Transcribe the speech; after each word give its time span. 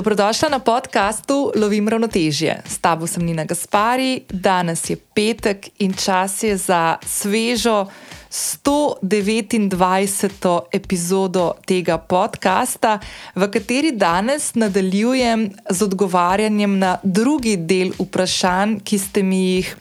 Dobrodošla 0.00 0.48
na 0.48 0.58
podkastu 0.58 1.52
Lovim 1.56 1.88
ravnotežje. 1.88 2.62
S 2.64 2.78
tabo 2.78 3.06
sem 3.06 3.22
Nina 3.22 3.44
Gaspari, 3.44 4.24
danes 4.32 4.90
je 4.90 4.96
petek 4.96 5.68
in 5.78 5.92
čas 5.92 6.42
je 6.42 6.56
za 6.56 6.96
svežo 7.04 7.86
129. 8.30 10.60
epizodo 10.72 11.52
tega 11.66 11.98
podcasta, 11.98 12.98
v 13.36 13.50
kateri 13.52 13.92
danes 13.92 14.54
nadaljujem 14.54 15.50
z 15.70 15.82
odgovarjanjem 15.82 16.78
na 16.78 16.96
drugi 17.02 17.56
del 17.56 17.92
vprašanj, 17.98 18.80
ki 18.80 18.98
ste 18.98 19.22
mi 19.22 19.52
jih 19.52 19.76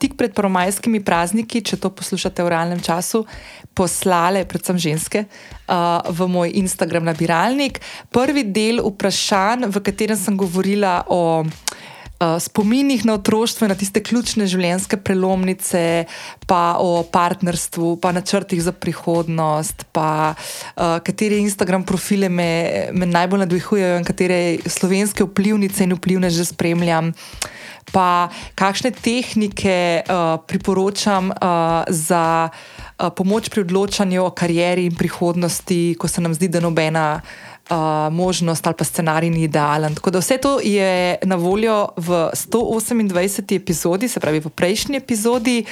tik 0.00 0.16
pred 0.20 0.34
prvomajskimi 0.36 1.00
prazniki, 1.04 1.62
če 1.64 1.78
to 1.80 1.90
poslušate 1.94 2.44
v 2.44 2.52
realnem 2.52 2.80
času, 2.84 3.24
poslale, 3.74 4.44
predvsem 4.48 4.78
ženske, 4.78 5.24
v 6.10 6.28
moj 6.28 6.52
Instagram 6.60 7.06
nabiralnik. 7.08 7.80
Prvi 8.12 8.44
del 8.50 8.82
vprašanj, 8.84 9.68
v 9.70 9.84
katerem 9.84 10.18
sem 10.18 10.36
govorila 10.36 11.00
o. 11.08 11.44
Spominih 12.20 13.04
na 13.08 13.14
otroštvo, 13.16 13.68
na 13.70 13.74
tiste 13.74 14.02
ključne 14.04 14.44
življenjske 14.44 14.98
prelomnice, 15.00 16.04
pa 16.44 16.76
o 16.76 17.00
partnerstvu, 17.08 17.94
pa 18.02 18.12
načrtih 18.12 18.60
za 18.60 18.74
prihodnost, 18.76 19.86
pa 19.96 20.34
uh, 20.34 20.98
katere 21.00 21.40
Instagram 21.40 21.86
profile 21.88 22.28
me, 22.28 22.50
me 22.92 23.08
najbolj 23.08 23.46
nadvihujejo 23.46 24.02
in 24.02 24.04
katere 24.04 24.40
slovenske 24.68 25.24
vplivnice 25.24 25.88
in 25.88 25.96
vplivne 25.96 26.28
že 26.28 26.44
spremljam. 26.52 27.14
Uh, 27.14 27.56
pa 27.92 28.30
kakšne 28.54 28.94
tehnike 28.94 30.02
uh, 30.06 30.38
priporočam 30.46 31.34
uh, 31.34 31.82
za 31.90 32.50
uh, 32.50 33.10
pomoč 33.10 33.50
pri 33.50 33.66
odločanju 33.66 34.24
o 34.24 34.30
karieri 34.30 34.86
in 34.86 34.94
prihodnosti, 34.94 35.98
ko 35.98 36.08
se 36.08 36.22
nam 36.22 36.34
zdi, 36.34 36.48
da 36.48 36.62
nobena. 36.62 37.20
Uh, 37.20 37.49
možnost 38.10 38.66
ali 38.66 38.76
pa 38.76 38.84
scenarij 38.84 39.30
ni 39.30 39.42
idealen. 39.42 39.94
Tako 39.94 40.10
da 40.10 40.18
vse 40.18 40.38
to 40.38 40.60
je 40.60 41.18
na 41.24 41.36
voljo 41.36 41.88
v 41.96 42.30
128. 42.34 43.56
epizodi, 43.56 44.08
se 44.08 44.20
pravi 44.20 44.40
v 44.40 44.48
prejšnji 44.48 44.96
epizodi. 44.96 45.64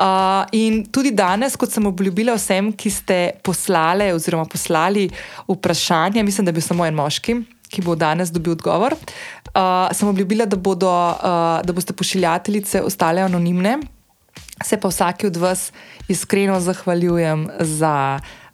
Uh, 0.00 0.44
in 0.52 0.84
tudi 0.90 1.10
danes, 1.10 1.56
kot 1.56 1.72
sem 1.72 1.86
obljubila 1.86 2.34
vsem, 2.34 2.72
ki 2.72 2.90
ste 2.90 3.18
poslali 3.42 4.12
oziroma 4.12 4.44
poslali 4.44 5.10
vprašanje, 5.48 6.22
mislim, 6.22 6.44
da 6.46 6.52
bi 6.52 6.60
samo 6.60 6.86
en 6.86 6.94
moški 6.94 7.36
ki 7.70 7.82
bo 7.82 7.96
danes 7.98 8.30
dobil 8.30 8.54
odgovor. 8.54 8.94
Uh, 8.94 9.90
sem 9.92 10.08
obljubila, 10.08 10.46
da, 10.46 10.56
bodo, 10.56 10.90
uh, 10.90 11.58
da 11.66 11.72
boste 11.74 11.92
pošiljateljice 11.92 12.82
ostale 12.82 13.22
anonimne. 13.26 13.78
Se 14.64 14.78
pa 14.80 14.88
vsaki 14.88 15.26
od 15.26 15.36
vas 15.36 15.72
iskreno 16.08 16.60
zahvaljujem 16.60 17.48
za, 17.60 18.20
uh, 18.22 18.45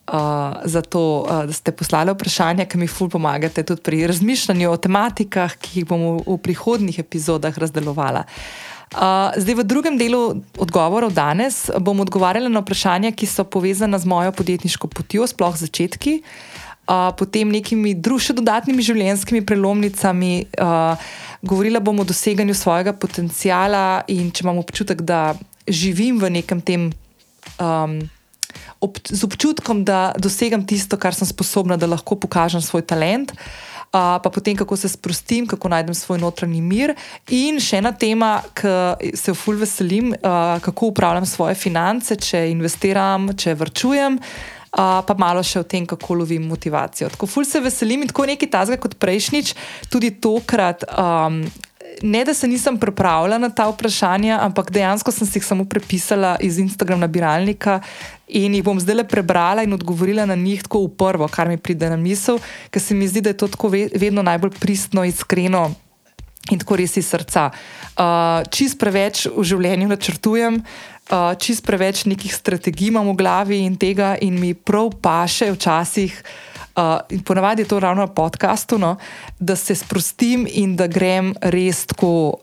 za 0.65 0.83
to, 0.83 1.25
uh, 1.25 1.45
da 1.49 1.53
ste 1.53 1.73
poslali 1.73 2.13
vprašanja, 2.13 2.67
ki 2.69 2.79
mi 2.79 2.87
ful 2.87 3.09
pomagate 3.09 3.63
tudi 3.65 3.81
pri 3.83 4.07
razmišljanju 4.07 4.71
o 4.71 4.77
tematikah, 4.77 5.57
ki 5.57 5.81
jih 5.81 5.89
bomo 5.89 6.19
v 6.27 6.37
prihodnih 6.43 6.99
epizodah 7.01 7.57
razdelovala. 7.59 8.27
Uh, 8.93 9.33
zdaj, 9.41 9.57
v 9.57 9.65
drugem 9.65 9.97
delu 9.97 10.43
odgovorov 10.61 11.15
danes 11.17 11.71
bom 11.81 11.97
odgovarjala 12.05 12.53
na 12.53 12.61
vprašanja, 12.61 13.15
ki 13.17 13.25
so 13.25 13.45
povezana 13.49 13.97
z 13.97 14.05
mojo 14.05 14.37
podjetniško 14.37 14.93
potjo, 14.93 15.25
sploh 15.25 15.57
začetki. 15.57 16.21
Uh, 16.83 17.09
potem 17.17 17.49
nekimi 17.49 17.95
drugimi, 17.97 18.37
dodatnimi 18.43 18.85
življenjskimi 18.85 19.47
prelomnicami. 19.49 20.33
Uh, 20.61 21.01
govorila 21.41 21.81
bom 21.81 22.05
o 22.05 22.05
doseganju 22.05 22.53
svojega 22.53 22.93
potenciala 22.93 24.03
in 24.13 24.29
če 24.29 24.45
imam 24.45 24.61
občutek, 24.61 25.01
da 25.01 25.33
živim 25.65 26.21
v 26.21 26.37
nekem 26.37 26.61
tem. 26.61 26.91
Um, 27.57 28.03
ob, 28.83 28.99
z 29.09 29.25
občutkom, 29.25 29.85
da 29.87 30.13
dosegam 30.19 30.67
tisto, 30.67 30.99
kar 30.99 31.15
sem 31.15 31.29
sposobna, 31.29 31.79
da 31.79 31.89
lahko 31.91 32.19
pokažem 32.19 32.63
svoj 32.63 32.83
talent. 32.83 33.33
Uh, 33.93 34.17
pa 34.25 34.31
potem, 34.33 34.57
kako 34.57 34.77
se 34.77 34.89
sprostim, 34.89 35.47
kako 35.47 35.69
najdem 35.69 35.95
svoj 35.95 36.19
notranji 36.19 36.63
mir. 36.65 36.95
In 37.29 37.61
še 37.61 37.83
ena 37.83 37.93
tema, 37.93 38.39
ki 38.57 39.13
se 39.13 39.31
jo 39.31 39.37
fulj 39.37 39.61
veselim, 39.67 40.15
uh, 40.17 40.57
kako 40.65 40.95
upravljam 40.95 41.29
svoje 41.29 41.59
finance, 41.61 42.17
če 42.17 42.47
investiram, 42.55 43.35
če 43.37 43.53
vrčujem. 43.61 44.17
Uh, 44.73 45.03
pa 45.05 45.13
malo 45.21 45.43
še 45.45 45.61
o 45.61 45.67
tem, 45.69 45.85
kako 45.85 46.23
lovim 46.23 46.47
motivacijo. 46.49 47.11
Tako 47.13 47.29
ful 47.29 47.45
se 47.45 47.61
veselim 47.61 48.07
in 48.07 48.09
tako 48.09 48.25
nekaj 48.31 48.49
tazga 48.49 48.81
kot 48.81 48.97
prejšnjič, 48.97 49.53
tudi 49.93 50.15
tokrat. 50.17 50.89
Um, 50.97 51.45
Ne, 52.03 52.25
da 52.25 52.35
se 52.35 52.49
nisem 52.49 52.79
pripravila 52.79 53.39
na 53.39 53.49
ta 53.49 53.69
vprašanja, 53.71 54.41
ampak 54.43 54.71
dejansko 54.75 55.13
sem 55.15 55.27
si 55.27 55.39
jih 55.39 55.45
samo 55.47 55.65
prepisala 55.65 56.35
iz 56.41 56.59
Instagram 56.59 57.01
nabiralnika 57.01 57.81
in 58.27 58.55
jih 58.55 58.65
bom 58.65 58.81
zdaj 58.81 58.97
le 58.97 59.05
prebrala 59.09 59.63
in 59.63 59.73
odgovorila 59.73 60.27
na 60.27 60.35
njih 60.35 60.63
tako 60.63 60.87
v 60.87 60.97
prvo, 60.99 61.29
kar 61.29 61.49
mi 61.49 61.57
pride 61.57 61.91
na 61.91 61.97
misel, 61.97 62.41
ker 62.71 62.83
se 62.83 62.95
mi 62.95 63.07
zdi, 63.07 63.21
da 63.21 63.31
je 63.31 63.39
to 63.39 63.49
tako 63.49 63.71
vedno 63.71 64.23
najbolj 64.23 64.59
pristno, 64.59 65.05
iskreno 65.05 65.71
in 66.51 66.59
tako 66.59 66.77
res 66.81 66.97
iz 66.97 67.07
srca. 67.07 67.51
Uh, 67.93 68.43
čist 68.51 68.81
preveč 68.81 69.29
v 69.31 69.45
življenju 69.47 69.87
načrtujem, 69.93 70.59
uh, 70.59 71.35
čist 71.39 71.63
preveč 71.67 72.07
nekih 72.11 72.35
strategij 72.35 72.91
imam 72.91 73.13
v 73.13 73.19
glavi 73.21 73.61
in 73.63 73.77
tega, 73.79 74.17
in 74.19 74.41
mi 74.41 74.55
prav 74.55 74.91
paše 75.03 75.53
včasih. 75.55 76.19
Uh, 76.77 77.01
in 77.11 77.21
ponavadi 77.21 77.63
je 77.63 77.69
to 77.69 77.81
ravno 77.81 78.07
na 78.07 78.09
podkastu, 78.09 78.79
no, 78.79 78.97
da 79.39 79.57
se 79.57 79.75
sprostim 79.75 80.47
in 80.49 80.77
da 80.77 80.87
grem 80.87 81.35
res 81.41 81.87
tako, 81.87 82.39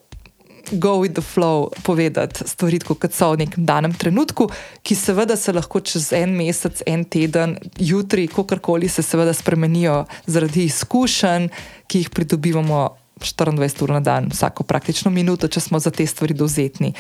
go 0.72 1.02
with 1.02 1.14
the 1.14 1.22
flow, 1.22 1.70
povedati 1.84 2.48
stvari, 2.48 2.80
kot 2.80 3.14
so 3.14 3.32
v 3.34 3.46
nekem 3.46 3.66
danem 3.66 3.94
trenutku, 3.94 4.50
ki 4.86 4.96
seveda 4.96 5.36
se 5.36 5.54
lahko 5.54 5.82
čez 5.82 6.12
en 6.14 6.36
mesec, 6.38 6.84
en 6.86 7.04
teden, 7.06 7.58
jutri, 7.78 8.28
kakorkoli 8.28 8.90
se 8.90 9.02
seveda 9.02 9.34
spremenijo 9.34 10.04
zaradi 10.28 10.68
izkušenj, 10.70 11.50
ki 11.88 12.04
jih 12.04 12.10
pridobivamo 12.14 12.99
24 13.20 13.84
ur 13.84 13.92
na 13.92 14.00
dan, 14.00 14.30
vsako 14.32 14.64
praktično 14.64 15.12
minuto, 15.12 15.48
če 15.48 15.60
smo 15.60 15.80
za 15.80 15.92
te 15.92 16.06
stvari 16.08 16.34
dovzetni. 16.34 16.94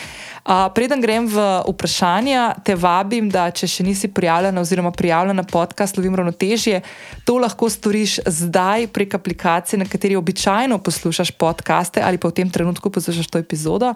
Uh, 0.43 0.67
preden 0.75 1.01
grem 1.01 1.27
v 1.27 1.45
vprašanja, 1.67 2.59
te 2.65 2.75
vabim, 2.75 3.29
da 3.31 3.47
če 3.51 3.67
še 3.67 3.85
nisi 3.87 4.09
prijavljen 4.11 4.57
oziroma 4.57 4.91
prijavljen 4.91 5.37
na 5.39 5.45
podcast 5.47 5.97
Lovim 5.97 6.15
ravnotežje, 6.15 6.81
to 7.25 7.37
lahko 7.39 7.69
storiš 7.69 8.19
zdaj 8.25 8.87
prek 8.93 9.15
aplikacije, 9.15 9.79
na 9.79 9.87
kateri 9.87 10.17
običajno 10.19 10.77
poslušaš 10.83 11.31
podcaste 11.31 12.01
ali 12.03 12.17
pa 12.17 12.29
v 12.29 12.37
tem 12.41 12.49
trenutku 12.49 12.89
poslušaš 12.89 13.27
to 13.27 13.39
epizodo. 13.39 13.93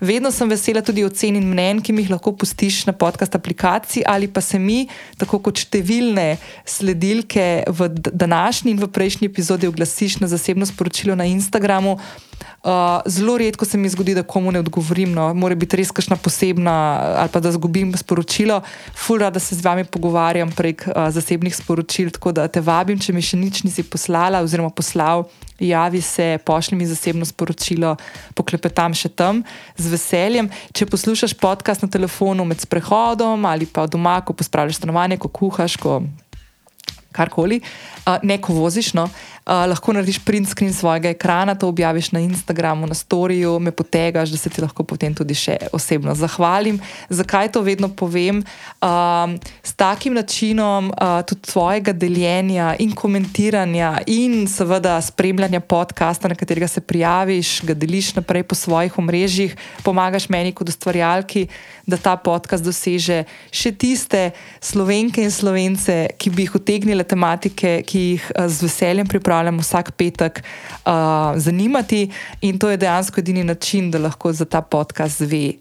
Vedno 0.00 0.30
sem 0.32 0.48
vesela 0.48 0.82
tudi 0.82 1.04
ocen 1.04 1.36
in 1.36 1.48
mnen, 1.50 1.82
ki 1.82 1.92
mi 1.92 2.04
jih 2.04 2.14
lahko 2.16 2.32
pustiš 2.32 2.84
na 2.86 2.92
podcast 2.96 3.34
aplikaciji 3.34 4.04
ali 4.06 4.28
pa 4.28 4.40
se 4.40 4.58
mi, 4.58 4.86
tako 5.18 5.40
kot 5.44 5.60
številne 5.60 6.36
sledilke 6.64 7.66
v 7.68 7.88
današnji 7.98 8.72
in 8.72 8.80
v 8.80 8.88
prejšnji 8.88 9.28
epizodi, 9.28 9.68
oglasiš 9.68 10.20
na 10.22 10.30
zasebno 10.30 10.66
sporočilo 10.66 11.16
na 11.18 11.26
Instagram. 11.28 11.65
Instagramu. 11.66 11.98
Uh, 12.66 12.72
zelo 13.06 13.38
redko 13.38 13.64
se 13.64 13.78
mi 13.78 13.88
zgodi, 13.88 14.14
da 14.14 14.22
komu 14.22 14.50
ne 14.52 14.58
odgovorim, 14.58 15.12
no, 15.14 15.28
mora 15.34 15.54
biti 15.54 15.76
res 15.78 15.92
kakšna 15.94 16.16
posebna 16.18 16.72
ali 17.22 17.30
pa 17.30 17.40
da 17.40 17.52
zgubim 17.54 17.92
sporočilo. 17.96 18.60
Fura, 18.94 19.30
da 19.30 19.38
se 19.38 19.54
z 19.54 19.62
vami 19.62 19.84
pogovarjam 19.84 20.50
prek 20.50 20.82
uh, 20.88 21.06
zasebnih 21.14 21.54
sporočil, 21.54 22.10
tako 22.10 22.32
da 22.32 22.48
te 22.48 22.60
vabim, 22.60 22.98
če 22.98 23.14
mi 23.14 23.22
še 23.22 23.38
nič 23.38 23.62
nisi 23.62 23.84
poslala 23.86 24.42
oziroma 24.42 24.72
poslal, 24.74 25.28
javi 25.62 26.02
se, 26.02 26.40
pošlji 26.44 26.78
mi 26.78 26.90
zasebno 26.90 27.26
sporočilo, 27.26 27.94
poklepetam 28.34 28.94
še 28.98 29.12
tam 29.14 29.44
z 29.78 29.94
veseljem. 29.94 30.50
Če 30.74 30.90
poslušaš 30.90 31.38
podcast 31.38 31.86
na 31.86 31.88
telefonu 31.88 32.44
med 32.44 32.66
sprehodom 32.66 33.46
ali 33.46 33.70
pa 33.70 33.86
doma, 33.86 34.18
ko 34.26 34.34
pospravljaš 34.34 34.82
stanovanje, 34.82 35.22
ko 35.22 35.30
kuhaš, 35.30 35.78
ko 35.78 36.00
karkoli, 37.14 37.62
uh, 37.62 38.18
ne 38.26 38.42
ko 38.42 38.58
voziš. 38.58 38.90
No, 38.98 39.06
uh, 39.06 39.35
Uh, 39.46 39.62
lahko 39.70 39.92
narediš 39.94 40.18
print 40.26 40.48
screen 40.50 40.72
svojega 40.74 41.12
ekrana, 41.14 41.54
to 41.54 41.68
objaviš 41.68 42.08
na 42.12 42.20
Instagramu, 42.20 42.86
na 42.86 42.94
storju, 42.94 43.58
me 43.62 43.70
potegaš, 43.70 44.32
da 44.34 44.36
se 44.36 44.50
ti 44.50 44.58
lahko 44.60 44.82
potem 44.82 45.14
tudi 45.14 45.36
še 45.38 45.54
osebno 45.72 46.14
zahvalim. 46.18 46.80
Zakaj 47.14 47.52
to 47.54 47.62
vedno 47.62 47.86
povem? 47.88 48.40
Um, 48.82 49.36
s 49.62 49.70
takim 49.78 50.18
načinom 50.18 50.90
uh, 50.90 51.22
tudi 51.22 51.46
svojega 51.46 51.94
deljenja 51.94 52.72
in 52.82 52.90
komentiranja, 52.90 53.92
in 54.10 54.48
seveda 54.50 54.98
spremljanja 55.00 55.60
podcasta, 55.62 56.26
na 56.26 56.34
katerega 56.34 56.66
se 56.66 56.82
prijaviš, 56.82 57.60
ga 57.70 57.78
deliš 57.78 58.16
naprej 58.18 58.42
po 58.50 58.58
svojih 58.58 58.98
omrežjih, 58.98 59.54
pomagaš 59.86 60.26
meni 60.28 60.50
kot 60.58 60.74
ustvarjalki, 60.74 61.46
da 61.86 61.96
ta 61.96 62.16
podcast 62.18 62.64
doseže 62.66 63.22
še 63.54 63.70
tiste 63.78 64.32
slovenke 64.58 65.22
in 65.22 65.30
slovence, 65.30 65.94
ki 66.18 66.32
bi 66.34 66.46
jih 66.46 66.56
utegnile 66.58 67.06
tematike, 67.06 67.78
ki 67.86 68.02
jih 68.10 68.26
uh, 68.34 68.48
z 68.50 68.66
veseljem 68.66 69.06
pripravljam 69.06 69.62
vsak 69.62 69.94
petek, 69.94 70.42
uh, 70.82 71.38
zanimati 71.38 72.08
in 72.42 72.58
to 72.58 72.72
je 72.72 72.82
dejansko 72.82 73.22
edini 73.22 73.46
način, 73.46 73.90
da 73.90 74.02
lahko 74.02 74.34
za 74.34 74.44
ta 74.44 74.60
podcast 74.60 75.22
zve. 75.22 75.56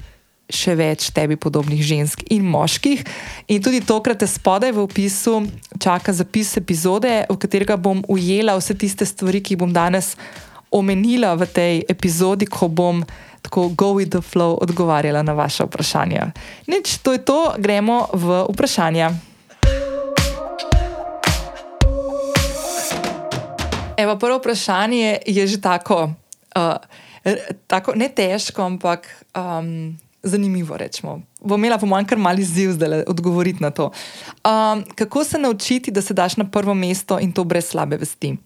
Še 0.46 0.76
več 0.78 1.08
tebi 1.10 1.40
podobnih 1.42 1.80
žensk 1.82 2.22
in 2.30 2.44
moških. 2.46 3.00
In 3.50 3.64
tudi 3.66 3.80
tokrat 3.82 4.22
je 4.22 4.28
spodaj 4.30 4.76
v 4.78 4.84
opisu 4.84 5.40
čaka 5.82 6.14
zapis 6.14 6.54
epizode, 6.62 7.10
v 7.26 7.38
katerega 7.42 7.74
bom 7.74 8.04
ujela 8.06 8.54
vse 8.60 8.78
tiste 8.78 9.10
stvari, 9.10 9.42
ki 9.42 9.56
jih 9.56 9.64
bom 9.64 9.74
danes 9.74 10.14
omenila 10.70 11.34
v 11.34 11.50
tej 11.50 11.74
epizodi, 11.90 12.46
ko 12.46 12.70
bom 12.70 13.02
tako 13.46 13.70
go 13.70 13.94
with 13.94 14.10
the 14.10 14.22
flow 14.22 14.58
odgovarjala 14.62 15.22
na 15.22 15.34
vaše 15.34 15.64
vprašanja. 15.64 16.32
Nič, 16.68 16.98
to 16.98 17.14
je 17.14 17.22
to, 17.22 17.54
gremo 17.58 18.10
v 18.14 18.46
vprašanja. 18.50 19.12
Evo, 23.98 24.18
prvo 24.20 24.38
vprašanje 24.42 25.18
je 25.26 25.48
že 25.48 25.62
tako, 25.62 26.12
uh, 26.58 26.82
tako 27.68 27.94
ne 27.96 28.10
težko, 28.10 28.66
ampak 28.66 29.08
um, 29.38 29.94
zanimivo. 30.24 30.78
Rečemo. 30.78 31.22
Bom 31.42 31.62
imela, 31.62 31.78
po 31.78 31.86
mojem, 31.86 32.10
kar 32.10 32.18
mali 32.18 32.44
ziv, 32.44 32.74
da 32.82 33.06
odgovoriti 33.08 33.64
na 33.64 33.70
to. 33.70 33.92
Um, 34.42 34.84
kako 34.96 35.24
se 35.24 35.38
naučiti, 35.38 35.92
da 35.92 36.02
se 36.02 36.14
daš 36.14 36.38
na 36.38 36.50
prvo 36.50 36.74
mesto 36.74 37.20
in 37.20 37.32
to 37.32 37.44
brez 37.44 37.70
slabe 37.70 37.98
vesti? 37.98 38.38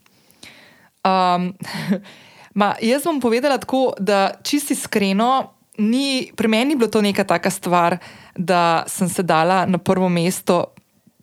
Um, 1.08 1.56
ma, 2.60 2.74
jaz 2.84 3.08
bom 3.08 3.22
povedala 3.24 3.58
tako, 3.62 3.94
da 4.00 4.34
čisti 4.44 4.76
iskreno, 4.76 5.54
ni, 5.80 6.32
pri 6.36 6.52
meni 6.52 6.76
je 6.76 6.82
bilo 6.82 6.92
to 6.92 7.02
neka 7.02 7.24
taka 7.24 7.50
stvar, 7.50 7.98
da 8.36 8.84
sem 8.88 9.10
se 9.10 9.24
dala 9.24 9.64
na 9.66 9.80
prvo 9.80 10.10
mesto. 10.10 10.66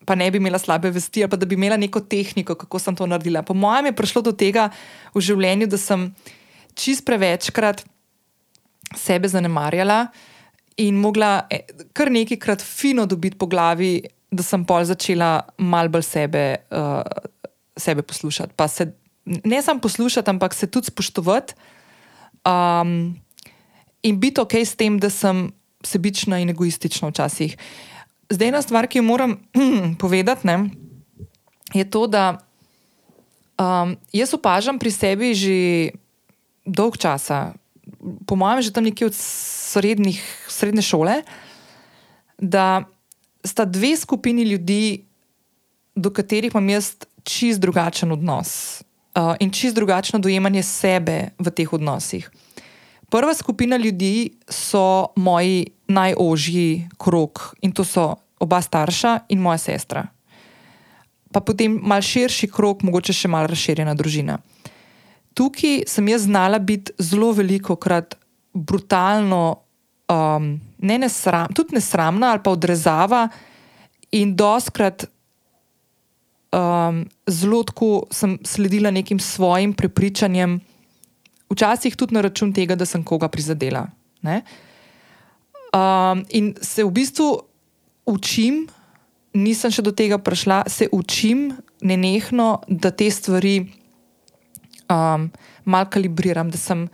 Pa 0.07 0.15
ne 0.15 0.31
bi 0.31 0.39
imela 0.39 0.59
slabe 0.59 0.91
vesti, 0.95 1.25
ali 1.25 1.31
pa 1.31 1.37
da 1.37 1.47
bi 1.47 1.57
imela 1.59 1.77
neko 1.77 2.01
tehniko, 2.01 2.55
kako 2.55 2.79
sem 2.79 2.97
to 2.97 3.09
naredila. 3.11 3.43
Po 3.43 3.55
mojem 3.55 3.91
je 3.91 3.97
prišlo 3.99 4.23
do 4.23 4.33
tega 4.33 4.69
v 5.15 5.21
življenju, 5.21 5.67
da 5.67 5.81
sem 5.81 6.09
čist 6.79 7.05
prevečkrat 7.05 7.83
sebe 8.97 9.29
zanemarjala 9.29 10.07
in 10.79 11.01
mogla 11.01 11.49
eh, 11.51 11.67
kar 11.97 12.13
nekajkrat 12.13 12.63
fino 12.63 13.07
dobiti 13.07 13.39
po 13.41 13.49
glavi, 13.51 13.99
da 14.31 14.45
sem 14.47 14.63
pol 14.69 14.85
začela 14.87 15.41
mal 15.59 15.89
bolj 15.91 16.05
sebe, 16.05 16.45
uh, 16.71 17.03
sebe 17.79 18.03
poslušati. 18.07 18.55
Pa 18.57 18.69
se 18.69 18.91
ne 19.27 19.63
samo 19.63 19.81
poslušati, 19.81 20.31
ampak 20.31 20.55
se 20.55 20.67
tudi 20.67 20.87
spoštovati. 20.87 21.55
Um, 22.47 23.19
in 24.03 24.21
biti 24.21 24.41
ok 24.41 24.55
s 24.55 24.77
tem, 24.77 24.99
da 24.99 25.11
sem 25.11 25.51
sebična 25.83 26.39
in 26.39 26.51
egoistična 26.51 27.11
včasih. 27.11 27.57
Zdaj, 28.31 28.49
ena 28.49 28.63
stvar, 28.63 28.87
ki 28.87 28.99
jo 28.99 29.07
moram 29.07 29.37
povedati, 30.03 30.47
ne, 30.47 30.71
je 31.75 31.85
to, 31.91 32.07
da 32.07 32.39
um, 33.59 33.97
jaz 34.13 34.35
opažam 34.35 34.79
pri 34.79 34.91
sebi 34.91 35.35
že 35.35 35.59
dolg 36.67 36.99
časa, 36.99 37.55
po 38.27 38.35
mojem, 38.37 38.63
že 38.63 38.75
tam 38.75 38.87
nekje 38.87 39.11
od 39.11 39.15
srednjih, 39.19 40.19
srednje 40.51 40.83
šole, 40.83 41.23
da 42.39 42.87
sta 43.47 43.65
dve 43.65 43.97
skupini 43.97 44.43
ljudi, 44.43 45.07
do 45.95 46.11
katerih 46.11 46.51
imam 46.55 46.69
jaz 46.69 46.95
čist 47.23 47.63
drugačen 47.63 48.13
odnos 48.13 48.86
uh, 49.17 49.35
in 49.41 49.51
čist 49.51 49.75
drugačno 49.75 50.19
dojemanje 50.19 50.63
sebe 50.63 51.31
v 51.39 51.51
teh 51.51 51.73
odnosih. 51.73 52.31
Prva 53.11 53.35
skupina 53.35 53.77
ljudi 53.77 54.37
so 54.51 55.09
moji 55.17 55.67
najožji 55.89 56.89
krok 56.99 57.55
in 57.63 57.73
to 57.73 57.85
so 57.85 58.15
oba 58.39 58.61
starša 58.63 59.19
in 59.29 59.41
moja 59.41 59.59
sestra. 59.59 60.07
Pa 61.33 61.41
potem 61.41 61.81
mal 61.83 62.03
širši 62.03 62.49
krok, 62.51 62.83
mogoče 62.83 63.13
še 63.13 63.29
mal 63.29 63.47
razširjena 63.47 63.95
družina 63.95 64.39
tukaj 65.37 65.85
sem 65.87 66.09
jaz 66.09 66.25
znala 66.25 66.59
biti 66.59 66.93
zelo 66.99 67.33
veliko 67.37 67.77
krat 67.77 68.17
brutalno, 68.55 69.61
um, 70.09 70.49
ne 70.79 70.99
nesram, 70.99 71.53
tudi 71.55 71.77
nesramna 71.77 72.33
ali 72.33 72.43
pa 72.45 72.55
odrezava, 72.57 73.27
in 74.17 74.33
doskrat 74.37 75.05
um, 76.57 77.05
zelo 77.27 77.63
tako 77.63 78.07
sem 78.11 78.39
sledila 78.45 78.91
nekim 78.91 79.19
svojim 79.19 79.73
prepričanjem, 79.73 80.61
včasih 81.51 81.97
tudi 81.97 82.15
na 82.15 82.21
račun 82.21 82.53
tega, 82.53 82.75
da 82.75 82.87
sem 82.87 83.05
koga 83.05 83.29
prizadela. 83.29 83.87
Um, 84.27 86.25
in 86.31 86.55
se 86.63 86.85
v 86.85 86.91
bistvu 86.91 87.43
učim, 88.07 88.67
nisem 89.35 89.71
še 89.71 89.83
do 89.83 89.93
tega 89.93 90.19
prišla, 90.19 90.65
se 90.71 90.89
učim 90.93 91.51
nenehno, 91.83 92.63
da 92.69 92.91
te 92.91 93.11
stvari 93.11 93.67
um, 94.89 95.31
malo 95.65 95.91
kalibriram, 95.91 96.51
da 96.51 96.59
sem, 96.59 96.87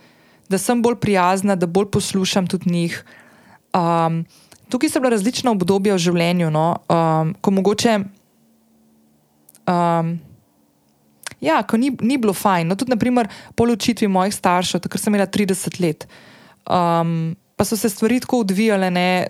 da 0.49 0.57
sem 0.57 0.81
bolj 0.81 0.99
prijazna, 1.01 1.55
da 1.55 1.69
bolj 1.69 1.91
poslušam 1.93 2.49
tudi 2.49 2.73
njih. 2.73 2.97
Um, 3.73 4.25
tukaj 4.69 4.89
so 4.89 5.01
bila 5.01 5.13
različna 5.15 5.53
obdobja 5.53 5.95
v 5.95 6.03
življenju, 6.09 6.51
no, 6.53 6.67
um, 6.89 7.33
ko 7.41 7.53
mogoče. 7.53 7.97
Um, 9.67 10.17
ja, 11.43 11.61
ko 11.67 11.77
ni, 11.77 11.91
ni 12.01 12.17
bilo 12.17 12.33
fajn. 12.33 12.67
No, 12.67 12.75
tudi, 12.79 12.93
naprimer, 12.93 13.29
po 13.55 13.67
ločitvi 13.67 14.07
mojih 14.07 14.35
staršev, 14.35 14.83
takrat 14.83 15.03
sem 15.03 15.13
imela 15.13 15.27
30 15.27 15.79
let. 15.83 16.07
Um, 16.63 17.35
pa 17.55 17.67
so 17.67 17.77
se 17.77 17.89
stvari 17.89 18.19
tako 18.23 18.43
odvijale, 18.43 18.89
ne, 18.91 19.27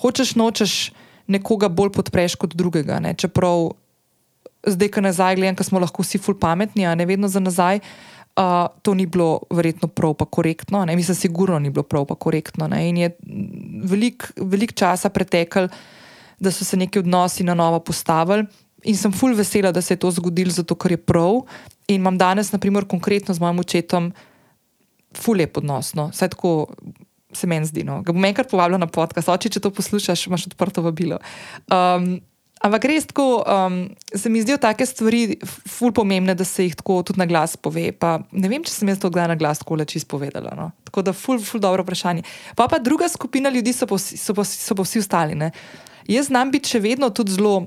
hočeš, 0.00 0.34
nočeš 0.40 0.90
nekoga 1.30 1.68
bolj 1.68 1.92
podpreš 1.94 2.34
kot 2.40 2.56
drugega. 2.58 2.98
Ne, 3.00 3.14
čeprav 3.14 3.70
zdaj, 4.66 4.90
ko 4.92 5.04
nazaj 5.04 5.36
gledam, 5.36 5.56
ko 5.56 5.64
smo 5.64 5.80
lahko 5.80 6.04
vsi 6.04 6.20
ful 6.20 6.36
pametni, 6.40 6.86
a 6.86 6.94
ne 6.94 7.06
vedno 7.06 7.28
za 7.28 7.40
nazaj. 7.40 7.80
Uh, 8.40 8.70
to 8.82 8.94
ni 8.94 9.06
bilo 9.10 9.42
verjetno 9.50 9.88
prav, 9.88 10.14
pa 10.14 10.24
korektno, 10.24 10.84
ne? 10.86 10.94
mislim, 10.96 11.16
sigurno 11.18 11.58
ni 11.58 11.70
bilo 11.70 11.82
prav, 11.82 12.06
pa 12.06 12.14
korektno. 12.14 12.68
Ne? 12.68 12.88
In 12.88 12.96
je 12.96 13.10
veliko 13.84 14.30
velik 14.36 14.72
časa 14.78 15.10
pretekel, 15.10 15.68
da 16.40 16.52
so 16.52 16.64
se 16.64 16.76
neki 16.76 17.02
odnosi 17.02 17.44
na 17.44 17.54
novo 17.54 17.80
postavili. 17.80 18.46
In 18.84 18.96
sem 18.96 19.12
ful 19.12 19.34
vesela, 19.36 19.72
da 19.72 19.82
se 19.82 19.94
je 19.94 20.00
to 20.00 20.10
zgodilo, 20.10 20.52
zato 20.54 20.74
ker 20.74 20.96
je 20.96 21.02
prav. 21.02 21.42
In 21.88 22.00
imam 22.00 22.18
danes, 22.18 22.52
naprimer, 22.52 22.86
konkretno 22.88 23.34
z 23.34 23.42
mojim 23.42 23.60
očetom, 23.60 24.10
ful 25.16 25.36
lep 25.36 25.58
odnos. 25.60 25.94
No? 25.98 26.10
Saj 26.14 26.34
tako 26.36 26.70
se 27.32 27.46
meni 27.46 27.66
zdi. 27.66 27.84
No? 27.86 28.00
Ga 28.02 28.14
bom 28.14 28.24
enkrat 28.24 28.50
povabila 28.50 28.80
na 28.80 28.88
podcast, 28.90 29.28
oče, 29.28 29.52
če 29.52 29.62
to 29.62 29.72
poslušaš, 29.74 30.26
imaš 30.26 30.50
odprto 30.50 30.82
vabilo. 30.86 31.20
Um, 31.70 32.18
Ampak 32.60 32.84
res 32.90 33.06
tako, 33.08 33.40
um, 33.40 33.76
se 34.12 34.28
mi 34.28 34.42
zdijo 34.44 34.58
take 34.60 34.84
stvari, 34.84 35.38
ful 35.48 35.94
pomembne, 35.96 36.34
da 36.36 36.44
se 36.44 36.66
jih 36.66 36.74
tako 36.76 36.98
tudi 37.08 37.22
na 37.22 37.24
glas 37.24 37.54
pove. 37.56 37.86
Pa 37.96 38.18
ne 38.36 38.50
vem, 38.52 38.60
če 38.60 38.74
sem 38.74 38.90
jaz 38.92 39.00
to 39.00 39.08
kdaj 39.08 39.30
na 39.32 39.36
glas 39.40 39.62
tako 39.62 39.78
leči 39.80 39.96
izpovedala. 39.96 40.52
No? 40.58 40.66
Tako 40.84 41.06
da, 41.08 41.14
ful, 41.16 41.40
ful, 41.40 41.62
dobro 41.64 41.86
vprašanje. 41.86 42.26
Pa 42.60 42.68
pa 42.68 42.76
druga 42.76 43.08
skupina 43.08 43.48
ljudi 43.48 43.72
so 43.72 43.88
pa, 43.88 43.96
so 43.96 44.36
pa, 44.36 44.44
so 44.44 44.76
pa 44.76 44.84
vsi 44.84 45.00
ostali. 45.00 45.38
Ne? 45.40 45.48
Jaz 46.04 46.28
znam 46.28 46.52
biti 46.52 46.74
še 46.74 46.82
vedno 46.84 47.08
tudi 47.08 47.32
zelo 47.38 47.62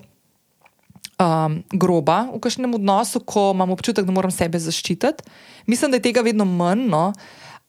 um, 1.20 1.62
groba 1.74 2.28
v 2.34 2.42
kažem 2.44 2.74
odnosu, 2.74 3.22
ko 3.26 3.52
imam 3.54 3.72
občutek, 3.76 4.06
da 4.06 4.16
moram 4.16 4.32
sebe 4.32 4.60
zaščititi. 4.60 5.24
Mislim, 5.68 5.92
da 5.92 6.00
je 6.00 6.08
tega 6.10 6.22
vedno 6.26 6.46
manj. 6.46 6.88
No? 6.90 7.12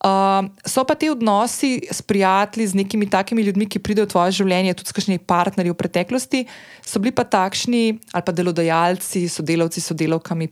Uh, 0.05 0.51
so 0.69 0.83
pa 0.85 0.93
ti 0.95 1.09
odnosi 1.09 1.87
s 1.89 2.03
prijatelji, 2.05 2.67
z 2.67 2.75
nekimi 2.77 3.07
takimi 3.09 3.43
ljudmi, 3.43 3.65
ki 3.65 3.81
pridejo 3.81 4.05
v 4.05 4.13
tvoje 4.13 4.35
življenje, 4.37 4.75
tudi 4.77 4.93
s 4.93 4.97
kakšnimi 4.99 5.23
partnerji 5.25 5.73
v 5.73 5.79
preteklosti, 5.81 6.43
so 6.85 7.01
bili 7.01 7.15
pa 7.17 7.25
takšni, 7.25 7.97
ali 8.13 8.27
pa 8.27 8.35
delodajalci, 8.37 9.25
sodelavci, 9.33 9.81
sodelavkami, 9.81 10.51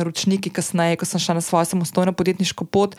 naročniki, 0.00 0.50
kasneje, 0.50 0.98
ko 0.98 1.06
sem 1.06 1.22
šla 1.22 1.38
na 1.38 1.44
svojo 1.44 1.68
samostojno 1.70 2.16
podjetniško 2.18 2.66
pot, 2.66 2.98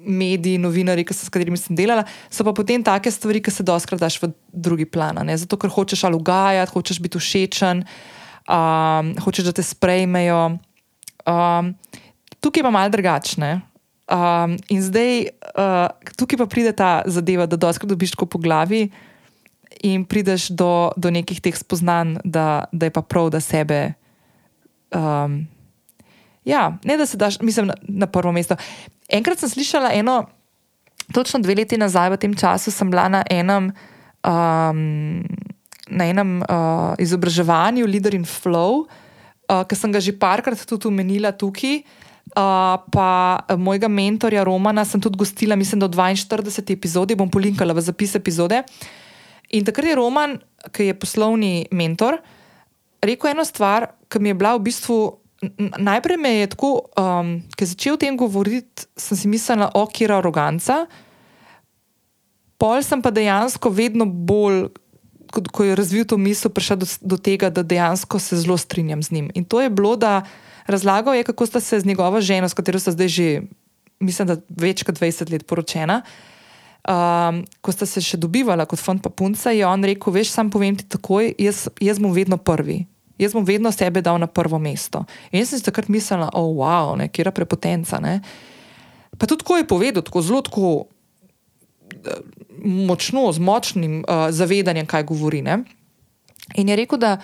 mediji, 0.00 0.56
novinari, 0.62 1.04
s 1.04 1.28
katerimi 1.28 1.60
sem 1.60 1.76
delala, 1.76 2.06
so 2.32 2.46
pa 2.46 2.56
potem 2.56 2.80
take 2.80 3.12
stvari, 3.12 3.44
ki 3.44 3.52
se 3.52 3.66
doskrat 3.68 4.00
daš 4.00 4.22
v 4.22 4.32
drugi 4.48 4.88
plan. 4.88 5.18
Ne? 5.28 5.36
Zato, 5.36 5.60
ker 5.60 5.68
hočeš 5.68 6.08
ali 6.08 6.16
ugajati, 6.16 6.72
hočeš 6.72 7.04
biti 7.04 7.20
všečen, 7.20 7.84
um, 8.48 9.12
hočeš, 9.24 9.50
da 9.50 9.52
te 9.52 9.62
sprejmejo. 9.62 10.58
Um, 11.28 11.74
tukaj 12.40 12.64
pa 12.64 12.70
malo 12.72 12.88
drugačne. 12.88 13.60
Um, 14.08 14.56
in 14.72 14.80
zdaj, 14.82 15.28
uh, 15.52 15.92
tukaj 16.16 16.40
pa 16.40 16.46
pride 16.48 16.72
ta 16.72 17.02
zadeva, 17.06 17.46
da 17.46 17.60
doskrat 17.60 17.90
dobiš 17.90 18.16
tako 18.16 18.26
po 18.26 18.38
glavi 18.40 18.88
in 19.84 20.04
prideš 20.08 20.48
do, 20.48 20.90
do 20.96 21.12
nekih 21.12 21.40
teh 21.44 21.54
spoznanj, 21.54 22.16
da, 22.24 22.64
da 22.72 22.88
je 22.88 22.94
pa 22.94 23.02
prav, 23.04 23.28
da 23.30 23.40
sebe. 23.40 23.92
Um, 24.90 25.44
ja, 26.44 26.78
ne 26.84 26.96
da 26.96 27.06
se 27.06 27.20
daš, 27.20 27.40
mislim, 27.40 27.68
na, 27.68 27.76
na 27.82 28.06
prvo 28.06 28.32
mesto. 28.32 28.56
Enkrat 29.12 29.38
sem 29.38 29.48
slišala 29.48 29.92
eno, 29.92 30.24
točno 31.12 31.40
dve 31.40 31.54
leti 31.54 31.76
nazaj, 31.76 32.10
v 32.10 32.16
tem 32.16 32.34
času 32.34 32.72
sem 32.72 32.90
bila 32.90 33.08
na 33.08 33.22
enem, 33.30 33.70
um, 34.24 35.22
na 35.90 36.08
enem 36.08 36.40
uh, 36.42 36.94
izobraževanju, 37.00 37.86
Leader 37.86 38.14
in 38.14 38.24
Flow, 38.28 38.84
uh, 38.84 39.64
ki 39.64 39.76
sem 39.76 39.92
ga 39.92 40.00
že 40.00 40.16
parkrat 40.16 40.64
tudi 40.68 40.88
omenila 40.88 41.32
tukaj. 41.32 41.82
Uh, 42.36 42.76
pa 42.92 43.40
mojega 43.56 43.88
mentorja 43.88 44.44
Romana 44.44 44.84
sem 44.84 45.00
tudi 45.00 45.16
gostila, 45.16 45.56
mislim, 45.56 45.80
v 45.88 46.12
42 46.12 46.60
epizodi, 46.72 47.16
bom 47.16 47.30
polinkala 47.30 47.72
v 47.72 47.80
zapis 47.80 48.12
epizode. 48.14 48.60
In 49.56 49.64
takrat 49.64 49.88
je 49.88 49.96
Roman, 49.96 50.36
ki 50.72 50.92
je 50.92 50.98
poslovni 50.98 51.52
mentor, 51.72 52.20
rekel 53.00 53.32
eno 53.32 53.44
stvar, 53.48 53.94
ki 54.12 54.20
mi 54.20 54.28
je 54.28 54.36
bila 54.36 54.56
v 54.58 54.66
bistvu. 54.68 54.98
Najprej 55.78 56.18
me 56.18 56.32
je 56.42 56.46
tako, 56.52 56.90
um, 56.98 57.38
ki 57.56 57.64
je 57.64 57.72
začel 57.72 57.94
o 57.94 58.00
tem 58.00 58.16
govoriti, 58.18 58.84
sem 58.98 59.16
si 59.16 59.30
mislila, 59.30 59.70
okira 59.72 60.18
aroganca. 60.18 60.84
Pol 62.58 62.82
sem 62.82 63.00
pa 63.00 63.14
dejansko 63.14 63.70
vedno 63.70 64.04
bolj, 64.04 64.66
ko, 65.30 65.42
ko 65.52 65.64
je 65.64 65.76
razvil 65.78 66.04
to 66.04 66.16
misel, 66.16 66.50
prišel 66.50 66.80
do, 66.82 66.86
do 67.00 67.16
tega, 67.16 67.50
da 67.50 67.62
dejansko 67.62 68.18
se 68.18 68.36
zelo 68.36 68.56
strinjam 68.56 69.02
z 69.02 69.12
njim. 69.12 69.30
In 69.34 69.44
to 69.44 69.60
je 69.60 69.70
bilo, 69.70 69.96
da 69.96 70.22
razlagal 70.66 71.14
je, 71.14 71.24
kako 71.24 71.46
sta 71.46 71.60
se 71.60 71.80
z 71.80 71.86
njegovo 71.86 72.20
ženo, 72.20 72.48
s 72.48 72.54
katero 72.54 72.78
sta 72.78 72.92
zdaj 72.92 73.08
že, 73.08 73.28
mislim, 74.00 74.28
da 74.28 74.36
več 74.48 74.82
kot 74.82 75.00
20 75.00 75.32
let 75.32 75.46
poročena. 75.46 76.02
Um, 76.88 77.42
ko 77.60 77.72
sta 77.74 77.84
se 77.86 78.00
še 78.00 78.16
dobivala 78.16 78.64
kot 78.64 78.80
fant 78.80 79.02
pa 79.02 79.10
punca, 79.12 79.50
je 79.52 79.66
on 79.66 79.82
rekel: 79.84 80.12
Veš, 80.14 80.30
sam 80.32 80.48
povem 80.48 80.76
ti 80.78 80.86
takoj, 80.88 81.34
jaz, 81.36 81.66
jaz 81.84 81.98
bom 82.00 82.14
vedno 82.14 82.38
prvi. 82.40 82.86
Jaz 83.18 83.34
bom 83.34 83.44
vedno 83.44 83.72
sebe 83.74 84.00
dal 84.00 84.16
na 84.22 84.28
prvo 84.30 84.60
mesto. 84.62 85.02
In 85.32 85.42
jaz 85.42 85.50
sem 85.50 85.60
si 85.60 85.66
takrat 85.66 85.90
mislila, 85.90 86.30
oh, 86.38 86.54
wow, 86.62 86.94
kje 86.94 87.26
je 87.26 87.34
prepotenca. 87.34 87.98
Ne? 88.00 88.20
Pa 89.18 89.26
tudi 89.26 89.42
tako 89.42 89.58
je 89.58 89.66
povedal, 89.66 90.06
tako 90.06 90.22
zelo 90.22 90.40
tako 90.46 90.86
močno, 92.64 93.28
z 93.32 93.42
močnim 93.42 94.00
uh, 94.02 94.28
zavedanjem, 94.34 94.86
kaj 94.86 95.06
govori. 95.08 95.42
Ne? 95.42 95.62
In 96.56 96.68
je 96.68 96.76
rekel, 96.76 96.98
da 96.98 97.16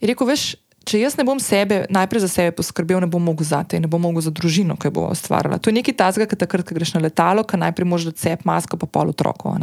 je 0.00 0.10
rekel, 0.10 0.28
veš, 0.28 0.54
če 0.84 1.00
jaz 1.00 1.16
ne 1.16 1.24
bom 1.24 1.40
sebe, 1.40 1.84
najprej 1.92 2.24
za 2.26 2.30
sebe 2.30 2.54
poskrbel, 2.58 3.00
ne 3.00 3.08
bom 3.10 3.22
mogel 3.24 3.46
za 3.48 3.62
te, 3.64 3.80
ne 3.80 3.88
bom 3.90 4.02
mogel 4.02 4.24
za 4.24 4.32
družino, 4.34 4.76
ki 4.80 4.92
bo 4.94 5.06
ustvarjala. 5.12 5.58
To 5.58 5.72
je 5.72 5.78
nekaj 5.78 5.96
tazga, 5.96 6.28
ki 6.28 6.38
takrat, 6.40 6.66
ko 6.68 6.76
greš 6.76 6.94
na 6.96 7.02
letalo, 7.04 7.44
ki 7.46 7.60
najprej 7.60 7.88
moraš 7.88 8.08
da 8.10 8.16
cep 8.24 8.44
masko, 8.48 8.78
pa 8.80 8.88
pol 8.88 9.14
otrokov. 9.14 9.56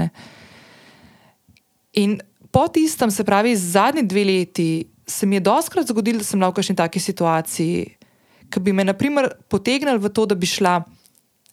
In 2.01 2.17
po 2.51 2.65
tistem, 2.73 3.11
se 3.13 3.25
pravi, 3.27 3.53
zadnji 3.55 4.05
dve 4.07 4.25
leti, 4.25 4.69
se 5.07 5.27
mi 5.27 5.37
je 5.37 5.45
doskrat 5.45 5.87
zgodilo, 5.87 6.21
da 6.21 6.27
sem 6.27 6.39
bila 6.39 6.51
v 6.51 6.57
kakšni 6.57 6.75
taki 6.79 6.99
situaciji, 7.03 7.85
ki 8.51 8.59
bi 8.59 8.73
me, 8.75 8.85
naprimer, 8.87 9.29
potegnili 9.51 10.01
v 10.01 10.11
to, 10.11 10.25
da 10.25 10.35
bi 10.35 10.49
šla 10.49 10.81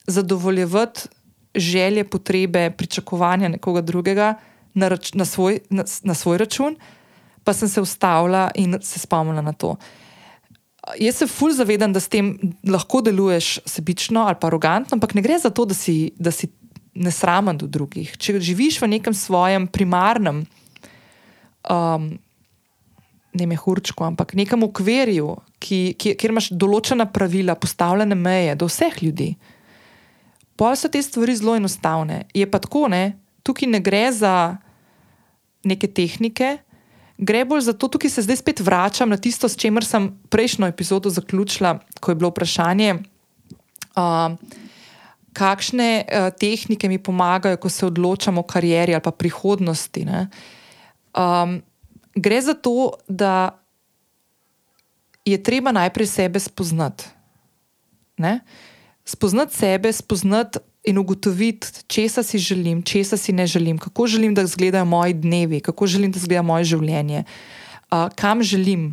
zadovoljevati 0.09 1.18
želje, 1.55 2.05
potrebe, 2.05 2.71
pričakovanja 2.71 3.49
nekoga 3.49 3.81
drugega 3.81 4.35
na, 4.75 4.89
rač, 4.89 5.15
na, 5.15 5.25
svoj, 5.25 5.61
na, 5.71 5.85
na 6.03 6.15
svoj 6.15 6.39
račun 6.39 6.77
pa 7.49 7.55
sem 7.57 7.69
se 7.69 7.81
ustavila 7.81 8.51
in 8.55 8.77
se 8.83 8.99
spomnila 9.01 9.41
na 9.41 9.53
to. 9.53 9.77
Jaz 11.01 11.17
se 11.17 11.27
fulj 11.27 11.55
zavedam, 11.57 11.93
da 11.93 12.01
s 12.01 12.09
tem 12.13 12.35
lahko 12.69 13.01
deluješ 13.01 13.59
sebično 13.65 14.27
ali 14.29 14.37
pa 14.41 14.51
arogantno, 14.53 14.97
ampak 14.97 15.15
ne 15.17 15.23
gre 15.25 15.39
za 15.41 15.49
to, 15.51 15.65
da 15.65 15.75
si, 15.75 16.11
da 16.21 16.31
si 16.31 16.51
nesramen 16.93 17.57
do 17.57 17.67
drugih. 17.67 18.13
Če 18.21 18.37
živiš 18.41 18.83
v 18.83 18.91
nekem 18.93 19.17
svojem 19.17 19.65
primarnem, 19.73 20.43
um, 21.73 22.11
ne 23.33 23.47
mehurčku, 23.49 24.05
ampak 24.05 24.37
nekem 24.37 24.69
okvirju, 24.69 25.37
ki, 25.57 25.81
ki, 25.97 26.17
kjer 26.21 26.37
imaš 26.37 26.51
določena 26.53 27.09
pravila, 27.09 27.57
postavljene 27.57 28.17
meje 28.17 28.59
do 28.61 28.69
vseh 28.69 29.03
ljudi, 29.03 29.31
pa 30.59 30.75
so 30.77 30.91
te 30.91 31.03
stvari 31.03 31.37
zelo 31.39 31.55
enostavne. 31.57 32.25
Je 32.35 32.47
pa 32.51 32.59
tako, 32.59 32.89
ne? 32.91 33.19
tukaj 33.47 33.69
ne 33.71 33.81
gre 33.81 34.11
za 34.13 34.59
neke 35.65 35.89
tehnike 35.89 36.59
gre 37.19 37.45
bolj 37.45 37.61
za 37.61 37.73
to, 37.73 37.89
tukaj 37.89 38.11
se 38.11 38.23
zdaj 38.23 38.37
spet 38.37 38.61
vračam 38.61 39.11
na 39.11 39.17
tisto, 39.17 39.49
s 39.49 39.59
čimer 39.59 39.85
sem 39.85 40.13
prejšnjo 40.31 40.67
epizodo 40.71 41.11
zaključila, 41.11 41.79
ko 42.01 42.11
je 42.11 42.15
bilo 42.15 42.31
vprašanje, 42.31 42.95
uh, 42.95 44.39
kakšne 45.33 45.91
uh, 46.05 46.31
tehnike 46.39 46.89
mi 46.89 47.03
pomagajo, 47.03 47.57
ko 47.57 47.69
se 47.69 47.87
odločamo 47.87 48.41
o 48.41 48.47
karieri 48.47 48.95
ali 48.95 49.03
pa 49.03 49.11
prihodnosti. 49.11 50.07
Um, 51.19 51.61
gre 52.15 52.41
za 52.43 52.55
to, 52.55 52.93
da 53.09 53.59
je 55.25 55.43
treba 55.43 55.73
najprej 55.73 56.07
sebe 56.07 56.41
spoznati. 56.41 57.05
Ne? 58.19 58.41
Spoznati 59.09 59.57
sebe, 59.57 59.93
spoznati 59.93 60.59
in 60.85 60.99
ugotoviti, 60.99 61.67
česa 61.87 62.23
si 62.23 62.39
želim, 62.39 62.83
česa 62.83 63.17
si 63.17 63.33
ne 63.33 63.47
želim, 63.47 63.79
kako 63.79 64.07
želim, 64.07 64.35
da 64.35 64.43
izgledajo 64.43 64.85
moji 64.85 65.15
dnevi, 65.15 65.61
kako 65.61 65.87
želim, 65.87 66.13
da 66.13 66.21
izgleda 66.21 66.43
moje 66.43 66.65
življenje, 66.65 67.23
uh, 67.25 68.11
kam 68.15 68.43
želim, 68.43 68.85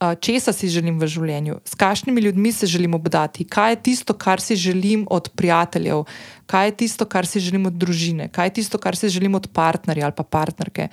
uh, 0.00 0.14
česa 0.20 0.54
si 0.54 0.70
želim 0.70 1.00
v 1.02 1.10
življenju, 1.10 1.58
s 1.66 1.74
kakšnimi 1.74 2.22
ljudmi 2.22 2.52
se 2.52 2.70
želim 2.70 2.94
obdati, 2.94 3.44
kaj 3.44 3.72
je 3.72 3.82
tisto, 3.90 4.14
kar 4.14 4.40
si 4.40 4.56
želim 4.56 5.02
od 5.10 5.28
prijateljev, 5.34 6.06
kaj 6.46 6.66
je 6.66 6.76
tisto, 6.84 7.04
kar 7.04 7.26
si 7.26 7.42
želim 7.42 7.66
od 7.66 7.74
družine, 7.74 8.30
kaj 8.30 8.46
je 8.46 8.54
tisto, 8.62 8.78
kar 8.78 8.94
si 8.96 9.10
želim 9.10 9.34
od 9.34 9.50
partnerja 9.50 10.06
ali 10.06 10.14
pa 10.16 10.22
partnerke, 10.22 10.88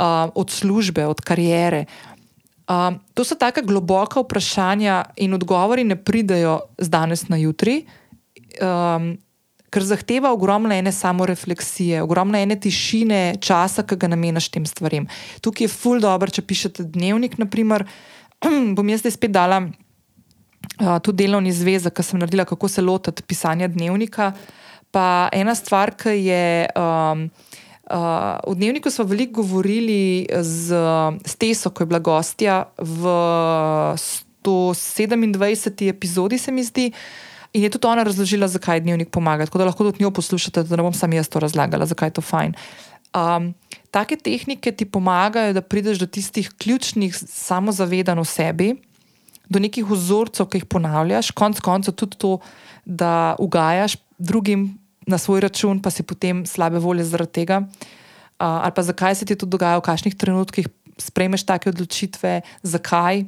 uh, 0.00 0.32
od 0.32 0.50
službe, 0.50 1.04
od 1.06 1.20
karijere. 1.20 1.84
Um, 2.66 2.98
to 3.14 3.24
so 3.24 3.36
tako 3.38 3.62
globoka 3.62 4.20
vprašanja, 4.20 5.04
in 5.16 5.34
odgovori 5.34 5.84
ne 5.84 5.96
pridejo 5.96 6.60
z 6.78 6.88
danes 6.90 7.28
na 7.28 7.38
jutri. 7.38 7.84
Um, 8.58 9.14
ker 9.70 9.84
zahteva 9.84 10.32
ogromno 10.32 10.74
ene 10.74 10.92
samorefleksije, 10.92 12.02
ogromno 12.02 12.38
ene 12.38 12.56
tišine, 12.60 13.36
časa, 13.44 13.84
ki 13.86 13.98
ga 14.00 14.08
namenaš 14.10 14.48
tem 14.50 14.66
stvarem. 14.66 15.06
Tukaj 15.44 15.66
je 15.66 15.72
ful 15.72 16.00
dobro, 16.02 16.30
če 16.32 16.42
pišete 16.42 16.86
dnevnik, 16.94 17.36
naprimer, 17.38 17.84
bom 18.76 18.88
jaz 18.90 19.04
zdaj 19.04 19.14
spet 19.14 19.34
dala 19.36 19.60
uh, 19.66 20.96
tudi 21.04 21.24
delovni 21.24 21.52
zvezek, 21.54 21.94
ki 21.94 22.06
sem 22.06 22.22
naredila, 22.22 22.48
kako 22.48 22.70
se 22.72 22.82
lotiti 22.82 23.22
pisanja 23.22 23.68
dnevnika. 23.70 24.32
Pa 24.90 25.28
ena 25.34 25.54
stvar, 25.54 25.94
ki 25.98 26.18
je. 26.24 26.42
Um, 26.74 27.28
Uh, 27.86 28.42
v 28.50 28.58
dnevniku 28.58 28.90
smo 28.90 29.04
veliko 29.06 29.42
govorili 29.46 30.26
z, 30.26 30.74
z 31.22 31.34
Teso, 31.38 31.70
ko 31.70 31.84
je 31.84 31.86
bila 31.86 32.02
gostja 32.02 32.66
v 32.82 33.02
127. 34.42 35.88
epizodi, 35.88 36.38
se 36.38 36.50
mi 36.50 36.64
zdi. 36.66 36.90
In 37.54 37.62
je 37.62 37.70
tudi 37.70 37.86
ona 37.86 38.02
razložila, 38.02 38.48
zakaj 38.50 38.82
dnevnik 38.82 39.14
pomaga. 39.14 39.46
Tako 39.46 39.58
da 39.58 39.64
lahko 39.70 39.86
tudi 39.86 40.02
njo 40.02 40.10
poslušate, 40.10 40.66
da 40.66 40.76
ne 40.76 40.82
bom 40.82 40.92
sam 40.92 41.12
jaz 41.14 41.30
to 41.30 41.38
razlagala, 41.38 41.86
zakaj 41.86 42.10
je 42.10 42.16
to 42.18 42.26
fajn. 42.26 42.58
Um, 43.14 43.54
take 43.94 44.18
tehnike 44.18 44.72
ti 44.72 44.84
pomagajo, 44.84 45.54
da 45.54 45.62
prideš 45.62 46.02
do 46.02 46.06
tistih 46.10 46.50
ključnih 46.58 47.14
samozavedanj 47.14 48.18
o 48.18 48.24
sebi, 48.26 48.74
do 49.48 49.62
nekih 49.62 49.86
vzorcev, 49.86 50.50
ki 50.50 50.58
jih 50.58 50.66
ponavljaš, 50.66 51.30
konec 51.30 51.62
koncev 51.62 51.94
tudi 51.94 52.18
to, 52.18 52.38
da 52.84 53.36
ugajaš 53.38 53.96
drugim 54.18 54.74
na 55.06 55.18
svoj 55.18 55.46
račun, 55.46 55.78
pa 55.82 55.90
si 55.90 56.02
potem 56.02 56.42
slabe 56.46 56.82
volje 56.82 57.06
zaradi 57.06 57.32
tega. 57.42 57.62
Uh, 58.36 58.66
ali 58.66 58.72
pa 58.74 58.82
zakaj 58.82 59.14
se 59.14 59.24
ti 59.24 59.36
to 59.38 59.46
dogaja, 59.46 59.78
v 59.78 59.86
kakšnih 59.86 60.14
trenutkih 60.18 60.66
sprejmeš 61.00 61.46
take 61.46 61.70
odločitve, 61.70 62.42
zakaj, 62.62 63.24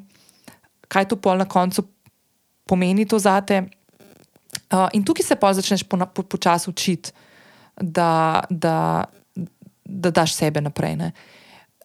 kaj 0.89 1.05
to 1.09 1.17
pol 1.17 1.39
na 1.39 1.47
koncu 1.49 1.87
pomeni 2.69 3.07
to 3.09 3.17
zate. 3.17 3.65
Uh, 4.69 4.89
in 4.93 5.05
tukaj 5.05 5.25
se 5.25 5.37
pa 5.37 5.53
začneš 5.57 5.87
počasi 5.89 6.13
po, 6.13 6.23
po 6.29 6.71
učiti, 6.73 7.13
da, 7.81 8.45
da, 8.51 9.07
da 9.85 10.11
daš 10.11 10.35
sebe 10.35 10.61
naprej. 10.61 10.97
Ne? 10.97 11.13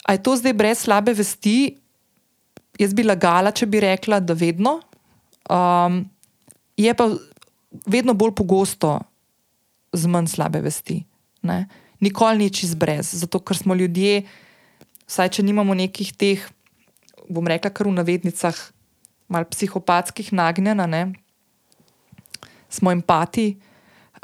A 0.03 0.17
je 0.17 0.23
to 0.23 0.35
zdaj 0.35 0.53
brez 0.53 0.83
slabe 0.83 1.13
vesti? 1.13 1.77
Jaz 2.79 2.91
bi 2.91 3.05
lagala, 3.05 3.53
če 3.55 3.69
bi 3.69 3.79
rekla, 3.79 4.19
da 4.19 4.33
vedno. 4.33 4.81
Um, 5.47 6.03
je 6.75 6.91
pa 6.91 7.07
vedno 7.85 8.15
bolj 8.17 8.33
pogosto 8.35 8.99
z 9.93 10.09
manj 10.09 10.33
slabe 10.33 10.61
vesti. 10.61 11.03
Ne? 11.45 11.67
Nikoli 12.01 12.37
ni 12.37 12.49
čez 12.49 12.73
brez, 12.75 13.13
zato 13.15 13.39
ker 13.39 13.57
smo 13.57 13.75
ljudje, 13.77 14.23
vsaj 15.07 15.37
če 15.37 15.45
nimamo 15.45 15.75
nekih 15.77 16.11
teh, 16.17 16.41
bom 17.29 17.47
rekla, 17.47 17.71
kar 17.71 17.87
v 17.87 17.95
navednicah, 17.95 18.57
malo 19.31 19.47
psihopatskih 19.49 20.33
nagnjenj 20.35 21.15
smo 22.73 22.91
empati, 22.91 23.53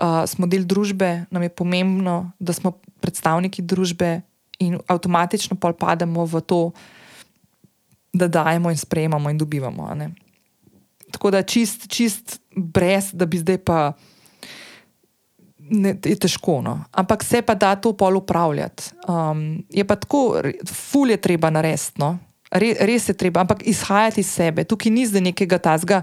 uh, 0.01 0.25
smo 0.25 0.49
del 0.49 0.65
družbe, 0.65 1.29
nam 1.29 1.45
je 1.45 1.53
pomembno, 1.53 2.31
da 2.39 2.53
smo 2.53 2.79
predstavniki 2.99 3.61
družbe 3.61 4.21
in 4.59 4.79
avtomatično 4.89 5.55
pa 5.55 5.71
pademo 5.73 6.25
v 6.25 6.41
to, 6.41 6.61
da 8.13 8.27
dajemo 8.27 8.71
in 8.73 8.77
sprejemamo 8.77 9.29
in 9.29 9.38
dobivamo. 9.38 9.85
Tako 11.13 11.31
da 11.31 11.43
čist, 11.45 11.85
čist 11.88 12.39
brez, 12.55 13.13
da 13.13 13.25
bi 13.29 13.38
zdaj 13.38 13.61
pa. 13.61 13.93
Ne, 15.69 15.93
je 16.05 16.15
težko, 16.15 16.61
no. 16.65 16.79
ampak 16.91 17.23
se 17.23 17.41
pa 17.41 17.53
da 17.55 17.75
to 17.75 17.93
pol 17.93 18.17
upravljati. 18.17 18.91
Um, 19.07 19.63
je 19.69 19.85
pa 19.85 19.95
tako, 19.95 20.41
ful 20.65 21.11
je 21.13 21.17
treba 21.17 21.49
narediti, 21.49 22.01
no. 22.01 22.17
Re, 22.51 22.73
res 22.81 23.09
je 23.09 23.13
treba, 23.13 23.43
ampak 23.45 23.61
izhajati 23.69 24.23
iz 24.23 24.31
sebe. 24.33 24.63
Tukaj 24.65 24.91
ni 24.91 25.05
zdaj 25.05 25.21
nekega 25.29 25.59
tazga, 25.61 26.01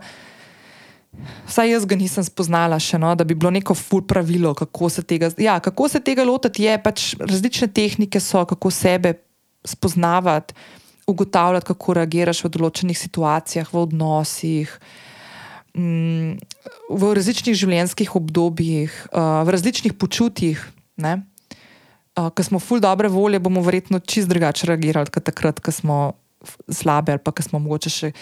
Vsaj 1.46 1.70
jaz 1.70 1.84
ga 1.88 1.96
nisem 1.96 2.24
spoznala 2.26 2.78
še, 2.82 2.98
no, 3.00 3.14
da 3.16 3.24
bi 3.24 3.34
bilo 3.34 3.50
neko 3.54 3.74
ful 3.78 4.02
pravilo, 4.04 4.52
kako 4.56 4.90
se 4.92 5.04
tega, 5.06 5.30
ja, 5.40 5.56
kako 5.64 5.88
se 5.88 6.02
tega 6.04 6.26
lotiti. 6.28 6.66
Je 6.66 6.76
pač 6.82 7.14
različne 7.20 7.70
tehnike, 7.72 8.20
so, 8.20 8.44
kako 8.44 8.70
sebe 8.70 9.14
spoznavati, 9.64 10.54
ugotavljati, 11.08 11.66
kako 11.70 11.96
reagiraš 12.00 12.42
v 12.44 12.52
določenih 12.58 12.98
situacijah, 12.98 13.70
v 13.72 13.82
odnosih, 13.86 14.74
mm, 15.76 16.36
v 16.90 17.14
različnih 17.14 17.56
življenjskih 17.56 18.16
obdobjih, 18.16 18.92
uh, 19.12 19.44
v 19.46 19.54
različnih 19.54 19.94
počutjih. 19.94 20.62
Uh, 20.96 22.30
ko 22.32 22.42
smo 22.42 22.60
ful 22.62 22.80
dobre 22.80 23.10
volje, 23.12 23.40
bomo 23.42 23.60
verjetno 23.60 24.00
čist 24.00 24.30
drugače 24.32 24.72
reagirali, 24.72 25.12
kot 25.12 25.28
takrat, 25.28 25.60
ko 25.60 25.74
smo 25.74 25.98
slabe, 26.68 27.12
ali 27.12 27.22
pa 27.22 27.32
ki 27.34 27.44
smo 27.46 27.60
morda 27.62 27.90
še 27.92 28.12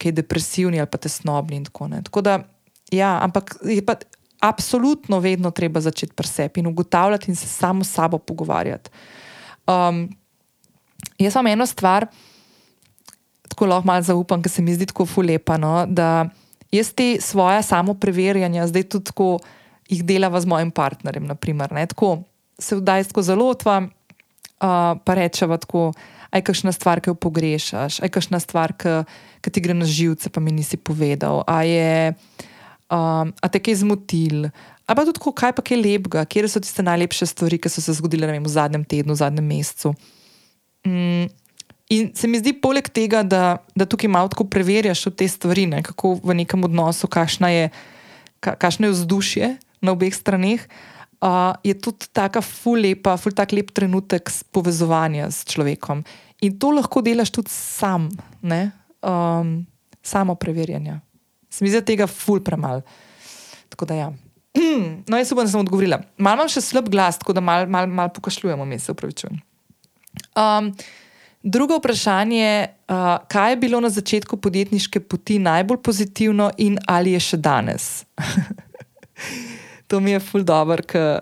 kaj 0.00 0.14
depresivni 0.16 0.80
ali 0.80 0.90
pa 0.90 0.98
tesnobni. 1.00 1.62
Tako, 1.68 1.88
tako 2.08 2.24
da, 2.24 2.38
ja, 2.94 3.16
ampak 3.22 3.56
je 3.62 3.82
pa 3.84 3.98
absolutno 4.44 5.20
vedno 5.24 5.50
treba 5.50 5.80
začeti 5.80 6.12
pri 6.12 6.28
sebi 6.28 6.60
in 6.60 6.68
ugotavljati 6.68 7.30
in 7.30 7.36
se 7.36 7.48
samo 7.48 7.84
s 7.84 7.94
sabo 7.96 8.18
pogovarjati. 8.18 8.90
Um, 9.66 10.08
jaz 11.18 11.34
imam 11.34 11.46
eno 11.46 11.66
stvar, 11.66 12.06
tako 13.48 13.66
lahko 13.66 13.86
malo 13.86 14.02
zaupam, 14.02 14.42
ker 14.42 14.52
se 14.52 14.62
mi 14.62 14.74
zdi 14.74 14.86
tako 14.86 15.06
fulepa. 15.06 15.56
No, 15.56 15.86
da 15.88 16.28
jaz 16.74 16.92
te 16.92 17.16
svoje 17.22 17.62
samo 17.62 17.94
preverjanja 17.94 18.66
zdaj 18.70 18.88
tudi 18.90 19.12
tako 19.12 19.38
jih 19.88 20.04
delava 20.04 20.40
z 20.40 20.48
mojim 20.48 20.70
partnerjem. 20.74 21.26
Naprimer, 21.28 21.70
tako, 21.88 22.24
se 22.58 22.76
vdaj 22.76 23.04
tako 23.12 23.22
zelo 23.22 23.50
otvam. 23.52 23.90
uh, 24.64 24.96
pa 25.04 25.12
rečeva 25.14 25.58
tako, 25.60 25.92
aj 26.34 26.42
kakšna 26.42 26.72
stvar, 26.74 27.02
ki 27.02 27.12
jo 27.12 27.18
pogrešaš, 27.18 28.00
aj 28.02 28.10
kakšna 28.10 28.40
stvar, 28.42 28.74
ki 28.74 29.48
ti 29.50 29.62
gre 29.62 29.76
na 29.76 29.86
živce, 29.86 30.30
pa 30.30 30.42
mi 30.42 30.54
nisi 30.54 30.76
povedal, 30.80 31.44
a 31.46 31.62
je 31.62 32.14
um, 32.90 33.30
a 33.30 33.46
te 33.50 33.62
kaj 33.62 33.82
zmotil. 33.84 34.50
Ampak 34.84 35.08
tudi, 35.12 35.22
kaj 35.32 35.54
pa 35.56 35.62
je 35.64 35.78
lepega, 35.80 36.26
kje 36.28 36.50
so 36.50 36.60
tiste 36.60 36.84
najlepše 36.84 37.30
stvari, 37.30 37.58
ki 37.58 37.70
so 37.72 37.80
se 37.80 37.94
zgodile 37.96 38.28
vem, 38.28 38.42
v 38.44 38.50
zadnjem 38.52 38.84
tednu, 38.84 39.14
v 39.14 39.22
zadnjem 39.22 39.46
mesecu. 39.46 39.94
Mm, 40.84 41.30
in 41.88 42.12
se 42.16 42.28
mi 42.28 42.38
zdi, 42.40 42.54
poleg 42.56 42.88
tega, 42.88 43.22
da, 43.22 43.58
da 43.76 43.84
tukaj 43.84 44.08
malo 44.08 44.30
tako 44.32 44.46
preverjaš 44.48 45.06
te 45.16 45.28
stvari, 45.28 45.66
ne, 45.66 45.82
kako 45.82 46.16
v 46.24 46.40
nekem 46.40 46.64
odnosu, 46.64 47.08
kakšno 47.08 47.48
je, 47.48 47.70
ka, 48.40 48.56
je 48.78 48.90
vzdušje 48.90 49.56
na 49.84 49.92
obeh 49.92 50.14
straneh 50.14 50.64
uh, 51.24 51.56
je 51.64 51.74
tudi 51.80 52.08
tako 52.12 52.42
ful 52.44 52.80
lepa, 52.80 53.16
ful 53.20 53.32
tak 53.32 53.52
lep 53.56 53.72
trenutek 53.74 54.30
povezovanja 54.52 55.30
s 55.32 55.44
človekom. 55.48 56.04
In 56.44 56.58
to 56.60 56.72
lahko 56.74 57.00
delaš 57.04 57.32
tudi 57.32 57.52
sam, 57.52 58.10
um, 58.42 59.64
samo 60.04 60.34
preverjanje. 60.34 61.00
Se 61.48 61.64
mi 61.64 61.72
zdi 61.72 61.84
tega 61.94 62.06
ful 62.10 62.42
premalo. 62.44 62.82
Tako 63.72 63.88
da 63.88 63.94
ja. 63.94 64.12
No, 65.08 65.18
jaz 65.18 65.32
upam, 65.32 65.46
da 65.46 65.50
sem 65.50 65.60
odgovorila. 65.60 66.02
Mal 66.18 66.36
imam 66.36 66.50
še 66.50 66.62
slab 66.62 66.86
glas, 66.92 67.18
tako 67.18 67.34
da 67.34 67.42
malo 67.42 67.66
mal, 67.70 67.88
mal 67.90 68.10
pokašljujemo, 68.14 68.64
mi 68.68 68.78
se 68.78 68.92
upravičujem. 68.92 69.40
Um, 70.38 70.70
drugo 71.44 71.76
vprašanje, 71.76 72.66
uh, 72.88 72.96
kaj 73.28 73.52
je 73.52 73.56
bilo 73.56 73.80
na 73.80 73.90
začetku 73.90 74.36
podjetniške 74.36 75.00
poti 75.00 75.38
najbolj 75.38 75.82
pozitivno 75.82 76.50
in 76.58 76.78
ali 76.86 77.12
je 77.12 77.20
še 77.20 77.36
danes? 77.36 78.04
to 79.88 80.00
mi 80.00 80.16
je 80.16 80.20
ful 80.24 80.44
dobr, 80.44 80.82
ker 80.88 81.20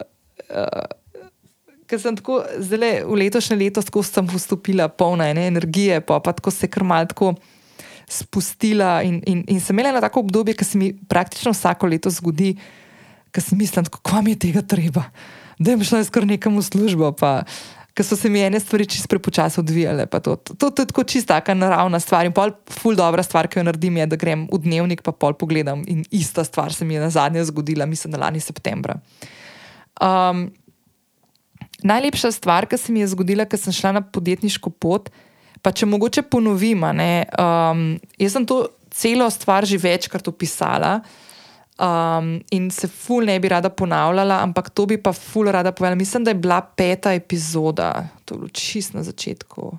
uh, 0.48 1.98
sem 1.98 2.16
tako 2.16 2.40
zelo 2.62 2.92
v 3.10 3.18
letošnje 3.24 3.56
leto 3.58 3.82
sem 3.82 4.26
vstopila 4.26 4.88
polna 4.88 5.28
ene 5.28 5.46
energije, 5.46 6.00
pa, 6.00 6.20
pa 6.20 6.32
tako 6.32 6.50
se 6.50 6.70
kar 6.70 6.84
mal 6.84 7.06
tako 7.06 7.34
spustila 8.08 9.02
in, 9.02 9.20
in, 9.26 9.44
in 9.48 9.60
sem 9.60 9.78
imela 9.78 10.00
tako 10.00 10.20
obdobje, 10.20 10.54
ki 10.54 10.64
se 10.64 10.78
mi 10.78 10.92
praktično 11.08 11.52
vsako 11.52 11.86
leto 11.86 12.10
zgodi, 12.10 12.54
ker 13.32 13.42
si 13.42 13.56
mislim, 13.56 13.84
kako 13.84 14.22
mi 14.22 14.36
je 14.36 14.38
tega 14.38 14.62
treba, 14.62 15.04
da 15.58 15.72
je 15.72 15.84
šla 15.84 16.04
skoro 16.04 16.26
nekam 16.26 16.56
v 16.56 16.62
službo. 16.62 17.12
Pa, 17.12 17.42
Ker 17.92 18.06
so 18.08 18.16
se 18.16 18.30
mi 18.32 18.40
ene 18.40 18.60
stvari 18.60 18.86
čisto 18.88 19.08
prepočasno 19.08 19.60
odvijale. 19.60 20.06
To, 20.06 20.36
to, 20.36 20.54
to, 20.54 20.70
to 20.70 20.82
je 20.82 20.86
tako 20.86 21.04
čista, 21.04 21.40
naravna 21.54 22.00
stvar. 22.00 22.24
In 22.26 22.32
pol, 22.32 22.54
ful 22.70 22.96
dobra 22.96 23.22
stvar, 23.22 23.48
ki 23.52 23.60
jo 23.60 23.66
naredim, 23.68 23.96
je, 24.00 24.06
da 24.06 24.16
grem 24.16 24.46
v 24.52 24.62
dnevnik, 24.64 25.02
pa 25.04 25.12
pol 25.12 25.36
pogledam. 25.36 25.84
In 25.86 26.04
ista 26.10 26.44
stvar 26.44 26.72
se 26.72 26.88
mi 26.88 26.94
je 26.94 27.00
na 27.04 27.10
zadnje 27.10 27.44
zgodila, 27.44 27.86
mislim, 27.86 28.16
na 28.16 28.24
lani 28.24 28.40
septembra. 28.40 28.96
Um, 30.00 30.48
najlepša 31.84 32.32
stvar, 32.32 32.66
ki 32.66 32.80
se 32.80 32.92
mi 32.92 33.04
je 33.04 33.10
zgodila, 33.12 33.44
ker 33.44 33.60
sem 33.60 33.74
šla 33.76 33.92
na 33.98 34.02
podjetniško 34.02 34.70
pot, 34.70 35.10
pa 35.62 35.70
če 35.70 35.86
mogoče 35.86 36.24
ponovim, 36.32 36.80
um, 36.82 37.84
jaz 38.18 38.32
sem 38.38 38.46
to 38.48 38.64
celo 38.92 39.28
stvar 39.30 39.68
že 39.68 39.78
večkrat 39.80 40.28
opisala. 40.28 41.00
Um, 41.80 42.42
in 42.50 42.70
se 42.70 42.86
ful 42.86 43.24
ne 43.24 43.38
bi 43.40 43.48
rada 43.48 43.70
ponavljala, 43.72 44.42
ampak 44.44 44.68
to 44.70 44.84
bi 44.86 44.98
pa 45.00 45.12
ful 45.12 45.48
rada 45.48 45.72
povedala. 45.72 45.96
Mislim, 45.96 46.24
da 46.24 46.30
je 46.30 46.34
bila 46.34 46.60
peta 46.60 47.12
epizoda, 47.12 48.08
to 48.24 48.34
je 48.34 48.38
bilo 48.38 48.48
čist 48.48 48.94
na 48.94 49.02
začetku. 49.02 49.78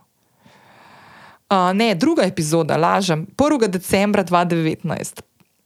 Uh, 1.54 1.70
ne, 1.74 1.94
druga 1.96 2.26
epizoda, 2.26 2.78
lažem, 2.78 3.28
1. 3.38 3.68
decembra 3.68 4.24
2019. 4.24 5.22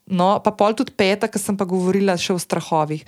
No, 0.08 0.40
pa 0.44 0.52
pol 0.52 0.76
tudi 0.76 0.92
peta, 0.92 1.32
ker 1.32 1.40
sem 1.40 1.56
pa 1.58 1.64
govorila 1.64 2.18
še 2.20 2.36
o 2.36 2.40
strahovih. 2.40 3.08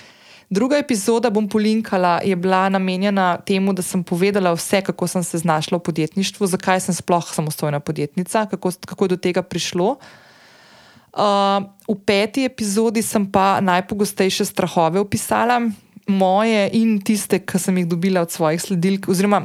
Druga 0.50 0.80
epizoda, 0.80 1.30
bom 1.30 1.46
polinkala, 1.52 2.22
je 2.24 2.36
bila 2.40 2.70
namenjena 2.72 3.36
temu, 3.46 3.76
da 3.76 3.84
sem 3.84 4.00
povedala 4.04 4.56
vse, 4.56 4.80
kako 4.82 5.08
sem 5.12 5.28
se 5.28 5.44
znašla 5.44 5.78
v 5.78 5.86
podjetništvu, 5.92 6.48
zakaj 6.56 6.80
sem 6.88 6.96
sploh 6.96 7.28
samostojna 7.36 7.84
podjetnica, 7.84 8.48
kako, 8.48 8.72
kako 8.88 9.06
je 9.06 9.14
do 9.14 9.22
tega 9.28 9.44
prišlo. 9.44 9.92
Uh, 10.00 10.29
v 11.14 11.96
peti 12.06 12.46
epizodi 12.46 13.02
sem 13.02 13.26
pa 13.26 13.60
najpogostejše 13.62 14.46
strahove 14.46 15.00
opisala, 15.02 15.60
moje 16.10 16.70
in 16.74 16.98
tiste, 17.02 17.40
ki 17.42 17.60
sem 17.62 17.78
jih 17.82 17.90
dobila 17.90 18.22
od 18.26 18.32
svojih 18.34 18.62
sledilk. 18.62 19.10
Oziroma, 19.10 19.44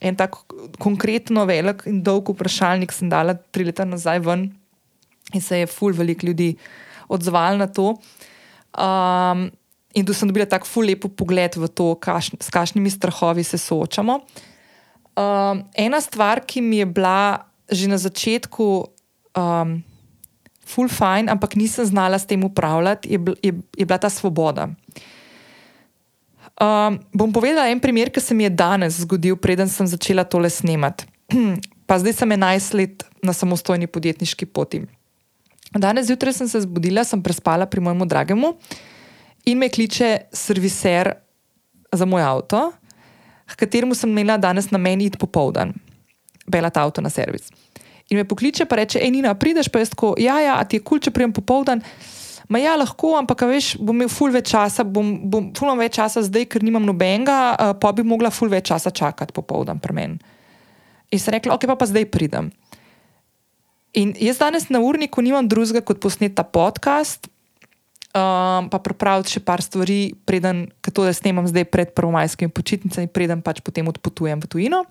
en 0.00 0.16
tak 0.16 0.36
konkretno 0.78 1.46
velik 1.46 1.86
in 1.90 2.02
dolg 2.02 2.30
vprašalnik 2.30 2.92
sem 2.94 3.10
dala 3.10 3.34
tri 3.34 3.66
leta 3.66 3.86
nazaj 3.86 4.22
ven 4.22 4.48
in 5.34 5.42
se 5.42 5.62
je 5.62 5.66
ful 5.66 5.94
velik 5.96 6.22
ljudi 6.22 6.54
odzval 7.08 7.58
na 7.58 7.66
to. 7.66 7.94
Um, 8.74 9.50
In 9.94 10.02
tu 10.02 10.10
sem 10.10 10.26
dobila 10.26 10.42
tako 10.42 10.66
ful 10.66 10.90
lepo 10.90 11.06
pogled 11.06 11.54
v 11.54 11.70
to, 11.70 11.94
kaš, 12.02 12.34
s 12.42 12.50
kakšnimi 12.50 12.90
strahovi 12.90 13.46
se 13.46 13.58
soočamo. 13.62 14.18
Um, 15.14 15.62
ena 15.78 16.00
stvar, 16.02 16.42
ki 16.42 16.58
mi 16.58 16.82
je 16.82 16.86
bila 16.86 17.46
že 17.70 17.86
na 17.88 17.96
začetku 17.96 18.64
um, 19.38 19.78
ful 20.66 20.88
fajn, 20.88 21.28
ampak 21.28 21.56
nisem 21.56 21.86
znala 21.86 22.18
s 22.18 22.26
tem 22.26 22.44
upravljati, 22.44 23.12
je, 23.12 23.18
je, 23.42 23.52
je 23.76 23.84
bila 23.84 23.98
ta 23.98 24.10
svoboda. 24.10 24.68
Um, 26.54 27.00
bom 27.12 27.32
povedala 27.34 27.66
en 27.68 27.80
primer, 27.82 28.10
ki 28.14 28.22
se 28.22 28.34
mi 28.34 28.46
je 28.46 28.50
danes 28.54 29.00
zgodil, 29.02 29.36
preden 29.36 29.68
sem 29.68 29.86
začela 29.86 30.24
tole 30.24 30.50
snemati. 30.50 31.06
pa 31.88 31.98
zdaj 31.98 32.12
sem 32.12 32.30
11 32.30 32.74
let 32.78 33.04
na 33.22 33.32
samostojni 33.32 33.86
podjetniški 33.86 34.46
poti. 34.46 34.84
Danes 35.74 36.06
zjutraj 36.06 36.32
sem 36.38 36.48
se 36.48 36.60
zbudila, 36.62 37.04
sem 37.04 37.22
prespala 37.22 37.66
pri 37.66 37.80
mojemu 37.80 38.06
dragemu 38.06 38.52
in 39.44 39.58
me 39.58 39.68
kliče 39.68 40.30
serviser 40.32 41.12
za 41.92 42.06
moj 42.06 42.22
avto, 42.22 42.72
k 43.46 43.58
kateremu 43.58 43.94
sem 43.94 44.10
imela 44.10 44.38
danes 44.38 44.70
na 44.70 44.78
meni 44.78 45.10
iti 45.10 45.18
popoldan, 45.18 45.74
pelati 46.50 46.78
avto 46.80 47.02
na 47.02 47.10
servis. 47.10 47.50
In 48.12 48.20
me 48.20 48.24
pokliče, 48.28 48.66
pa 48.68 48.76
reče: 48.76 49.00
Enina, 49.02 49.34
prideš 49.34 49.70
pa 49.72 49.80
jaz 49.80 49.94
tako, 49.94 50.14
ja, 50.20 50.40
ja, 50.40 50.58
ti 50.68 50.76
je 50.80 50.84
kul, 50.84 51.00
če 51.00 51.12
prijem 51.14 51.32
popoldan. 51.32 51.82
Ma 52.48 52.60
ja, 52.60 52.74
lahko, 52.76 53.14
ampak 53.16 53.46
veš, 53.48 53.74
bom 53.80 53.96
imel 53.96 54.10
ful 54.12 54.32
več 54.34 54.50
časa, 54.52 54.84
bom, 54.84 55.14
bom 55.32 55.48
ful 55.56 55.72
več 55.80 55.96
časa 55.96 56.20
zdaj, 56.26 56.44
ker 56.52 56.64
nimam 56.66 56.84
nobenega, 56.84 57.36
uh, 57.54 57.72
pa 57.80 57.94
bi 57.96 58.04
mogla 58.04 58.28
ful 58.28 58.52
več 58.52 58.68
časa 58.68 58.92
čakati 58.92 59.32
popoldan 59.32 59.80
pri 59.80 59.96
meni. 59.96 60.34
In 61.08 61.22
sem 61.22 61.32
rekla, 61.32 61.56
ok, 61.56 61.64
pa, 61.70 61.78
pa 61.80 61.88
zdaj 61.88 62.04
pridem. 62.12 62.50
In 63.96 64.12
jaz 64.18 64.42
danes 64.42 64.68
na 64.74 64.82
urniku 64.82 65.22
nimam 65.24 65.48
drugega 65.48 65.80
kot 65.86 66.02
posneti 66.02 66.34
ta 66.36 66.44
podcast, 66.44 67.30
um, 68.12 68.68
pa 68.68 68.80
pripraviti 68.82 69.38
še 69.38 69.44
par 69.46 69.62
stvari, 69.64 70.12
preden 70.26 70.66
to, 70.84 71.06
da 71.06 71.14
snemam 71.16 71.48
zdaj 71.48 71.68
pred 71.70 71.96
prvomajskimi 71.96 72.52
počitnicami, 72.52 73.08
preden 73.08 73.40
pač 73.40 73.64
potem 73.64 73.88
odpotujem 73.88 74.42
v 74.42 74.50
tujino 74.50 74.84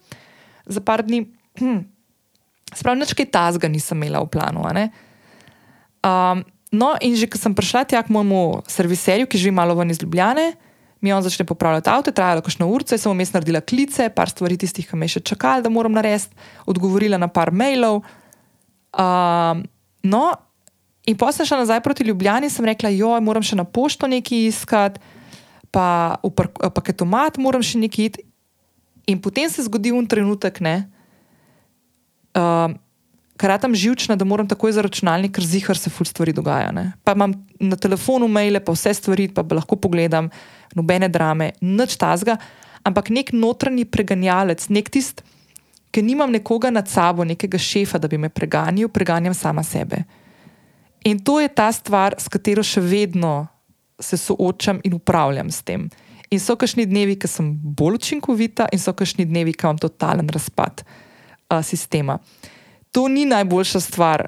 za 0.65 0.81
par 0.81 1.05
dni. 1.05 1.27
Hm. 1.61 1.83
Spravno, 2.75 3.03
nič 3.03 3.13
kaj 3.17 3.29
tazga 3.33 3.69
nisem 3.71 3.99
imela 3.99 4.23
v 4.23 4.31
planu. 4.33 4.63
Um, 6.03 6.43
no, 6.73 6.93
in 6.99 7.15
že 7.15 7.29
ko 7.29 7.39
sem 7.39 7.55
prišla 7.55 7.85
tja 7.87 8.03
k 8.03 8.11
mojemu 8.11 8.65
serviserju, 8.67 9.29
ki 9.29 9.39
živi 9.39 9.55
malo 9.55 9.75
ven 9.77 9.93
iz 9.93 10.01
Ljubljane, 10.01 10.53
mi 11.03 11.11
on 11.11 11.23
začne 11.23 11.43
popravljati 11.45 11.91
avto, 11.91 12.11
trajalo 12.15 12.41
kakšno 12.41 12.67
urce, 12.71 12.97
sem 12.97 13.11
vmes 13.11 13.33
naredila 13.35 13.59
klice, 13.59 14.07
par 14.15 14.31
stvari 14.31 14.55
tistih, 14.55 14.87
ki 14.87 14.95
me 14.95 15.07
še 15.11 15.19
čakali, 15.19 15.63
da 15.63 15.71
moram 15.71 15.91
narediti, 15.91 16.31
odgovorila 16.63 17.19
na 17.19 17.27
par 17.27 17.51
mailov. 17.51 18.01
Um, 18.95 19.67
no, 20.07 20.31
In 21.03 21.19
potem 21.19 21.43
sem 21.43 21.45
šla 21.51 21.63
nazaj 21.63 21.81
proti 21.83 22.05
Ljubljani 22.07 22.47
in 22.47 22.51
sem 22.51 22.65
rekla, 22.65 22.87
joj, 22.95 23.19
moram 23.19 23.43
še 23.43 23.57
na 23.59 23.65
pošto 23.67 24.07
nekaj 24.07 24.47
iskati, 24.47 25.01
pa 25.67 26.15
v 26.23 26.31
paketomat 26.71 27.39
moram 27.43 27.63
še 27.65 27.81
nekaj 27.81 28.05
iti. 28.07 28.23
In 29.11 29.19
potem 29.19 29.49
se 29.51 29.65
zgodi 29.65 29.91
un 29.91 30.07
trenutek, 30.07 30.61
ne, 30.63 30.87
uh, 32.37 32.73
ker 33.37 33.53
tam 33.59 33.75
živčna, 33.75 34.15
da 34.15 34.25
moram 34.25 34.47
takoj 34.47 34.71
za 34.71 34.81
računalnik, 34.85 35.33
ker 35.35 35.45
zihar 35.45 35.77
se 35.77 35.89
ful 35.89 36.05
stvari 36.05 36.33
dogaja. 36.33 36.71
Ne. 36.71 36.91
Pa 37.03 37.15
imam 37.17 37.33
na 37.59 37.75
telefonu 37.75 38.27
maile, 38.27 38.61
pa 38.63 38.75
vse 38.75 38.93
stvari, 38.93 39.27
pa 39.33 39.43
lahko 39.51 39.75
pogledam, 39.75 40.29
nobene 40.75 41.09
drame, 41.09 41.51
nič 41.61 41.97
tazga, 41.97 42.37
ampak 42.83 43.09
nek 43.09 43.33
notranji 43.33 43.85
preganjalec, 43.85 44.67
nek 44.69 44.89
tist, 44.93 45.23
ki 45.93 46.01
nimam 46.01 46.31
nekoga 46.33 46.71
nad 46.73 46.89
sabo, 46.89 47.25
nekega 47.25 47.57
šefa, 47.57 47.99
da 48.01 48.09
bi 48.09 48.17
me 48.17 48.29
preganjal, 48.29 48.89
preganjam 48.89 49.33
sama 49.37 49.63
sebe. 49.63 50.03
In 51.05 51.19
to 51.19 51.39
je 51.43 51.49
ta 51.51 51.67
stvar, 51.71 52.15
s 52.17 52.31
katero 52.31 52.63
še 52.63 52.81
vedno 52.81 53.45
se 53.99 54.17
soočam 54.17 54.79
in 54.83 54.95
upravljam 54.95 55.51
s 55.51 55.61
tem. 55.61 55.89
In 56.33 56.39
so 56.41 56.55
kašni 56.57 56.87
dnevi, 56.89 57.17
ki 57.19 57.29
sem 57.29 57.51
bolj 57.53 57.99
učinkovita, 57.99 58.71
in 58.73 58.81
so 58.81 58.93
kašni 58.97 59.25
dnevi, 59.29 59.53
ki 59.53 59.67
imam 59.67 59.77
totalen 59.77 60.31
razpad 60.33 60.81
uh, 60.81 61.02
sistema. 61.61 62.17
To 62.91 63.07
ni 63.07 63.25
najboljša 63.25 63.79
stvar, 63.79 64.27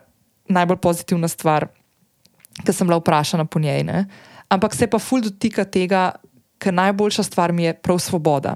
najbolj 0.49 0.77
pozitivna 0.77 1.27
stvar, 1.27 1.67
ki 2.65 2.73
sem 2.73 2.87
bila 2.87 2.99
vprašana 2.99 3.45
po 3.45 3.59
njej. 3.59 3.83
Ne? 3.83 4.05
Ampak 4.49 4.75
se 4.75 4.87
pa 4.87 4.99
ful 4.99 5.21
dotika 5.21 5.65
tega, 5.65 6.11
ker 6.57 6.73
najboljša 6.73 7.23
stvar 7.23 7.53
mi 7.53 7.63
je 7.63 7.73
prav 7.73 7.99
svoboda. 7.99 8.55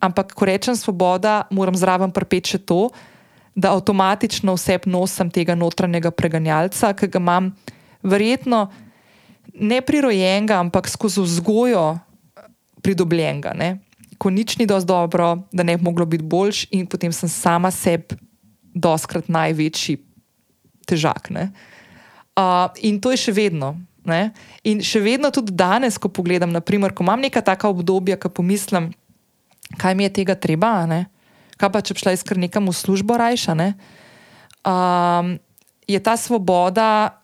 Ampak, 0.00 0.34
ko 0.34 0.44
rečem 0.44 0.76
svoboda, 0.76 1.46
moram 1.50 1.76
zraven 1.76 2.12
pripeti 2.12 2.56
še 2.56 2.58
to, 2.58 2.90
da 3.56 3.72
avtomatično 3.72 4.52
vse 4.52 4.78
nosim 4.84 5.30
tega 5.32 5.54
notranjega 5.56 6.10
preganjalca, 6.12 6.92
ki 6.92 7.08
ga 7.08 7.20
imam 7.22 7.54
verjetno 8.02 8.66
ne 9.54 9.80
prirojenega, 9.80 10.60
ampak 10.60 10.88
skozi 10.88 11.24
vzgojo 11.24 11.96
pridobljenega. 12.84 13.54
Ne? 13.56 13.78
Ko 14.18 14.30
nič 14.30 14.56
ni 14.58 14.66
dovolj 14.66 14.86
dobro, 14.88 15.26
da 15.52 15.62
ne 15.62 15.76
bi 15.76 15.84
moglo 15.84 16.06
biti 16.06 16.24
boljš, 16.24 16.66
in 16.70 16.86
potem 16.86 17.12
sem 17.12 17.28
sama 17.28 17.70
sebi 17.70 18.16
doskrat 18.74 19.28
največji 19.28 19.98
težak. 20.86 21.30
Uh, 21.32 22.68
in 22.84 23.00
to 23.00 23.10
je 23.14 23.28
še 23.28 23.32
vedno. 23.32 23.76
Ne? 24.06 24.30
In 24.62 24.78
še 24.84 25.02
vedno 25.02 25.32
tudi 25.34 25.50
danes, 25.50 25.98
ko 25.98 26.06
pogledam, 26.12 26.52
naprimer, 26.54 26.94
ko 26.94 27.02
imam 27.02 27.24
neka 27.24 27.42
taka 27.42 27.66
obdobja, 27.72 28.14
ko 28.20 28.30
pomislim, 28.30 28.92
kaj 29.80 29.96
mi 29.98 30.06
je 30.06 30.14
tega 30.22 30.38
treba, 30.38 30.86
ne? 30.86 31.08
kaj 31.56 31.72
pa 31.72 31.82
če 31.82 31.96
bi 31.96 32.02
šla 32.04 32.12
iskati 32.14 32.42
nekam 32.44 32.68
v 32.68 32.76
službo 32.76 33.16
rajša. 33.18 33.56
Um, 34.62 35.38
je 35.88 35.98
ta 35.98 36.14
svoboda, 36.20 37.18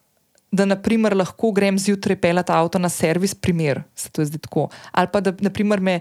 da 0.52 0.66
naprimer, 0.68 1.14
lahko 1.16 1.52
grem 1.54 1.78
zjutraj 1.80 2.18
pelati 2.20 2.52
avto 2.52 2.80
na 2.80 2.90
servis, 2.92 3.34
primer, 3.34 3.84
se 3.94 4.10
to 4.12 4.24
zdi 4.24 4.40
tako. 4.42 4.68
Ali 4.90 5.08
pa 5.12 5.22
da 5.24 5.32
naprimer, 5.40 5.80
me 5.80 6.00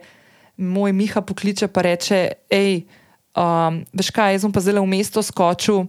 moj 0.61 0.93
Miha 0.93 1.21
pokliče 1.21 1.65
in 1.65 1.83
reče: 1.83 2.19
hej, 2.51 2.85
um, 3.35 3.81
veš 3.93 4.11
kaj, 4.13 4.35
jaz 4.35 4.45
sem 4.45 4.51
pa 4.51 4.61
zelo 4.61 4.81
v 4.81 4.91
mesto 4.93 5.21
skočil, 5.21 5.85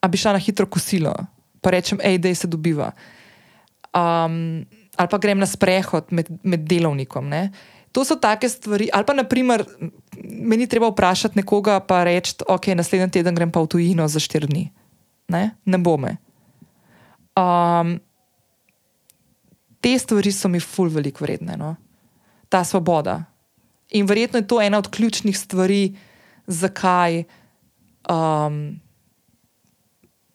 a 0.00 0.08
bi 0.08 0.18
šla 0.18 0.36
na 0.36 0.38
hitro 0.38 0.66
kosilo. 0.66 1.14
Pa 1.60 1.70
rečem, 1.70 1.98
hej, 2.04 2.18
da 2.18 2.34
se 2.34 2.46
dobiva. 2.46 2.92
Um, 3.94 4.66
ali 4.96 5.08
pa 5.08 5.18
grem 5.18 5.38
na 5.38 5.46
sprehod 5.46 6.12
med, 6.12 6.28
med 6.42 6.66
delovnikom. 6.68 7.28
Ne? 7.28 7.50
To 7.92 8.04
so 8.04 8.16
take 8.16 8.48
stvari. 8.48 8.90
Ali 8.92 9.04
pa, 9.04 9.14
naprimer, 9.14 9.64
meni 10.18 10.66
treba 10.66 10.90
vprašati 10.90 11.38
nekoga, 11.38 11.80
pa 11.80 12.04
reči, 12.04 12.36
ok, 12.48 12.74
naslednji 12.74 13.10
teden 13.18 13.34
grem 13.34 13.50
pa 13.50 13.62
v 13.62 13.70
tujino 13.70 14.08
za 14.08 14.20
štiri 14.20 14.50
dni. 14.50 14.64
Ne, 15.32 15.56
ne 15.64 15.78
bo 15.78 15.96
me. 15.96 16.18
Um, 17.38 17.96
te 19.80 19.94
stvari 19.98 20.32
so 20.32 20.50
mi 20.52 20.60
ful 20.60 20.92
veliko 20.92 21.24
vredne, 21.24 21.56
no? 21.56 21.74
ta 22.54 22.64
svoboda. 22.64 23.24
In 23.90 24.06
verjetno 24.06 24.40
je 24.40 24.46
to 24.48 24.60
ena 24.62 24.78
od 24.78 24.88
ključnih 24.88 25.38
stvari, 25.38 25.94
zakaj, 26.46 27.24
um, 28.10 28.80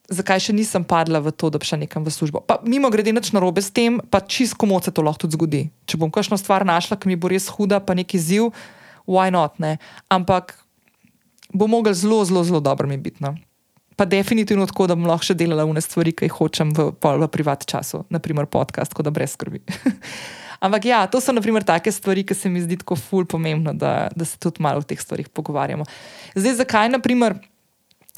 zakaj 0.09 0.41
še 0.49 0.53
nisem 0.53 0.85
padla 0.85 1.21
v 1.23 1.33
to, 1.33 1.49
da 1.49 1.62
bi 1.62 1.65
šla 1.65 1.81
nekam 1.85 2.05
v 2.05 2.13
službo. 2.13 2.43
Pa, 2.45 2.59
mimo 2.65 2.89
grede, 2.93 3.13
nič 3.13 3.31
narobe 3.35 3.62
s 3.62 3.73
tem, 3.73 3.99
pa 4.09 4.21
čisto 4.21 4.57
komu 4.57 4.79
se 4.81 4.93
to 4.93 5.05
lahko 5.05 5.25
tudi 5.25 5.38
zgodi. 5.38 5.63
Če 5.89 5.99
bom 6.01 6.13
kakšno 6.13 6.38
stvar 6.38 6.65
našla, 6.65 6.97
ki 6.97 7.09
mi 7.09 7.19
bo 7.19 7.29
res 7.31 7.49
huda, 7.49 7.81
pa 7.81 7.97
neki 7.97 8.21
ziv, 8.21 8.49
why 9.09 9.29
not? 9.33 9.57
Ne? 9.62 9.77
Ampak 10.09 10.57
bo 11.53 11.65
mogel 11.69 11.93
zelo, 11.93 12.21
zelo, 12.25 12.45
zelo 12.45 12.62
dobro 12.62 12.88
mi 12.88 12.97
biti. 12.97 13.21
No? 13.25 13.35
Pa 13.97 14.05
definitivno 14.05 14.63
tako, 14.69 14.88
da 14.88 14.95
bom 14.95 15.09
lahko 15.09 15.27
še 15.27 15.35
delala 15.35 15.65
v 15.67 15.75
ne 15.75 15.83
stvari, 15.83 16.13
ki 16.15 16.29
jih 16.29 16.38
hočem 16.38 16.69
v, 16.71 16.93
v 16.95 17.27
privat 17.27 17.65
času, 17.67 18.05
naprimer 18.13 18.47
podcast, 18.47 18.93
tako 18.93 19.09
da 19.09 19.12
brez 19.12 19.35
skrbi. 19.35 19.59
Ampak 20.60 20.86
ja, 20.86 21.08
to 21.08 21.22
so 21.24 21.32
naprimer 21.32 21.63
take 21.63 21.91
stvari, 21.91 22.26
ki 22.28 22.36
se 22.36 22.50
mi 22.52 22.60
zdi 22.60 22.76
tako 22.82 22.98
ful 23.00 23.24
pomembno, 23.26 23.72
da, 23.74 24.10
da 24.12 24.26
se 24.28 24.36
tudi 24.39 24.60
malo 24.63 24.84
o 24.84 24.88
teh 24.88 25.00
stvarih 25.00 25.30
pogovarjamo. 25.32 25.88
Zdaj, 26.36 26.58
zakaj, 26.60 26.89
naprimer, 26.91 27.38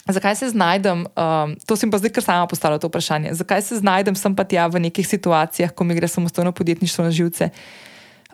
zakaj 0.09 0.35
se 0.39 0.49
znajdem, 0.49 1.05
um, 1.05 1.53
to 1.65 1.77
sem 1.77 1.91
pa 1.93 2.01
zdaj 2.01 2.15
kar 2.15 2.25
sama 2.25 2.49
postavila 2.49 2.81
to 2.81 2.89
vprašanje, 2.89 3.35
zakaj 3.37 3.61
se 3.61 3.77
znajdem 3.77 4.17
sem 4.17 4.33
pa 4.35 4.43
tja 4.43 4.65
v 4.73 4.81
nekih 4.89 5.05
situacijah, 5.05 5.69
ko 5.69 5.85
mi 5.85 5.97
gre 5.97 6.09
samostojno 6.09 6.51
podjetništvo 6.51 7.05
na 7.05 7.13
živce. 7.13 7.51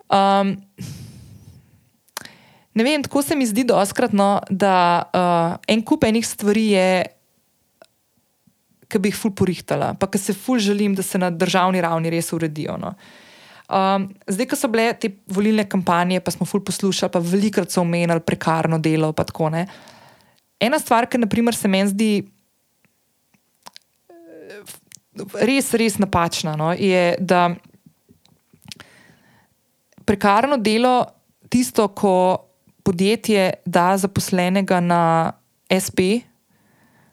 Um, 0.07 0.55
ne 2.71 2.87
vem, 2.87 3.03
tako 3.03 3.27
se 3.27 3.35
mi 3.35 3.43
zdi 3.43 3.67
doskratno, 3.67 4.39
da 4.49 5.03
uh, 5.11 5.59
en 5.67 5.83
kup 5.83 6.07
enih 6.07 6.27
stvari 6.27 6.71
je. 6.71 6.89
Ki 8.87 9.01
bi 9.03 9.09
jih 9.11 9.17
ful 9.19 9.33
porihtala, 9.35 9.97
pa 9.99 10.07
ki 10.07 10.15
se 10.15 10.31
ful 10.31 10.61
želim, 10.63 10.93
da 10.95 11.03
se 11.03 11.19
na 11.19 11.27
državni 11.27 11.81
ravni 11.83 12.07
res 12.07 12.31
uredijo. 12.31 12.77
No. 12.79 12.93
Uh, 12.95 13.26
Um, 13.67 14.07
zdaj, 14.31 14.47
ko 14.47 14.55
so 14.55 14.69
bile 14.71 14.93
te 14.95 15.11
volilne 15.27 15.65
kampanje, 15.67 16.21
pa 16.23 16.31
smo 16.31 16.47
ful 16.47 16.63
poslušali, 16.63 17.11
pa 17.11 17.19
velikrat 17.19 17.71
so 17.71 17.83
omenjali 17.83 18.23
prekarno 18.23 18.79
delo. 18.79 19.11
Tako, 19.11 19.51
Ena 20.59 20.79
stvar, 20.79 21.05
ki 21.05 21.19
naprimer, 21.21 21.53
se 21.53 21.67
meni 21.69 21.91
zdi 21.91 22.11
res, 25.41 25.73
res 25.73 25.97
napačna, 26.01 26.55
no, 26.57 26.71
je, 26.73 27.15
da 27.19 27.49
prekarno 30.07 30.57
delo, 30.57 31.05
tisto, 31.49 31.87
ko 31.87 32.15
podjetje 32.87 33.51
da 33.65 33.91
zaposlenega 33.99 34.79
na 34.79 35.01
SP, 35.67 36.23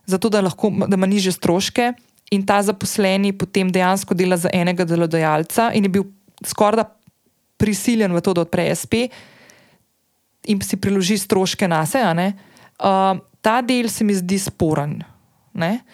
zato 0.07 0.31
da, 0.31 0.45
lahko, 0.45 0.71
da 0.87 0.95
ima 0.95 1.09
niže 1.11 1.33
stroške. 1.35 1.93
In 2.33 2.43
ta 2.47 2.63
zaposleni 2.65 3.35
potem 3.37 3.69
dejansko 3.71 4.15
dela 4.17 4.37
za 4.41 4.51
enega 4.53 4.87
delodajalca, 4.89 5.69
in 5.75 5.85
je 5.87 5.91
bil 5.99 6.07
skoraj 6.43 6.89
prisiljen 7.57 8.13
v 8.13 8.21
to, 8.21 8.35
da 8.35 8.45
odpre 8.45 8.67
SP 8.75 9.09
in 10.51 10.61
si 10.61 10.77
priloži 10.77 11.17
stroške 11.19 11.69
na 11.71 11.85
sebe. 11.89 12.33
Uh, 12.77 13.21
ta 13.41 13.61
del 13.63 13.89
se 13.89 14.05
mi 14.05 14.17
zdi 14.17 14.39
sporen. 14.39 14.99
Ne? 15.55 15.85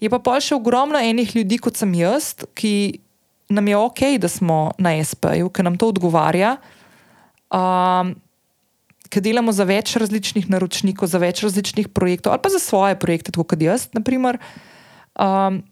Je 0.00 0.08
pa 0.10 0.18
pa 0.22 0.38
še 0.40 0.56
ogromno 0.56 0.98
enih 0.98 1.36
ljudi, 1.36 1.60
kot 1.60 1.76
sem 1.76 1.92
jaz, 1.98 2.32
ki 2.56 3.02
nam 3.50 3.68
je 3.68 3.76
ok, 3.76 4.02
da 4.22 4.30
smo 4.30 4.72
na 4.78 4.94
SP-ju, 5.02 5.50
ker 5.52 5.66
nam 5.66 5.76
to 5.78 5.90
odgovarja. 5.92 6.56
Um, 7.50 8.16
Ker 9.10 9.24
delamo 9.26 9.50
za 9.50 9.64
več 9.66 9.96
različnih 9.98 10.46
naročnikov, 10.46 11.08
za 11.10 11.18
več 11.18 11.40
različnih 11.42 11.88
projektov, 11.90 12.30
ali 12.30 12.42
pa 12.44 12.52
za 12.54 12.60
svoje 12.62 12.94
projekte, 12.94 13.34
kot 13.34 13.58
jaz, 13.58 13.88
naprimer. 13.90 14.38
Um, 15.18 15.64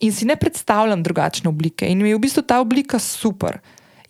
in 0.00 0.12
si 0.12 0.24
ne 0.24 0.36
predstavljam 0.36 1.02
drugačne 1.02 1.48
oblike. 1.48 1.88
In 1.88 2.02
mi 2.02 2.08
je 2.08 2.16
v 2.16 2.24
bistvu 2.24 2.42
ta 2.42 2.60
oblika 2.60 2.98
super. 2.98 3.60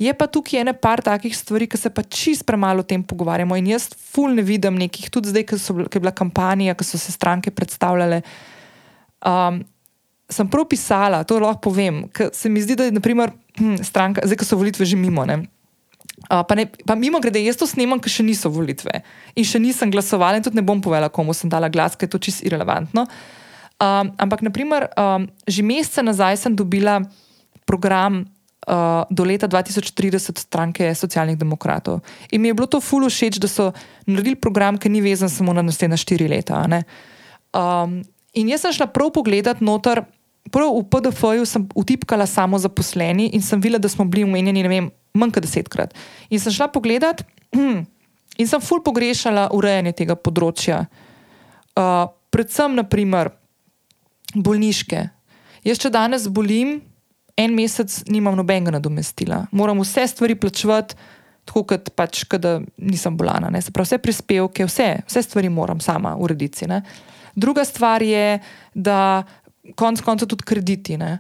Je 0.01 0.13
pa 0.17 0.27
tukaj 0.27 0.63
ene 0.63 0.73
par 0.73 1.03
takih 1.05 1.35
stvari, 1.37 1.67
ki 1.69 1.77
se 1.77 1.91
pa 1.93 2.03
čist 2.03 2.47
premalo 2.49 2.81
o 2.81 2.87
tem 2.87 3.03
pogovarjamo. 3.05 3.57
In 3.59 3.67
jaz 3.75 3.91
ful 3.93 4.33
ne 4.33 4.43
vidim 4.43 4.79
nekih, 4.81 5.11
tudi 5.13 5.29
zdaj, 5.29 5.45
ko 5.51 5.59
je 5.85 6.01
bila 6.01 6.15
kampanja, 6.15 6.75
ko 6.75 6.87
so 6.87 6.99
se 6.99 7.13
stranke 7.13 7.51
predstavljale. 7.51 8.23
Um, 9.21 9.61
sem 10.31 10.49
prav 10.49 10.65
pisala, 10.71 11.25
to 11.27 11.37
lahko 11.43 11.69
povem, 11.69 12.07
ker 12.15 12.31
se 12.33 12.49
mi 12.49 12.63
zdi, 12.63 12.79
da 12.79 12.87
je 12.87 12.95
naprimer, 12.95 13.35
hm, 13.59 13.83
stranka, 13.85 14.23
zdaj, 14.25 14.39
ko 14.41 14.47
so 14.47 14.57
volitve 14.57 14.87
že 14.87 14.97
mimo. 14.97 15.27
Ne, 15.27 15.43
Uh, 16.29 16.43
pa, 16.45 16.53
ne, 16.53 16.67
pa 16.69 16.93
mimo 17.01 17.17
grede, 17.17 17.41
jaz 17.41 17.57
to 17.57 17.65
snemam, 17.65 17.97
ker 17.97 18.13
še 18.13 18.21
niso 18.21 18.51
volitve 18.53 18.93
in 19.41 19.47
še 19.47 19.57
nisem 19.57 19.89
glasovala, 19.89 20.37
in 20.37 20.45
tudi 20.45 20.59
ne 20.59 20.65
bom 20.65 20.77
povedala, 20.85 21.09
komu 21.09 21.33
sem 21.33 21.49
dala 21.49 21.71
glas, 21.73 21.97
ker 21.97 22.11
je 22.11 22.13
to 22.13 22.21
čisto 22.21 22.45
irrelevantno. 22.45 23.07
Uh, 23.09 23.40
Um, 23.81 24.13
ampak, 24.21 24.45
naprimer, 24.45 24.93
um, 24.93 25.25
že 25.49 25.65
mesece 25.65 26.05
nazaj 26.05 26.37
sem 26.37 26.53
dobila 26.53 27.01
program 27.65 28.29
uh, 28.69 29.09
do 29.09 29.25
leta 29.25 29.49
2030 29.49 30.37
stranke 30.37 30.95
socialnih 30.95 31.39
demokratov. 31.39 32.05
In 32.29 32.45
mi 32.45 32.53
je 32.53 32.55
bilo 32.55 32.69
to 32.69 32.81
fully 32.81 33.09
všeč, 33.09 33.41
da 33.41 33.49
so 33.49 33.73
naredili 34.05 34.37
program, 34.37 34.77
ki 34.77 34.93
ni 34.93 35.01
vezan 35.01 35.33
samo 35.33 35.57
na 35.57 35.65
naslednja 35.65 35.97
štiri 35.97 36.29
leta. 36.29 36.61
Um, 37.57 38.05
in 38.37 38.53
jaz 38.53 38.69
sem 38.69 38.77
šla 38.77 38.91
prav 38.93 39.17
pogledat 39.17 39.65
noter. 39.65 40.05
Prav 40.53 40.73
v 40.77 40.85
PDF-ju 40.85 41.45
sem 41.47 41.65
utipkala 41.77 42.27
samo 42.27 42.59
zaposleni 42.59 43.33
in 43.33 43.41
sem 43.41 43.61
videla, 43.61 43.81
da 43.81 43.89
smo 43.89 44.05
bili 44.05 44.25
umenjeni, 44.25 44.65
ne 44.65 44.69
vem, 44.69 44.87
manj 45.17 45.37
kot 45.37 45.45
desetkrat. 45.45 45.97
In 46.29 46.41
sem 46.41 46.53
šla 46.53 46.69
pogledat 46.69 47.25
in 48.41 48.47
sem 48.49 48.61
ful 48.61 48.85
pogrešala 48.85 49.51
urejanje 49.57 49.97
tega 50.05 50.17
področja. 50.17 50.85
Uh, 51.77 52.09
predvsem, 52.35 52.75
naprimer, 52.77 53.31
bolniške. 54.35 55.09
Jaz, 55.67 55.81
če 55.81 55.93
danes 55.93 56.27
bolim, 56.33 56.79
en 57.41 57.57
mesec 57.57 58.03
nimam 58.11 58.37
nobenega 58.39 58.75
nadomestila. 58.77 59.45
Moram 59.53 59.81
vse 59.83 60.07
stvari 60.11 60.37
plačevati, 60.41 60.97
tako 61.49 61.65
kot 61.73 61.91
pač, 61.97 62.23
da 62.39 62.59
nisem 62.77 63.17
bolana. 63.17 63.51
Ne? 63.51 63.63
Se 63.65 63.73
pravi, 63.75 63.89
vse 63.89 63.99
prispevke, 64.03 64.67
vse, 64.69 64.91
vse 65.09 65.25
stvari 65.27 65.51
moram 65.53 65.81
sama 65.81 66.15
urediti. 66.21 66.69
Ne? 66.71 66.83
Druga 67.35 67.65
stvar 67.65 68.03
je, 68.03 68.39
da 68.75 69.25
konec 69.77 70.03
koncev 70.05 70.31
tudi 70.31 70.47
krediti. 70.47 70.99
Ne? 71.01 71.19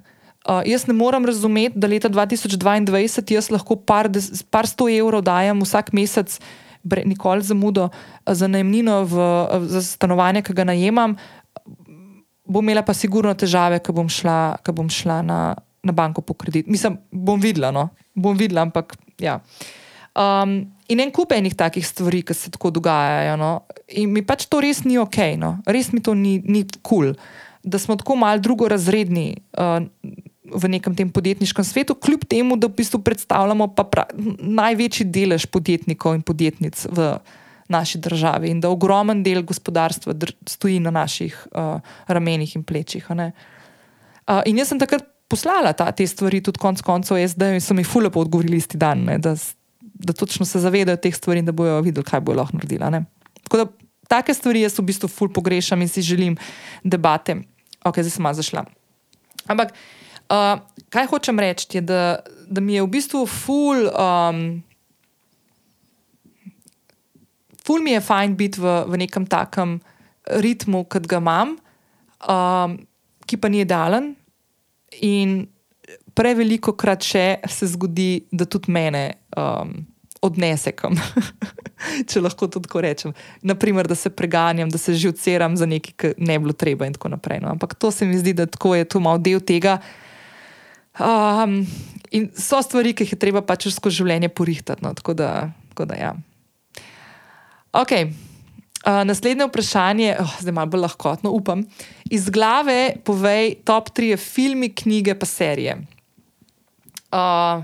Uh, 0.49 0.62
jaz 0.66 0.87
ne 0.88 0.96
morem 0.96 1.27
razumeti, 1.29 1.79
da 1.79 1.88
leta 1.88 2.09
2022 2.09 3.35
jaz 3.35 3.51
lahko 3.53 3.77
par, 3.77 4.09
des, 4.09 4.42
par 4.51 4.68
sto 4.68 4.88
evrov 4.88 5.25
dajem 5.27 5.61
vsak 5.64 5.92
mesec, 5.96 6.38
bre, 6.83 7.05
nikoli 7.05 7.44
zamudo, 7.44 7.90
za 8.25 8.49
najemnino 8.49 9.03
v, 9.05 9.27
za 9.68 9.83
stanovanje, 9.85 10.42
ki 10.46 10.57
ga 10.57 10.64
najemam, 10.64 11.18
bom 12.51 12.65
imela 12.65 12.83
pa 12.83 12.95
sigurno 12.97 13.33
težave, 13.39 13.79
ko 13.85 13.95
bom 13.95 14.09
šla, 14.11 14.59
ko 14.67 14.75
bom 14.75 14.89
šla 14.91 15.21
na, 15.23 15.41
na 15.87 15.95
banko 15.95 16.25
po 16.27 16.35
kredit. 16.35 16.67
Mislim, 16.67 16.99
bom 17.11 17.41
videla, 17.41 17.71
no? 17.75 17.91
bom 18.15 18.37
videla, 18.37 18.67
ampak 18.67 18.97
ja. 19.23 19.39
Um, 20.19 20.65
in 20.91 21.01
en 21.01 21.13
kup 21.15 21.31
enih 21.33 21.55
takih 21.55 21.87
stvari, 21.87 22.25
ki 22.27 22.35
se 22.35 22.51
tako 22.51 22.73
dogajajo. 22.75 23.37
No? 23.39 23.53
In 23.95 24.11
mi 24.11 24.25
pač 24.27 24.49
to 24.51 24.59
res 24.65 24.83
ni 24.85 24.99
ok, 24.99 25.21
no? 25.39 25.55
res 25.71 25.93
mi 25.95 26.03
to 26.03 26.17
ni 26.19 26.41
kul, 26.43 26.83
cool, 26.83 27.15
da 27.63 27.79
smo 27.79 27.95
tako 28.01 28.17
malo 28.19 28.43
drugorazredni 28.43 29.29
uh, 29.55 29.79
v 30.51 30.73
nekem 30.73 30.97
tem 30.99 31.11
podjetniškem 31.13 31.65
svetu, 31.65 31.95
kljub 31.95 32.27
temu, 32.27 32.59
da 32.59 32.67
v 32.67 32.75
bistvu 32.81 32.99
predstavljamo 33.07 33.71
pa 33.77 33.87
pra, 33.87 34.09
največji 34.41 35.07
delež 35.07 35.47
podjetnikov 35.47 36.19
in 36.19 36.27
podjetnic 36.27 36.83
v 36.91 37.15
naši 37.70 37.98
državi 37.98 38.50
in 38.50 38.61
da 38.61 38.70
ogromen 38.70 39.22
del 39.22 39.42
gospodarstva 39.46 40.14
stoji 40.46 40.80
na 40.80 40.90
naših 40.90 41.46
uh, 41.52 41.80
ramenih 42.06 42.56
in 42.56 42.64
plečih. 42.66 43.06
Uh, 43.11 44.42
in 44.46 44.59
jaz 44.59 44.72
sem 44.72 44.80
takrat 44.80 45.06
poslala 45.30 45.72
ta, 45.72 45.92
te 45.94 46.06
stvari, 46.06 46.42
tudi 46.42 46.59
konec 46.59 46.83
koncev, 46.83 47.20
in 47.20 47.62
so 47.62 47.74
mi 47.74 47.85
fulje 47.87 48.11
odgovorili 48.14 48.59
isti 48.59 48.78
dan, 48.78 49.04
ne, 49.06 49.18
da, 49.18 49.37
da 49.80 50.12
točno 50.12 50.46
se 50.46 50.61
zavedajo 50.61 50.98
teh 50.98 51.14
stvari 51.14 51.44
in 51.44 51.46
da 51.46 51.52
bojo 51.52 51.80
videli, 51.87 52.04
kaj 52.04 52.20
bojo 52.20 52.40
lahko 52.42 52.59
naredili. 52.59 52.90
ne. 52.90 53.04
Tako 53.42 53.62
da 53.62 53.66
take 54.09 54.35
stvari 54.35 54.64
jaz 54.64 54.78
v 54.78 54.88
bistvu 54.90 55.09
ful 55.09 55.30
pogrešam 55.33 55.83
in 55.83 55.88
si 55.88 56.02
želim 56.02 56.37
debate. 56.83 57.37
Ok, 57.85 58.02
zdaj 58.02 58.11
sem 58.11 58.33
zašla. 58.35 58.64
Ampak, 59.46 59.72
uh, 60.28 60.59
kaj 60.90 61.06
hočem 61.06 61.38
reči, 61.38 61.68
je, 61.78 61.80
da, 61.80 62.18
da 62.50 62.61
mi 62.61 62.74
je 62.74 62.83
v 62.83 62.90
bistvu 62.90 63.22
ful. 63.26 63.87
Um, 63.94 64.62
ful 67.70 67.83
mi 67.87 67.94
je 67.94 68.02
fajn 68.02 68.35
biti 68.35 68.59
v, 68.59 68.66
v 68.90 68.98
nekem 68.98 69.26
takem 69.30 69.78
ritmu, 70.26 70.83
kot 70.90 71.06
ga 71.06 71.20
imam, 71.22 71.54
um, 72.26 72.74
ki 73.30 73.38
pa 73.38 73.46
ni 73.46 73.62
idealen. 73.62 74.11
In 75.06 75.44
preveliko 76.18 76.74
krat 76.74 77.06
še 77.06 77.38
se 77.46 77.70
zgodi, 77.70 78.26
da 78.35 78.42
tudi 78.50 78.74
mene 78.74 79.04
um, 79.38 79.76
odnese 80.26 80.74
kam. 80.74 80.98
Če 82.11 82.20
lahko 82.24 82.50
to 82.50 82.59
tako 82.64 82.83
rečem. 82.83 83.14
Naprimer, 83.46 83.87
da 83.87 83.94
se 83.94 84.11
preganjam, 84.11 84.68
da 84.70 84.78
se 84.83 84.96
že 84.98 85.14
odseram 85.14 85.54
za 85.56 85.68
nekaj, 85.70 85.94
kar 85.94 86.18
ne 86.18 86.38
bi 86.38 86.48
bilo 86.48 86.56
treba, 86.59 86.90
in 86.90 86.98
tako 86.98 87.14
naprej. 87.14 87.38
No. 87.44 87.54
Ampak 87.54 87.78
to 87.78 87.92
se 87.94 88.06
mi 88.06 88.18
zdi, 88.18 88.35
da 88.35 88.50
tako 88.50 88.74
je 88.74 88.88
to 88.90 89.00
malo 89.00 89.22
del 89.22 89.38
tega. 89.38 89.78
Um, 90.98 91.62
in 92.11 92.26
so 92.35 92.59
stvari, 92.66 92.92
ki 92.98 93.06
jih 93.06 93.14
je 93.14 93.22
treba 93.22 93.46
pač 93.46 93.70
skozi 93.70 94.02
življenje 94.02 94.35
porihtati. 94.35 94.83
No. 94.83 94.90
Tako 94.98 95.14
da, 95.14 95.30
tako 95.70 95.87
da 95.94 96.02
ja. 96.02 96.12
Ok. 97.72 97.92
Uh, 98.80 99.04
naslednje 99.04 99.46
vprašanje, 99.46 100.16
oh, 100.20 100.37
zdaj 100.40 100.54
malo 100.56 100.70
bolj 100.72 100.80
lahkotno, 100.87 101.30
upam. 101.37 101.66
Iz 102.11 102.30
glave 102.33 102.96
povej 103.04 103.61
top 103.64 103.90
tri 103.94 104.16
filme, 104.16 104.70
knjige, 104.74 105.14
pa 105.14 105.26
serije. 105.26 105.76
Uh, 107.12 107.62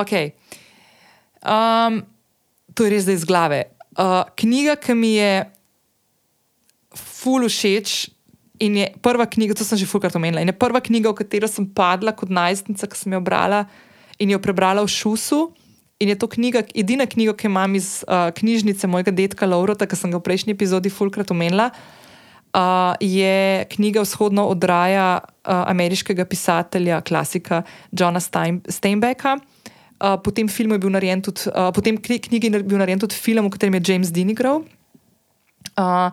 ok. 0.00 0.12
Um, 1.44 2.00
to 2.74 2.86
je 2.86 2.94
res 2.94 3.04
zdaj 3.04 3.20
iz 3.20 3.28
glave. 3.28 3.60
Uh, 3.92 4.24
knjiga, 4.40 4.78
ki 4.80 4.96
mi 4.96 5.14
je 5.18 5.44
ful 6.96 7.44
všeč. 7.44 8.08
In 8.60 8.76
je 8.76 8.90
prva 9.00 9.24
knjiga, 9.24 9.54
to 9.56 9.64
sem 9.64 9.78
že 9.80 9.88
fulkrat 9.88 10.16
omenila, 10.16 10.42
in 10.44 10.52
je 10.52 10.56
prva 10.56 10.82
knjiga, 10.84 11.08
v 11.12 11.22
katero 11.22 11.48
sem 11.48 11.64
padla 11.64 12.12
kot 12.12 12.28
najstnica, 12.28 12.88
ki 12.92 12.96
sem 12.96 13.14
jo 13.16 13.20
brala 13.24 13.64
in 14.20 14.34
jo 14.34 14.40
prebrala 14.40 14.84
v 14.84 14.92
Šusu. 14.92 15.46
In 16.00 16.08
je 16.08 16.16
to 16.16 16.30
knjiga, 16.32 16.62
edina 16.74 17.04
knjiga, 17.04 17.34
ki 17.36 17.50
imam 17.50 17.74
iz 17.76 18.00
uh, 18.08 18.30
knjižnice 18.32 18.88
mojega 18.88 19.12
detka 19.12 19.44
Laurota, 19.46 19.84
ki 19.84 19.98
sem 20.00 20.12
ga 20.12 20.16
v 20.16 20.24
prejšnji 20.24 20.54
epizodi 20.56 20.88
fulkrat 20.88 21.28
omenila. 21.30 21.68
Uh, 22.56 22.96
je 23.04 23.66
knjiga 23.76 24.00
Vzhodno 24.02 24.46
odraja 24.48 25.20
uh, 25.20 25.60
ameriškega 25.68 26.24
pisatelja, 26.24 27.02
klasika 27.04 27.62
Johna 27.92 28.20
Stein 28.20 28.62
Steinbecka. 28.64 29.36
Uh, 30.00 30.16
po 30.24 30.32
tem 30.32 30.48
filmu 30.48 30.74
je 30.74 30.82
bil 30.86 30.96
narejen 30.96 31.20
tudi, 31.20 31.52
uh, 31.52 31.68
po 31.68 31.84
tem 31.84 32.00
knjigi 32.00 32.48
je 32.48 32.62
bil 32.64 32.80
narejen 32.80 33.04
tudi 33.04 33.20
film, 33.20 33.44
v 33.46 33.52
katerem 33.52 33.76
je 33.76 33.92
James 33.92 34.08
Dean 34.08 34.32
igral. 34.32 34.64
Uh, 35.76 36.08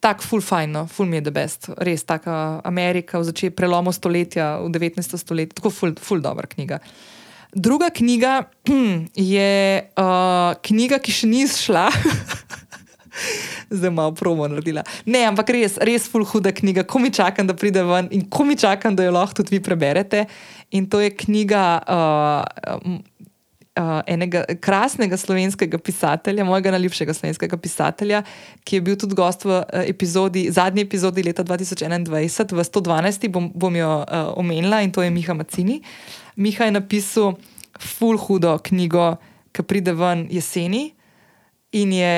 tako 0.00 0.24
full 0.24 0.42
fajn, 0.42 0.72
no, 0.72 0.88
full 0.88 1.06
mi 1.06 1.20
je 1.20 1.28
the 1.28 1.36
best, 1.36 1.68
res 1.84 2.02
taka 2.08 2.64
Amerika 2.64 3.20
v 3.20 3.28
začetku 3.28 3.60
prelomu 3.60 3.92
stoletja, 3.92 4.56
v 4.64 4.72
19. 4.72 5.20
stoletju, 5.20 5.60
tako 5.60 5.70
full, 5.70 6.00
full 6.00 6.24
dobra 6.24 6.48
knjiga. 6.48 6.80
Druga 7.52 7.90
knjiga 7.90 8.42
je 9.34 9.82
uh, 9.98 10.54
knjiga, 10.62 10.98
ki 10.98 11.12
še 11.12 11.28
ni 11.28 11.44
izšla. 11.44 11.90
Zdaj 13.76 13.92
malo 13.92 14.14
promo 14.16 14.48
naredila. 14.48 14.84
Ne, 15.04 15.26
ampak 15.28 15.52
res, 15.52 15.76
res 15.84 16.08
full 16.08 16.24
huda 16.28 16.52
knjiga, 16.52 16.86
ko 16.88 17.00
mi 17.02 17.12
čakam, 17.12 17.48
da 17.48 17.56
pride 17.56 17.84
ven 17.84 18.08
in 18.12 18.24
ko 18.32 18.48
mi 18.48 18.56
čakam, 18.56 18.96
da 18.96 19.04
jo 19.04 19.12
lahko 19.12 19.42
tudi 19.42 19.58
vi 19.58 19.62
preberete. 19.64 20.24
In 20.72 20.88
to 20.88 21.02
je 21.04 21.12
knjiga 21.12 21.64
uh, 21.84 22.80
uh, 23.76 24.00
enega 24.08 24.44
krasnega 24.60 25.16
slovenskega 25.20 25.78
pisatelja, 25.78 26.44
mojega 26.48 26.72
najljubšega 26.72 27.14
slovenskega 27.16 27.60
pisatelja, 27.60 28.22
ki 28.64 28.78
je 28.80 28.84
bil 28.88 28.96
tudi 28.96 29.16
gost 29.18 29.44
v 29.44 29.58
uh, 29.60 29.84
epizodi, 29.84 30.46
zadnji 30.52 30.86
epizodi 30.88 31.24
leta 31.26 31.44
2021, 31.44 32.08
v 32.08 32.24
112. 32.64 33.28
bom, 33.32 33.52
bom 33.54 33.76
jo 33.76 33.92
uh, 34.02 34.32
omenila 34.40 34.82
in 34.82 34.92
to 34.92 35.04
je 35.04 35.12
Miha 35.12 35.36
Macini. 35.36 35.82
Miha 36.36 36.64
je 36.64 36.76
napisal 36.78 37.34
full 37.78 38.18
hudo 38.18 38.58
knjigo, 38.58 39.16
ki 39.52 39.62
pride 39.62 39.92
ven 39.92 40.26
jeseni 40.30 40.92
in 41.72 41.92
je. 41.92 42.16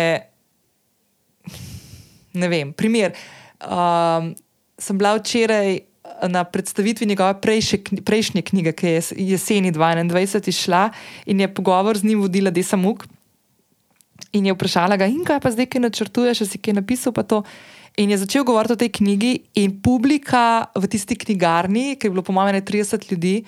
Ne 2.35 2.49
vem, 2.51 2.73
primer. 2.73 3.15
Um, 3.63 4.35
sem 4.79 4.99
bila 4.99 5.15
včeraj 5.17 5.79
na 6.29 6.45
predstavitvi 6.45 7.07
njegove 7.07 7.41
prejše, 7.41 7.79
prejšnje 8.05 8.43
knjige, 8.43 8.73
ki 8.73 8.87
je 8.87 9.03
jeseni 9.17 9.73
2021 9.73 10.49
išla 10.49 10.91
in 11.27 11.41
je 11.41 11.55
pogovor 11.55 11.99
z 11.99 12.05
njim 12.05 12.21
vodila 12.21 12.51
Desa 12.51 12.77
Muk. 12.77 13.07
In 14.33 14.47
je 14.47 14.55
vprašala 14.55 14.97
ga, 14.97 15.07
in 15.07 15.25
kaj 15.25 15.41
pa 15.41 15.51
zdaj, 15.51 15.67
ki 15.67 15.81
načrtuješ, 15.83 16.45
si 16.47 16.59
kaj 16.59 16.75
napisal. 16.75 17.15
In 17.97 18.11
je 18.11 18.19
začel 18.19 18.45
govoriti 18.45 18.73
o 18.73 18.77
tej 18.77 18.89
knjigi, 18.89 19.33
in 19.55 19.79
publika 19.83 20.67
v 20.75 20.87
tisti 20.91 21.15
knjigarni, 21.15 21.95
ki 21.97 22.07
je 22.07 22.11
bilo 22.11 22.23
po 22.23 22.33
mojem 22.33 22.59
30 22.59 23.11
ljudi, 23.11 23.45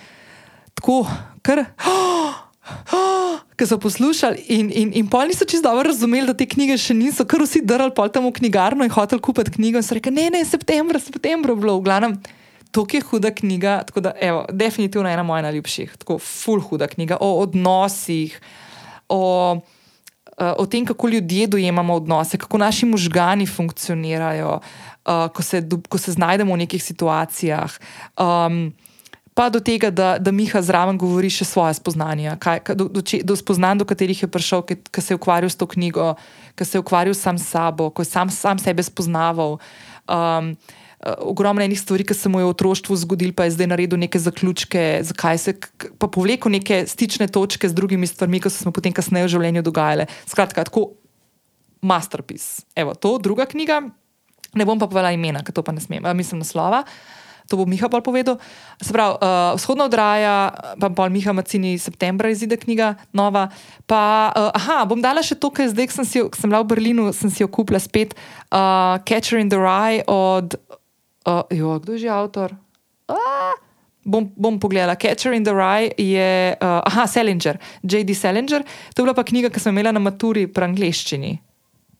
tako, 0.76 1.02
kar. 1.46 1.64
Oh, 1.88 2.38
oh, 2.92 3.42
ki 3.56 3.66
so 3.66 3.78
poslušali, 3.80 4.46
in, 4.52 4.70
in, 4.70 4.92
in 5.00 5.10
pol 5.10 5.30
niso 5.30 5.48
čisto 5.48 5.68
dobro 5.68 5.88
razumeli, 5.88 6.28
da 6.28 6.36
te 6.36 6.46
knjige 6.48 6.76
še 6.80 6.96
niso, 6.96 7.24
kar 7.24 7.40
vsi 7.44 7.64
drali 7.64 7.94
pol 7.96 8.12
tam 8.12 8.28
v 8.28 8.34
knjigarno 8.36 8.84
in 8.84 8.92
hoteli 8.92 9.22
kupiti 9.24 9.56
knjigo. 9.56 9.80
In 9.80 9.86
so 9.86 9.96
rekli, 9.96 10.12
ne, 10.12 10.28
ne, 10.34 10.42
septembra, 10.44 11.00
septembra, 11.00 11.56
bilo 11.56 11.78
v 11.80 11.86
glavnem 11.88 12.18
to 12.76 12.84
je 12.92 13.00
huda 13.00 13.30
knjiga, 13.30 13.82
tako 13.88 14.00
da, 14.00 14.12
evo, 14.20 14.44
definitivno 14.52 15.08
ena 15.08 15.22
moja 15.22 15.42
najljubših, 15.42 15.96
tako 15.96 16.18
full 16.18 16.60
huda 16.60 16.86
knjiga 16.86 17.16
o 17.20 17.30
odnosih, 17.40 18.40
o, 19.08 19.56
eh, 20.36 20.52
o 20.58 20.66
tem, 20.66 20.84
kako 20.84 21.08
ljudje 21.08 21.46
dojemamo 21.46 21.94
odnose, 21.94 22.38
kako 22.38 22.58
naši 22.58 22.86
možgani 22.86 23.46
funkcionirajo, 23.46 24.60
uh, 25.06 25.28
ko, 25.32 25.42
se, 25.42 25.62
ko 25.88 25.98
se 25.98 26.12
znajdemo 26.12 26.52
v 26.52 26.56
nekih 26.66 26.84
situacijah. 26.84 27.78
Um, 28.18 28.74
Pa 29.36 29.50
do 29.52 29.60
tega, 29.60 29.90
da, 29.92 30.16
da 30.16 30.32
Miha 30.32 30.62
zraven 30.64 30.96
govori 30.96 31.28
še 31.28 31.44
svoje 31.44 31.76
spoznanja, 31.76 32.38
kaj, 32.40 32.62
do, 32.72 32.86
do, 32.88 33.02
do 33.04 33.34
spoznanj, 33.36 33.82
do 33.82 33.86
katerih 33.88 34.22
je 34.24 34.28
prišel, 34.32 34.62
ki 34.64 35.02
se 35.04 35.12
je 35.12 35.18
ukvarjal 35.18 35.52
s 35.52 35.60
to 35.60 35.68
knjigo, 35.68 36.14
ki 36.56 36.64
se 36.64 36.78
je 36.78 36.80
ukvarjal 36.80 37.12
sam 37.12 37.36
s 37.36 37.50
sabo, 37.52 37.90
ko 37.92 38.00
je 38.00 38.08
sam, 38.08 38.32
sam 38.32 38.56
sebe 38.56 38.80
spoznaval. 38.80 39.58
Um, 40.08 40.48
uh, 40.56 41.12
ogromno 41.28 41.60
enih 41.60 41.76
stvari, 41.76 42.06
ki 42.08 42.16
se 42.16 42.32
mu 42.32 42.40
je 42.40 42.46
v 42.48 42.54
otroštvu 42.54 42.96
zgodil, 43.02 43.34
pa 43.36 43.44
je 43.44 43.58
zdaj 43.58 43.68
naredil 43.74 44.00
neke 44.00 44.16
zaključke, 44.16 44.86
zakaj 45.04 45.42
se 45.42 45.54
pa 46.00 46.08
povlekel 46.08 46.56
neke 46.56 46.86
stične 46.88 47.28
točke 47.28 47.68
z 47.68 47.76
drugimi 47.76 48.08
stvarmi, 48.08 48.40
ki 48.40 48.48
so 48.48 48.64
se 48.64 48.70
mu 48.70 48.72
potem 48.72 48.96
kasneje 48.96 49.28
v 49.28 49.34
življenju 49.36 49.66
dogajale. 49.68 50.08
Skratka, 50.24 50.64
tako 50.64 50.94
masterpiece. 51.84 52.64
Evo, 52.72 52.96
to 52.96 53.18
druga 53.20 53.44
knjiga, 53.44 53.82
ne 54.56 54.64
bom 54.64 54.80
pa 54.80 54.88
povedala 54.88 55.12
imena, 55.12 55.44
ker 55.44 55.52
to 55.52 55.60
pa 55.60 55.76
ne 55.76 55.84
smem, 55.84 56.08
mislim 56.16 56.40
naslova. 56.40 56.86
To 57.46 57.60
bo 57.60 57.66
Miha 57.66 57.90
bolj 57.90 58.02
povedal. 58.02 58.38
Se 58.82 58.90
pravi, 58.90 59.18
uh, 59.22 59.54
vzhodna 59.58 59.86
odraja, 59.86 60.50
pa 60.78 60.90
pol 60.90 61.10
Miha 61.14 61.34
Macini, 61.36 61.76
septembra 61.78 62.30
izide 62.30 62.58
knjiga 62.58 62.94
nova. 63.14 63.48
Pa, 63.86 64.32
uh, 64.34 64.50
aha, 64.50 64.82
bom 64.88 64.98
dala 64.98 65.22
še 65.22 65.38
to, 65.38 65.52
kar 65.54 65.70
zdaj 65.70 65.94
sem, 65.94 66.06
si, 66.06 66.18
sem 66.22 66.50
bila 66.50 66.64
v 66.66 66.74
Berlinu, 66.74 67.10
sem 67.14 67.30
si 67.30 67.44
jo 67.44 67.48
kupila 67.50 67.78
spet, 67.82 68.18
uh, 68.50 68.98
Catcher 69.06 69.38
in 69.38 69.52
the 69.52 69.60
Rye 69.60 70.02
od 70.10 70.58
Uh, 71.26 71.42
jo, 71.50 71.78
kdo 71.82 71.92
je 71.92 72.06
že 72.06 72.08
avtor? 72.08 72.54
Uh, 73.10 73.50
bom, 74.06 74.30
bom 74.38 74.62
pogledala. 74.62 74.94
Catcher 74.94 75.34
in 75.34 75.42
the 75.42 75.50
Rye 75.50 75.90
je, 75.98 76.54
uh, 76.54 76.86
aha, 76.86 77.06
Salinger, 77.10 77.58
J.D. 77.82 78.14
Salinger. 78.14 78.62
To 78.94 79.02
je 79.02 79.04
bila 79.04 79.14
pa 79.14 79.26
knjiga, 79.26 79.50
ki 79.50 79.58
sem 79.58 79.74
imela 79.74 79.90
na 79.90 79.98
maturi 79.98 80.46
po 80.46 80.62
angliščini. 80.62 81.42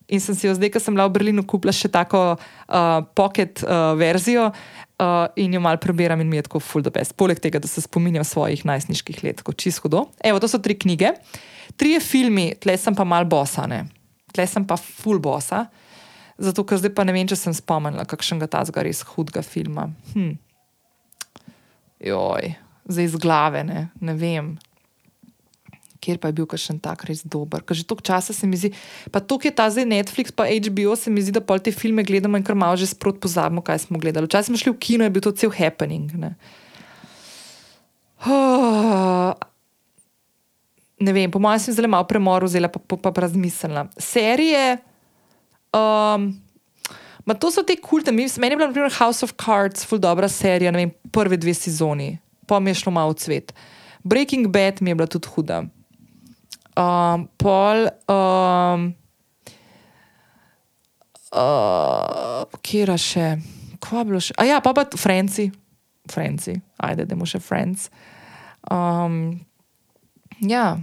In 0.07 0.23
sem 0.23 0.31
si 0.31 0.47
jo 0.47 0.55
zdaj, 0.55 0.71
ko 0.71 0.79
sem 0.79 0.95
bila 0.95 1.11
v 1.11 1.19
Berlinu, 1.19 1.43
kupila 1.43 1.75
še 1.75 1.91
tako 1.91 2.39
uh, 2.39 3.03
pocket 3.11 3.59
uh, 3.67 3.91
verzijo 3.99 4.55
uh, 4.99 5.27
in 5.35 5.53
jo 5.53 5.61
malo 5.63 5.77
prebiram 5.77 6.21
in 6.21 6.29
mi 6.29 6.37
je 6.37 6.47
tako 6.47 6.59
full 6.59 6.85
the 6.85 6.93
best. 6.93 7.15
Poleg 7.17 7.39
tega, 7.39 7.59
da 7.59 7.67
se 7.67 7.81
spominjam 7.81 8.25
svojih 8.25 8.65
najstniških 8.65 9.23
let, 9.23 9.41
kot 9.45 9.57
čisto 9.57 9.85
hudo. 9.85 10.07
Evo, 10.23 10.39
to 10.39 10.47
so 10.47 10.59
tri 10.59 10.77
knjige. 10.79 11.13
Trije 11.77 11.99
filmi, 11.99 12.51
tle 12.59 12.77
sem 12.77 12.95
pa 12.95 13.03
mal 13.03 13.25
bosane, 13.25 13.85
tle 14.33 14.47
sem 14.47 14.65
pa 14.67 14.77
full 14.77 15.19
bosa. 15.19 15.65
Zato, 16.37 16.63
ker 16.69 16.77
zdaj 16.77 16.93
pa 16.93 17.05
ne 17.05 17.15
vem, 17.15 17.27
če 17.29 17.35
sem 17.37 17.53
spomnila, 17.53 18.05
kakšnega 18.05 18.49
tazga 18.53 18.83
res 18.85 19.01
hudega 19.13 19.41
filma. 19.45 19.87
Hm. 20.13 20.35
Joj, 22.05 22.51
zdaj 22.85 23.07
iz 23.09 23.15
glave, 23.17 23.63
ne, 23.65 23.87
ne 24.05 24.13
vem. 24.17 24.53
Kjer 26.07 26.21
pa 26.23 26.31
je 26.31 26.37
bil 26.39 26.47
kakšen 26.47 26.79
tak 26.79 27.03
res 27.09 27.19
dober. 27.27 27.59
Ker 27.67 27.75
že 27.75 27.83
toliko 27.83 28.07
časa 28.07 28.31
se 28.31 28.47
mi 28.47 28.55
zdi, 28.55 28.71
pa 29.11 29.19
to, 29.19 29.35
ki 29.35 29.51
je 29.51 29.55
ta 29.59 29.67
zdaj 29.67 29.83
Netflix, 29.83 30.31
pa 30.31 30.47
HBO, 30.47 30.95
se 30.95 31.11
mi 31.11 31.19
zdi, 31.19 31.35
da 31.35 31.43
pol 31.43 31.59
te 31.59 31.75
filme 31.75 32.05
gledamo 32.07 32.39
in 32.39 32.47
kar 32.47 32.55
malo 32.55 32.79
že 32.79 32.87
sprot 32.87 33.19
pozabimo, 33.19 33.59
kaj 33.59 33.83
smo 33.83 33.99
gledali. 33.99 34.31
Včasih 34.31 34.55
smo 34.55 34.61
šli 34.63 34.71
v 34.71 34.79
kino 34.79 35.03
in 35.03 35.11
je 35.11 35.15
bil 35.19 35.25
to 35.27 35.35
cel 35.35 35.51
happening. 35.51 36.07
Ne, 36.15 36.31
oh, 38.23 39.35
ne 41.05 41.11
vem, 41.11 41.27
po 41.27 41.43
mojem 41.43 41.67
sem 41.67 41.75
zelo 41.75 41.91
malo 41.91 42.07
premor 42.07 42.47
vzela, 42.47 42.71
pa, 42.71 42.79
pa, 42.79 43.11
pa 43.11 43.27
razmislila. 43.27 43.91
Serije. 43.99 44.79
Um, 45.75 46.39
Ma 47.27 47.35
to 47.35 47.51
so 47.51 47.59
te 47.59 47.75
kulte, 47.75 48.13
meni 48.15 48.31
je 48.31 48.55
bila 48.55 48.69
naprimer 48.69 48.93
House 49.01 49.19
of 49.19 49.33
Cards, 49.35 49.83
full 49.83 49.99
dobra 49.99 50.29
serija, 50.31 50.71
ne 50.71 50.85
vem, 50.85 50.91
prve 51.11 51.35
dve 51.35 51.51
sezoni, 51.51 52.13
pa 52.47 52.61
mi 52.63 52.71
je 52.71 52.79
šlo 52.79 52.93
malo 52.95 53.11
cvet. 53.19 53.51
Breaking 54.07 54.47
Bad 54.47 54.79
mi 54.79 54.91
je 54.91 54.95
bila 54.95 55.07
tudi 55.11 55.27
huda. 55.27 55.65
Um, 56.77 57.25
pol, 57.41 57.87
um, 58.05 58.91
uh, 61.33 62.59
kje 62.61 62.97
še, 63.01 63.29
kva 63.81 64.03
bilo 64.05 64.21
še? 64.21 64.35
A 64.37 64.45
ja, 64.45 64.59
pa 64.61 64.75
pa 64.77 64.85
Franci, 64.93 65.47
Franci, 66.05 66.53
ajde, 66.77 67.07
da 67.09 67.17
mu 67.17 67.25
še 67.25 67.41
Franc. 67.41 67.87
Um, 68.69 69.39
ja, 70.45 70.77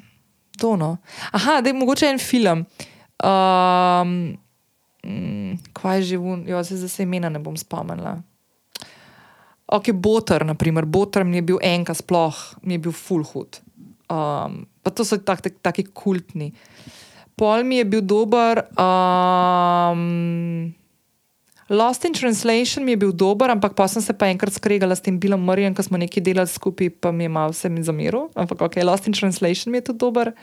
to 0.59 0.75
no. 0.81 0.97
Aha, 1.31 1.61
da 1.63 1.71
je 1.71 1.79
mogoče 1.79 2.11
en 2.11 2.19
film. 2.19 2.67
Um, 3.23 4.35
mm, 5.07 5.59
kva 5.79 5.99
je 6.01 6.11
že 6.11 6.19
vun, 6.19 6.43
jo 6.49 6.59
se 6.65 6.77
za 6.83 6.91
imena 7.03 7.31
ne 7.31 7.39
bom 7.39 7.55
spomnila. 7.57 8.19
Ok, 9.67 9.95
Botar, 9.95 10.45
naprimer, 10.45 10.85
Botar 10.85 11.25
mi 11.25 11.39
je 11.39 11.43
bil 11.55 11.63
enka 11.63 11.95
sploh, 11.95 12.37
mi 12.63 12.75
je 12.75 12.83
bil 12.85 12.93
full 12.93 13.25
hood. 13.25 13.63
Um, 14.15 14.67
pa 14.83 14.91
to 14.95 15.03
so 15.03 15.19
taki 15.19 15.51
tak, 15.51 15.59
tak 15.59 15.91
kultni. 15.91 16.53
Pol 17.35 17.67
mi 17.67 17.83
je 17.83 17.85
bil 17.85 18.03
dober. 18.03 18.63
Um, 18.79 20.71
Lost 21.69 22.05
in 22.05 22.13
Translation 22.13 22.85
mi 22.85 22.93
je 22.93 23.01
bil 23.01 23.13
dober, 23.13 23.51
ampak 23.51 23.75
pa 23.75 23.89
sem 23.89 24.03
se 24.05 24.13
pa 24.13 24.29
enkrat 24.29 24.53
skregala 24.53 24.95
s 24.95 25.01
tem 25.01 25.17
Bilom 25.19 25.41
Murrayem, 25.41 25.75
ko 25.75 25.83
smo 25.83 25.97
nekaj 25.97 26.23
delali 26.23 26.47
skupaj, 26.47 26.93
pa 27.01 27.11
mi 27.11 27.25
je 27.25 27.33
malo 27.33 27.57
vse 27.57 27.73
mi 27.73 27.83
zameril. 27.83 28.29
Ampak 28.37 28.61
ok, 28.69 28.77
Lost 28.85 29.09
in 29.09 29.17
Translation 29.17 29.73
mi 29.73 29.81
je 29.81 29.91
tudi 29.91 30.05
dober. 30.05 30.37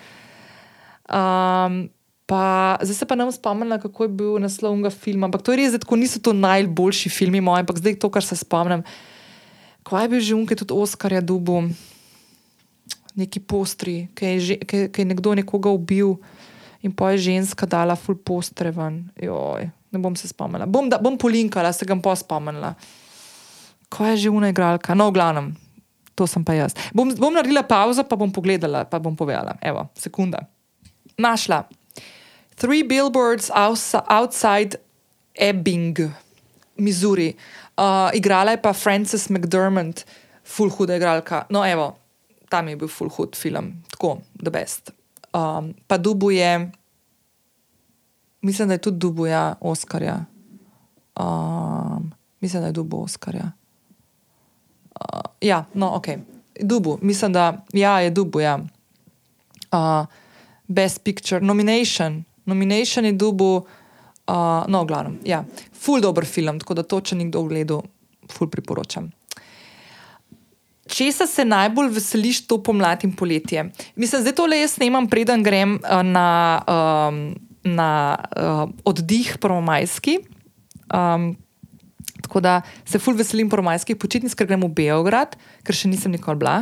Um, 1.06 1.94
pa, 2.26 2.76
zdaj 2.82 2.98
se 2.98 3.06
pa 3.06 3.16
ne 3.16 3.30
spomnim, 3.32 3.70
kako 3.78 4.04
je 4.04 4.12
bil 4.12 4.34
naslov 4.42 4.76
tega 4.82 4.90
filma. 4.90 5.30
Ampak 5.30 5.46
to 5.46 5.54
je 5.54 5.62
res, 5.62 5.78
da 5.78 5.96
niso 5.96 6.20
to 6.20 6.34
najboljši 6.34 7.14
filmi 7.14 7.40
moji, 7.40 7.64
ampak 7.64 7.78
zdaj 7.78 8.02
to, 8.02 8.10
kar 8.10 8.26
se 8.26 8.36
spomnim. 8.36 8.82
Kaj 9.86 10.06
je 10.06 10.10
bil 10.10 10.22
že 10.26 10.36
unke 10.36 10.58
tudi 10.58 10.74
Oskarja 10.74 11.22
dubu? 11.22 11.70
Neki 13.16 13.40
postri, 13.40 14.08
ki 14.16 14.26
je, 14.26 14.58
ki, 14.64 14.78
ki 14.94 15.04
je 15.04 15.08
nekdo 15.08 15.36
nekoga 15.36 15.72
ubil 15.74 16.16
in 16.82 16.94
pa 16.96 17.12
je 17.14 17.30
ženska 17.30 17.68
dala 17.70 17.96
full 17.96 18.18
postre 18.18 18.72
ven. 18.74 19.04
Joj, 19.22 19.68
ne 19.92 20.00
bom 20.02 20.16
se 20.16 20.30
spomnila. 20.32 20.66
Bom, 20.66 20.90
bom 20.90 21.18
polinkala, 21.18 21.74
se 21.74 21.86
ga 21.86 21.96
bom 21.96 22.16
spomnila. 22.16 22.74
Kaj 23.92 24.16
je 24.16 24.18
že 24.26 24.30
una 24.32 24.50
igralka? 24.50 24.96
No, 24.96 25.12
v 25.12 25.20
glavnem, 25.20 25.52
to 26.16 26.28
sem 26.28 26.44
pa 26.48 26.56
jaz. 26.56 26.76
Bom, 26.96 27.12
bom 27.20 27.34
naredila 27.34 27.64
pauzo, 27.68 28.08
pa 28.08 28.16
bom 28.16 28.32
pogledala, 28.32 28.86
pa 28.88 29.00
bom 29.04 29.16
povedala. 29.16 29.60
Evo, 29.62 29.90
sekunda. 30.00 30.48
Našla. 31.20 31.68
Three 32.56 32.84
billboards 32.88 33.52
outside 33.54 34.80
Ebbing, 35.36 35.98
Missouri. 36.78 37.36
Uh, 37.78 38.10
igrala 38.14 38.52
je 38.52 38.62
pa 38.62 38.74
Frances 38.74 39.28
McDermott, 39.30 40.06
full 40.44 40.70
huda 40.70 40.96
igralka. 40.96 41.46
No, 41.50 41.66
evo, 41.66 42.01
tam 42.52 42.68
je 42.68 42.76
bil 42.76 42.88
full 42.92 43.10
hood 43.10 43.36
film, 43.36 43.72
tako, 43.90 44.18
the 44.44 44.52
best. 44.52 44.92
Um, 45.32 45.74
pa 45.88 45.98
dubuje, 45.98 46.72
mislim, 48.42 48.68
da 48.68 48.74
je 48.74 48.78
tudi 48.78 48.98
dubuja 48.98 49.56
Oskarja. 49.62 50.26
Um, 51.16 52.12
mislim, 52.40 52.62
da 52.62 52.68
je 52.68 52.72
dubu 52.76 53.04
Oskarja. 53.04 53.52
Uh, 55.00 55.22
ja, 55.42 55.66
no, 55.74 55.96
ok. 55.96 56.08
Dubu, 56.62 57.00
mislim, 57.02 57.34
da 57.34 57.66
ja, 57.74 58.00
je 58.00 58.10
dubuja. 58.10 58.60
Uh, 59.72 60.06
best 60.68 61.04
picture, 61.04 61.42
nomination, 61.42 62.24
nomination 62.46 63.06
je 63.06 63.12
dubu. 63.12 63.66
Uh, 64.28 64.68
no, 64.68 64.86
glavno, 64.86 65.12
ja, 65.26 65.44
full 65.74 66.02
dober 66.02 66.26
film, 66.26 66.60
tako 66.60 66.74
da 66.74 66.84
to, 66.84 67.02
če 67.02 67.16
nekdo 67.16 67.44
gledal, 67.44 67.82
full 68.32 68.52
priporočam. 68.52 69.12
Česa 70.92 71.28
se 71.28 71.46
najbolj 71.48 71.88
veseliš 71.96 72.44
to 72.48 72.58
pomlad 72.64 73.04
in 73.08 73.14
poletje? 73.16 73.70
Mislim, 73.96 74.24
da 74.24 74.34
to 74.36 74.46
le 74.46 74.60
jaz 74.60 74.76
snemam, 74.76 75.08
preden 75.08 75.44
grem 75.44 75.78
uh, 75.80 76.02
na, 76.04 76.28
um, 76.68 77.22
na 77.64 78.18
uh, 78.36 78.68
oddih 78.86 79.38
prvomajski. 79.40 80.20
Um, 80.92 81.32
tako 82.22 82.44
da 82.44 82.62
se 82.86 83.00
ful 83.00 83.16
veselim 83.16 83.50
prvomajskih 83.50 83.96
počitnic, 83.96 84.36
ker 84.36 84.50
grem 84.52 84.68
v 84.68 84.74
Beograd, 84.82 85.38
ker 85.64 85.76
še 85.76 85.88
nisem 85.88 86.12
nikoli 86.12 86.44
bila. 86.44 86.58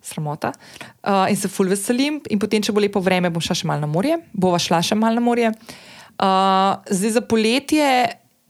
Sramota. 0.00 0.54
Uh, 1.02 1.26
in 1.28 1.36
se 1.36 1.50
ful 1.52 1.68
veselim, 1.68 2.22
in 2.32 2.40
potem, 2.40 2.64
če 2.64 2.72
bo 2.72 2.80
lepo 2.80 3.02
vreme, 3.04 3.28
bom 3.32 3.42
šla 3.42 3.58
še 3.58 3.68
malo 3.68 3.84
na 3.84 3.90
morje, 3.90 4.16
bova 4.32 4.60
šla 4.62 4.80
še 4.80 4.96
malo 4.96 5.20
na 5.20 5.24
morje. 5.24 5.52
Uh, 6.16 6.78
zdaj 6.88 7.18
za 7.18 7.20
poletje 7.20 7.84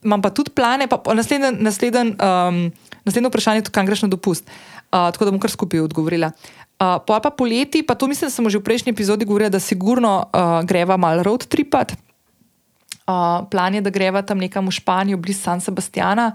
imam 0.07 0.23
pa 0.23 0.31
tudi 0.31 0.53
plane, 0.55 0.87
pa 0.87 1.01
naslednji. 1.15 1.57
Nasleden, 1.67 2.15
um, 2.23 2.69
Naslednje 3.07 3.31
vprašanje 3.31 3.61
je, 3.61 3.71
kam 3.71 3.87
greš 3.87 4.03
na 4.03 4.09
dopust. 4.11 4.47
Uh, 4.47 4.76
tako 5.13 5.29
da 5.29 5.35
bom 5.35 5.41
kar 5.43 5.53
skupaj 5.53 5.85
odgovorila. 5.85 6.33
Uh, 6.77 6.99
pa 7.07 7.21
pa 7.25 7.31
poleti, 7.33 7.81
pa 7.83 7.95
to 7.97 8.09
mislim, 8.09 8.29
da 8.29 8.35
smo 8.35 8.51
že 8.53 8.61
v 8.61 8.67
prejšnji 8.69 8.93
epizodi 8.93 9.25
govorili, 9.25 9.51
da 9.51 9.61
sigurno 9.61 10.19
uh, 10.29 10.61
greva 10.65 10.97
malo 10.97 11.23
road 11.23 11.47
tripat. 11.49 11.97
Uh, 13.07 13.47
plan 13.51 13.75
je, 13.75 13.81
da 13.81 13.91
greva 13.91 14.23
tam 14.23 14.39
nekam 14.43 14.67
v 14.67 14.75
Španijo, 14.77 15.17
blizu 15.17 15.41
San 15.41 15.61
Sebastiana, 15.61 16.35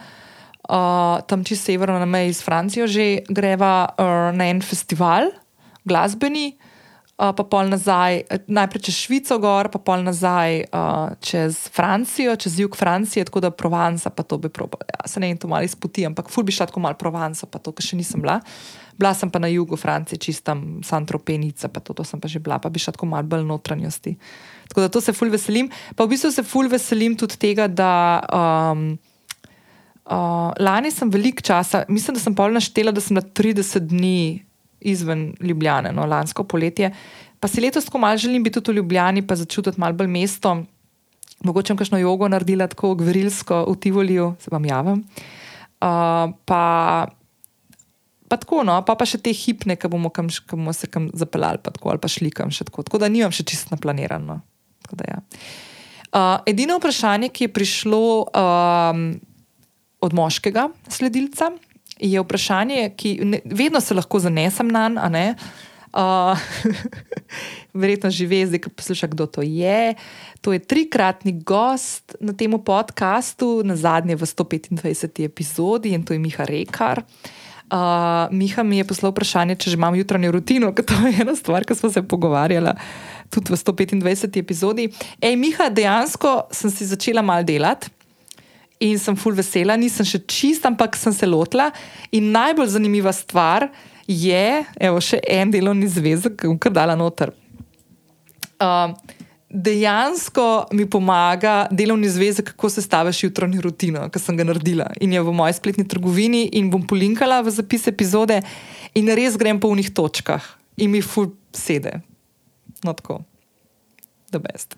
uh, 0.70 1.22
tam 1.28 1.44
čisto 1.44 1.70
severno 1.70 2.00
na 2.00 2.08
meji 2.10 2.34
s 2.34 2.42
Francijo, 2.42 2.88
že 2.88 3.22
greva 3.30 3.92
uh, 3.92 4.32
na 4.34 4.48
en 4.50 4.62
festival, 4.62 5.30
glasbeni 5.84 6.56
pa 7.22 7.44
pol 7.46 7.70
nazaj, 7.70 8.24
najprej 8.50 8.82
čez 8.90 8.96
Švico, 8.98 9.38
gor, 9.38 9.70
pa 9.70 9.78
pol 9.78 10.02
nazaj 10.02 10.66
uh, 10.74 11.14
čez 11.22 11.70
Francijo, 11.70 12.34
čez 12.34 12.58
jug 12.58 12.74
Francije, 12.78 13.28
tako 13.30 13.44
da 13.46 13.52
Provence, 13.54 14.10
pa 14.10 14.26
to 14.26 14.40
bi 14.42 14.50
probala. 14.50 14.88
Ja, 14.90 15.06
se 15.06 15.22
ne 15.22 15.30
vem, 15.30 15.38
to 15.38 15.50
malo 15.52 15.68
izputi, 15.68 16.06
ampak 16.08 16.34
ful 16.34 16.48
bi 16.48 16.56
šla 16.56 16.72
tako 16.72 16.82
malo 16.82 16.98
Provence, 16.98 17.46
pa 17.46 17.62
to, 17.62 17.76
kar 17.78 17.86
še 17.86 18.00
nisem 18.00 18.26
bila. 18.26 18.40
Bila 18.98 19.14
sem 19.18 19.30
pa 19.30 19.38
na 19.38 19.52
jugu 19.54 19.78
Francije, 19.78 20.18
čistam 20.18 20.82
Santropenica, 20.86 21.70
pa 21.70 21.80
to, 21.86 21.94
to 21.94 22.06
sem 22.06 22.18
pa 22.22 22.26
že 22.32 22.42
bila, 22.42 22.58
pa 22.58 22.74
bi 22.74 22.82
šla 22.82 22.98
tako 22.98 23.12
malo 23.14 23.30
bolj 23.30 23.46
notranjosti. 23.46 24.18
Tako 24.74 24.88
da 24.88 24.90
to 24.90 25.02
se 25.06 25.14
ful 25.14 25.30
veselim. 25.30 25.70
Pa 25.94 26.10
v 26.10 26.16
bistvu 26.16 26.34
se 26.34 26.44
ful 26.44 26.74
veselim 26.74 27.14
tudi 27.18 27.38
tega, 27.38 27.70
da. 27.70 27.94
Um, 28.34 28.98
Uh, 30.12 30.50
lani 30.60 30.90
sem 30.92 31.08
veliko 31.14 31.44
časa, 31.46 31.86
mislim, 31.88 32.18
da 32.18 32.20
sem 32.20 32.34
pol 32.36 32.52
naštela, 32.52 32.92
da 32.92 33.00
sem 33.00 33.16
na 33.16 33.22
30 33.22 33.86
dni 33.94 34.42
izven 34.82 35.34
Ljubljane, 35.40 35.92
no, 35.92 36.06
lansko 36.06 36.44
poletje. 36.44 36.92
Pa 37.40 37.48
si 37.48 37.62
letos 37.62 37.86
tako 37.86 37.98
malo 37.98 38.18
želim 38.18 38.44
biti 38.44 38.62
tudi 38.62 38.76
v 38.76 38.82
Ljubljani, 38.82 39.26
pa 39.28 39.36
začutiti 39.36 39.80
malo 39.80 39.94
bolj 39.94 40.08
mesto. 40.08 40.64
Mogoče 41.44 41.76
kakšno 41.76 41.98
jogo 41.98 42.28
naredila 42.30 42.68
tako 42.68 42.96
gverilsko 42.96 43.66
v 43.70 43.76
Tivoliju, 43.82 44.36
se 44.40 44.50
vam 44.52 44.66
javim. 44.66 45.02
Uh, 45.82 46.34
pa, 46.46 47.08
pa 48.28 48.38
tako, 48.38 48.62
no, 48.64 48.76
pa, 48.86 48.94
pa 48.96 49.08
še 49.10 49.18
te 49.18 49.34
hipne, 49.34 49.74
ki 49.76 49.90
bomo, 49.90 50.12
kam, 50.14 50.30
bomo 50.52 50.74
se 50.74 50.86
kam 50.88 51.10
zapeljali, 51.18 51.64
pa 51.66 51.74
tako, 51.74 51.90
ali 51.90 52.02
pa 52.04 52.12
šli 52.12 52.30
kam 52.30 52.54
še 52.54 52.70
tako. 52.70 52.86
Tako 52.86 53.02
da 53.02 53.10
nimam 53.10 53.34
še 53.34 53.48
čisto 53.50 53.74
naplanirano. 53.74 54.38
Da, 54.92 55.08
ja. 55.08 55.18
uh, 56.14 56.38
edino 56.46 56.78
vprašanje, 56.78 57.32
ki 57.34 57.48
je 57.48 57.54
prišlo 57.58 58.04
um, 58.30 59.04
od 60.06 60.14
moškega 60.14 60.68
sledilca, 60.94 61.50
je 62.02 62.22
vprašanje, 62.22 62.90
ki 62.98 63.20
ne, 63.24 63.40
vedno 63.46 63.82
se 63.82 63.94
lahko 63.94 64.20
zanesem 64.20 64.68
na 64.68 64.90
njega. 64.90 65.36
Uh, 65.92 66.40
verjetno 67.82 68.08
že 68.08 68.24
ve, 68.24 68.46
zdaj, 68.48 68.64
ki 68.64 68.70
posluša, 68.72 69.12
kdo 69.12 69.28
to 69.28 69.44
je. 69.44 69.96
To 70.40 70.56
je 70.56 70.64
trikratni 70.64 71.36
gost 71.44 72.16
na 72.24 72.32
tem 72.32 72.56
podkastu, 72.56 73.60
na 73.68 73.76
zadnje 73.76 74.16
v 74.16 74.24
125. 74.24 74.80
epizodi 75.28 75.92
in 75.92 76.08
to 76.08 76.16
je 76.16 76.20
Miha 76.20 76.48
Rekar. 76.48 77.04
Uh, 77.68 78.32
Miha 78.32 78.64
mi 78.64 78.80
je 78.80 78.88
poslal 78.88 79.12
vprašanje, 79.12 79.60
če 79.60 79.76
že 79.76 79.76
imam 79.76 79.96
jutranjo 79.96 80.32
rutino, 80.32 80.72
ker 80.72 80.88
to 80.88 80.96
je 81.08 81.28
ena 81.28 81.36
stvar, 81.36 81.68
ki 81.68 81.76
smo 81.76 81.92
se 81.92 82.04
pogovarjali 82.04 82.72
tudi 83.28 83.52
v 83.52 83.60
125. 83.60 84.40
epizodi. 84.40 84.88
Ej, 85.20 85.36
Miha, 85.36 85.68
dejansko 85.68 86.48
sem 86.56 86.72
si 86.72 86.88
začela 86.88 87.20
mal 87.20 87.44
delati 87.44 87.92
in 88.82 89.00
sem 89.00 89.16
full 89.16 89.38
vesela, 89.38 89.78
nisem 89.78 90.08
še 90.08 90.24
čist, 90.26 90.66
ampak 90.68 90.98
sem 91.00 91.14
se 91.14 91.30
lotila. 91.30 91.70
In 92.12 92.32
najbolj 92.34 92.74
zanimiva 92.76 93.14
stvar 93.16 93.70
je, 94.10 94.46
evo, 94.82 95.02
še 95.02 95.22
en 95.30 95.54
delovni 95.54 95.90
zvezek, 95.90 96.40
ki 96.42 96.52
bom 96.52 96.74
dala 96.74 96.98
noter. 97.00 97.34
Uh, 98.62 98.94
dejansko 99.50 100.74
mi 100.78 100.86
pomaga 100.90 101.68
delovni 101.72 102.10
zvezek, 102.10 102.54
kako 102.54 102.70
se 102.70 102.82
staviš 102.82 103.24
jutranjo 103.26 103.62
rutino, 103.68 104.08
ki 104.10 104.20
sem 104.20 104.38
ga 104.38 104.48
naredila. 104.48 104.90
In 105.02 105.14
je 105.14 105.22
v 105.22 105.34
moji 105.36 105.58
spletni 105.58 105.88
trgovini 105.88 106.48
in 106.58 106.70
bom 106.74 106.86
polinkala 106.88 107.42
v 107.46 107.54
zapis 107.54 107.88
epizode, 107.92 108.42
in 108.98 109.12
res 109.16 109.38
grem 109.40 109.60
po 109.60 109.72
unih 109.72 109.94
točkah 109.94 110.44
in 110.82 110.92
mi 110.92 111.02
full 111.02 111.36
sede. 111.54 112.00
No, 112.84 112.94
tako, 112.98 113.22
the 114.32 114.40
best. 114.40 114.76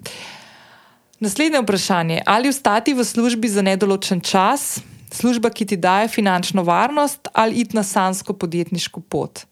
Naslednje 1.23 1.61
vprašanje. 1.61 2.21
Ali 2.25 2.49
ostati 2.49 2.93
v 2.93 3.03
službi 3.03 3.47
za 3.47 3.61
nedoločen 3.61 4.19
čas, 4.19 4.81
služba, 5.11 5.49
ki 5.49 5.65
ti 5.65 5.77
daje 5.79 6.07
finančno 6.11 6.63
varnost, 6.67 7.27
ali 7.33 7.63
iti 7.63 7.75
na 7.75 7.83
sansko 7.83 8.33
podjetniško 8.33 8.99
pot? 8.99 9.45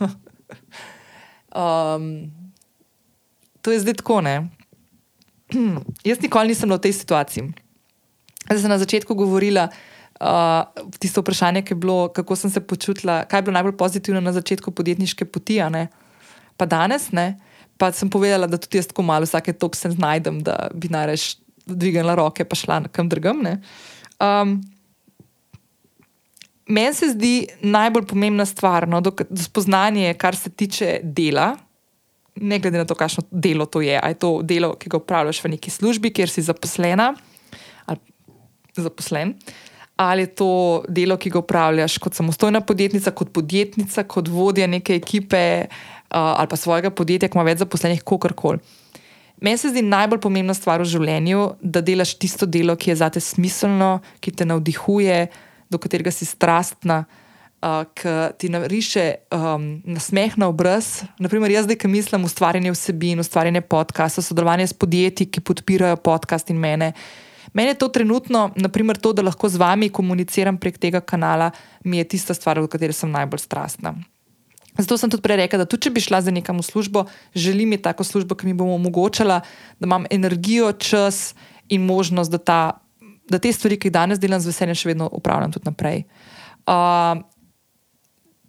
um, 1.56 2.28
to 3.62 3.72
je 3.72 3.80
zdaj 3.80 3.96
tako, 4.02 4.20
ne? 4.20 4.50
Jaz 6.04 6.20
nikoli 6.20 6.52
nisem 6.52 6.68
v 6.68 6.78
tej 6.78 6.92
situaciji. 6.92 7.48
Zdaj 8.44 8.60
sem 8.60 8.68
na 8.70 8.78
začetku 8.78 9.16
govorila 9.16 9.70
uh, 9.72 10.68
tisto 11.00 11.24
vprašanje, 11.24 11.64
ki 11.64 11.72
je 11.72 11.80
bilo, 11.80 12.12
kako 12.12 12.36
sem 12.36 12.52
se 12.52 12.60
počutila, 12.60 13.24
kaj 13.24 13.38
je 13.38 13.48
bilo 13.48 13.56
najbolj 13.56 13.76
pozitivno 13.80 14.20
na 14.20 14.36
začetku 14.36 14.68
podjetniške 14.70 15.24
poti, 15.24 15.64
pa 16.60 16.66
danes 16.66 17.08
ne. 17.12 17.40
Pa 17.80 17.88
sem 17.96 18.10
povedala, 18.12 18.48
da 18.50 18.60
tudi 18.60 18.78
jaz 18.78 18.90
tako 18.90 19.06
malo 19.08 19.24
vsake 19.28 19.56
tok 19.56 19.78
se 19.78 19.90
znajdem, 19.94 20.42
da 20.44 20.68
bi 20.76 20.90
nareš 20.92 21.38
dvignila 21.64 22.14
roke, 22.18 22.44
pa 22.44 22.58
šla 22.58 22.82
kam 22.92 23.08
drugam. 23.08 23.40
Um, 24.20 24.60
Meni 26.70 26.94
se 26.94 27.08
zdi 27.10 27.48
najbolj 27.66 28.04
pomembna 28.06 28.44
stvar, 28.46 28.86
no, 28.88 29.00
da 29.02 29.10
spoznanje, 29.42 30.12
kar 30.14 30.36
se 30.38 30.50
tiče 30.50 31.00
dela, 31.02 31.56
ne 32.36 32.58
glede 32.62 32.78
na 32.78 32.86
to, 32.86 32.94
kakšno 32.94 33.24
delo 33.30 33.66
to 33.66 33.80
je. 33.82 33.96
Ali 33.98 34.14
je 34.14 34.20
to 34.22 34.30
delo, 34.46 34.74
ki 34.78 34.92
ga 34.92 35.00
upravljaš 35.00 35.42
v 35.44 35.50
neki 35.56 35.70
službi, 35.70 36.12
kjer 36.14 36.30
si 36.30 36.44
zaposlena 36.46 37.14
ali 37.90 37.98
zaposlen, 38.76 39.34
ali 40.00 40.22
je 40.22 40.34
to 40.40 40.50
delo, 40.88 41.18
ki 41.20 41.28
ga 41.30 41.42
upravljaš 41.42 41.98
kot 42.00 42.16
samostojna 42.16 42.62
podjetnica, 42.64 43.12
kot 43.12 43.32
podjetnica, 43.36 44.06
kot 44.08 44.28
vodja 44.32 44.64
neke 44.66 44.94
ekipe 44.96 45.42
uh, 45.68 46.16
ali 46.16 46.48
pa 46.48 46.56
svojega 46.56 46.90
podjetja, 46.90 47.28
ki 47.28 47.36
ima 47.36 47.44
več 47.44 47.60
zaposlenih, 47.60 48.00
kakorkoli. 48.00 48.62
Meni 49.44 49.60
se 49.60 49.68
zdi 49.68 49.82
najbolj 49.84 50.22
pomembna 50.24 50.56
stvar 50.56 50.80
v 50.80 50.88
življenju, 50.88 51.44
da 51.60 51.84
delaš 51.84 52.14
tisto 52.20 52.48
delo, 52.48 52.78
ki 52.80 52.94
je 52.94 52.96
zate 53.02 53.20
smiselno, 53.20 53.98
ki 54.24 54.32
te 54.32 54.48
navdihuje, 54.48 55.20
do 55.68 55.78
katerega 55.80 56.12
si 56.12 56.24
strastna 56.28 57.02
uh, 57.04 57.84
ki 57.92 58.16
ti 58.40 58.48
nariše 58.48 59.06
um, 59.36 59.70
nasmeh 59.84 60.36
na 60.40 60.48
obraz. 60.48 61.02
Naprimer, 61.20 61.52
jaz 61.52 61.68
zdaj, 61.68 61.82
ki 61.84 61.92
mislim 61.92 62.24
ustvarjanje 62.24 62.72
vsebin, 62.72 63.20
ustvarjanje 63.20 63.60
podcasta, 63.60 64.24
sodelovanje 64.24 64.72
s 64.72 64.80
podjetji, 64.80 65.28
ki 65.28 65.44
podpirajo 65.44 66.00
podcast 66.00 66.48
in 66.48 66.56
mene. 66.56 66.94
Mene 67.52 67.74
je 67.74 67.80
to 67.82 67.88
trenutno, 67.88 68.50
naprimer, 68.56 68.98
to, 68.98 69.12
da 69.12 69.22
lahko 69.26 69.48
z 69.48 69.58
vami 69.58 69.88
komuniciram 69.90 70.58
prek 70.58 70.78
tega 70.78 71.00
kanala, 71.00 71.50
mi 71.84 71.98
je 71.98 72.08
tista 72.14 72.34
stvar, 72.34 72.60
v 72.62 72.70
kateri 72.70 72.94
sem 72.94 73.10
najbolj 73.10 73.42
strastna. 73.42 73.94
Zato 74.78 74.96
sem 74.96 75.10
tudi 75.10 75.22
prej 75.22 75.42
rekla, 75.42 75.64
da 75.64 75.66
tudi 75.66 75.88
če 75.88 75.90
bi 75.90 76.02
šla 76.02 76.20
za 76.22 76.30
nekam 76.30 76.60
v 76.60 76.64
službo, 76.64 77.04
želim 77.34 77.72
imeti 77.72 77.82
tako 77.88 78.06
službo, 78.06 78.38
ki 78.38 78.46
mi 78.46 78.54
bo 78.54 78.68
omogočala, 78.74 79.40
da 79.80 79.86
imam 79.86 80.06
energijo, 80.10 80.72
čas 80.72 81.34
in 81.68 81.82
možnost, 81.86 82.30
da, 82.30 82.38
ta, 82.38 82.60
da 83.28 83.38
te 83.38 83.52
stvari, 83.52 83.78
ki 83.78 83.90
jih 83.90 83.96
danes 83.98 84.22
delam 84.22 84.40
z 84.40 84.52
veseljem, 84.52 84.78
še 84.78 84.92
vedno 84.92 85.10
upravljam 85.12 85.52
tudi 85.52 85.66
naprej. 85.66 86.04
Uh, 86.70 87.18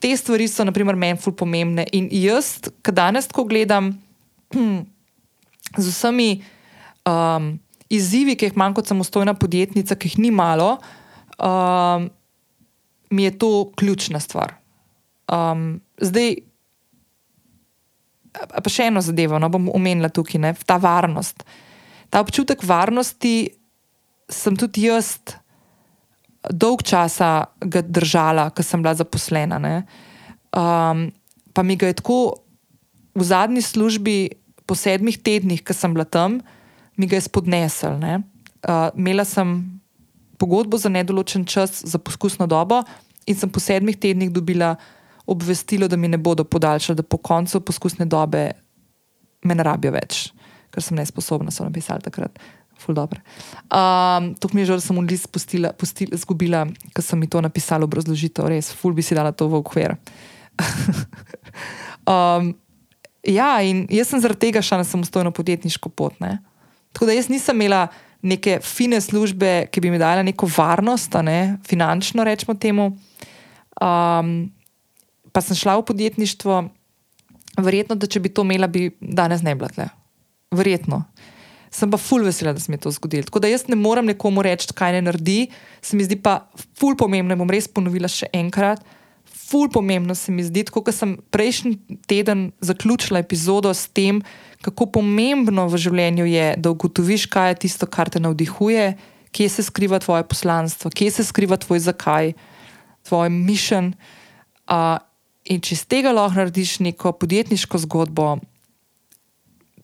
te 0.01 0.13
stvari 0.17 0.47
so, 0.49 0.65
na 0.65 0.73
primer, 0.73 0.95
meni 0.95 1.19
ful 1.21 1.33
pomembne. 1.37 1.87
In 1.97 2.09
jaz, 2.13 2.57
ki 2.81 2.93
danes 2.93 3.29
tako 3.29 3.47
gledam 3.49 3.93
hm, 4.53 4.85
z 5.83 5.89
vsemi 5.89 6.31
um, 7.05 7.53
izzivi, 7.91 8.35
ki 8.35 8.49
jih 8.49 8.57
imam 8.57 8.75
kot 8.77 8.89
samostojna 8.89 9.35
podjetnica, 9.39 9.95
ki 9.95 10.11
jih 10.11 10.19
ni 10.25 10.31
malo, 10.31 10.75
um, 11.37 12.09
mi 13.11 13.27
je 13.27 13.33
to 13.37 13.51
ključna 13.77 14.19
stvar. 14.23 14.55
Um, 15.31 15.81
zdaj, 15.99 16.37
pa 18.31 18.71
še 18.71 18.87
eno 18.91 19.03
zadevo, 19.03 19.39
no 19.39 19.51
bom 19.51 19.69
omenila 19.75 20.11
tukaj, 20.13 20.39
ne, 20.41 20.53
ta 20.65 20.79
varnost. 20.81 21.43
Ta 22.11 22.23
občutek 22.23 22.63
varnosti 22.67 23.51
sem 24.31 24.55
tudi 24.59 24.87
jaz 24.87 25.17
dolg 26.47 26.83
časa 26.87 27.51
držala, 27.61 28.49
ker 28.55 28.65
sem 28.65 28.81
bila 28.81 28.95
zaposlena. 28.97 29.59
Um, 30.51 31.09
pa 31.53 31.63
mi 31.63 31.75
ga 31.79 31.91
je 31.91 31.99
tako 31.99 32.21
v 33.15 33.27
zadnji 33.27 33.61
službi, 33.61 34.17
po 34.65 34.77
sedmih 34.77 35.17
tednih, 35.19 35.59
ki 35.67 35.75
sem 35.75 35.91
bila 35.91 36.07
tam, 36.07 36.39
mi 37.01 37.09
ga 37.09 37.17
je 37.17 37.25
spodnesel. 37.25 37.97
Uh, 37.97 38.89
imela 38.93 39.25
sem 39.25 39.57
pogodbo 40.37 40.77
za 40.77 40.89
nedoločen 40.89 41.45
čas, 41.45 41.81
za 41.85 41.97
poskusno 41.97 42.47
dobo, 42.49 42.83
in 43.25 43.37
sem 43.37 43.49
po 43.49 43.61
sedmih 43.61 43.97
tednih 43.97 44.31
dobila 44.33 44.75
obvestilo, 45.29 45.87
da 45.87 45.97
mi 45.97 46.09
ne 46.09 46.17
bodo 46.17 46.43
podaljšali, 46.43 46.97
da 46.97 47.03
po 47.03 47.17
koncu 47.17 47.61
poskusne 47.65 48.05
dobe 48.05 48.51
me 49.45 49.57
ne 49.57 49.65
rabijo 49.65 49.93
več, 49.93 50.31
ker 50.73 50.83
sem 50.83 50.97
nesposobna, 50.97 51.53
so 51.53 51.65
napisali 51.65 52.05
takrat. 52.05 52.41
Um, 52.81 54.31
to 54.41 54.49
mi 54.53 54.63
je 54.63 54.71
žal, 54.71 54.79
da 54.81 54.85
sem 54.85 54.97
v 54.97 55.05
list 55.05 56.01
izgubila, 56.07 56.65
ker 56.95 57.05
sem 57.05 57.19
mi 57.21 57.29
to 57.29 57.41
napisala 57.41 57.85
obrazložitev, 57.85 58.49
res, 58.49 58.71
ful 58.73 58.95
bi 58.97 59.05
si 59.05 59.13
dala 59.13 59.29
to 59.31 59.45
v 59.45 59.59
okvir. 59.61 59.93
um, 62.09 62.49
ja, 63.21 63.51
in 63.61 63.85
jaz 63.85 64.09
sem 64.09 64.23
zaradi 64.23 64.47
tega 64.47 64.63
šla 64.65 64.81
na 64.81 64.87
samostojno 64.87 65.29
podjetniško 65.31 65.93
pot. 65.93 66.17
Ne? 66.23 66.39
Tako 66.91 67.07
da 67.09 67.15
jaz 67.15 67.29
nisem 67.31 67.55
imela 67.55 67.87
neke 68.21 68.59
fine 68.63 69.01
službe, 69.01 69.67
ki 69.71 69.81
bi 69.81 69.91
mi 69.91 69.99
dala 70.01 70.23
neko 70.23 70.49
varnost, 70.57 71.15
ne? 71.23 71.57
finančno 71.67 72.23
rečemo 72.23 72.53
temu. 72.53 72.91
Um, 73.81 74.51
pa 75.31 75.41
sem 75.41 75.57
šla 75.57 75.79
v 75.79 75.85
podjetništvo, 75.89 76.61
verjetno, 77.61 77.95
da 77.95 78.07
če 78.07 78.19
bi 78.19 78.29
to 78.29 78.45
imela, 78.45 78.67
bi 78.67 78.91
danes 79.01 79.41
ne 79.41 79.55
bila 79.55 79.71
tle. 79.73 79.89
Verjetno 80.51 81.05
sem 81.71 81.91
pa 81.91 81.97
ful 81.97 82.25
vesela, 82.27 82.51
da 82.53 82.59
se 82.59 82.71
mi 82.71 82.75
je 82.75 82.83
to 82.83 82.91
zgodilo. 82.91 83.23
Tako 83.29 83.39
da 83.39 83.47
jaz 83.47 83.63
ne 83.71 83.79
morem 83.79 84.05
nekomu 84.11 84.43
reči, 84.43 84.67
kaj 84.75 84.97
ne 84.97 85.05
naredi, 85.07 85.47
se 85.81 85.97
mi 85.97 86.03
zdi 86.03 86.19
pa 86.19 86.41
ful 86.79 86.97
pomembno, 86.99 87.37
bom 87.39 87.49
res 87.49 87.69
ponovila 87.71 88.11
še 88.11 88.27
enkrat. 88.35 88.83
Ful 89.51 89.67
pomembno 89.67 90.15
se 90.15 90.31
mi 90.31 90.43
zdi, 90.47 90.63
kot 90.71 90.87
sem 90.95 91.17
prejšnji 91.29 91.97
teden 92.07 92.51
zaključila 92.63 93.19
epizodo 93.19 93.73
s 93.73 93.89
tem, 93.91 94.21
kako 94.63 94.87
pomembno 94.95 95.65
v 95.67 95.79
življenju 95.81 96.27
je, 96.29 96.45
da 96.57 96.71
ugotoviš, 96.71 97.25
kaj 97.27 97.51
je 97.51 97.57
tisto, 97.65 97.89
kar 97.89 98.09
te 98.09 98.21
navdihuje, 98.23 98.93
kje 99.35 99.49
se 99.49 99.65
skriva 99.67 99.99
tvoje 99.99 100.23
poslanstvo, 100.23 100.91
kje 100.95 101.11
se 101.17 101.27
skriva 101.27 101.59
tvoj 101.59 101.83
zakaj, 101.83 102.31
tvoj 103.09 103.29
mission. 103.33 103.91
Uh, 104.71 104.95
in 105.43 105.59
če 105.59 105.75
iz 105.75 105.83
tega 105.83 106.15
lahko 106.15 106.39
narediš 106.39 106.79
neko 106.87 107.11
podjetniško 107.19 107.83
zgodbo, 107.83 108.37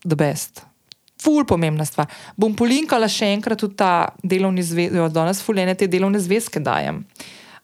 the 0.07 0.15
best 0.15 0.63
ful 1.21 1.45
pomembna 1.45 1.85
stvar. 1.85 2.07
Bom 2.37 2.55
polinkala 2.55 3.09
še 3.11 3.31
enkrat 3.35 3.63
v 3.65 3.71
ta 3.75 3.91
delovni 4.23 4.63
zvezek, 4.63 4.95
da 4.95 5.09
danes 5.21 5.41
fulene 5.43 5.75
te 5.75 5.89
delovne 5.89 6.21
zvezke 6.21 6.61
dajem. 6.63 7.03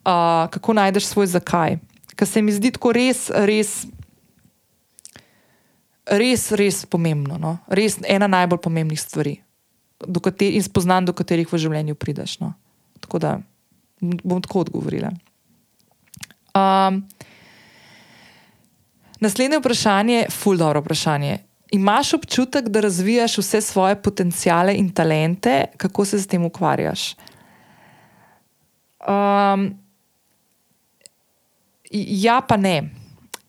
Uh, 0.03 0.49
kako 0.51 0.75
najdeš 0.75 1.13
svoj 1.13 1.29
zakaj? 1.37 1.77
Ker 2.16 2.28
se 2.30 2.41
mi 2.41 2.53
zdi 2.53 2.74
tako 2.76 2.93
res, 2.95 3.26
res, 3.47 3.86
res, 6.05 6.51
res 6.51 6.84
pomembno. 6.86 7.39
No? 7.41 7.57
Res 7.68 7.99
ena 8.05 8.30
najbolj 8.32 8.61
pomembnih 8.64 8.99
stvari 9.01 9.38
kater, 10.03 10.51
in 10.51 10.64
spoznan, 10.64 11.05
do 11.07 11.16
katerih 11.16 11.47
v 11.47 11.59
življenju 11.59 11.95
prideš. 11.95 12.38
No? 12.43 12.53
Tako 13.03 13.22
da 13.24 13.38
bom 14.01 14.41
tako 14.43 14.66
odgovorila. 14.66 15.14
Um, 16.53 16.99
naslednje 19.24 19.61
vprašanje, 19.61 20.28
ful 20.30 20.59
dobro 20.59 20.84
vprašanje 20.84 21.39
imaš 21.74 22.14
občutek, 22.14 22.68
da 22.70 22.80
razvijaš 22.80 23.38
vse 23.38 23.61
svoje 23.61 23.95
potencijale 24.01 24.76
in 24.78 24.91
talente, 24.93 25.66
kako 25.78 26.05
se 26.05 26.20
s 26.20 26.28
tem 26.28 26.45
ukvarjaš? 26.45 27.16
Um, 29.07 29.82
ja, 31.93 32.41
pa 32.41 32.57
ne. 32.57 32.89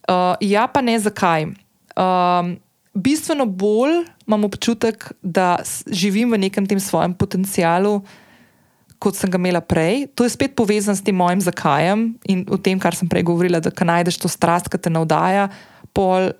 Uh, 0.05 0.37
ja, 0.45 0.67
pa 0.69 0.85
ne, 0.85 0.99
zakaj? 1.01 1.49
Um, 1.97 2.57
bistveno 2.95 3.47
bolj 3.47 4.05
imam 4.27 4.45
občutek, 4.45 5.13
da 5.23 5.59
živim 5.91 6.33
v 6.33 6.45
nekem 6.47 6.67
tem 6.67 6.81
svojem 6.81 7.15
potencijalu, 7.15 8.03
kot 8.99 9.17
sem 9.17 9.31
ga 9.31 9.41
imela 9.41 9.61
prej. 9.61 10.07
To 10.17 10.25
je 10.25 10.33
spet 10.33 10.55
povezano 10.57 10.97
s 10.97 11.05
tem 11.05 11.17
mojim 11.17 11.41
zakajem 11.41 12.15
in 12.29 12.45
v 12.49 12.59
tem, 12.61 12.81
kar 12.81 12.97
sem 12.97 13.09
prej 13.09 13.27
govorila, 13.27 13.61
da 13.61 13.73
najdeš 13.73 14.21
to 14.23 14.29
strast, 14.33 14.71
ki 14.73 14.81
te 14.81 14.93
navdaja. 14.93 15.51
Pol 15.93 16.33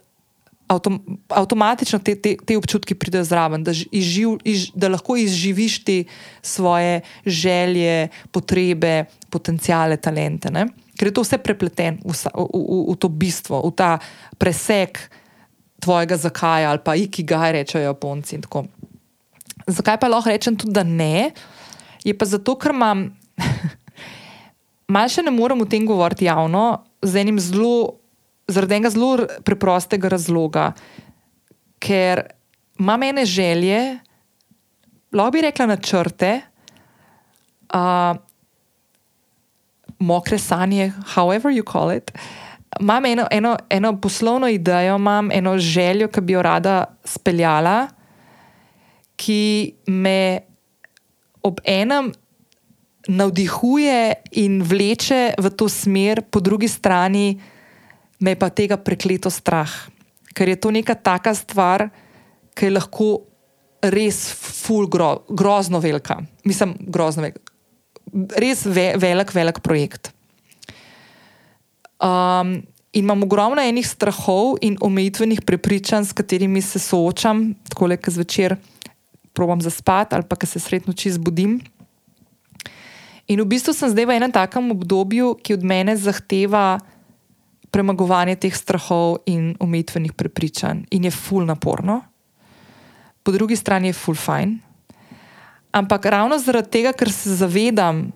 avtom, 0.69 0.99
avtomatično 1.29 2.01
te, 2.01 2.15
te, 2.17 2.37
te 2.41 2.57
občutki 2.57 2.97
pridejo 2.97 3.25
zraven, 3.29 3.65
da, 3.65 3.75
izživ, 3.93 4.39
iz, 4.49 4.71
da 4.75 4.89
lahko 4.93 5.17
izživiš 5.21 5.79
te 5.85 5.99
svoje 6.43 7.03
želje, 7.27 8.09
potrebe, 8.33 9.05
potencijale, 9.31 9.97
talente. 10.01 10.51
Ne? 10.51 10.69
Ker 10.95 11.11
je 11.11 11.15
to 11.15 11.25
vse 11.27 11.39
prepleteno 11.43 11.99
v, 12.05 12.15
v, 12.15 12.47
v, 12.55 12.81
v 12.93 12.97
to 13.01 13.09
bistvo, 13.11 13.61
v 13.67 13.73
ta 13.75 13.99
presek 14.39 15.11
tvojega 15.83 16.17
zakaja 16.17 16.71
ali 16.71 16.81
pa 16.85 16.95
ikigaj, 16.97 17.53
rečejo 17.53 17.85
Japonci. 17.85 18.39
Zakaj 19.67 19.99
pa 20.01 20.09
lahko 20.09 20.31
rečem 20.31 20.57
tudi, 20.57 20.73
da 20.73 20.87
ne? 20.87 21.35
Je 22.05 22.15
pa 22.17 22.29
zato, 22.29 22.57
ker 22.57 22.73
imam. 22.77 23.11
Malce 24.95 25.25
ne 25.25 25.33
morem 25.33 25.65
o 25.65 25.69
tem 25.69 25.87
govoriti 25.89 26.29
javno, 26.29 26.85
z 27.01 27.25
enim 27.25 27.41
zelo 27.41 28.05
zaradi 28.49 28.77
enega 28.77 28.93
zelo 28.93 29.27
preprostega 29.45 30.11
razloga, 30.13 30.73
ker 31.81 32.27
ima 32.81 32.97
mene 33.01 33.25
želje, 33.25 33.81
lahko 35.13 35.33
bi 35.33 35.45
rekla 35.47 35.67
načrte, 35.67 36.33
uh, 37.73 38.17
mokre 40.05 40.39
sanje, 40.39 40.93
however 41.17 41.53
you 41.53 41.65
call 41.65 41.93
it. 41.95 42.13
Imam 42.81 43.07
eno, 43.07 43.27
eno, 43.31 43.57
eno 43.71 43.95
poslovno 44.01 44.49
idejo, 44.51 44.97
imam 44.97 45.31
eno 45.33 45.59
željo, 45.59 46.09
ki 46.09 46.21
bi 46.21 46.35
jo 46.35 46.43
rada 46.43 46.85
speljala, 47.05 47.87
ki 49.17 49.75
me 49.87 50.41
ob 51.43 51.61
enem 51.65 52.13
navdihuje 53.09 54.15
in 54.41 54.63
vleče 54.65 55.35
v 55.39 55.51
to 55.57 55.69
smer, 55.69 56.23
po 56.31 56.41
drugi 56.41 56.69
strani 56.69 57.35
me 58.21 58.33
je 58.33 58.39
pa 58.41 58.49
tega 58.49 58.77
prekleto 58.77 59.31
strah. 59.31 59.71
ker 60.35 60.49
je 60.49 60.59
to 60.59 60.71
neka 60.75 60.95
taka 60.99 61.35
stvar, 61.35 61.89
ki 62.59 62.67
je 62.67 62.75
lahko 62.75 63.09
res 63.95 64.19
ful 64.35 64.89
gro, 64.91 65.23
grozno 65.31 65.79
velika. 65.79 66.19
Mislim, 66.45 66.75
grozno 66.81 67.23
velika. 67.23 67.44
Res 68.13 68.67
ve, 68.67 68.95
velik, 69.01 69.33
velik 69.35 69.61
projekt. 69.65 70.13
Um, 71.99 72.61
in 72.95 73.05
imam 73.07 73.25
ogromno 73.27 73.63
enih 73.63 73.87
strahov 73.87 74.59
in 74.63 74.77
omejitvenih 74.81 75.43
prepričanj, 75.43 76.05
s 76.05 76.13
katerimi 76.13 76.63
se 76.63 76.79
soočam, 76.79 77.55
tako 77.71 77.89
le, 77.91 77.99
ker 77.99 78.15
zvečer 78.15 78.57
probujem 79.35 79.65
zaspati 79.67 80.15
ali 80.15 80.27
pa 80.29 80.37
ker 80.37 80.49
se 80.49 80.63
sredno 80.63 80.93
noči 80.95 81.11
zbudim. 81.11 81.59
In 83.27 83.41
v 83.41 83.47
bistvu 83.49 83.73
sem 83.73 83.91
zdaj 83.91 84.07
v 84.07 84.17
enem 84.21 84.33
takem 84.33 84.71
obdobju, 84.71 85.35
ki 85.41 85.57
od 85.57 85.65
mene 85.65 85.97
zahteva 85.97 86.79
premagovanje 87.73 88.37
teh 88.37 88.55
strahov 88.55 89.25
in 89.27 89.57
omejitvenih 89.59 90.13
prepričanj, 90.15 90.85
in 90.95 91.09
je 91.09 91.11
ful 91.11 91.43
naporno, 91.49 92.05
po 93.25 93.33
drugi 93.33 93.57
strani 93.57 93.91
je 93.91 93.97
ful 93.97 94.15
fajn. 94.15 94.61
Ampak 95.75 96.07
ravno 96.07 96.39
zaradi 96.39 96.71
tega, 96.71 96.93
ker 96.95 97.11
se 97.11 97.35
zavedam, 97.35 98.07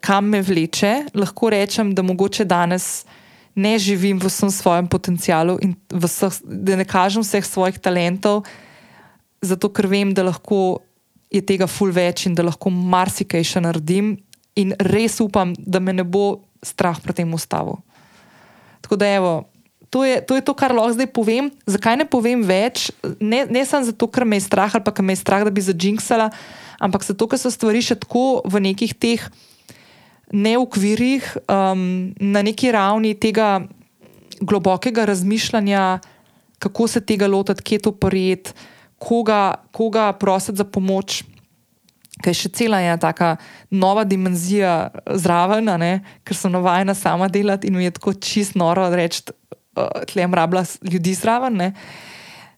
kam 0.00 0.30
me 0.32 0.40
vleče, 0.40 1.12
lahko 1.14 1.50
rečem, 1.52 1.92
da 1.94 2.02
mogoče 2.02 2.46
danes 2.48 3.04
ne 3.54 3.74
živim 3.78 4.18
v 4.18 4.30
vsem 4.30 4.50
svojem 4.50 4.88
potencialu 4.88 5.58
in 5.60 5.74
vseh, 5.92 6.40
da 6.44 6.78
ne 6.80 6.86
kažem 6.88 7.22
vseh 7.22 7.44
svojih 7.44 7.76
talentov, 7.78 8.46
zato 9.42 9.68
ker 9.68 9.90
vem, 9.90 10.14
da 10.16 10.24
lahko 10.24 10.80
je 11.30 11.42
tega 11.44 11.68
ful 11.68 11.92
več 11.92 12.24
in 12.26 12.34
da 12.34 12.46
lahko 12.46 12.72
marsikaj 12.72 13.44
še 13.44 13.60
naredim, 13.60 14.16
in 14.58 14.74
res 14.80 15.20
upam, 15.20 15.52
da 15.58 15.80
me 15.80 15.92
ne 15.92 16.04
bo 16.04 16.42
strah 16.64 16.98
pred 17.00 17.20
tem 17.20 17.30
ustavil. 17.34 17.78
Tako 18.80 18.96
da, 18.96 19.06
evo, 19.06 19.32
to, 19.90 20.04
je, 20.04 20.20
to 20.26 20.36
je 20.38 20.44
to, 20.44 20.54
kar 20.54 20.74
lahko 20.74 20.94
zdaj 20.96 21.10
povem. 21.14 21.50
Zakaj 21.66 22.00
ne 22.00 22.06
povem 22.08 22.42
več? 22.46 22.88
Ne, 23.20 23.44
ne 23.50 23.62
samo 23.66 23.88
zato, 23.88 24.08
ker 24.10 24.24
me 24.24 24.38
je 24.40 24.46
strah 24.46 24.74
ali 24.74 24.84
pa 24.86 24.94
ker 24.94 25.06
me 25.06 25.16
je 25.16 25.22
strah, 25.22 25.44
da 25.46 25.52
bi 25.54 25.64
zadžinksala, 25.64 26.30
ampak 26.80 27.04
zato, 27.04 27.28
ker 27.28 27.38
so 27.38 27.52
stvari 27.52 27.84
še 27.84 27.98
tako 28.00 28.40
v 28.48 28.64
nekih 28.70 28.96
teh 28.96 29.22
neukvirih, 30.32 31.26
um, 31.50 32.14
na 32.16 32.42
neki 32.46 32.72
ravni 32.72 33.14
tega 33.18 33.60
globokega 34.40 35.04
razmišljanja, 35.04 36.00
kako 36.60 36.86
se 36.88 37.00
tega 37.04 37.28
lotiti, 37.28 37.62
kje 37.62 37.78
to 37.86 37.92
prijeti 37.92 38.54
koga, 39.00 39.54
koga 39.72 40.12
prositi 40.12 40.60
za 40.60 40.64
pomoč. 40.64 41.22
Kaj 42.20 42.36
še 42.36 42.50
cela 42.52 42.82
je 42.84 42.96
ta 43.00 43.36
nova 43.72 44.04
dimenzija 44.04 44.90
zraven, 45.16 45.70
ker 46.24 46.36
sem 46.36 46.52
navajena 46.52 46.94
sama 46.94 47.30
delati 47.32 47.68
in 47.68 47.78
mi 47.78 47.86
je 47.88 47.96
tako 47.96 48.12
čist 48.12 48.58
noro 48.60 48.90
reči, 48.92 49.24
uh, 49.76 50.04
tlem 50.10 50.36
rabla 50.36 50.64
ljudi 50.84 51.16
zraven. 51.16 51.56
Ne. 51.56 51.72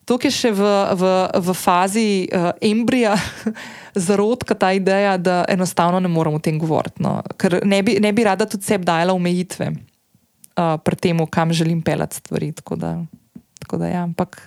To 0.05 0.19
je 0.19 0.31
še 0.35 0.51
v, 0.51 0.67
v, 0.99 1.03
v 1.31 1.55
fazi 1.55 2.27
uh, 2.27 2.51
embrija, 2.59 3.15
zarodka 4.09 4.57
ta 4.59 4.73
ideja, 4.75 5.15
da 5.15 5.45
enostavno 5.49 6.01
ne 6.03 6.11
moramo 6.11 6.41
o 6.41 6.43
tem 6.43 6.59
govoriti. 6.59 7.03
No. 7.05 7.21
Ker 7.39 7.63
ne 7.63 7.83
bi, 7.87 7.99
ne 8.03 8.11
bi 8.11 8.27
rada 8.27 8.49
tudi 8.51 8.67
sebi 8.67 8.89
dajala 8.89 9.15
omejitve 9.15 9.71
uh, 9.71 10.77
pri 10.83 10.99
tem, 10.99 11.23
kam 11.31 11.55
želim 11.55 11.85
pelati 11.87 12.19
stvari. 12.19 12.51
Tako 12.59 12.77
da, 12.77 12.97
tako 13.63 13.79
da 13.79 13.93
ja, 13.95 14.03
ampak 14.03 14.41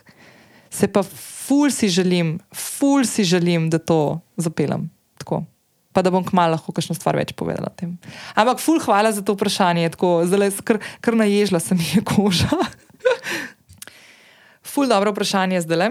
se 0.70 0.92
pa 0.92 1.04
ful 1.46 1.72
si 1.72 1.88
želim, 1.88 2.36
ful 2.52 3.08
si 3.08 3.24
želim, 3.24 3.70
da 3.72 3.80
to 3.80 4.20
zapeljem. 4.36 4.90
Tako. 5.18 5.46
Pa 5.96 6.04
da 6.04 6.12
bom 6.12 6.26
kmalo 6.28 6.58
lahko 6.58 6.76
kakšno 6.76 6.98
stvar 6.98 7.16
več 7.16 7.32
povedala 7.32 7.72
o 7.72 7.76
tem. 7.80 7.96
Ampak 8.36 8.60
ful 8.60 8.82
hvala 8.84 9.16
za 9.16 9.24
to 9.24 9.38
vprašanje, 9.38 9.88
tako 9.96 10.26
zelo 10.28 10.52
kar, 10.68 10.84
kar 11.00 11.16
naježla 11.16 11.64
se 11.64 11.80
mi 11.80 11.88
je 11.96 12.04
koža. 12.04 12.52
ful 14.76 14.92
dobro 14.92 15.12
vprašanje 15.12 15.62
zdaj 15.62 15.78
le. 15.78 15.90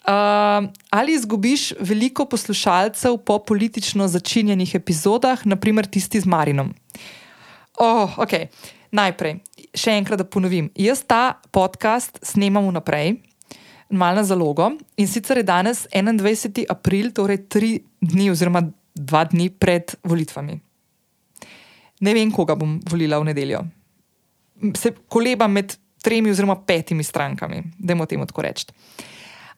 Uh, 0.00 0.68
ali 0.90 1.14
izgubiš 1.14 1.72
veliko 1.80 2.24
poslušalcev 2.24 3.16
po 3.26 3.38
politično 3.38 4.08
začinjenih 4.08 4.74
epizodah, 4.74 5.42
naprimer 5.46 5.86
tisti 5.86 6.20
z 6.20 6.26
Marinom? 6.26 6.70
Oh, 7.78 8.18
okay. 8.18 8.46
Najprej, 8.90 9.36
še 9.74 9.94
enkrat 9.98 10.18
da 10.18 10.26
ponovim. 10.26 10.70
Jaz 10.78 11.02
ta 11.06 11.40
podcast 11.54 12.18
snemam 12.26 12.66
vnaprej, 12.70 13.18
malo 13.90 14.18
na 14.18 14.24
zalogo. 14.26 14.70
In 14.96 15.10
sicer 15.10 15.42
je 15.42 15.46
danes 15.46 15.84
21. 15.92 16.64
april, 16.70 17.12
torej 17.14 17.44
tri 17.50 17.70
dni, 18.00 18.30
oziroma 18.32 18.64
dva 18.94 19.24
dni 19.30 19.50
pred 19.50 19.94
volitvami. 20.02 20.58
Ne 22.00 22.16
vem, 22.16 22.32
koga 22.34 22.56
bom 22.58 22.78
volila 22.90 23.20
v 23.20 23.30
nedeljo. 23.30 23.62
Se 24.74 24.94
koleba 25.08 25.46
med 25.46 25.76
tremi 26.02 26.30
oziroma 26.30 26.56
petimi 26.66 27.04
strankami, 27.04 27.62
da 27.78 27.92
jim 27.92 28.00
o 28.00 28.06
tem 28.06 28.26
tako 28.26 28.42
rečem. 28.42 28.74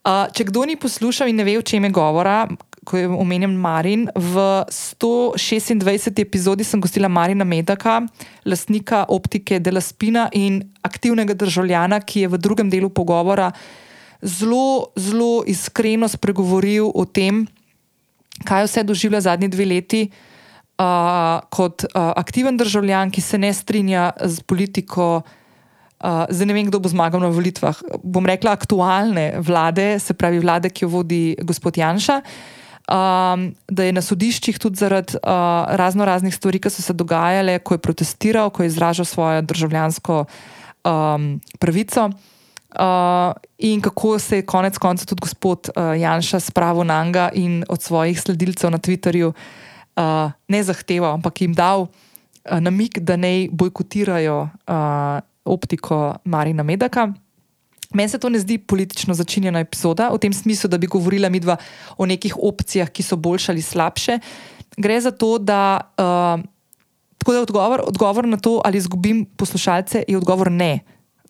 Uh, 0.02 0.26
če 0.34 0.48
kdo 0.48 0.64
ni 0.66 0.74
poslušal 0.74 1.30
in 1.30 1.36
ne 1.38 1.44
ve, 1.46 1.54
o 1.60 1.62
čem 1.62 1.84
je 1.86 1.92
govora, 1.94 2.48
ko 2.82 2.98
je 2.98 3.06
omenjen 3.06 3.52
Marin, 3.54 4.08
v 4.18 4.64
126. 4.66 6.18
epizodi 6.18 6.66
sem 6.66 6.82
gostila 6.82 7.06
Marina 7.06 7.46
Medaka, 7.46 8.00
lastnika 8.42 9.04
optike 9.06 9.60
Dela 9.62 9.78
Spina 9.78 10.26
in 10.34 10.58
aktivnega 10.82 11.36
državljana, 11.38 12.00
ki 12.02 12.26
je 12.26 12.32
v 12.32 12.40
drugem 12.42 12.72
delu 12.72 12.90
pogovora 12.90 13.52
zelo, 14.22 14.90
zelo 14.98 15.44
iskreno 15.46 16.10
spregovoril 16.10 16.90
o 16.90 17.06
tem, 17.06 17.44
kaj 18.42 18.66
vse 18.66 18.82
doživlja 18.82 19.20
zadnji 19.22 19.52
dve 19.54 19.68
leti 19.70 20.02
uh, 20.10 21.38
kot 21.46 21.86
uh, 21.86 22.10
aktiven 22.18 22.58
državljan, 22.58 23.14
ki 23.14 23.22
se 23.22 23.38
ne 23.38 23.54
strinja 23.54 24.10
z 24.18 24.42
politiko. 24.42 25.22
Uh, 25.22 25.38
zdaj 26.02 26.46
ne 26.46 26.54
vem, 26.54 26.66
kdo 26.66 26.82
bo 26.82 26.90
zmagal 26.90 27.22
na 27.22 27.30
volitvah. 27.30 27.78
Bom 28.02 28.26
rekla, 28.26 28.56
aktualne 28.58 29.38
vlade, 29.38 29.98
se 30.02 30.14
pravi 30.14 30.42
vlade, 30.42 30.70
ki 30.70 30.84
jo 30.84 30.90
vodi 30.98 31.22
gospod 31.46 31.78
Janša, 31.78 32.18
um, 32.90 33.46
da 33.70 33.86
je 33.86 33.94
na 33.94 34.02
sodiščih 34.02 34.58
tudi 34.58 34.82
zaradi 34.82 35.16
uh, 35.22 35.70
razno 35.78 36.04
raznih 36.04 36.34
stvari, 36.34 36.58
ki 36.58 36.72
so 36.74 36.82
se 36.82 36.96
dogajale, 36.96 37.60
ko 37.62 37.78
je 37.78 37.84
protestiral, 37.86 38.50
ko 38.50 38.66
je 38.66 38.72
izražal 38.72 39.06
svojo 39.06 39.42
državljansko 39.46 40.24
um, 40.84 41.40
pravico. 41.58 42.10
Uh, 42.72 43.36
in 43.58 43.80
kako 43.84 44.18
se 44.18 44.40
je 44.40 44.46
konec 44.48 44.78
koncev 44.80 45.06
tudi 45.06 45.20
gospod 45.20 45.68
uh, 45.76 45.92
Janša 46.00 46.40
spravil 46.40 46.88
na 46.88 47.04
njega 47.04 47.28
in 47.34 47.64
od 47.68 47.82
svojih 47.82 48.20
sledilcev 48.20 48.70
na 48.70 48.78
Twitterju 48.78 49.28
uh, 49.28 50.32
ne 50.48 50.62
zahteval, 50.64 51.14
ampak 51.14 51.40
jim 51.40 51.52
dal 51.54 51.80
uh, 51.82 51.88
namik, 52.60 52.98
da 52.98 53.16
naj 53.16 53.48
bojkotirajo 53.52 54.48
uh, 54.66 55.20
optiko 55.44 56.14
Marina 56.24 56.62
Medaka. 56.62 57.12
Meni 57.94 58.08
se 58.08 58.18
to 58.18 58.28
ne 58.28 58.40
zdi 58.40 58.58
politično 58.58 59.14
začinjena 59.14 59.60
epizoda, 59.60 60.08
v 60.14 60.18
tem 60.18 60.32
smislu, 60.32 60.70
da 60.70 60.78
bi 60.78 60.88
govorila 60.88 61.28
midva 61.28 61.56
o 61.98 62.06
nekih 62.06 62.38
opcijah, 62.40 62.88
ki 62.88 63.02
so 63.02 63.16
boljše 63.16 63.52
ali 63.52 63.62
slabše. 63.62 64.18
Gre 64.76 65.00
za 65.00 65.10
to, 65.10 65.36
da, 65.38 65.92
uh, 66.00 66.40
da 67.26 67.40
odgovor, 67.42 67.84
odgovor 67.86 68.28
na 68.28 68.36
to, 68.36 68.60
ali 68.64 68.78
izgubim 68.78 69.26
poslušalce, 69.36 70.04
je 70.08 70.16
odgovor 70.16 70.50
ne 70.52 70.80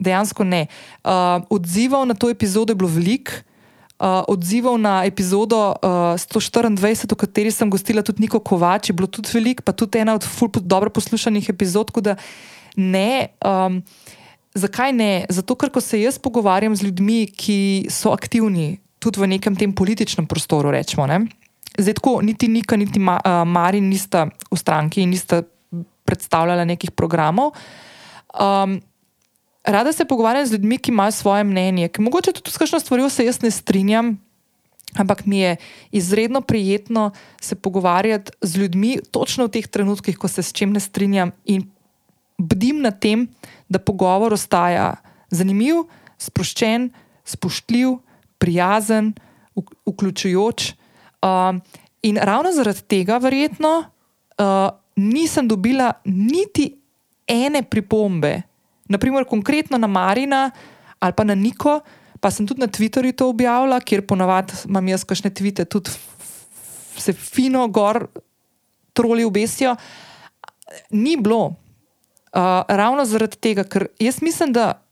dejansko 0.03 0.45
ne. 0.45 0.67
Uh, 1.07 1.47
odzivov 1.51 2.07
na 2.07 2.15
to 2.15 2.31
epizodo 2.31 2.75
je 2.75 2.79
bilo 2.79 2.91
veliko. 2.91 3.33
Uh, 4.03 4.27
odzivov 4.27 4.81
na 4.83 5.07
epizodo 5.07 5.79
uh, 5.79 6.19
124, 6.19 7.07
v 7.07 7.15
kateri 7.15 7.51
sem 7.55 7.71
gostila 7.71 8.03
tudi 8.03 8.27
Niko 8.27 8.43
Kovač, 8.43 8.91
je 8.91 8.97
bilo 8.99 9.07
tudi 9.07 9.31
veliko, 9.31 9.63
pa 9.63 9.71
tudi 9.71 10.03
ena 10.03 10.19
od 10.19 10.27
dobro 10.67 10.91
poslušanih 10.91 11.47
epizod. 11.47 11.95
Ne, 12.77 13.29
um, 13.45 13.83
zakaj 14.55 14.93
ne? 14.93 15.13
Zato, 15.29 15.57
ker 15.61 15.73
ko 15.73 15.81
se 15.81 16.01
jaz 16.01 16.19
pogovarjam 16.19 16.77
z 16.77 16.89
ljudmi, 16.89 17.27
ki 17.27 17.89
so 17.93 18.13
aktivni 18.13 18.81
tudi 19.03 19.21
v 19.21 19.27
nekem 19.35 19.57
tem 19.59 19.73
političnem 19.75 20.27
prostoru, 20.31 20.71
rečemo. 20.71 21.07
Ne? 21.11 21.27
Zdaj, 21.75 21.99
tako, 21.99 22.21
niti 22.23 22.49
Nika, 22.49 22.77
niti 22.79 23.01
Ma, 23.03 23.19
uh, 23.19 23.43
Marin 23.49 23.89
nista 23.91 24.29
v 24.29 24.57
stranki 24.57 25.03
in 25.03 25.11
nista 25.11 25.43
predstavljala 26.07 26.65
nekih 26.69 26.93
programov. 26.95 27.57
Um, 28.33 28.79
rada 29.65 29.93
se 29.93 30.05
pogovarjam 30.05 30.47
z 30.47 30.53
ljudmi, 30.53 30.79
ki 30.79 30.91
imajo 30.91 31.13
svoje 31.13 31.45
mnenje, 31.45 31.89
ki 31.89 32.03
mogoče 32.03 32.33
tudi 32.33 32.51
s 32.51 32.61
kakšno 32.61 32.81
stvarjo 32.81 33.09
se 33.11 33.25
jaz 33.25 33.43
ne 33.43 33.51
strinjam. 33.51 34.19
Ampak 34.93 35.25
mi 35.27 35.39
je 35.39 35.57
izredno 35.91 36.41
prijetno 36.41 37.11
se 37.41 37.55
pogovarjati 37.55 38.33
z 38.43 38.57
ljudmi, 38.57 38.99
točno 39.11 39.47
v 39.49 39.57
teh 39.57 39.67
trenutkih, 39.67 40.19
ko 40.19 40.29
se 40.29 40.43
s 40.43 40.53
čim 40.53 40.73
ne 40.73 40.81
strinjam, 40.81 41.33
in 41.45 41.65
bdim 42.39 42.83
na 42.83 42.91
tem, 42.91 43.27
da 43.69 43.79
pogovor 43.79 44.33
ostaja 44.33 44.95
zanimiv, 45.31 45.85
sproščen, 46.21 46.91
spoštljiv, 47.25 47.97
prijazen, 48.43 49.13
vključujoč. 49.87 50.73
Uh, 51.23 51.59
in 52.03 52.19
ravno 52.19 52.53
zaradi 52.53 52.83
tega, 52.91 53.19
verjetno, 53.23 53.73
uh, 53.83 54.69
nisem 54.97 55.49
dobila 55.49 55.93
niti 56.05 56.73
ene 57.27 57.63
pripombe, 57.63 58.43
naprimer 58.89 59.25
konkretno 59.25 59.79
na 59.79 59.87
Marina 59.87 60.51
ali 61.03 61.13
pa 61.17 61.25
na 61.25 61.35
Niko, 61.35 61.81
pa 62.21 62.31
sem 62.31 62.47
tudi 62.47 62.63
na 62.63 62.71
Twitterju 62.71 63.17
to 63.19 63.27
objavila, 63.33 63.81
kjer 63.83 64.05
ponavadi 64.07 64.55
imam 64.69 64.87
jaz 64.89 65.03
kakšne 65.03 65.33
tvite, 65.35 65.65
tudi 65.67 65.91
se 66.95 67.13
fino 67.13 67.67
gor 67.67 68.07
troli 68.95 69.25
obesijo. 69.25 69.75
Ni 70.91 71.17
bilo. 71.17 71.57
Uh, 72.33 72.65
ravno 72.69 73.05
zaradi 73.05 73.37
tega, 73.37 73.65
ker 73.69 73.91
jaz 74.01 74.23
mislim, 74.25 74.53
da 74.53 74.83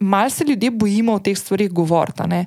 mal 0.00 0.30
se 0.30 0.44
ljudje 0.44 0.70
bojimo 0.70 1.14
o 1.14 1.18
teh 1.18 1.36
stvarih 1.38 1.72
govoriti. 1.72 2.46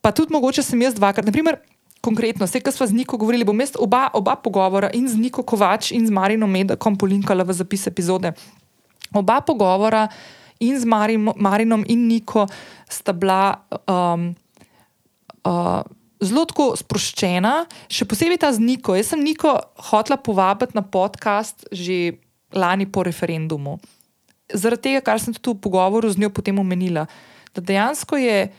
Pa 0.00 0.12
tudi 0.12 0.32
mogoče 0.32 0.62
sem 0.62 0.82
jaz 0.82 0.94
dvakrat, 0.94 1.26
naprimer, 1.26 1.58
konkretno, 2.00 2.46
vse, 2.46 2.60
kar 2.60 2.72
smo 2.72 2.86
z 2.86 2.94
Niko 2.94 3.18
govorili, 3.18 3.44
bom 3.44 3.60
jaz 3.60 3.74
oba, 3.78 4.06
oba 4.14 4.36
pogovora 4.36 4.90
in 4.94 5.08
z 5.08 5.18
Niko 5.18 5.42
Kovač 5.42 5.90
in 5.92 6.06
z 6.06 6.14
Marinom 6.14 6.50
Medakom 6.50 6.96
polinkala 6.96 7.44
v 7.44 7.56
zapis 7.56 7.86
epizode. 7.90 8.32
Oba 9.14 9.40
pogovora 9.40 10.06
in 10.60 10.78
z 10.80 10.88
Marim, 10.88 11.30
Marinom 11.36 11.84
in 11.88 12.06
Niko 12.08 12.46
sta 12.88 13.12
bila 13.12 13.66
um, 13.90 14.30
uh, 15.44 15.82
zelo 16.22 16.46
sproščena, 16.76 17.66
še 17.90 18.06
posebej 18.08 18.40
ta 18.40 18.52
z 18.54 18.62
Niko. 18.62 18.96
Jaz 18.96 19.12
sem 19.12 19.20
Niko 19.20 19.58
hotla 19.90 20.16
povabiti 20.16 20.78
na 20.78 20.86
podcast 20.86 21.66
že 21.72 22.16
lani 22.52 22.86
po 22.86 23.02
referendumu. 23.02 23.78
Zaradi 24.52 24.90
tega, 24.90 25.00
kar 25.02 25.18
sem 25.18 25.34
tudi 25.34 25.58
v 25.58 25.62
pogovoru 25.66 26.10
z 26.10 26.22
njo 26.22 26.30
potem 26.30 26.58
omenila, 26.58 27.06
da 27.54 27.60
dejansko 27.60 28.16
je 28.20 28.52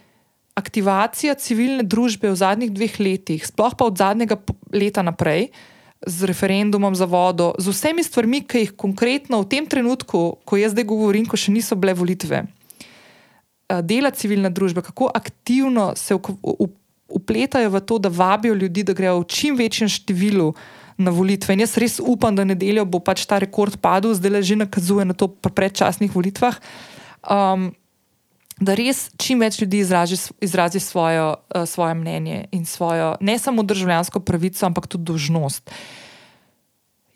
aktivacija 0.58 1.38
civilne 1.38 1.86
družbe 1.86 2.32
v 2.32 2.36
zadnjih 2.36 2.74
dveh 2.74 3.00
letih, 3.00 3.46
sploh 3.46 3.78
pa 3.78 3.86
od 3.86 3.98
zadnjega 3.98 4.40
leta 4.74 5.06
naprej, 5.06 5.52
z 6.06 6.30
referendumom 6.30 6.94
za 6.94 7.06
vodo, 7.06 7.54
z 7.58 7.74
vsemi 7.74 8.04
stvarmi, 8.06 8.44
ki 8.46 8.58
jih 8.66 8.74
konkretno 8.78 9.42
v 9.42 9.50
tem 9.50 9.66
trenutku, 9.66 10.38
ko 10.46 10.54
jaz 10.58 10.76
zdaj 10.76 10.86
govorim, 10.86 11.26
ko 11.26 11.38
še 11.38 11.54
niso 11.54 11.74
bile 11.74 11.94
volitve, 11.98 12.46
eh, 12.46 13.82
dela 13.82 14.12
civilna 14.12 14.50
družba, 14.50 14.82
kako 14.86 15.10
aktivno 15.14 15.96
se 15.98 16.14
upletajo 17.08 17.70
v 17.70 17.82
to, 17.82 17.98
da 17.98 18.10
vabijo 18.10 18.54
ljudi, 18.54 18.84
da 18.84 18.94
grejo 18.94 19.24
v 19.24 19.30
čim 19.30 19.56
večjem 19.58 19.90
številu. 19.90 20.54
Na 20.98 21.14
volitve. 21.14 21.54
In 21.54 21.62
jaz 21.62 21.78
res 21.78 22.00
upam, 22.02 22.34
da 22.34 22.42
nedeljo 22.48 22.86
bo 22.90 22.98
pač 22.98 23.26
ta 23.30 23.38
rekord 23.38 23.78
padel, 23.78 24.18
zdaj 24.18 24.32
le 24.34 24.42
že 24.42 24.56
nakazuje 24.58 25.06
na 25.06 25.14
to 25.14 25.30
predčasnih 25.30 26.10
volitvah. 26.10 26.58
Um, 27.22 27.70
da 28.58 28.74
res 28.74 29.12
čim 29.22 29.46
več 29.46 29.62
ljudi 29.62 29.84
izraži, 29.86 30.18
izrazi 30.42 30.82
svojo, 30.82 31.38
uh, 31.54 31.70
svoje 31.70 31.94
mnenje 31.94 32.50
in 32.50 32.66
svojo 32.66 33.14
ne 33.22 33.38
samo 33.38 33.62
državljansko 33.62 34.20
pravico, 34.26 34.66
ampak 34.66 34.90
tudi 34.90 35.06
dožnost. 35.06 35.70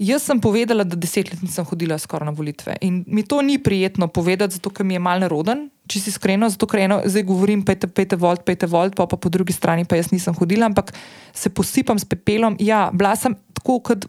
Jaz 0.02 0.24
sem 0.26 0.40
povedala, 0.42 0.82
da 0.82 0.98
deset 0.98 1.30
let 1.30 1.44
nisem 1.46 1.66
hodila 1.70 1.94
skoraj 2.02 2.26
na 2.26 2.34
volitve 2.34 2.74
in 2.82 3.04
mi 3.06 3.22
to 3.22 3.38
ni 3.46 3.60
prijetno 3.62 4.08
povedati, 4.08 4.58
zato 4.58 4.72
ker 4.74 4.86
mi 4.86 4.96
je 4.98 5.02
mal 5.04 5.22
neroden, 5.22 5.68
če 5.86 6.00
si 6.02 6.10
iskreno, 6.10 6.50
zato 6.50 6.66
ker 6.66 6.82
eno, 6.88 6.98
zdaj 7.06 7.26
govorim, 7.30 7.62
pete, 7.68 7.86
pete 7.86 8.18
volt, 8.18 8.42
pete 8.48 8.66
volt, 8.66 8.96
pa, 8.98 9.06
pa 9.06 9.20
po 9.22 9.30
drugi 9.30 9.54
strani 9.54 9.86
pa 9.86 10.00
jaz 10.00 10.10
nisem 10.10 10.34
hodila, 10.34 10.72
ampak 10.72 10.90
se 11.38 11.52
posipam 11.54 12.02
s 12.02 12.08
pepelom. 12.10 12.58
Ja, 12.58 12.88
bila 12.94 13.14
sem 13.20 13.36
tako 13.62 13.78
kot 13.86 14.08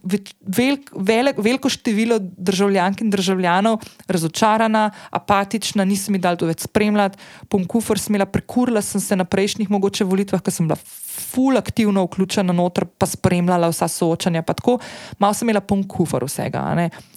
velik, 0.57 0.89
velik, 0.97 1.37
veliko 1.45 1.69
število 1.69 2.17
državljank 2.21 3.03
in 3.05 3.11
državljanov, 3.13 3.83
razočarana, 4.09 4.87
apatična, 5.13 5.85
nisem 5.85 6.17
jih 6.17 6.25
dal 6.25 6.41
to 6.41 6.49
več 6.49 6.65
spremljati, 6.65 7.21
pom 7.53 7.69
kufr 7.69 8.01
smela, 8.01 8.25
prekurila 8.25 8.81
sem 8.81 9.01
se 9.01 9.17
na 9.17 9.29
prejšnjih 9.29 9.69
mogoče 9.71 10.09
volitvah, 10.09 10.41
ker 10.41 10.57
sem 10.57 10.71
bila 10.71 10.81
ful 11.13 11.57
aktivno 11.57 12.05
vključena 12.07 12.53
noter, 12.57 12.87
pa 12.99 13.07
spremljala 13.07 13.69
vsa 13.73 13.89
soočanja, 13.89 14.43
tako, 14.43 14.79
malo 15.19 15.35
sem 15.35 15.49
imela 15.49 15.61
pom 15.61 15.85
kufr 15.89 16.25
vsega, 16.25 16.65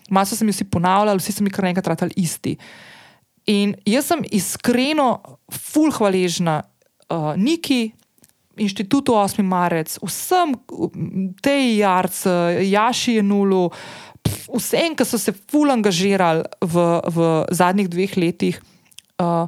malo 0.10 0.26
so 0.26 0.36
se 0.36 0.46
mi 0.46 0.52
vsi 0.52 0.68
ponavljali, 0.70 1.20
vsi 1.20 1.38
so 1.38 1.43
mi 1.43 1.54
kar 1.54 1.66
enkrat 1.66 1.88
ratali 1.96 2.14
isti. 2.18 2.56
In 3.52 3.76
jaz 3.86 4.10
sem 4.10 4.24
iskreno, 4.34 5.10
ful 5.54 5.93
hvaležna 5.93 6.62
uh, 7.10 7.34
Niki, 7.38 7.91
inštitutu 8.58 9.14
8. 9.14 9.43
marec, 9.43 9.98
vsem 10.02 10.56
tej 11.43 11.78
jarci, 11.78 12.30
Jaši 12.72 13.20
je 13.20 13.24
nulu, 13.24 13.68
vsem, 14.56 14.96
ki 14.98 15.06
so 15.06 15.20
se 15.22 15.34
ful 15.36 15.72
angažirali 15.72 16.46
v, 16.62 16.88
v 17.06 17.30
zadnjih 17.54 17.91
dveh 17.91 18.18
letih. 18.18 18.60
Uh, 19.22 19.46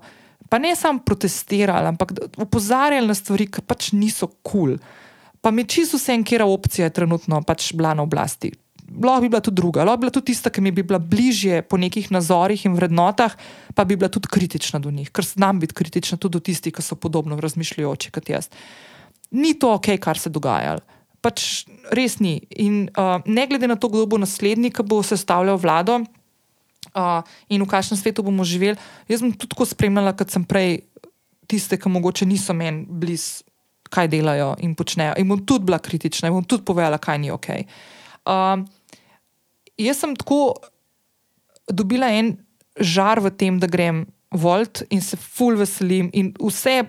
pa 0.50 0.60
ne 0.60 0.76
samo 0.76 1.04
protestirali, 1.06 1.88
ampak 1.88 2.14
opozarjali 2.38 3.08
na 3.08 3.16
stvari, 3.16 3.48
ki 3.52 3.62
pač 3.62 3.92
niso 3.92 4.28
kul. 4.42 4.78
Cool. 4.78 5.06
Pa 5.42 5.52
mi 5.52 5.64
čisto 5.64 5.98
vse, 5.98 6.18
kera 6.28 6.46
opcija 6.46 6.88
je 6.88 6.94
trenutno 6.94 7.42
pač 7.46 7.74
bila 7.74 7.94
na 7.94 8.04
oblasti. 8.04 8.52
Lahko 8.88 9.22
bi 9.22 9.30
bila 9.30 9.42
tudi 9.44 9.60
druga, 9.60 9.84
lahko 9.84 10.00
bi 10.00 10.06
bila 10.06 10.14
tudi 10.16 10.32
tista, 10.32 10.50
ki 10.50 10.62
mi 10.64 10.72
bi 10.72 10.84
bila 10.84 11.00
bližje 11.00 11.62
po 11.62 11.78
nekih 11.78 12.10
nazorih 12.12 12.66
in 12.66 12.76
vrednotah, 12.76 13.36
pa 13.76 13.86
bi 13.86 13.96
bila 13.96 14.10
tudi 14.10 14.32
kritična 14.32 14.80
do 14.80 14.92
njih, 14.92 15.12
ker 15.12 15.26
znam 15.26 15.60
biti 15.60 15.76
kritična 15.76 16.18
tudi 16.18 16.40
do 16.40 16.44
tistih, 16.44 16.74
ki 16.74 16.84
so 16.84 16.96
podobno 16.96 17.40
razmišljajoči 17.40 18.12
kot 18.12 18.30
jaz. 18.30 18.50
Ni 19.32 19.54
to 19.60 19.74
ok, 19.76 19.94
kar 20.04 20.20
se 20.20 20.32
dogaja. 20.32 20.78
Pač 21.22 21.66
res 21.92 22.20
ni. 22.20 22.40
In 22.60 22.88
uh, 22.96 23.20
ne 23.26 23.48
glede 23.48 23.68
na 23.68 23.76
to, 23.76 23.88
kdo 23.92 24.06
bo 24.08 24.20
naslednji, 24.20 24.72
ki 24.72 24.84
bo 24.88 25.00
sestavljal 25.04 25.60
vlado 25.60 26.02
uh, 26.94 27.26
in 27.50 27.64
v 27.64 27.70
kakšnem 27.70 28.00
svetu 28.00 28.24
bomo 28.24 28.46
živeli, 28.48 28.78
jaz 29.10 29.24
bom 29.24 29.34
tudi 29.34 29.52
tako 29.56 29.68
spremljala, 29.68 30.16
kot 30.18 30.32
sem 30.34 30.46
prej, 30.48 30.82
tiste, 31.48 31.80
ki 31.80 31.90
mogoče 31.90 32.28
niso 32.28 32.54
meni 32.54 32.86
blizu, 32.88 33.46
kaj 33.88 34.10
delajo 34.12 34.56
in 34.60 34.76
počnejo. 34.76 35.16
In 35.18 35.30
bom 35.32 35.40
tudi 35.48 35.70
bila 35.70 35.80
kritična 35.80 36.32
bom 36.32 36.44
tudi 36.44 36.66
povedala, 36.68 37.00
kaj 37.00 37.22
ni 37.24 37.32
ok. 37.32 37.48
Uh, 38.28 38.66
jaz 39.80 40.04
sem 40.04 40.16
tako 40.16 40.58
dobila 41.72 42.12
en 42.12 42.36
žar 42.80 43.20
v 43.24 43.32
tem, 43.32 43.60
da 43.60 43.68
grem 43.68 44.06
volt 44.32 44.84
in 44.92 45.02
se 45.02 45.18
ful 45.18 45.56
veselim 45.56 46.10
in 46.14 46.34
vse 46.36 46.84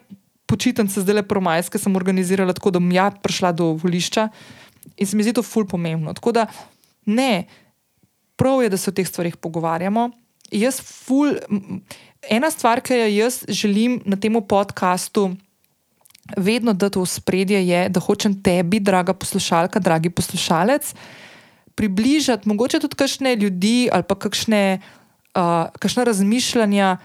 počitnice, 0.48 1.04
zdaj 1.04 1.20
le 1.20 1.22
promajske, 1.28 1.78
sem 1.78 1.96
organizirala 1.96 2.54
tako, 2.56 2.72
da 2.74 2.82
bom 2.82 2.90
ja 2.92 3.10
prišla 3.12 3.52
do 3.52 3.74
volišča 3.78 4.28
in 4.96 5.06
se 5.06 5.16
mi 5.16 5.22
zdi 5.22 5.36
to 5.36 5.44
ful 5.44 5.66
pomembno. 5.68 6.14
Tako 6.16 6.32
da 6.32 6.46
ne, 7.06 7.46
prav 8.38 8.62
je, 8.62 8.70
da 8.70 8.78
se 8.78 8.90
o 8.90 8.94
teh 8.94 9.06
stvarih 9.08 9.36
pogovarjamo. 9.36 10.10
Jaz 10.54 10.80
ful, 10.80 11.34
ena 12.30 12.50
stvar, 12.50 12.80
ki 12.80 13.02
jo 13.02 13.08
jaz 13.10 13.42
želim 13.48 13.98
na 14.06 14.16
tem 14.16 14.38
podkastu. 14.40 15.32
Vedno 16.36 16.72
da 16.72 16.90
to 16.92 17.02
v 17.02 17.08
spredje 17.08 17.60
je, 17.66 17.88
da 17.88 18.00
hočem 18.00 18.36
tebi, 18.42 18.80
draga 18.80 19.14
poslušalka, 19.16 19.80
dragi 19.80 20.10
poslušalec, 20.12 20.92
približati 21.74 22.48
mogoče 22.48 22.80
tudi 22.84 22.98
kakšne 23.00 23.36
ljudi 23.36 23.88
ali 23.92 24.04
pa 24.04 24.14
kakšne, 24.14 24.80
uh, 25.32 25.72
kakšne 25.78 26.04
razmišljanja, 26.04 26.96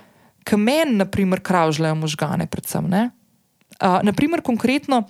ki 0.44 0.60
meni, 0.60 0.98
na 1.00 1.06
primer, 1.08 1.40
kravžljajo 1.40 1.96
možgane, 1.96 2.50
predvsem. 2.52 2.90
Uh, 2.92 4.02
naprimer, 4.04 4.44
konkretno, 4.44 5.06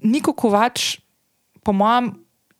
Niko 0.00 0.32
Kovač, 0.32 0.98
po 1.64 1.72
mojem, 1.72 2.14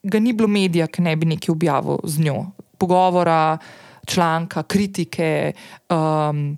ga 0.04 0.20
ni 0.20 0.32
bilo 0.36 0.48
medija, 0.48 0.86
ki 0.86 1.02
ne 1.02 1.16
bi 1.16 1.32
nekaj 1.32 1.52
objavil 1.52 2.04
z 2.04 2.28
njo, 2.28 2.52
pogovora, 2.84 3.58
članka, 4.06 4.62
kritike, 4.62 5.52
um, 5.88 6.56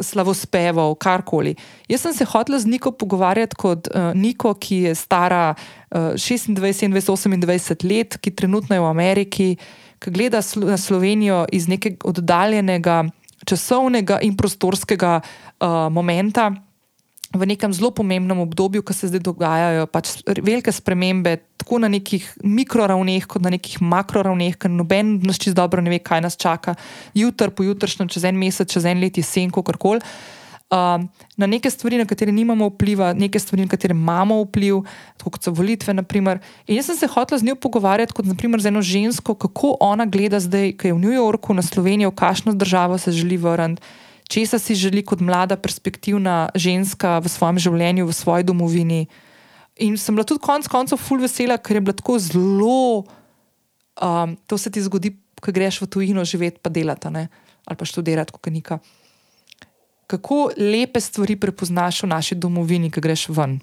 slavospevov, 0.00 0.94
karkoli. 0.96 1.54
Jaz 1.88 2.00
sem 2.00 2.14
se 2.16 2.24
hotel 2.24 2.58
z 2.58 2.66
Niko 2.66 2.92
pogovarjati 2.96 3.56
kot 3.56 3.88
uh, 3.92 4.14
Niko, 4.16 4.54
ki 4.54 4.76
je 4.88 4.94
stara 4.94 5.54
uh, 5.54 6.16
26, 6.16 6.56
27, 6.56 6.96
28 7.44 7.84
let, 7.88 8.16
ki 8.16 8.32
trenutno 8.32 8.76
je 8.76 8.80
v 8.80 8.88
Ameriki, 8.88 9.48
ki 10.00 10.10
gleda 10.10 10.42
slo 10.42 10.72
na 10.72 10.80
Slovenijo 10.80 11.44
iz 11.52 11.68
nekega 11.68 12.08
oddaljenega 12.08 13.04
časovnega 13.44 14.22
in 14.24 14.36
prostorskega 14.36 15.18
uh, 15.20 15.68
momenta 15.92 16.50
v 17.34 17.46
nekem 17.46 17.72
zelo 17.74 17.90
pomembnem 17.90 18.38
obdobju, 18.38 18.82
ko 18.82 18.94
se 18.94 19.10
zdaj 19.10 19.22
dogajajo 19.26 19.86
pač 19.90 20.22
velike 20.26 20.72
spremembe, 20.72 21.36
tako 21.58 21.80
na 21.82 21.90
nekih 21.90 22.22
mikroravneh, 22.44 23.26
kot 23.26 23.42
na 23.42 23.50
nekih 23.54 23.82
makroravneh, 23.82 24.54
ker 24.54 24.70
noben 24.70 25.18
nas 25.24 25.40
čisto 25.42 25.58
dobro 25.58 25.82
ne 25.82 25.90
ve, 25.90 25.98
kaj 25.98 26.22
nas 26.22 26.38
čaka, 26.38 26.76
jutr, 27.14 27.50
pojutrišnjem, 27.50 28.08
čez 28.08 28.24
en 28.30 28.38
mesec, 28.38 28.70
čez 28.70 28.86
en 28.86 29.02
let, 29.02 29.18
jesen, 29.18 29.50
kako 29.54 29.76
koli. 29.78 30.04
Uh, 30.74 31.04
na 31.36 31.46
neke 31.46 31.70
stvari, 31.70 31.98
na 32.00 32.06
katere 32.08 32.32
nimamo 32.32 32.66
vpliva, 32.72 33.12
neke 33.14 33.38
stvari, 33.38 33.66
na 33.66 33.70
katere 33.70 33.94
imamo 33.94 34.40
vpliv, 34.46 34.80
kot 35.22 35.44
so 35.44 35.52
volitve. 35.54 35.94
Naprimer. 35.94 36.40
In 36.66 36.80
jaz 36.80 36.88
sem 36.88 36.96
se 36.98 37.10
hotel 37.10 37.38
z 37.38 37.46
njo 37.46 37.54
pogovarjati, 37.60 38.16
kot 38.16 38.26
naprimer 38.26 38.62
z 38.62 38.72
eno 38.72 38.82
žensko, 38.82 39.36
kako 39.38 39.76
ona 39.84 40.06
gleda 40.06 40.40
zdaj, 40.40 40.72
ki 40.80 40.90
je 40.90 40.96
v 40.96 41.02
New 41.04 41.14
Yorku, 41.14 41.54
na 41.54 41.62
Slovenijo, 41.62 42.10
v 42.10 42.18
kakšno 42.18 42.56
državo 42.58 42.98
se 42.98 43.12
želi 43.12 43.36
vrniti 43.38 43.82
česa 44.28 44.58
si 44.58 44.74
želi 44.74 45.04
kot 45.04 45.20
mlada, 45.20 45.56
perspektivna 45.56 46.48
ženska 46.54 47.18
v 47.18 47.28
svojem 47.28 47.58
življenju, 47.58 48.06
v 48.06 48.14
svoji 48.14 48.44
domovini. 48.44 49.06
In 49.82 49.98
sem 49.98 50.14
bila 50.14 50.26
tudi 50.26 50.42
konec 50.44 50.68
koncev 50.70 51.00
ful 51.02 51.22
vesela, 51.22 51.58
ker 51.58 51.78
je 51.78 51.84
bilo 51.84 51.96
tako 51.98 52.18
zelo. 52.22 53.04
Um, 53.98 54.36
to 54.46 54.58
se 54.58 54.70
ti 54.70 54.82
zgodi, 54.82 55.14
ko 55.40 55.52
greš 55.52 55.82
v 55.82 55.90
tujino 55.90 56.24
živeti, 56.24 56.62
pa 56.62 56.70
delati, 56.70 57.10
ne? 57.10 57.28
ali 57.64 57.76
pa 57.80 57.84
študirati, 57.84 58.32
kot 58.32 58.52
nika. 58.52 58.78
Kako 60.06 60.52
lepe 60.56 61.00
stvari 61.00 61.36
prepoznaš 61.40 62.02
v 62.04 62.12
naši 62.12 62.36
domovini, 62.36 62.90
ko 62.92 63.00
greš 63.00 63.28
ven. 63.32 63.56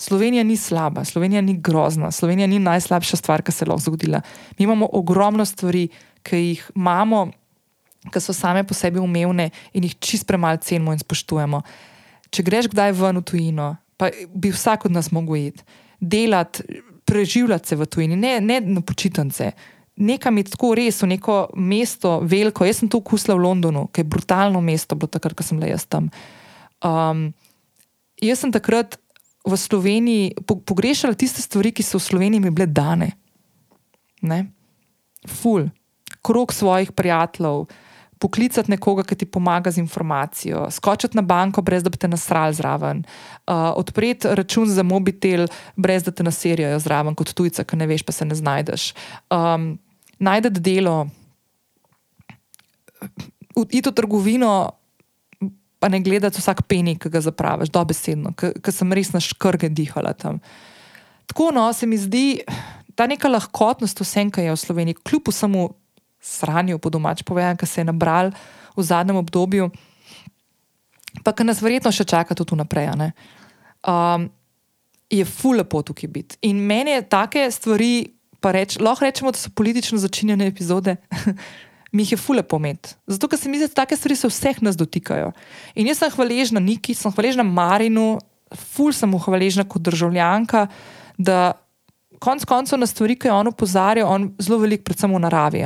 Slovenija 0.00 0.44
ni 0.44 0.56
slaba, 0.56 1.04
Slovenija 1.04 1.42
ni 1.42 1.58
grozna, 1.60 2.10
Slovenija 2.10 2.46
ni 2.46 2.58
najslabša 2.58 3.16
stvar, 3.16 3.42
ki 3.42 3.52
se 3.52 3.64
je 3.64 3.68
lahko 3.68 3.82
zgodila. 3.90 4.22
Mi 4.58 4.64
imamo 4.64 4.88
ogromno 4.92 5.44
stvari, 5.44 5.88
ki 6.22 6.36
jih 6.36 6.70
imamo, 6.76 7.26
ki 8.08 8.20
so 8.20 8.32
same 8.32 8.64
po 8.64 8.74
sebi 8.74 9.00
umevne 9.00 9.50
in 9.76 9.84
jih 9.84 9.98
čist 10.00 10.26
premalo 10.26 10.56
cenimo 10.64 10.94
in 10.94 11.02
spoštujemo. 11.02 11.60
Če 12.30 12.44
greš 12.46 12.70
kdaj 12.72 12.94
ven 12.96 13.20
v 13.20 13.26
tujino, 13.26 13.74
pa 14.00 14.08
bi 14.32 14.52
vsak 14.54 14.86
od 14.88 14.94
nas 14.96 15.10
mogel 15.12 15.50
iti, 15.50 15.66
delati, 16.00 16.64
preživljati 17.04 17.68
se 17.68 17.76
v 17.76 17.86
tujini, 17.90 18.16
ne, 18.16 18.38
ne 18.40 18.60
na 18.60 18.80
počitnice. 18.80 19.52
nekam 20.00 20.38
je 20.38 20.44
tako 20.44 20.74
res, 20.74 21.02
v 21.02 21.10
neko 21.12 21.50
mesto, 21.60 22.20
veliko. 22.24 22.64
Jaz 22.64 22.80
sem 22.80 22.88
to 22.88 23.02
okusila 23.02 23.36
v 23.36 23.44
Londonu, 23.44 23.86
ki 23.92 24.00
je 24.00 24.08
brutalno 24.08 24.62
mesto, 24.64 24.96
bilo 24.96 25.10
takrat, 25.12 25.36
ko 25.36 25.44
sem 25.44 25.60
le 25.60 25.68
jaz 25.68 25.84
tam. 25.84 26.08
Um, 26.80 27.34
jaz 28.16 28.40
sem 28.40 28.52
takrat 28.54 28.96
v 29.44 29.56
Sloveniji 29.56 30.32
pogrešala 30.46 31.18
tiste 31.18 31.44
stvari, 31.44 31.72
ki 31.72 31.84
so 31.84 32.00
v 32.00 32.06
Sloveniji 32.06 32.48
bile 32.48 32.68
dane. 32.68 33.12
Ne? 34.24 34.48
Ful, 35.28 35.68
krok 36.24 36.52
svojih 36.56 36.92
prijateljev, 36.96 37.68
poklicati 38.20 38.70
nekoga, 38.70 39.04
ki 39.08 39.16
ti 39.16 39.26
pomaga 39.26 39.72
z 39.72 39.80
informacijo, 39.80 40.66
skočiti 40.70 41.16
na 41.16 41.22
banko, 41.24 41.62
brez 41.64 41.82
da 41.82 41.90
bi 41.90 41.98
te 41.98 42.08
nasral 42.08 42.52
zraven, 42.52 43.00
uh, 43.02 43.70
odpreti 43.80 44.28
račun 44.36 44.68
za 44.68 44.84
mobitel, 44.84 45.46
brez 45.76 46.04
da 46.04 46.12
te 46.12 46.26
naserijo 46.26 46.78
zraven, 46.78 47.16
kot 47.16 47.32
tujca, 47.32 47.64
ki 47.64 47.80
ne 47.80 47.88
veš, 47.88 48.04
pa 48.04 48.12
se 48.12 48.28
ne 48.28 48.36
znajdeš. 48.36 48.90
Um, 49.32 49.72
najdete 50.20 50.60
delo, 50.60 51.06
iti 53.70 53.88
v 53.88 53.94
trgovino, 53.96 54.52
pa 55.80 55.88
ne 55.88 56.02
gledati 56.04 56.42
vsak 56.42 56.66
penik, 56.68 57.00
ki 57.00 57.08
ga 57.08 57.24
zapraviš, 57.24 57.72
dobesedno, 57.72 58.34
ker 58.36 58.74
sem 58.74 58.92
res 58.92 59.14
na 59.16 59.24
škrge 59.24 59.72
dihala 59.72 60.12
tam. 60.12 60.42
Tako 61.30 61.54
no, 61.56 61.70
se 61.72 61.88
mi 61.88 61.96
zdi, 61.96 62.42
ta 62.94 63.08
neka 63.08 63.32
lahkotnost 63.32 64.04
vsem, 64.04 64.28
kar 64.28 64.44
je 64.44 64.52
v 64.52 64.60
Sloveniji, 64.60 65.00
kljub 65.08 65.32
vsemu 65.32 65.70
sranju, 66.20 66.78
po 66.78 66.90
domač 66.90 67.22
povedano, 67.22 67.56
ki 67.56 67.66
se 67.66 67.80
je 67.80 67.88
nabral 67.88 68.30
v 68.76 68.82
zadnjem 68.82 69.16
obdobju, 69.16 69.70
pa 71.24 71.32
ki 71.32 71.48
nas 71.48 71.62
verjetno 71.62 71.92
še 71.92 72.04
čaka 72.04 72.36
tudi 72.36 72.56
naprej. 72.60 72.92
Um, 73.80 74.28
je 75.10 75.24
fulepo 75.24 75.82
tukaj 75.82 76.08
biti. 76.08 76.38
In 76.46 76.60
meni 76.62 76.94
je 76.94 77.08
take 77.08 77.48
stvari, 77.50 78.12
pa 78.40 78.52
reč, 78.54 78.78
lahko 78.78 79.04
rečemo, 79.04 79.32
da 79.32 79.40
so 79.40 79.50
politično 79.50 79.98
začinjene 79.98 80.46
epizode. 80.46 80.96
Mi 81.92 82.04
jih 82.04 82.12
je 82.14 82.20
fule 82.22 82.42
pomet. 82.46 82.92
Zato, 83.10 83.26
ker 83.26 83.34
se 83.34 83.50
mi 83.50 83.58
zdi, 83.58 83.66
da 83.66 83.82
take 83.82 83.96
stvari 83.98 84.14
se 84.14 84.28
vseh 84.30 84.60
nas 84.62 84.76
dotikajo. 84.78 85.32
In 85.74 85.88
jaz 85.90 85.98
sem 85.98 86.12
hvaležna 86.14 86.62
Niki, 86.62 86.94
sem 86.94 87.10
hvaležna 87.10 87.42
Marinu, 87.42 88.20
ful 88.54 88.94
sem 88.94 89.10
mu 89.10 89.18
hvaležna 89.18 89.64
kot 89.66 89.82
državljanka, 89.82 90.68
da 91.18 91.40
konec 92.22 92.46
koncev 92.46 92.78
na 92.78 92.86
stvari, 92.86 93.16
ki 93.18 93.26
je 93.26 93.34
on 93.34 93.50
opozarjal, 93.50 94.06
on 94.06 94.28
zelo 94.38 94.60
veliko, 94.62 94.86
predvsem 94.86 95.10
v 95.10 95.22
naravi 95.26 95.64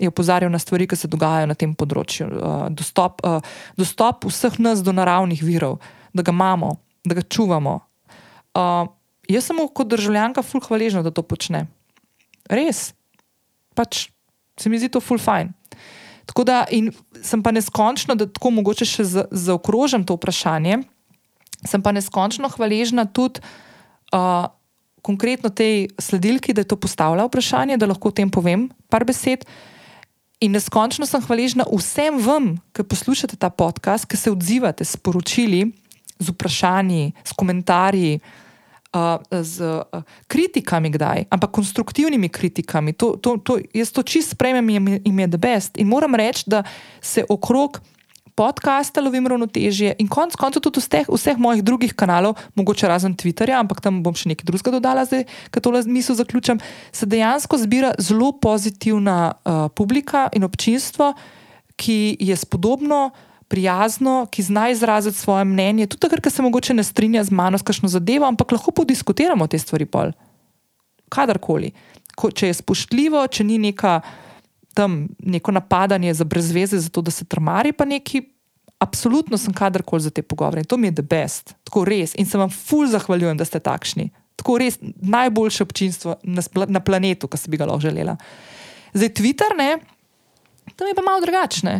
je 0.00 0.08
opozarjal 0.08 0.50
na 0.52 0.58
stvari, 0.58 0.86
ki 0.88 0.96
se 0.96 1.10
dogajajo 1.10 1.50
na 1.50 1.56
tem 1.58 1.74
področju. 1.76 2.28
Uh, 2.28 2.68
dostop, 2.72 3.20
uh, 3.26 3.44
dostop 3.78 4.24
vseh 4.28 4.56
nas 4.62 4.84
do 4.84 4.94
naravnih 4.96 5.42
virov, 5.44 5.78
da 6.16 6.24
ga 6.26 6.32
imamo, 6.34 6.74
da 7.04 7.18
ga 7.20 7.24
čuvamo. 7.26 7.76
Uh, 8.56 8.88
jaz 9.30 9.50
sem 9.50 9.60
mu 9.60 9.68
kot 9.68 9.90
državljanka 9.92 10.42
ful 10.46 10.64
hvaležna, 10.64 11.04
da 11.06 11.12
to 11.14 11.22
počne. 11.26 11.66
Res, 12.50 12.90
pač 13.78 14.08
se 14.60 14.72
mi 14.72 14.80
zdi 14.80 14.90
to 14.92 15.02
ful 15.04 15.20
fajn. 15.20 15.52
Tako 16.30 16.44
da, 16.46 16.62
sem 17.26 17.42
pa 17.42 17.50
neskončno, 17.50 18.14
da 18.14 18.28
tako 18.30 18.52
mogoče 18.60 18.86
še 18.86 19.06
zaokrožim 19.30 20.04
to 20.06 20.14
vprašanje, 20.14 20.78
sem 21.66 21.82
pa 21.82 21.92
neskončno 21.96 22.50
hvaležna 22.56 23.08
tudi. 23.10 23.42
Uh, 24.14 24.48
Konkretno 25.00 25.48
tej 25.48 25.86
sledilki, 25.96 26.52
da 26.52 26.60
je 26.60 26.68
to 26.68 26.76
postavila 26.76 27.24
vprašanje, 27.24 27.78
da 27.80 27.86
lahko 27.88 28.10
o 28.10 28.12
tem 28.12 28.28
povem 28.28 28.66
par 28.92 29.06
besed. 29.08 29.46
In 30.40 30.54
neskončno 30.56 31.04
sem 31.04 31.20
hvaležna 31.20 31.66
vsem 31.68 32.16
vam, 32.24 32.54
ki 32.72 32.86
poslušate 32.88 33.36
ta 33.36 33.50
podcast, 33.52 34.08
ki 34.08 34.16
se 34.16 34.32
odzivate 34.32 34.84
s 34.88 34.96
poročili, 34.96 35.66
z 36.16 36.32
vprašanji, 36.32 37.12
s 37.24 37.36
komentarji, 37.36 38.20
uh, 38.96 39.20
z 39.28 39.60
uh, 39.60 40.00
kritikami, 40.32 40.90
kdaj, 40.96 41.28
ampak 41.28 41.52
konstruktivnimi 41.52 42.32
kritikami. 42.32 42.96
To, 42.96 43.20
to, 43.20 43.36
to, 43.36 43.58
jaz 43.76 43.92
to 43.92 44.00
čist 44.00 44.32
sprejmem 44.32 44.64
in 45.04 45.20
je 45.20 45.28
the 45.28 45.40
best. 45.40 45.76
In 45.76 45.92
moram 45.92 46.16
reči, 46.16 46.48
da 46.48 46.64
se 47.00 47.24
okrog 47.28 47.80
podcasta 48.40 49.02
lovim 49.04 49.26
ravnotežje 49.28 49.94
in 50.00 50.08
konec 50.08 50.32
koncev 50.40 50.62
tudi 50.64 50.80
vseh, 50.80 51.08
vseh 51.12 51.36
mojih 51.36 51.60
drugih 51.64 51.92
kanalov, 51.92 52.38
mogoče 52.56 52.88
razen 52.88 53.12
Twitterja, 53.12 53.58
ampak 53.60 53.82
tam 53.84 53.98
bom 54.00 54.16
še 54.16 54.30
nekaj 54.32 54.48
drugega 54.48 54.72
dodala, 54.78 55.04
zdaj, 55.04 55.26
ko 55.52 55.60
tole 55.60 55.82
misel 55.84 56.16
zaključam, 56.16 56.62
se 56.92 57.08
dejansko 57.10 57.58
zbira 57.60 57.90
zelo 58.00 58.30
pozitivna 58.32 59.18
uh, 59.28 59.66
publika 59.76 60.30
in 60.32 60.48
občinstvo, 60.48 61.12
ki 61.76 62.16
je 62.20 62.36
spodobno. 62.36 63.10
Prijazno, 63.50 64.28
ki 64.30 64.44
zna 64.46 64.68
izraziti 64.70 65.18
svoje 65.18 65.42
mnenje, 65.42 65.88
tudi 65.90 66.04
takrat, 66.04 66.22
ko 66.22 66.30
se 66.30 66.42
mogoče 66.44 66.74
ne 66.78 66.84
strinja 66.86 67.24
z 67.26 67.34
mano, 67.34 67.58
s 67.58 67.66
kakšno 67.66 67.88
zadevo, 67.90 68.28
ampak 68.28 68.52
lahko 68.54 68.70
podiskutiramo 68.70 69.48
te 69.50 69.58
stvari. 69.58 69.88
Pol. 69.90 70.12
Kadarkoli. 71.10 71.72
Ko, 72.14 72.30
če 72.30 72.52
je 72.52 72.58
spoštljivo, 72.60 73.24
če 73.26 73.48
ni 73.48 73.58
neka 73.58 73.96
tam 74.74 75.08
neko 75.18 75.52
napadanje 75.52 76.14
za 76.14 76.24
brezveze, 76.24 76.78
zato 76.78 77.02
da 77.02 77.10
se 77.10 77.24
trmari, 77.24 77.72
pa 77.72 77.84
neki. 77.84 78.22
Absolutno 78.80 79.36
sem 79.36 79.52
kadarkoli 79.52 80.00
za 80.00 80.10
te 80.10 80.22
pogovore 80.22 80.62
in 80.62 80.64
to 80.64 80.76
mi 80.80 80.88
je 80.88 80.94
the 80.94 81.02
best, 81.02 81.52
tako 81.64 81.84
res. 81.84 82.14
In 82.16 82.26
se 82.26 82.38
vam 82.38 82.48
ful 82.50 82.86
zahvaljujem, 82.88 83.36
da 83.36 83.44
ste 83.44 83.60
takšni. 83.60 84.06
Tako 84.40 84.54
res 84.58 84.78
najboljše 84.80 85.62
občinstvo 85.62 86.14
na, 86.22 86.42
na 86.66 86.80
planetu, 86.80 87.28
kar 87.28 87.40
bi 87.48 87.60
ga 87.60 87.66
lahko 87.68 87.84
želela. 87.84 88.16
Zdaj, 88.94 89.12
Twitter, 89.20 89.52
ne, 89.58 89.82
tam 90.76 90.88
je 90.88 90.94
pa 90.96 91.02
malo 91.04 91.20
drugačne. 91.20 91.74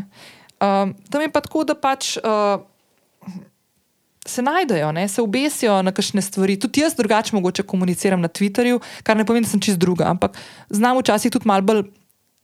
Um, 0.60 0.92
tam 1.10 1.24
je 1.24 1.32
pa 1.32 1.40
tako, 1.40 1.64
da 1.64 1.74
pač 1.74 2.18
uh, 2.20 2.60
se 4.26 4.42
najdejo, 4.42 4.92
ne, 4.92 5.08
se 5.08 5.22
obesijo 5.22 5.82
na 5.82 5.92
kakšne 5.92 6.22
stvari. 6.22 6.58
Tudi 6.60 6.84
jaz 6.84 6.94
drugače 6.94 7.36
mogoče 7.36 7.62
komuniciram 7.62 8.20
na 8.20 8.28
Twitterju, 8.28 8.80
kar 9.02 9.16
ne 9.16 9.24
pomeni, 9.24 9.48
da 9.48 9.50
sem 9.50 9.60
čist 9.60 9.80
druga, 9.80 10.10
ampak 10.10 10.36
znam 10.68 11.00
včasih 11.00 11.32
tudi 11.32 11.48
malo 11.48 11.62
bolj 11.62 11.82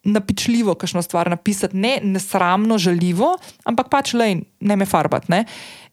napičljivo, 0.07 0.75
kakšno 0.79 1.03
stvar 1.03 1.31
napisati, 1.31 1.77
ne 1.77 1.97
nesramno, 2.03 2.79
žaljivo, 2.79 3.35
ampak 3.65 3.91
pač 3.93 4.15
le 4.15 4.29
ne 4.61 4.77
me 4.77 4.87
farbati. 4.87 5.33
Ne? 5.33 5.45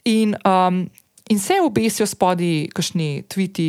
In, 0.09 0.35
um, 0.45 0.85
in 1.29 1.39
se 1.39 1.59
obesijo 1.63 2.07
spodaj 2.09 2.67
kakšni 2.75 3.25
tviti, 3.31 3.67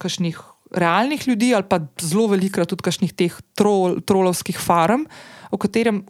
kakšnih 0.00 0.38
realnih 0.70 1.26
ljudi, 1.28 1.54
ali 1.54 1.66
pa 1.68 1.80
zelo 2.00 2.28
velikrat 2.30 2.70
tudi 2.70 2.86
kakšnih 2.86 3.12
teh 3.16 3.34
trol, 3.58 3.98
trolovskih 4.06 4.58
farm, 4.58 5.06
o 5.50 5.58
katerem. 5.58 6.04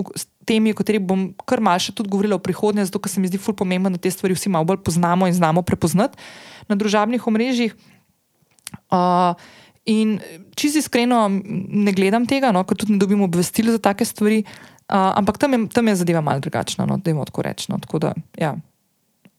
Temi, 0.48 0.72
o 0.72 0.74
katerih 0.74 1.02
bom 1.04 1.28
kar 1.46 1.60
malce 1.62 1.92
tudi 1.94 2.10
govorila 2.10 2.34
v 2.40 2.42
prihodnje, 2.42 2.88
zato 2.88 2.98
se 3.06 3.20
mi 3.22 3.28
zdi 3.30 3.38
ful 3.38 3.54
pomembno, 3.54 3.92
da 3.92 4.00
te 4.02 4.10
stvari 4.10 4.34
vsi 4.34 4.50
malo 4.50 4.66
bolj 4.66 4.80
poznamo 4.82 5.28
in 5.28 5.36
znamo 5.36 5.62
prepoznati 5.62 6.18
na 6.66 6.74
družabnih 6.74 7.26
omrežjih. 7.26 7.76
Uh, 8.90 9.38
In 9.88 10.18
čisto 10.54 10.78
iskreno 10.78 11.28
ne 11.68 11.92
gledam 11.92 12.26
tega, 12.28 12.52
no, 12.52 12.64
ker 12.68 12.76
tudi 12.76 12.92
ne 12.92 13.00
dobim 13.00 13.22
obvestil 13.24 13.70
za 13.72 13.80
take 13.80 14.04
stvari, 14.04 14.42
uh, 14.44 15.12
ampak 15.16 15.38
tam 15.40 15.56
je, 15.56 15.60
tam 15.72 15.88
je 15.88 15.94
zadeva 16.02 16.20
malce 16.20 16.44
drugačna, 16.44 16.84
no, 16.86 16.98
da 17.00 17.10
jim 17.10 17.22
tako 17.24 17.46
rečem. 17.46 17.72
No, 17.72 17.78
tako 17.80 17.98
da, 18.04 18.12
ja. 18.38 18.54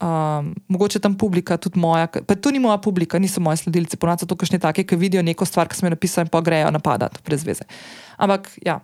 um, 0.01 0.51
mogoče 0.67 0.99
tam 0.99 1.17
publika, 1.17 1.57
tudi 1.61 1.79
moja, 1.79 2.07
pa 2.07 2.35
to 2.35 2.51
ni 2.51 2.59
moja 2.59 2.77
publika, 2.81 3.19
niso 3.19 3.41
moji 3.41 3.61
sledilci, 3.61 3.97
ponavadi 4.01 4.25
so 4.25 4.31
to 4.33 4.35
kakšni 4.35 4.59
taki, 4.59 4.83
ki 4.83 4.97
vidijo 4.97 5.23
neko 5.23 5.45
stvar, 5.45 5.69
ki 5.69 5.77
sem 5.77 5.87
jo 5.87 5.95
napisal 5.95 6.25
in 6.25 6.33
pa 6.33 6.41
grejo 6.41 6.71
napadati 6.73 7.21
brez 7.25 7.45
veze. 7.45 7.67
Ampak 8.17 8.49
ja. 8.65 8.81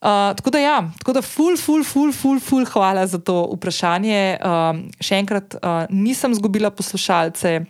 Uh, 0.00 0.32
tako 0.34 0.50
da, 0.50 0.58
ja, 0.58 0.76
tako 0.98 1.12
da, 1.12 1.22
ful, 1.22 1.56
ful, 1.60 1.84
ful, 1.84 2.12
ful, 2.12 2.38
ful, 2.40 2.64
hvala 2.64 3.06
za 3.06 3.20
to 3.20 3.44
vprašanje. 3.54 4.40
Uh, 4.40 4.86
še 4.98 5.18
enkrat, 5.20 5.54
uh, 5.60 5.84
nisem 5.92 6.32
izgubila 6.32 6.72
poslušalce, 6.72 7.60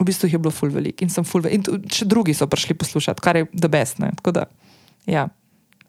v 0.00 0.06
bistvu 0.08 0.28
jih 0.28 0.38
je 0.38 0.40
bilo 0.40 0.52
ful 0.54 0.72
velik 0.72 1.02
in 1.04 1.12
sem 1.12 1.26
ful 1.28 1.44
velik. 1.44 1.60
In 1.60 1.90
še 1.92 2.08
drugi 2.08 2.32
so 2.36 2.48
prišli 2.48 2.78
poslušati, 2.80 3.20
kar 3.20 3.36
je. 3.36 3.46
Da, 3.52 4.46
ja. 5.06 5.28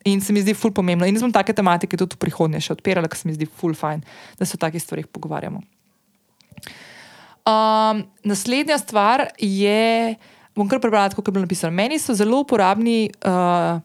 In 0.09 0.21
se 0.21 0.33
mi 0.33 0.43
zdi 0.43 0.55
ful 0.57 0.73
pomembno. 0.75 1.07
In 1.07 1.19
smo 1.19 1.31
take 1.31 1.55
tematike 1.55 1.97
tudi 1.99 2.17
v 2.17 2.23
prihodnje 2.25 2.59
še 2.65 2.75
odpirali, 2.75 3.07
ker 3.07 3.19
se 3.19 3.29
mi 3.29 3.37
zdi 3.37 3.47
ful 3.47 3.75
fajn, 3.77 4.03
da 4.39 4.47
se 4.47 4.57
o 4.57 4.61
takih 4.61 4.83
stvarih 4.83 5.07
pogovarjamo. 5.07 5.61
Um, 7.41 8.03
naslednja 8.27 8.77
stvar 8.81 9.29
je, 9.39 10.15
bom 10.57 10.67
kar 10.69 10.81
prebrala, 10.83 11.13
kako 11.13 11.31
je 11.31 11.37
bilo 11.37 11.45
napisano. 11.47 11.73
Meni 11.73 11.97
so 12.01 12.13
zelo 12.17 12.41
uporabni, 12.43 13.09
uh, 13.25 13.79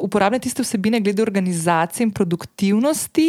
uporabne 0.00 0.40
tiste 0.42 0.64
vsebine 0.66 1.00
glede 1.00 1.22
organizacije 1.22 2.08
in 2.08 2.10
produktivnosti. 2.12 3.28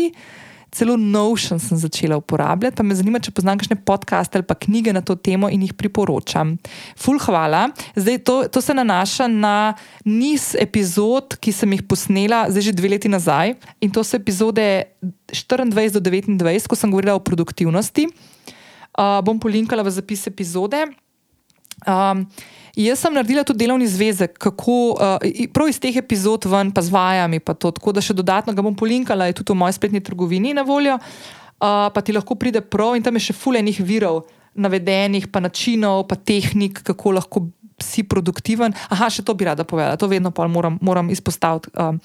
Celo 0.72 0.96
Notion 0.98 1.60
sem 1.60 1.78
začela 1.78 2.16
uporabljati, 2.18 2.78
pa 2.78 2.84
me 2.84 2.96
zanima, 2.96 3.20
če 3.20 3.34
poznam 3.36 3.60
kakšne 3.60 3.76
podcaste 3.84 4.40
ali 4.40 4.48
pa 4.48 4.56
knjige 4.56 4.94
na 4.96 5.02
to 5.04 5.18
temo 5.20 5.50
in 5.52 5.66
jih 5.66 5.74
priporočam. 5.76 6.56
Ful, 6.96 7.20
hvala. 7.20 7.66
Zdaj, 8.00 8.22
to, 8.24 8.36
to 8.48 8.64
se 8.64 8.76
nanaša 8.78 9.28
na 9.28 9.74
niz 10.08 10.54
epizod, 10.56 11.36
ki 11.44 11.52
sem 11.52 11.76
jih 11.76 11.84
posnela 11.84 12.46
zdaj 12.48 12.70
že 12.70 12.76
dve 12.78 12.94
leti 12.96 13.12
nazaj. 13.12 13.58
In 13.84 13.92
to 13.92 14.04
so 14.08 14.16
epizode 14.16 14.64
24 15.36 16.00
do 16.00 16.00
29, 16.00 16.72
ko 16.72 16.80
sem 16.80 16.92
govorila 16.92 17.20
o 17.20 17.24
produktivnosti. 17.24 18.08
Uh, 18.96 19.20
bom 19.28 19.40
polinkala 19.40 19.84
v 19.84 19.92
zapis 19.92 20.24
epizode. 20.32 20.88
Um, 21.84 22.28
Jaz 22.76 23.02
sem 23.04 23.14
naredila 23.14 23.44
tudi 23.44 23.66
delovni 23.66 23.88
zvezek, 23.88 24.38
kako 24.40 24.76
uh, 24.96 25.24
prav 25.54 25.68
iz 25.68 25.80
teh 25.82 25.96
epizod 26.00 26.48
ven, 26.48 26.72
pa 26.72 26.82
z 26.82 26.94
vajami. 26.94 27.42
Pa 27.44 27.54
to, 27.54 27.74
tako 27.76 27.92
da 27.92 28.04
še 28.04 28.16
dodatno 28.16 28.56
ga 28.56 28.64
bom 28.64 28.76
polinkala, 28.78 29.28
je 29.28 29.42
tudi 29.42 29.52
v 29.52 29.60
moji 29.60 29.76
spletni 29.76 30.00
trgovini 30.04 30.54
na 30.56 30.64
voljo, 30.68 30.96
uh, 30.96 31.90
pa 31.92 32.04
ti 32.04 32.16
lahko 32.16 32.38
pride 32.40 32.64
prav 32.64 32.96
in 32.96 33.04
tam 33.04 33.20
je 33.20 33.28
še 33.30 33.36
fulejnih 33.36 33.82
virov, 33.84 34.24
navedenih, 34.56 35.28
pa 35.32 35.44
načinov, 35.44 36.06
pa 36.08 36.16
tehnik, 36.16 36.84
kako 36.88 37.18
lahko 37.20 37.46
si 37.82 38.06
produktiven. 38.08 38.76
Aha, 38.94 39.10
še 39.12 39.26
to 39.26 39.36
bi 39.36 39.48
rada 39.48 39.66
povedala, 39.68 40.00
to 40.00 40.08
vedno 40.08 40.32
moram, 40.32 40.80
moram 40.82 41.12
izpostaviti. 41.12 41.72
Um, 41.76 42.00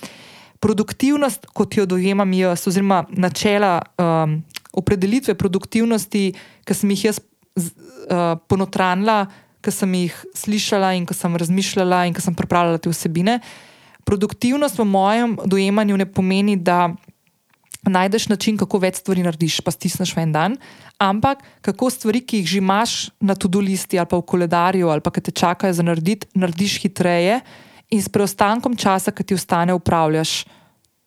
produktivnost, 0.58 1.46
kot 1.54 1.76
jo 1.76 1.86
dojemam 1.86 2.32
jaz, 2.32 2.66
oziroma 2.66 3.04
načela 3.12 3.82
um, 4.00 4.40
opredelitve 4.76 5.36
produktivnosti, 5.38 6.30
ki 6.66 6.74
sem 6.74 6.94
jih 6.96 7.04
jaz 7.10 7.20
uh, 7.20 8.40
ponotranila, 8.48 9.26
ki 9.66 9.74
sem 9.74 9.98
jih 9.98 10.14
slišala 10.38 10.94
in 10.94 11.06
ki 11.08 11.14
sem 11.16 11.34
razmišljala 11.34 12.04
in 12.06 12.14
ki 12.14 12.22
sem 12.22 12.36
pripravljala 12.38 12.78
te 12.78 12.92
vsebine. 12.92 13.40
Produktivnost 14.06 14.78
v 14.78 14.86
mojem 14.86 15.34
dojemanju 15.42 15.98
ne 15.98 16.06
pomeni, 16.06 16.54
da 16.56 16.94
najdeš 17.90 18.28
način, 18.28 18.56
kako 18.58 18.80
več 18.82 19.00
stvari 19.02 19.22
narediš, 19.26 19.60
pa 19.62 19.70
stisneš 19.74 20.14
v 20.16 20.24
en 20.24 20.32
dan, 20.34 20.56
ampak 21.02 21.42
kako 21.66 21.90
stvari, 21.90 22.22
ki 22.22 22.42
jih 22.42 22.50
že 22.50 22.58
imaš 22.58 22.96
na 23.20 23.34
tudi 23.34 23.62
listi 23.62 23.98
ali 23.98 24.10
pa 24.10 24.18
v 24.18 24.26
koledarju 24.26 24.90
ali 24.90 25.02
pa 25.02 25.10
ki 25.10 25.22
te 25.28 25.34
čakajo 25.34 25.74
za 25.74 25.86
narediti, 25.86 26.26
narediš 26.34 26.80
hitreje 26.82 27.40
in 27.90 28.02
s 28.02 28.10
preostankom 28.10 28.74
časa, 28.74 29.14
ki 29.14 29.22
ti 29.22 29.34
ostane, 29.34 29.74
upravljaš 29.74 30.44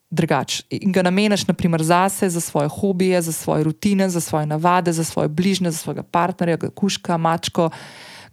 drugače. 0.10 0.64
In 0.82 0.92
ga 0.92 1.04
nameniš, 1.06 1.46
naprimer, 1.48 1.84
zase, 1.84 2.30
za 2.30 2.42
svoje 2.42 2.70
hobije, 2.70 3.22
za 3.22 3.32
svoje 3.32 3.64
rutine, 3.64 4.10
za 4.10 4.22
svoje 4.22 4.46
navade, 4.46 4.94
za 4.94 5.04
svoje 5.04 5.28
bližnje, 5.28 5.72
za 5.72 5.78
svojega 5.78 6.04
partnerja, 6.04 6.58
kuška, 6.58 7.18
mačko, 7.18 7.70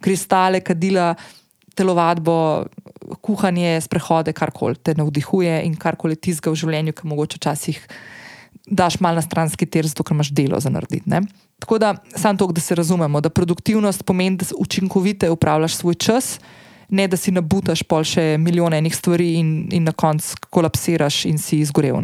kristale, 0.06 0.62
kadila, 0.62 1.14
telovadbo, 1.76 2.66
kuhanje, 3.20 3.80
sprehode, 3.84 4.32
karkoli 4.32 4.78
te 4.80 4.94
navdihuje 4.96 5.58
in 5.66 5.74
karkoli 5.76 6.16
ti 6.16 6.32
zga 6.36 6.54
v 6.54 6.62
življenju, 6.62 6.94
ki 6.96 7.10
mogoče 7.10 7.40
včasih 7.40 7.82
daš 8.66 8.98
mal 9.00 9.14
na 9.14 9.22
stranski 9.22 9.66
ter, 9.66 9.86
zato 9.86 10.04
ker 10.06 10.16
imaš 10.16 10.32
delo 10.34 10.58
za 10.60 10.72
narediti. 10.72 11.06
Ne? 11.10 11.22
Tako 11.62 11.78
da, 11.78 11.94
samo 12.16 12.38
to, 12.38 12.48
da 12.52 12.60
se 12.60 12.74
razumemo, 12.74 13.20
da 13.20 13.30
produktivnost 13.30 14.04
pomeni, 14.04 14.40
da 14.40 14.48
učinkovite 14.58 15.30
upravljaš 15.30 15.76
svoj 15.76 15.94
čas, 15.94 16.38
ne 16.88 17.06
da 17.08 17.16
si 17.16 17.34
nabutaš 17.34 17.82
pol 17.82 18.04
še 18.06 18.36
milijone 18.38 18.78
enih 18.78 18.94
stvari 18.94 19.34
in, 19.40 19.68
in 19.74 19.86
na 19.86 19.92
koncu 19.92 20.36
kolapsiraš 20.50 21.24
in 21.30 21.38
si 21.38 21.60
izgorel. 21.62 21.98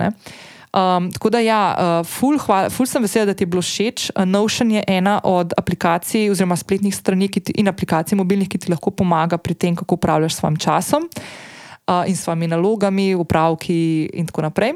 Um, 0.73 1.11
tako 1.13 1.29
da, 1.31 1.41
ja, 1.45 1.61
uh, 1.77 2.07
ful, 2.09 2.39
hvala, 2.41 2.71
ful 2.73 2.89
sem 2.89 3.05
vesela, 3.05 3.27
da 3.29 3.35
ti 3.37 3.45
je 3.45 3.51
bilo 3.53 3.61
všeč. 3.61 4.07
Uh, 4.17 4.25
Notion 4.25 4.71
je 4.73 4.81
ena 4.89 5.19
od 5.25 5.53
aplikacij, 5.61 6.31
oziroma 6.33 6.57
spletnih 6.57 6.95
strani 6.97 7.29
ti, 7.29 7.53
in 7.61 7.69
aplikacij 7.69 8.17
mobilnih, 8.17 8.49
ki 8.49 8.59
ti 8.59 8.73
lahko 8.73 8.89
pomaga 8.91 9.37
pri 9.37 9.53
tem, 9.53 9.77
kako 9.77 9.99
upravljaš 10.01 10.33
s 10.33 10.41
svojim 10.41 10.57
časom 10.57 11.05
uh, 11.05 12.09
in 12.09 12.17
s 12.17 12.25
svojimi 12.25 12.49
nalogami, 12.49 13.13
upravki 13.15 14.09
in 14.17 14.31
tako 14.31 14.47
naprej. 14.49 14.73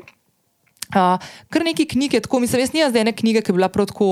Uh, 0.92 1.16
kar 1.48 1.64
nekaj 1.64 1.88
knjig 1.88 2.14
je 2.14 2.20
tako, 2.28 2.42
mislim, 2.44 2.60
jaz 2.60 2.74
nisem 2.76 2.92
zdaj 2.92 3.06
ene 3.06 3.16
knjige, 3.16 3.40
ki 3.40 3.56
bi 3.56 3.62
bila 3.62 3.72
prav 3.72 3.88
tako 3.88 4.10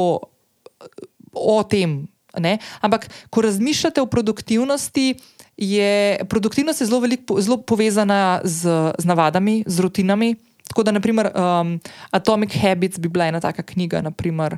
o 1.37 1.59
tem. 1.69 2.07
Ne? 2.41 2.57
Ampak, 2.81 3.07
ko 3.31 3.45
razmišljate 3.45 4.01
o 4.01 4.09
produktivnosti, 4.09 5.15
je 5.61 6.25
produktivnost 6.33 6.81
je 6.81 6.87
zelo, 6.89 7.05
veliko, 7.05 7.37
zelo 7.45 7.61
povezana 7.61 8.41
z, 8.45 8.73
z 8.99 9.05
navadami, 9.05 9.63
z 9.67 9.85
rutinami. 9.85 10.35
Tako 10.75 10.83
da, 10.83 10.93
naprimer, 10.97 11.31
um, 11.31 11.77
Atomic 12.11 12.57
Habits 12.59 12.99
bi 12.99 13.09
bila 13.09 13.29
ena 13.31 13.39
taka 13.41 13.63
knjiga, 13.63 14.01
naprimer, 14.03 14.57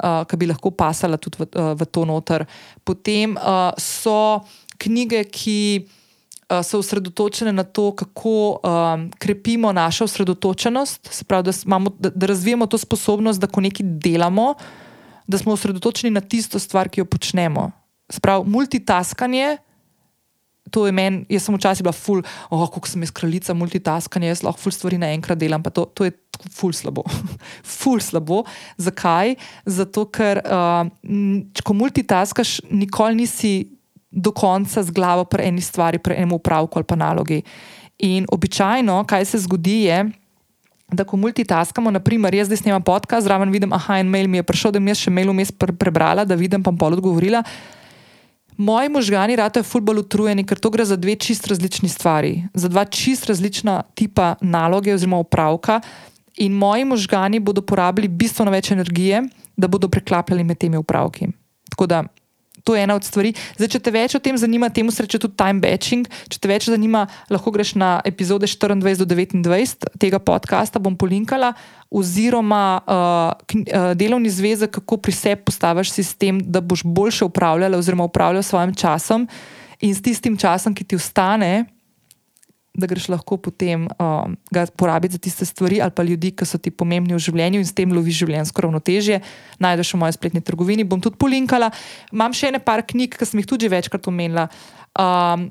uh, 0.00 0.22
ki 0.24 0.38
bi 0.40 0.48
lahko 0.48 0.72
pasala 0.72 1.20
tudi 1.20 1.42
v, 1.42 1.48
uh, 1.52 1.74
v 1.76 1.84
to 1.92 2.06
noter. 2.08 2.46
Potem 2.88 3.36
uh, 3.36 3.76
so 3.76 4.40
knjige, 4.80 5.26
ki 5.28 5.60
so 6.64 6.78
osredotočene 6.80 7.52
na 7.52 7.60
to, 7.60 7.90
kako 7.92 8.30
um, 8.64 9.10
krepimo 9.20 9.68
našo 9.72 10.06
osredotočenost, 10.08 11.10
pravi, 11.28 11.44
da, 11.44 11.52
imamo, 11.66 11.92
da, 11.98 12.10
da 12.10 12.26
razvijamo 12.26 12.66
to 12.66 12.78
sposobnost, 12.78 13.40
da 13.40 13.46
ko 13.46 13.60
nekaj 13.60 13.84
delamo, 14.00 14.54
da 15.26 15.38
smo 15.38 15.52
osredotočeni 15.52 16.10
na 16.10 16.24
tisto 16.24 16.58
stvar, 16.58 16.88
ki 16.88 17.00
jo 17.00 17.04
počnemo. 17.04 17.70
Sprav, 18.08 18.48
multitaskanje. 18.48 19.58
To 20.74 20.86
je 20.86 20.92
meni, 20.92 21.24
jaz 21.32 21.46
sem 21.46 21.56
včasih 21.56 21.86
bila 21.86 21.94
ful, 21.96 22.22
oh, 22.50 22.66
kako 22.68 22.90
sem 22.90 23.04
jaz 23.04 23.12
kraljica 23.14 23.54
multitaskanja, 23.56 24.32
jaz 24.32 24.44
lahko 24.46 24.62
ful 24.66 24.74
stvari 24.74 25.00
naenkrat 25.00 25.38
delam, 25.40 25.62
pa 25.64 25.72
to, 25.74 25.86
to 25.94 26.08
je 26.08 26.14
ful 26.54 26.72
slabo. 26.72 27.04
ful 27.78 28.02
slabo. 28.02 28.44
Zakaj? 28.76 29.36
Zato, 29.66 30.06
ker 30.12 30.42
uh, 30.44 30.84
ko 31.64 31.76
multitaskaš, 31.76 32.60
nikoli 32.70 33.22
nisi 33.24 33.54
do 34.10 34.32
konca 34.32 34.82
z 34.82 34.94
glavo 34.94 35.24
pri 35.28 35.50
eni 35.50 35.60
stvari, 35.60 36.00
pri 36.00 36.16
enem 36.16 36.32
upravku 36.38 36.80
ali 36.80 36.88
pa 36.88 36.96
nalogi. 36.96 37.42
In 37.98 38.26
običajno, 38.30 39.02
kaj 39.04 39.24
se 39.24 39.42
zgodi, 39.44 39.82
je, 39.90 40.04
da 40.92 41.04
ko 41.04 41.18
multitaskamo, 41.20 41.90
naprimer, 41.90 42.34
jaz 42.34 42.48
zdaj 42.48 42.62
snemam 42.62 42.82
podcast, 42.82 43.26
zraven 43.26 43.50
vidim, 43.52 43.72
ah, 43.76 43.98
en 43.98 44.08
mail 44.08 44.28
mi 44.28 44.38
je 44.40 44.46
prišel, 44.46 44.72
da 44.72 44.80
mi 44.80 44.90
je 44.90 45.02
še 45.02 45.12
mail 45.12 45.32
vmes 45.34 45.52
prebrala, 45.52 46.24
da 46.24 46.38
vidim, 46.38 46.62
pa 46.64 46.72
pol 46.72 46.96
odgovorila. 46.96 47.42
Moji 48.58 48.88
možgani 48.88 49.36
rado 49.36 49.60
je 49.60 49.64
fulbol 49.64 50.00
utrujeni, 50.02 50.42
ker 50.42 50.58
to 50.58 50.70
gre 50.74 50.84
za 50.84 50.96
dve 50.98 51.14
čist 51.14 51.46
različni 51.46 51.88
stvari, 51.88 52.42
za 52.54 52.68
dva 52.68 52.84
čist 52.84 53.28
različna 53.30 53.82
tipa 53.94 54.34
naloge 54.40 54.94
oziroma 54.94 55.20
upravka. 55.22 55.80
In 56.42 56.52
moji 56.52 56.84
možgani 56.84 57.38
bodo 57.38 57.62
porabili 57.62 58.08
bistveno 58.08 58.50
več 58.50 58.70
energije, 58.74 59.22
da 59.56 59.68
bodo 59.68 59.88
preklapljali 59.88 60.44
med 60.44 60.58
temi 60.58 60.76
upravki. 60.76 61.28
Tako 61.70 61.86
da 61.86 62.02
to 62.64 62.74
je 62.74 62.82
ena 62.82 62.94
od 62.94 63.04
stvari. 63.04 63.32
Zdaj, 63.58 63.68
če 63.74 63.80
te 63.80 63.92
več 63.94 64.16
o 64.16 64.22
tem 64.22 64.38
zanima, 64.38 64.70
temu 64.70 64.92
se 64.94 65.04
reče 65.04 65.20
tudi 65.22 65.36
time 65.38 65.62
batching. 65.62 66.08
Če 66.28 66.40
te 66.40 66.50
več 66.50 66.68
zanima, 66.68 67.06
lahko 67.30 67.52
greš 67.54 67.74
na 67.78 67.98
epizode 68.08 68.46
24 68.46 69.04
do 69.04 69.08
29 69.08 69.88
tega 70.00 70.18
podcasta, 70.18 70.82
bom 70.82 70.96
polinkala, 70.98 71.54
oziroma 71.88 72.62
uh, 72.84 73.94
delovni 73.96 74.30
zvezek, 74.32 74.76
kako 74.80 75.00
pri 75.00 75.14
sebi 75.16 75.46
postaviš 75.48 75.94
sistem, 75.96 76.42
da 76.44 76.60
boš 76.60 76.84
boljše 76.84 77.24
upravljala 77.24 77.78
oziroma 77.78 78.04
upravljala 78.08 78.42
s 78.42 78.52
svojim 78.52 78.74
časom 78.74 79.28
in 79.80 79.94
s 79.94 80.02
tistim 80.02 80.36
časom, 80.36 80.74
ki 80.74 80.84
ti 80.84 80.96
ostane 80.98 81.77
da 82.78 82.86
greš 82.86 83.08
lahko 83.10 83.36
potem 83.42 83.88
um, 83.98 84.36
ga 84.54 84.66
porabiti 84.70 85.16
za 85.16 85.18
tiste 85.18 85.44
stvari 85.44 85.80
ali 85.82 85.90
pa 85.90 86.02
ljudi, 86.06 86.30
ki 86.30 86.46
so 86.46 86.60
ti 86.62 86.70
pomembni 86.70 87.16
v 87.16 87.22
življenju 87.22 87.60
in 87.60 87.66
s 87.66 87.74
tem 87.74 87.90
loviš 87.92 88.22
življenjsko 88.22 88.64
ravnotežje. 88.64 89.20
Najdeš 89.58 89.94
v 89.94 90.00
moji 90.04 90.14
spletni 90.14 90.42
trgovini, 90.44 90.86
bom 90.86 91.02
tudi 91.02 91.18
polinkala. 91.18 91.72
Imam 92.14 92.34
še 92.34 92.52
ene 92.52 92.62
par 92.62 92.84
knjig, 92.86 93.18
ki 93.18 93.26
sem 93.26 93.42
jih 93.42 93.50
tudi 93.50 93.70
večkrat 93.72 94.06
omenila. 94.06 94.46
Um, 94.98 95.48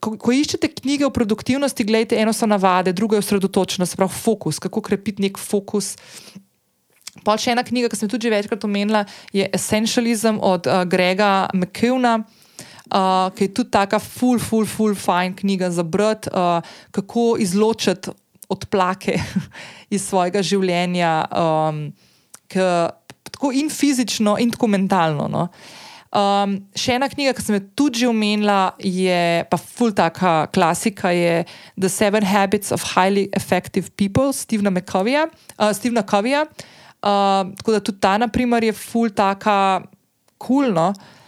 ko, 0.00 0.16
ko 0.20 0.32
iščete 0.32 0.72
knjige 0.80 1.06
o 1.08 1.12
produktivnosti, 1.14 1.84
gledajte, 1.88 2.18
eno 2.20 2.32
so 2.36 2.48
navade, 2.48 2.92
drugo 2.96 3.16
je 3.16 3.24
osredotočenost, 3.24 3.94
se 3.94 4.00
pravi 4.00 4.16
fokus, 4.16 4.60
kako 4.60 4.82
krepiti 4.84 5.24
nek 5.24 5.40
fokus. 5.40 5.94
Pa 7.24 7.36
še 7.36 7.52
ena 7.52 7.64
knjiga, 7.64 7.92
ki 7.92 8.00
sem 8.00 8.08
jo 8.08 8.16
tudi 8.16 8.32
večkrat 8.32 8.64
omenila, 8.64 9.04
je 9.36 9.44
Essentialism 9.52 10.40
od 10.40 10.68
uh, 10.68 10.84
Grega 10.88 11.50
McKeona 11.52 12.22
uh, 12.92 13.28
ki 13.34 13.48
je 13.48 13.54
tudi 13.54 13.72
tako 13.72 13.98
full, 13.98 14.40
full, 14.40 14.66
full 14.68 14.94
fine 14.94 15.36
knjiga 15.36 15.70
za 15.70 15.82
brati, 15.82 16.30
uh, 16.32 16.60
kako 16.90 17.36
izločiti 17.40 18.10
odplake 18.48 19.18
iz 19.94 20.04
svojega 20.04 20.42
življenja, 20.44 21.12
um, 21.32 21.86
k, 22.52 22.66
tako 23.30 23.52
in 23.56 23.70
fizično, 23.72 24.36
in 24.38 24.52
tako 24.52 24.68
mentalno. 24.74 25.28
No. 25.32 25.46
Um, 26.12 26.58
še 26.76 26.98
ena 26.98 27.08
knjiga, 27.08 27.32
ki 27.32 27.44
sem 27.44 27.56
jo 27.56 27.62
tudi 27.80 28.04
omenila, 28.04 28.74
je 28.76 29.46
pa 29.48 29.56
full 29.56 29.94
taka 29.96 30.50
klasika, 30.52 31.14
je 31.16 31.46
The 31.80 31.88
Seven 31.88 32.26
Habits 32.28 32.74
of 32.76 32.84
Highly 32.92 33.30
Effective 33.32 33.88
People, 33.96 34.34
Stevena 34.36 34.68
McCovija. 34.74 35.24
Uh, 35.56 35.72
Stevena 35.72 36.04
Covija. 36.04 36.44
Uh, 37.02 37.48
tako 37.56 37.72
da 37.72 37.80
tudi 37.80 37.98
ta, 38.04 38.18
na 38.20 38.28
primer, 38.28 38.68
je 38.68 38.76
full 38.76 39.10
taka 39.16 39.80
kulno. 40.36 40.92
Cool, 40.92 41.21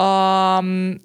Um, 0.00 0.96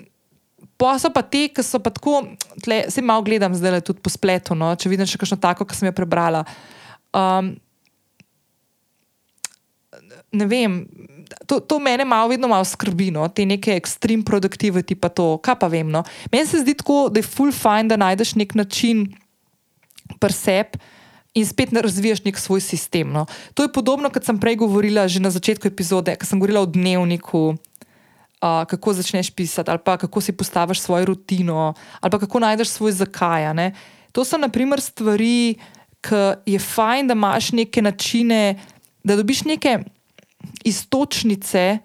Pa 0.76 0.98
so 1.00 1.08
pa 1.08 1.24
te, 1.24 1.48
ki 1.56 1.64
so 1.64 1.80
pa 1.80 1.88
tako, 1.88 2.26
tle, 2.60 2.82
se 2.92 3.00
malo 3.00 3.24
gledam 3.24 3.54
zdaj 3.56 3.80
tudi 3.88 4.02
po 4.04 4.12
spletu, 4.12 4.58
no, 4.60 4.74
če 4.76 4.92
vidim 4.92 5.08
še 5.08 5.20
kakšno 5.22 5.38
tako, 5.40 5.64
ki 5.64 5.78
sem 5.78 5.88
jo 5.88 5.94
prebrala. 5.96 6.42
Um, 7.16 7.54
ne 10.36 10.48
vem, 10.52 10.82
to, 11.48 11.62
to 11.64 11.80
mene 11.80 12.04
malo, 12.04 12.28
vedno 12.34 12.50
malo 12.52 12.68
skrbi, 12.68 13.08
no, 13.16 13.28
te 13.32 13.46
neke 13.48 13.78
extreme 13.80 14.26
productivity, 14.28 14.98
pa 15.00 15.08
to, 15.08 15.38
kaj 15.40 15.56
pa 15.62 15.70
vem. 15.72 15.88
No. 15.92 16.04
Meni 16.34 16.44
se 16.50 16.60
zdi 16.64 16.76
tako, 16.76 17.06
da 17.08 17.24
je 17.24 17.30
full 17.30 17.56
fine, 17.56 17.88
da 17.92 18.00
najdeš 18.02 18.36
nek 18.36 18.58
način 18.60 19.08
preseb. 20.20 20.76
In 21.36 21.44
spet 21.44 21.74
ne 21.76 21.82
razviješ 21.84 22.22
nek 22.24 22.38
svoj 22.40 22.62
sistem. 22.64 23.10
No. 23.12 23.26
To 23.60 23.66
je 23.66 23.72
podobno, 23.72 24.08
kot 24.12 24.24
sem 24.24 24.38
prej 24.40 24.56
govorila, 24.62 25.04
že 25.12 25.20
na 25.20 25.32
začetku 25.32 25.68
epizode, 25.68 26.14
ko 26.16 26.28
sem 26.28 26.40
govorila 26.40 26.64
o 26.64 26.70
dnevniku, 26.70 27.58
uh, 28.46 28.66
kako 28.68 28.94
začneš 28.94 29.30
pisati, 29.32 29.72
ali 29.72 29.80
pa 29.86 29.98
kako 29.98 30.22
si 30.22 30.32
postaviš 30.32 30.80
svojo 30.80 31.06
rutino, 31.06 31.74
ali 32.00 32.12
pa 32.12 32.20
kako 32.20 32.40
najdeš 32.40 32.70
svoj 32.70 32.92
zakaj. 32.92 33.54
Ne? 33.54 33.72
To 34.12 34.26
so 34.26 34.38
naprimer 34.38 34.82
stvari, 34.82 35.56
ki 36.02 36.22
je 36.46 36.60
fajn, 36.60 37.08
da 37.08 37.14
imaš 37.14 37.52
neke 37.52 37.82
načine, 37.82 38.60
da 39.04 39.16
dobiš 39.16 39.44
neke 39.44 39.80
istočnice, 40.64 41.78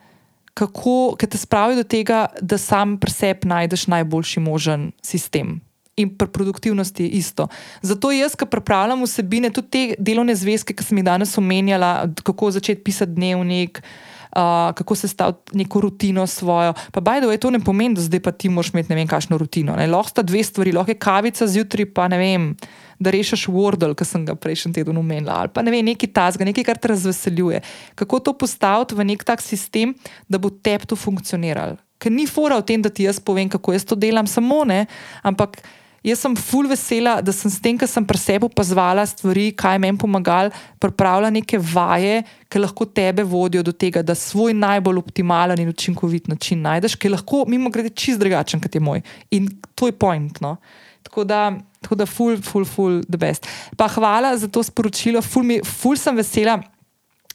kako, 0.54 1.16
ki 1.16 1.26
te 1.26 1.38
spravijo 1.38 1.80
do 1.80 1.88
tega, 1.88 2.26
da 2.40 2.58
sam 2.58 2.98
pri 3.00 3.10
sebi 3.10 3.48
najdeš 3.48 3.86
najboljši 3.86 4.40
možen 4.40 4.92
sistem. 5.02 5.60
In 5.96 6.12
pri 6.16 6.28
produktivnosti 6.28 7.04
je 7.04 7.08
isto. 7.08 7.48
Zato 7.82 8.10
jaz, 8.12 8.36
ki 8.36 8.46
pripravljam 8.46 9.02
vsebine, 9.04 9.50
tudi 9.50 9.68
te 9.68 9.94
delovne 9.98 10.34
zvezke, 10.36 10.74
ki 10.76 10.84
sem 10.84 11.00
jih 11.00 11.04
danes 11.04 11.36
omenjala, 11.38 12.08
kako 12.24 12.50
začeti 12.50 12.84
pisati 12.84 13.12
dnevnik, 13.16 13.80
uh, 13.82 14.09
uh, 14.36 14.74
kako 14.74 14.94
se 14.94 15.08
staviti 15.08 15.56
neko 15.56 15.80
rutino 15.80 16.26
svojo. 16.26 16.74
Pa 16.92 17.00
baj 17.00 17.20
da 17.20 17.32
je 17.32 17.38
to 17.38 17.50
ne 17.50 17.60
pomeni, 17.60 17.94
da 17.94 18.00
zdaj 18.00 18.20
pa 18.20 18.32
ti 18.32 18.48
moraš 18.48 18.72
imeti 18.72 18.92
ne 18.92 18.96
vem, 18.96 19.08
kakšno 19.08 19.38
rutino. 19.38 19.76
Ne? 19.76 19.86
Lahko 19.86 20.10
sta 20.10 20.22
dve 20.22 20.42
stvari, 20.44 20.72
lahko 20.72 20.90
je 20.90 20.98
kavica 20.98 21.46
zjutraj, 21.46 21.92
pa 21.94 22.08
ne 22.08 22.18
vem. 22.18 22.54
Da 23.00 23.10
rešiš 23.10 23.46
Wordle, 23.48 23.94
ki 23.96 24.04
sem 24.04 24.26
ga 24.28 24.34
prejšnji 24.36 24.74
teden 24.76 24.98
umenila, 25.00 25.38
ali 25.40 25.48
pa 25.48 25.62
ne 25.64 25.72
vem, 25.72 25.84
nekaj 25.88 26.12
tasga, 26.12 26.44
nekaj, 26.44 26.64
kar 26.68 26.78
te 26.78 26.90
razveseljuje. 26.92 27.62
Kako 27.94 28.20
to 28.20 28.34
postaviti 28.36 28.94
v 28.94 29.06
nek 29.08 29.24
tak 29.24 29.40
sistem, 29.40 29.94
da 30.28 30.38
bo 30.38 30.50
tebi 30.50 30.86
to 30.86 30.96
funkcioniralo? 31.00 31.78
Ker 32.00 32.12
ni 32.12 32.26
fora 32.28 32.56
v 32.60 32.64
tem, 32.68 32.82
da 32.84 32.92
ti 32.92 33.04
jaz 33.04 33.20
povem, 33.20 33.48
kako 33.48 33.72
jaz 33.72 33.84
to 33.88 33.96
delam, 33.96 34.28
samo 34.28 34.64
ne, 34.68 34.84
ampak 35.24 35.60
Jaz 36.00 36.22
sem 36.22 36.34
full 36.36 36.68
vesela, 36.68 37.18
da 37.20 37.32
sem 37.32 37.50
s 37.52 37.60
tem, 37.60 37.76
kar 37.76 37.88
sem 37.88 38.04
pri 38.08 38.16
sebi 38.16 38.46
opazvala 38.48 39.02
stvari, 39.04 39.50
kaj 39.52 39.76
meni 39.82 40.00
pomagali, 40.00 40.48
pripravila 40.80 41.28
neke 41.28 41.60
vaje, 41.60 42.22
ki 42.48 42.62
lahko 42.62 42.86
tebe 42.88 43.24
vodijo 43.28 43.60
do 43.66 43.74
tega, 43.76 44.00
da 44.00 44.16
svoj 44.16 44.56
najbolj 44.56 45.02
optimalen 45.02 45.60
in 45.60 45.68
učinkovit 45.68 46.30
način 46.32 46.64
najdeš, 46.64 46.96
ki 46.96 47.10
je 47.10 47.14
lahko, 47.18 47.44
mimo 47.48 47.68
grede, 47.68 47.92
čist 47.92 48.22
drugačen 48.22 48.64
kot 48.64 48.74
je 48.74 48.80
moj. 48.80 49.04
In 49.36 49.50
to 49.76 49.90
je 49.90 49.92
point. 49.92 50.40
No? 50.40 50.56
Tako 51.04 51.24
da, 51.28 51.50
tako 51.84 52.00
da, 52.00 52.08
full, 52.08 52.40
full, 52.40 52.64
full, 52.64 53.02
the 53.04 53.20
best. 53.20 53.48
Pa 53.76 53.88
hvala 53.92 54.32
za 54.40 54.48
to 54.48 54.64
sporočilo, 54.64 55.20
full, 55.20 55.44
mi, 55.44 55.60
full 55.64 56.00
sem 56.00 56.16
vesela. 56.16 56.62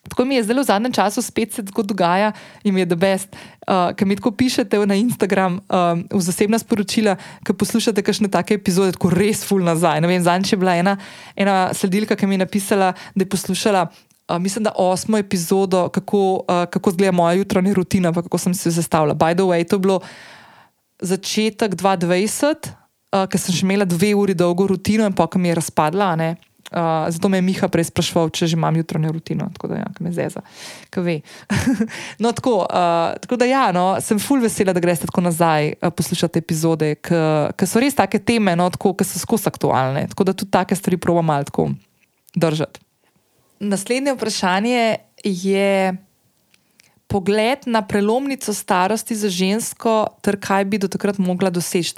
Tako 0.09 0.25
mi 0.25 0.35
je 0.35 0.43
zelo 0.43 0.61
v 0.61 0.69
zadnjem 0.69 0.93
času 0.93 1.21
spet 1.21 1.53
se 1.53 1.61
dogaja 1.61 2.31
in 2.63 2.73
mi 2.73 2.81
je 2.81 2.85
the 2.85 2.95
best, 2.95 3.35
uh, 3.67 3.91
ker 3.97 4.07
mi 4.07 4.15
tako 4.15 4.31
pišete 4.31 4.77
na 4.85 4.95
Instagram 4.95 5.59
um, 5.59 6.05
v 6.11 6.21
zasebna 6.21 6.59
sporočila, 6.59 7.17
ki 7.43 7.53
poslušate 7.53 8.01
kakšne 8.05 8.29
take 8.29 8.53
epizode, 8.53 8.93
tako 8.93 9.09
res 9.09 9.41
full 9.43 9.65
nazaj. 9.65 10.01
Ne 10.01 10.07
vem, 10.07 10.21
zadnjič 10.21 10.53
je 10.53 10.59
bila 10.61 10.77
ena, 10.77 10.97
ena 11.35 11.73
sledilka, 11.73 12.15
ki 12.15 12.29
mi 12.29 12.37
je 12.37 12.45
napisala, 12.45 12.93
da 13.15 13.25
je 13.25 13.29
poslušala. 13.29 13.89
Uh, 14.25 14.37
mislim, 14.41 14.63
da 14.65 14.73
osmo 14.77 15.17
epizodo, 15.17 15.89
kako, 15.89 16.45
uh, 16.45 16.65
kako 16.69 16.91
zgleda 16.91 17.11
moja 17.11 17.33
jutranja 17.37 17.73
rutina, 17.73 18.13
kako 18.13 18.37
sem 18.37 18.53
se 18.53 18.71
zastavila. 18.71 19.13
By 19.13 19.33
the 19.33 19.45
way, 19.45 19.67
to 19.67 19.75
je 19.75 19.79
bilo 19.79 19.99
začetek 21.01 21.75
2020, 21.75 22.71
uh, 23.13 23.25
ker 23.29 23.39
sem 23.41 23.53
že 23.53 23.65
imela 23.65 23.85
dve 23.85 24.15
uri 24.15 24.33
dolgo 24.33 24.67
rutino 24.67 25.05
in 25.05 25.13
pa, 25.13 25.27
ki 25.27 25.41
mi 25.41 25.49
je 25.49 25.61
razpadla. 25.61 26.15
Ne? 26.15 26.35
Uh, 26.75 27.07
zato 27.07 27.29
me 27.31 27.37
je 27.37 27.41
Miha 27.47 27.67
prej 27.71 27.87
sprašval, 27.87 28.27
če 28.35 28.49
že 28.51 28.57
imam 28.57 28.75
jutranjo 28.75 29.13
rutino, 29.15 29.45
tako 29.55 29.69
da 29.71 29.77
ja, 29.79 29.85
me 30.03 30.11
zeza, 30.11 30.41
ki 30.91 31.03
ve. 31.05 31.13
no, 32.23 32.33
tako, 32.35 32.65
uh, 32.67 33.15
tako 33.23 33.39
da 33.39 33.47
ja, 33.47 33.69
no, 33.71 33.85
sem 34.03 34.19
full 34.19 34.43
vesela, 34.43 34.73
da 34.75 34.83
greste 34.83 35.07
tako 35.07 35.23
nazaj 35.23 35.71
uh, 35.79 35.87
poslušati 35.95 36.43
epizode, 36.43 36.89
ki 36.99 37.69
so 37.69 37.79
res 37.79 37.95
take 37.95 38.19
teme, 38.19 38.57
no, 38.59 38.67
ki 38.67 39.07
so 39.07 39.21
skozi 39.23 39.47
aktualne. 39.47 40.03
Tako 40.11 40.27
da 40.27 40.35
tudi 40.35 40.51
take 40.51 40.75
stvari 40.75 40.99
provam 40.99 41.31
malo 41.31 41.71
držati. 42.35 42.83
Naslednje 43.63 44.13
vprašanje 44.13 44.97
je 45.23 45.95
pogled 47.07 47.63
na 47.65 47.87
prelomnico 47.87 48.53
starosti 48.53 49.15
za 49.15 49.29
žensko, 49.29 50.07
ter 50.21 50.35
kaj 50.39 50.65
bi 50.65 50.77
do 50.77 50.91
takrat 50.91 51.17
mogla 51.17 51.49
doseči. 51.49 51.95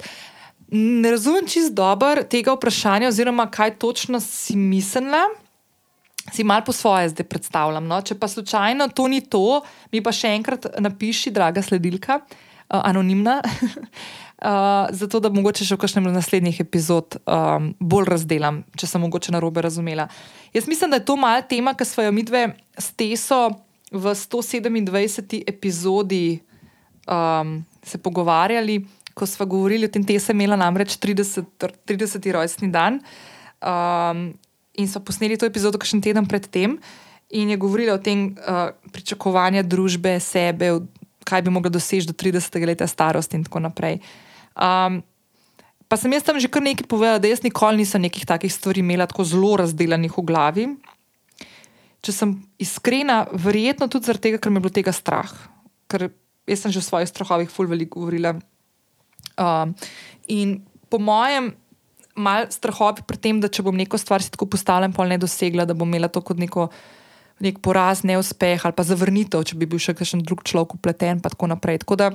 Ne 0.70 1.10
razumem 1.10 1.46
čist 1.48 1.72
dobro 1.72 2.22
tega 2.28 2.52
vprašanja, 2.52 3.08
oziroma 3.08 3.46
kaj 3.50 3.78
točno 3.78 4.20
si 4.20 4.56
mislila. 4.56 5.22
Si 6.32 6.44
malo 6.44 6.64
po 6.66 6.72
svoje 6.72 7.08
zdaj 7.08 7.24
predstavljam. 7.24 7.86
No? 7.86 8.02
Če 8.02 8.18
pa 8.20 8.28
slučajno 8.28 8.88
to 8.88 9.08
ni 9.08 9.20
to, 9.20 9.62
mi 9.92 10.02
pa 10.04 10.12
še 10.12 10.34
enkrat 10.36 10.66
napiši, 10.78 11.32
draga 11.32 11.62
sledilka, 11.64 12.18
uh, 12.20 12.82
anonimna, 12.82 13.38
uh, 13.40 14.90
zato 15.00 15.22
da 15.24 15.32
mogoče 15.32 15.64
še 15.64 15.78
v 15.78 15.82
kakšnem 15.86 16.10
naslednjih 16.12 16.60
epizod 16.60 17.16
um, 17.22 17.72
bolj 17.80 18.10
razdelam, 18.12 18.60
če 18.76 18.90
sem 18.90 19.00
mogoče 19.00 19.32
na 19.32 19.40
robe 19.40 19.64
razumela. 19.64 20.04
Jaz 20.52 20.68
mislim, 20.68 20.92
da 20.92 21.00
je 21.00 21.08
to 21.08 21.16
malo 21.16 21.48
tema, 21.48 21.72
ki 21.72 21.88
smo 21.88 22.04
jo 22.04 22.12
midve 22.12 22.44
s 22.76 22.92
Teso 22.92 23.46
v 23.88 24.12
127. 24.12 25.40
epizodi 25.48 26.42
um, 27.08 27.64
se 27.82 27.98
pogovarjali 27.98 28.82
ko 29.18 29.26
smo 29.26 29.46
govorili 29.50 29.88
o 29.88 29.92
tem, 29.92 30.04
da 30.06 30.20
sem 30.22 30.38
imela 30.38 30.58
namreč 30.58 30.94
30. 31.02 31.42
30. 31.90 32.30
rojstni 32.32 32.70
dan. 32.70 33.00
Um, 33.58 34.30
in 34.78 34.86
so 34.86 35.02
posneli 35.02 35.36
to 35.36 35.48
epizodo, 35.48 35.80
še 35.82 35.98
en 35.98 36.04
teden 36.06 36.26
predtem, 36.30 36.78
in 37.34 37.50
je 37.50 37.58
govorila 37.60 37.98
o 37.98 38.02
tem 38.02 38.30
uh, 38.38 38.70
pričakovanju 38.94 39.64
družbe, 39.66 40.14
sebe, 40.22 40.70
kaj 41.28 41.44
bi 41.44 41.52
mogla 41.52 41.72
doseči 41.74 42.08
do 42.08 42.14
30. 42.16 42.56
leta 42.64 42.86
starosti 42.88 43.36
in 43.36 43.44
tako 43.44 43.60
naprej. 43.66 43.98
Um, 44.54 45.02
pa 45.90 45.98
sem 46.00 46.14
jaz 46.14 46.24
tam 46.24 46.38
že 46.40 46.48
kar 46.48 46.64
nekaj 46.64 46.88
povedala, 46.88 47.20
da 47.20 47.28
jaz 47.28 47.42
nikoli 47.44 47.82
nisem 47.82 48.06
nekih 48.06 48.24
takih 48.24 48.52
stvari 48.52 48.80
imela 48.80 49.08
tako 49.10 49.26
zelo 49.28 49.56
razdeljenih 49.60 50.14
v 50.14 50.24
glavi. 50.24 50.66
Če 51.98 52.14
sem 52.14 52.36
iskrena, 52.62 53.26
verjetno 53.34 53.90
tudi 53.90 54.06
zaradi 54.06 54.30
tega, 54.30 54.40
ker 54.40 54.54
me 54.54 54.62
je 54.62 54.64
bilo 54.64 54.74
tega 54.78 54.94
strah. 54.94 55.32
Ker 55.90 56.08
jaz 56.48 56.64
sem 56.64 56.72
že 56.72 56.80
v 56.80 56.88
svojih 56.88 57.10
strahovih 57.10 57.50
ful 57.50 57.68
veliko 57.68 58.00
govorila. 58.00 58.38
Um, 59.38 59.74
in 60.26 60.58
po 60.90 60.98
mojem, 60.98 61.52
malo 62.18 62.50
strahovi 62.50 63.06
pri 63.06 63.20
tem, 63.22 63.40
da 63.40 63.48
če 63.48 63.62
bom 63.62 63.76
neko 63.76 63.98
stvar 64.00 64.24
si 64.24 64.32
tako 64.34 64.48
postavila 64.50 64.90
in 64.90 64.96
pol 64.96 65.08
ne 65.08 65.20
dosegla, 65.20 65.68
da 65.68 65.76
bom 65.78 65.88
imela 65.88 66.10
to 66.10 66.22
kot 66.24 66.40
neko. 66.40 66.68
Nek 67.38 67.60
poraz, 67.62 68.00
neuspeh 68.02 68.64
ali 68.66 68.74
pa 68.74 68.82
zavrnitev, 68.82 69.44
če 69.46 69.54
bi 69.54 69.66
bil 69.70 69.78
še 69.78 69.92
kakšen 69.94 70.24
drug 70.26 70.40
človek 70.42 70.74
upleten, 70.74 71.20
in 71.20 71.22
tako 71.22 71.46
naprej. 71.46 71.84
Tako 71.84 71.94
da, 71.94 72.08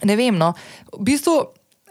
ne 0.00 0.16
vem. 0.16 0.32
No. 0.40 0.54
V 0.94 1.02
bistvu 1.10 1.34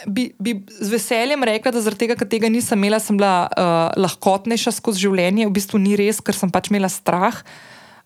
bi, 0.09 0.31
bi 0.41 0.55
z 0.65 0.89
veseljem 0.89 1.45
rekla, 1.45 1.75
da 1.75 1.83
zaradi 1.85 2.07
tega, 2.07 2.17
ker 2.19 2.29
tega 2.29 2.49
nisem 2.49 2.81
imela, 2.81 2.97
sem 2.97 3.17
bila 3.17 3.45
uh, 3.45 3.93
lahkotnejša 4.01 4.75
skozi 4.79 5.05
življenje. 5.05 5.45
V 5.47 5.55
bistvu 5.55 5.79
ni 5.81 5.95
res, 5.99 6.23
ker 6.25 6.33
sem 6.33 6.49
pač 6.49 6.71
imela 6.73 6.89
strah, 6.91 7.37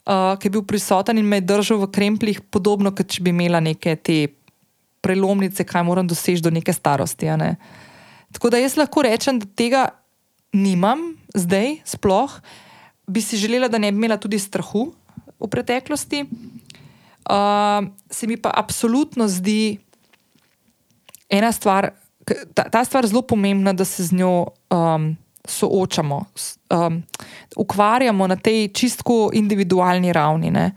uh, 0.04 0.36
ki 0.36 0.50
je 0.50 0.54
bil 0.58 0.66
prisoten 0.68 1.18
in 1.18 1.26
me 1.26 1.40
je 1.40 1.48
držal 1.50 1.80
v 1.82 1.90
krempljih, 1.96 2.44
podobno 2.52 2.92
kot 2.92 3.10
če 3.10 3.24
bi 3.24 3.34
imela 3.34 3.64
neke 3.64 3.96
te 3.96 4.26
prelomnice, 5.00 5.64
kaj 5.64 5.84
moram 5.84 6.06
doseči 6.06 6.42
do 6.42 6.50
neke 6.50 6.72
starosti. 6.72 7.30
Ne? 7.40 7.56
Tako 8.32 8.50
da 8.50 8.60
jaz 8.60 8.76
lahko 8.76 9.02
rečem, 9.02 9.38
da 9.40 9.46
tega 9.46 9.88
nimam 10.52 11.14
zdaj, 11.34 11.80
sploh 11.84 12.40
bi 13.10 13.22
si 13.22 13.36
želela, 13.36 13.68
da 13.68 13.78
ne 13.78 13.90
bi 13.92 13.98
imela 13.98 14.16
tudi 14.16 14.38
strahu 14.38 14.92
v 15.40 15.48
preteklosti. 15.50 16.24
Uh, 17.30 17.88
se 18.10 18.26
mi 18.26 18.36
pa 18.36 18.52
absolutno 18.54 19.28
zdi 19.28 19.78
ena 21.30 21.52
stvar, 21.52 21.90
ta, 22.54 22.68
ta 22.70 22.84
stvar 22.84 23.06
zelo 23.06 23.22
pomembna, 23.22 23.72
da 23.72 23.84
se 23.84 24.04
z 24.04 24.12
njo 24.12 24.46
um, 24.70 25.16
soočamo, 25.44 26.24
um, 26.70 27.02
ukvarjamo 27.56 28.26
na 28.26 28.36
tej 28.36 28.68
čistko 28.68 29.30
individualni 29.34 30.12
ravni. 30.12 30.50
Uh, 30.50 30.70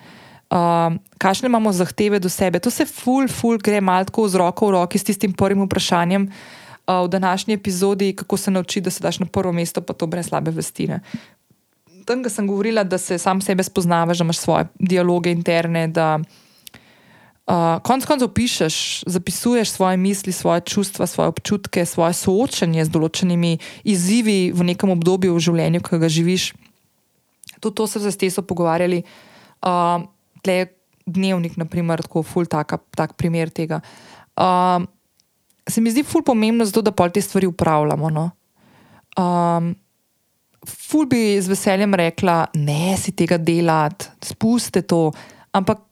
um, 0.54 0.99
kakšne 1.18 1.49
imamo 1.49 1.74
zahteve 1.74 2.20
do 2.20 2.30
sebe. 2.30 2.60
To 2.60 2.70
se 2.70 2.86
ful, 2.86 3.28
ful 3.28 3.58
gre 3.58 3.82
malo 3.82 4.06
z 4.28 4.36
roko 4.36 4.68
v 4.68 4.72
roki 4.72 4.99
s 4.99 5.04
tistim 5.04 5.34
prvim 5.34 5.66
vprašanjem 5.66 6.30
uh, 6.30 7.06
v 7.06 7.08
današnji 7.08 7.54
epizodi, 7.54 8.14
kako 8.16 8.38
se 8.38 8.51
nauči, 8.51 8.82
da 8.82 8.89
se 8.89 9.04
daš 9.04 9.20
na 9.20 9.26
prvo 9.26 9.51
mesto, 9.51 9.82
pa 9.82 9.93
to 9.93 10.08
brez 10.08 10.28
slabe 10.28 10.51
vestine. 10.51 11.01
Tam, 12.06 12.24
ko 12.24 12.30
sem 12.30 12.47
govorila, 12.47 12.84
da 12.84 12.97
se 12.97 13.18
sam 13.18 13.41
sebe 13.41 13.64
spoznavaš, 13.64 14.18
da 14.18 14.24
imaš 14.24 14.38
svoje 14.38 14.68
dialoge 14.80 15.32
interne, 15.32 15.88
da 15.88 16.20
uh, 16.20 17.80
konec 17.84 18.06
koncev 18.06 18.28
pišeš, 18.28 19.04
zapisuješ 19.08 19.72
svoje 19.72 19.97
misli, 19.97 20.32
svoje 20.32 20.62
čustva, 20.62 21.08
svoje 21.08 21.28
občutke, 21.28 21.86
svoje 21.86 22.14
soočanje 22.14 22.86
z 22.86 22.91
določenimi 22.91 23.58
izzivi 23.84 24.51
v 24.51 24.64
nekem 24.64 24.91
obdobju 24.91 25.36
v 25.36 25.39
življenju, 25.39 25.82
ki 25.82 25.97
ga 25.97 26.12
živiš. 26.12 26.51
Tudi 27.64 27.76
to 27.76 27.88
so 27.88 28.04
se 28.04 28.12
s 28.12 28.20
teso 28.20 28.43
pogovarjali. 28.43 29.06
Uh, 29.64 30.04
tle 30.44 30.58
dnevnik, 31.06 31.58
naprimer, 31.60 32.04
tako 32.06 32.24
ful, 32.24 32.48
taka, 32.48 32.80
tak 32.96 33.16
primer 33.20 33.52
tega. 33.52 33.82
Um, 34.39 34.88
se 35.68 35.82
mi 35.82 35.91
zdi 35.91 36.04
ful 36.04 36.24
pomembno, 36.24 36.66
zato, 36.66 36.84
da 36.84 36.91
pol 36.96 37.12
te 37.12 37.22
stvari 37.22 37.48
upravljamo. 37.48 38.10
No? 38.14 38.30
Um, 39.20 39.74
ful 40.68 41.08
bi 41.12 41.39
z 41.41 41.52
veseljem 41.52 41.96
rekla, 42.00 42.46
ne 42.56 42.96
si 43.00 43.12
tega 43.16 43.38
delati, 43.38 44.12
spuste 44.24 44.84
to, 44.88 45.10
ampak 45.52 45.84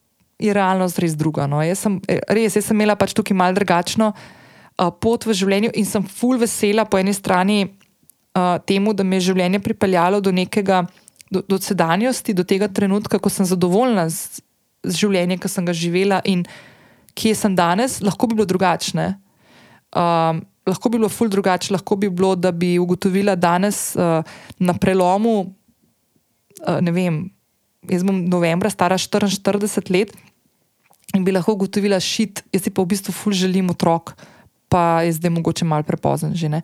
je 0.41 0.53
realnost 0.55 0.99
res 0.99 1.15
druga. 1.15 1.47
No? 1.47 1.61
Jaz 1.63 1.83
sem, 1.85 1.99
res, 2.31 2.55
jaz 2.57 2.69
sem 2.69 2.79
imela 2.79 2.97
pač 2.99 3.13
tukaj 3.17 3.37
mal 3.37 3.55
drugačno 3.55 4.11
uh, 4.11 4.89
pot 4.91 5.27
v 5.27 5.35
življenju 5.37 5.75
in 5.77 5.87
sem 5.87 6.07
ful 6.07 6.39
vesela 6.41 6.87
po 6.87 6.99
eni 6.99 7.13
strani 7.13 7.59
uh, 7.67 8.57
temu, 8.65 8.95
da 8.95 9.05
me 9.05 9.19
je 9.19 9.29
življenje 9.29 9.61
pripeljalo 9.63 10.21
do 10.23 10.33
nekega 10.33 10.85
do, 11.31 11.41
do 11.47 11.57
sedanjosti, 11.57 12.35
do 12.35 12.43
tega 12.43 12.67
trenutka, 12.67 13.19
ko 13.19 13.31
sem 13.31 13.47
zadovoljna 13.47 14.09
z, 14.11 14.43
z 14.83 14.93
življenjem, 15.05 15.39
ki 15.39 15.51
sem 15.51 15.67
ga 15.67 15.75
živela 15.75 16.19
in 16.27 16.43
kje 17.17 17.35
sem 17.35 17.55
danes, 17.55 17.99
lahko 18.03 18.27
bi 18.27 18.37
bilo 18.39 18.47
drugačne. 18.49 19.13
Um, 19.91 20.43
lahko 20.67 20.91
bi 20.91 20.99
bilo 20.99 21.09
ful 21.11 21.31
drugače, 21.31 21.73
lahko 21.75 21.97
bi 21.99 22.11
bilo, 22.11 22.35
da 22.35 22.51
bi 22.51 22.75
ugotovila 22.79 23.35
danes 23.39 23.91
uh, 23.95 24.27
na 24.59 24.75
prelomu, 24.77 25.35
uh, 26.67 26.79
ne 26.83 26.93
vem, 26.95 27.23
jaz 27.89 28.05
bom 28.07 28.21
novembra 28.29 28.69
stara 28.69 28.99
44 28.99 29.91
let 29.91 30.13
in 31.15 31.25
bi 31.27 31.33
lahko 31.33 31.57
ugotovila 31.57 31.99
šit, 31.99 32.43
jaz 32.53 32.67
si 32.67 32.71
pa 32.71 32.83
v 32.83 32.91
bistvu 32.93 33.15
ful 33.15 33.35
želim 33.35 33.71
otrok, 33.73 34.13
pa 34.71 35.03
je 35.03 35.17
zdaj 35.17 35.33
mogoče 35.35 35.67
mal 35.67 35.83
prepozen 35.83 36.35
že. 36.35 36.47
Ne? 36.51 36.61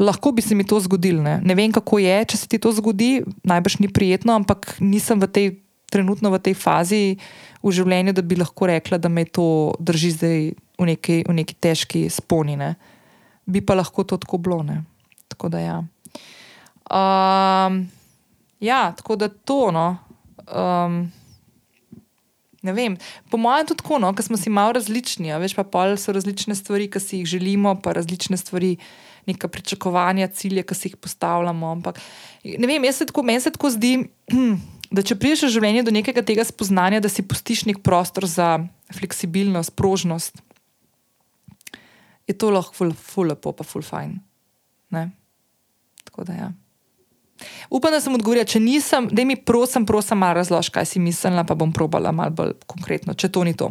Lahko 0.00 0.32
bi 0.32 0.42
se 0.42 0.54
mi 0.54 0.64
to 0.64 0.80
zgodilo. 0.80 1.22
Ne? 1.22 1.40
ne 1.44 1.54
vem, 1.54 1.72
kako 1.72 2.00
je, 2.00 2.16
če 2.32 2.36
se 2.40 2.48
ti 2.48 2.58
to 2.58 2.72
zgodi, 2.72 3.20
najbrž 3.44 3.80
ni 3.84 3.90
prijetno, 3.92 4.34
ampak 4.40 4.78
nisem 4.80 5.20
v 5.20 5.28
tej 5.28 5.50
trenutno 5.90 6.30
v 6.30 6.38
tej 6.38 6.54
fazi 6.54 7.04
v 7.60 7.74
življenju, 7.74 8.14
da 8.14 8.22
bi 8.22 8.38
lahko 8.38 8.70
rekla, 8.70 8.96
da 9.02 9.10
me 9.10 9.26
to 9.26 9.74
drži 9.82 10.14
zdaj 10.14 10.38
v 10.54 10.84
neki, 10.94 11.16
v 11.26 11.34
neki 11.42 11.58
težki 11.58 12.06
sponine. 12.08 12.76
Bi 13.44 13.60
pa 13.60 13.74
lahko 13.74 14.06
to 14.06 14.16
tako 14.22 14.38
bilo. 14.38 14.62
Ne? 14.62 14.86
Tako 15.28 15.50
da 15.52 15.58
ja. 15.60 15.78
Um, 16.86 17.82
ja, 18.62 18.94
tako 18.96 19.18
da 19.18 19.28
to. 19.28 19.74
No. 19.74 19.88
Um, 20.46 21.10
Ne 22.60 22.74
vem, 22.76 22.98
po 23.32 23.38
mojem, 23.40 23.70
tudi 23.70 23.80
tako, 23.80 23.96
no, 23.96 24.10
ker 24.12 24.20
smo 24.20 24.36
si 24.36 24.50
malo 24.52 24.74
različni, 24.76 25.32
veš 25.40 25.54
pa 25.56 25.62
pol 25.64 25.94
so 25.96 26.12
različne 26.12 26.52
stvari, 26.52 26.90
ki 26.92 27.00
si 27.00 27.20
jih 27.22 27.30
želimo, 27.32 27.72
pa 27.80 27.94
različne 27.96 28.36
stvari, 28.36 28.74
neka 29.26 29.48
pričakovanja, 29.48 30.30
cilje, 30.36 30.64
ki 30.66 30.74
si 30.74 30.88
jih 30.88 30.96
postavljamo. 30.96 31.72
Ampak, 31.76 32.00
ne 32.44 32.66
vem, 32.70 32.84
jaz 32.84 33.02
se 33.02 33.08
tako, 33.10 33.24
meni 33.26 33.40
se 33.40 33.52
tako 33.54 33.70
zdi, 33.74 33.94
da 34.96 35.04
če 35.06 35.18
priješ 35.20 35.46
v 35.46 35.52
življenje 35.56 35.84
do 35.88 35.94
nekega 35.94 36.24
tega 36.26 36.44
spoznanja, 36.46 37.02
da 37.02 37.12
si 37.12 37.26
pustiš 37.26 37.66
nek 37.70 37.82
prostor 37.86 38.26
za 38.26 38.56
fleksibilnost, 38.96 39.76
prožnost, 39.78 40.42
je 42.30 42.38
to 42.38 42.50
lahko 42.54 42.74
ful, 42.74 42.94
ful 42.94 43.30
lepo, 43.32 43.52
pa 43.56 43.66
ful 43.66 43.82
fajn. 43.82 44.18
Ne? 44.94 45.10
Tako 46.06 46.24
da 46.24 46.34
ja. 46.38 46.50
Upam, 47.70 47.92
da 47.92 48.00
sem 48.00 48.14
odgovorila, 48.14 48.44
če 48.44 48.60
nisem, 48.60 49.08
da 49.12 49.24
mi 49.24 49.36
prosim, 49.36 49.86
prosim, 49.88 50.20
malo 50.20 50.40
razloži, 50.40 50.72
kaj 50.74 50.86
si 50.86 51.02
mislila, 51.02 51.44
pa 51.48 51.56
bom 51.58 51.72
probala 51.72 52.12
malo 52.12 52.34
bolj 52.36 52.52
konkretno, 52.68 53.14
če 53.14 53.30
to 53.32 53.44
ni 53.48 53.54
to. 53.56 53.70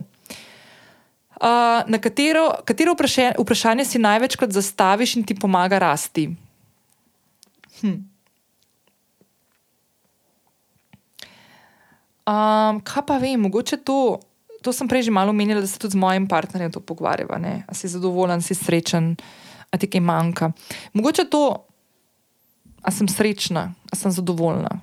Uh, 1.39 1.87
na 1.87 1.97
katero, 2.03 2.49
katero 2.67 2.93
vprašanje, 2.93 3.37
vprašanje 3.39 3.85
si 3.85 3.99
največkrat 3.99 4.51
zastaviš 4.51 5.15
in 5.15 5.23
ti 5.23 5.35
pomaga 5.35 5.79
rasti? 5.79 6.27
Hm. 7.79 7.95
Um, 12.29 12.81
kaj 12.83 13.05
pa 13.07 13.17
vem, 13.17 13.39
mogoče 13.41 13.79
to, 13.87 14.19
to 14.61 14.73
sem 14.75 14.87
prej 14.87 15.07
že 15.07 15.15
malo 15.15 15.31
omenila, 15.31 15.63
da 15.63 15.67
se 15.67 15.79
tudi 15.79 15.95
z 15.95 16.01
mojim 16.01 16.27
partnerjem 16.27 16.75
to 16.75 16.83
pogovarjava. 16.83 17.39
A 17.67 17.73
si 17.73 17.87
zadovoljen, 17.87 18.41
si 18.41 18.53
srečen, 18.53 19.15
a 19.71 19.77
ti 19.77 19.87
kaj 19.87 20.03
manjka. 20.03 20.51
Mogoče 20.93 21.25
to 21.31 21.69
a 22.83 22.91
sem 22.91 23.07
srečna, 23.07 23.73
a 23.91 23.93
sem 23.95 24.11
zadovoljna. 24.11 24.79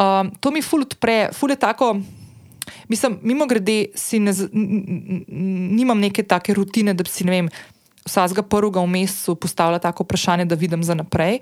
Um, 0.00 0.32
to 0.40 0.50
mi 0.50 0.62
ful 0.62 0.86
odpre, 0.86 1.30
ful 1.36 1.52
je 1.52 1.60
tako. 1.60 1.96
Mislim, 2.88 3.18
mimo 3.22 3.46
grede, 3.46 3.86
ne, 4.12 4.32
nimam 5.76 6.00
neke 6.00 6.22
take 6.22 6.54
rutine, 6.54 6.94
da 6.94 7.02
bi 7.02 7.10
si 7.10 7.24
vsakega 8.06 8.42
prvega 8.42 8.80
v 8.80 8.86
mesecu 8.86 9.34
postavila 9.34 9.78
tako 9.78 10.02
vprašanje, 10.02 10.44
da 10.44 10.54
vidim 10.54 10.82
za 10.84 10.94
naprej. 10.94 11.38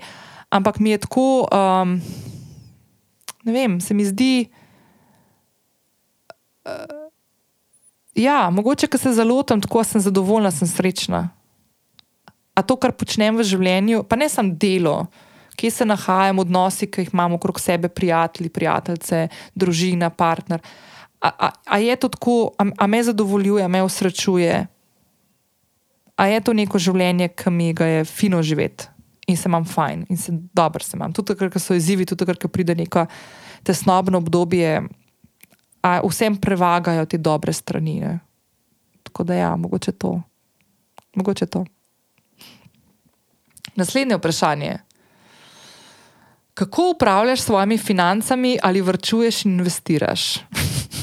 Ampak 0.49 0.79
mi 0.79 0.89
je 0.89 0.97
tako, 0.97 1.47
um, 1.47 2.01
ne 3.43 3.53
vem, 3.53 3.79
se 3.81 3.93
mi 3.93 4.05
zdi. 4.05 4.49
Uh, 6.65 7.09
ja, 8.15 8.49
mogoče, 8.49 8.87
ker 8.87 8.99
se 8.99 9.13
zalotam, 9.13 9.61
tako 9.61 9.83
sem 9.83 10.01
zadovoljna, 10.01 10.51
sem 10.51 10.67
srečna. 10.67 11.29
A 12.53 12.61
to, 12.61 12.75
kar 12.75 12.91
počnem 12.91 13.39
v 13.39 13.47
življenju, 13.47 14.03
pa 14.03 14.19
ne 14.19 14.29
samo 14.29 14.53
delo 14.53 15.07
kje 15.61 15.71
se 15.71 15.85
nahajam, 15.85 16.39
odnosi, 16.39 16.87
ki 16.89 17.05
jih 17.05 17.13
imamo 17.13 17.37
okrog 17.37 17.59
sebe, 17.59 17.89
prijatelji, 17.89 18.49
prijateljice, 18.49 19.27
družina, 19.55 20.09
partner. 20.09 20.61
A, 21.21 21.29
a, 21.29 21.49
a 21.65 21.77
je 21.77 21.95
to 21.95 22.09
tako, 22.09 22.51
a, 22.57 22.65
a 22.77 22.87
me 22.87 23.03
zadovoljuje, 23.03 23.63
a 23.63 23.67
me 23.67 23.83
usrečuje? 23.83 24.67
A 26.15 26.25
je 26.27 26.41
to 26.41 26.53
neko 26.53 26.79
življenje, 26.81 27.29
ki 27.37 27.53
mi 27.53 27.73
ga 27.73 27.85
je 27.85 28.05
fino 28.05 28.41
živeti 28.43 28.89
in 29.29 29.37
se 29.37 29.47
imam 29.47 29.65
fajn 29.65 30.05
in 30.09 30.17
se 30.17 30.33
dobro 30.53 30.83
se 30.83 30.97
imam. 30.97 31.13
Tudi, 31.13 31.35
ker 31.37 31.61
so 31.61 31.77
izzivi, 31.77 32.05
tudi, 32.05 32.25
ker 32.25 32.49
pride 32.51 32.75
neko 32.75 33.05
tesnobno 33.63 34.17
obdobje, 34.17 34.81
a 35.81 35.99
vsem 36.03 36.35
prevagajo 36.37 37.05
te 37.05 37.17
dobre 37.17 37.53
strani. 37.53 37.99
Ne? 38.01 38.19
Tako 39.03 39.23
da 39.23 39.37
ja, 39.37 39.55
mogoče 39.55 39.91
to. 39.91 40.17
Mogoče 41.15 41.45
to. 41.45 41.65
Naslednje 43.75 44.17
vprašanje 44.17 44.79
kako 46.53 46.89
upravljaš 46.89 47.41
s 47.41 47.45
svojimi 47.45 47.77
financami, 47.77 48.57
ali 48.63 48.81
vrčuješ 48.81 49.45
in 49.45 49.51
investiraš? 49.51 50.37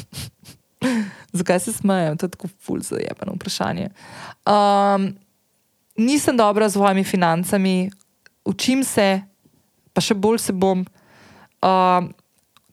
Zakaj 1.33 1.61
se 1.61 1.73
smejem? 1.73 2.17
To 2.19 2.27
je 2.27 2.31
tako 2.31 2.49
ful 2.61 2.81
za 2.81 2.97
jebeno 2.97 3.35
vprašanje. 3.37 3.89
Um, 4.47 5.11
nisem 5.97 6.37
dobra 6.37 6.69
z 6.69 6.73
svojimi 6.73 7.05
financami, 7.05 7.91
učim 8.45 8.85
se, 8.85 9.21
pa 9.93 10.01
še 10.01 10.15
bolj 10.15 10.39
se 10.39 10.53
bom. 10.53 10.87
Um, 11.63 12.13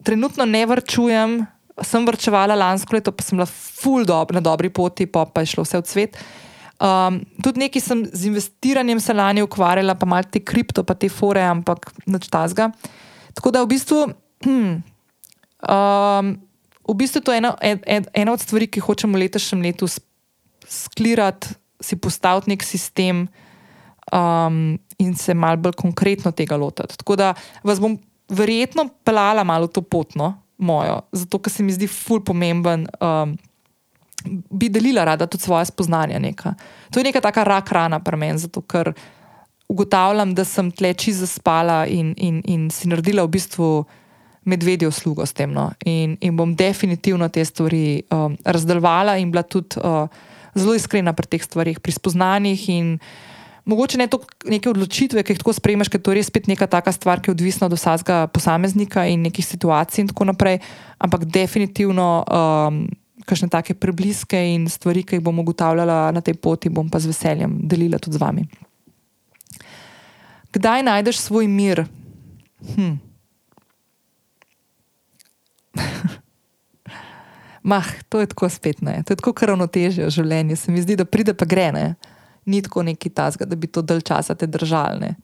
trenutno 0.06 0.46
ne 0.46 0.66
vrčujem, 0.66 1.42
sem 1.84 2.06
vrčevala 2.08 2.56
lansko 2.56 2.96
leto, 2.96 3.12
pa 3.12 3.26
sem 3.26 3.40
bila 3.40 3.50
ful 3.50 4.06
dob 4.08 4.32
na 4.32 4.42
dobri 4.44 4.70
poti, 4.70 5.10
pa, 5.10 5.26
pa 5.26 5.44
je 5.44 5.56
šlo 5.56 5.66
vse 5.66 5.82
v 5.82 5.90
svet. 5.90 6.20
Um, 6.76 7.22
tudi 7.44 7.64
nekaj 7.64 7.82
sem 7.82 8.04
z 8.12 8.28
investiranjem 8.30 9.00
se 9.00 9.14
lani 9.16 9.44
ukvarjala, 9.44 9.96
pa 9.96 10.08
malo 10.08 10.28
te 10.32 10.44
kripto, 10.44 10.84
pa 10.84 10.96
te 10.96 11.10
fore, 11.10 11.44
ampak 11.44 11.92
nič 12.08 12.28
tazga. 12.32 12.70
Tako 13.36 13.52
da 13.52 13.64
v 13.64 13.72
bistvu, 13.72 14.00
hm, 14.46 14.74
um, 15.68 16.36
v 16.88 16.96
bistvu 16.96 17.22
to 17.22 17.34
je 17.34 17.42
ena, 17.42 17.56
ena 18.14 18.34
od 18.34 18.42
stvari, 18.42 18.68
ki 18.68 18.84
hočemo 18.84 19.18
letošnjem 19.18 19.62
letu 19.62 19.88
sklirati, 20.68 21.48
si 21.82 21.98
postaviti 22.00 22.50
nek 22.50 22.64
sistem 22.64 23.26
um, 24.14 24.78
in 24.98 25.16
se 25.16 25.34
malo 25.34 25.58
bolj 25.58 25.76
konkretno 25.78 26.32
tega 26.32 26.58
lotiti. 26.58 26.98
Tako 26.98 27.16
da 27.16 27.34
vas 27.64 27.82
bom 27.82 27.98
verjetno 28.30 28.88
pelala 29.04 29.44
malo 29.44 29.68
to 29.68 29.82
potno 29.82 30.34
mojo, 30.58 31.02
zato 31.12 31.40
ker 31.40 31.52
se 31.52 31.64
mi 31.64 31.74
zdi 31.76 31.88
ful 31.88 32.24
pomemben. 32.24 32.88
Um, 33.02 33.36
bi 34.26 34.70
delila 34.70 35.04
rada 35.06 35.28
tudi 35.28 35.44
svoje 35.44 35.66
spoznanja. 35.66 36.20
Neka. 36.20 36.56
To 36.92 37.00
je 37.00 37.04
neka 37.04 37.22
taka 37.22 37.44
rak 37.44 37.72
rana 37.72 38.00
pri 38.00 38.18
meni, 38.18 38.40
zato 38.40 38.62
ker 38.62 38.94
ugotavljam, 39.68 40.34
da 40.36 40.46
sem 40.46 40.72
tle 40.72 40.94
čisto 40.94 41.26
zaspala 41.26 41.86
in, 41.86 42.14
in, 42.18 42.42
in 42.46 42.70
si 42.72 42.90
naredila 42.90 43.26
v 43.26 43.34
bistvu 43.38 43.70
medvedjo 44.46 44.92
slugo 44.92 45.26
s 45.26 45.34
tem. 45.34 45.52
No. 45.54 45.72
In, 45.86 46.18
in 46.22 46.36
bom 46.38 46.56
definitivno 46.56 47.30
te 47.30 47.46
stvari 47.46 48.04
um, 48.14 48.38
razdelovala 48.46 49.18
in 49.18 49.32
bila 49.32 49.44
tudi 49.44 49.80
uh, 49.82 50.08
zelo 50.56 50.76
iskrena 50.76 51.14
pri 51.14 51.28
teh 51.36 51.44
stvarih, 51.44 51.80
pri 51.80 51.92
spoznanjih. 51.92 52.68
Mogoče 53.66 53.98
ne 53.98 54.08
to 54.08 54.22
neke 54.46 54.70
odločitve, 54.70 55.24
ki 55.26 55.34
jih 55.34 55.42
tako 55.42 55.56
sprejmeš, 55.58 55.90
ker 55.90 56.02
to 56.02 56.14
je 56.14 56.20
res 56.20 56.30
spet 56.30 56.46
neka 56.48 56.68
taka 56.70 56.94
stvar, 56.94 57.22
ki 57.22 57.32
je 57.32 57.38
odvisna 57.38 57.66
od 57.66 57.74
vsakega 57.74 58.28
posameznika 58.30 59.08
in 59.10 59.26
nekih 59.26 59.46
situacij 59.46 60.06
in 60.06 60.12
tako 60.14 60.30
naprej, 60.30 60.62
ampak 61.02 61.26
definitivno. 61.26 62.22
Um, 62.30 62.86
kakšne 63.26 63.50
take 63.50 63.74
prebliske 63.74 64.38
in 64.38 64.70
stvari, 64.70 65.02
ki 65.02 65.18
jih 65.18 65.24
bom 65.26 65.40
ugotavljala 65.42 66.12
na 66.14 66.22
tej 66.22 66.38
poti, 66.38 66.70
bom 66.70 66.90
pa 66.94 67.02
z 67.02 67.10
veseljem 67.10 67.58
delila 67.66 67.98
tudi 67.98 68.20
z 68.20 68.22
vami. 68.22 68.46
Kdaj 70.54 70.86
najdeš 70.86 71.26
svoj 71.26 71.50
mir? 71.50 71.84
Hm. 72.76 73.02
Mah, 77.66 77.88
to 78.10 78.22
je 78.22 78.30
tako 78.30 78.50
spet 78.50 78.82
ne. 78.86 79.02
To 79.04 79.14
je 79.14 79.18
tako 79.18 79.34
ravnotežje 79.34 80.06
v 80.06 80.14
življenju. 80.14 80.58
Se 80.60 80.72
mi 80.72 80.84
zdi, 80.86 80.98
da 81.00 81.06
pride 81.06 81.34
pa 81.34 81.48
gre. 81.50 81.72
Ne? 81.74 81.86
Ni 82.46 82.62
tako 82.62 82.84
neki 82.86 83.10
tasga, 83.10 83.48
da 83.50 83.58
bi 83.58 83.66
to 83.66 83.82
dalj 83.82 84.04
časa 84.06 84.36
te 84.38 84.46
držali. 84.46 85.16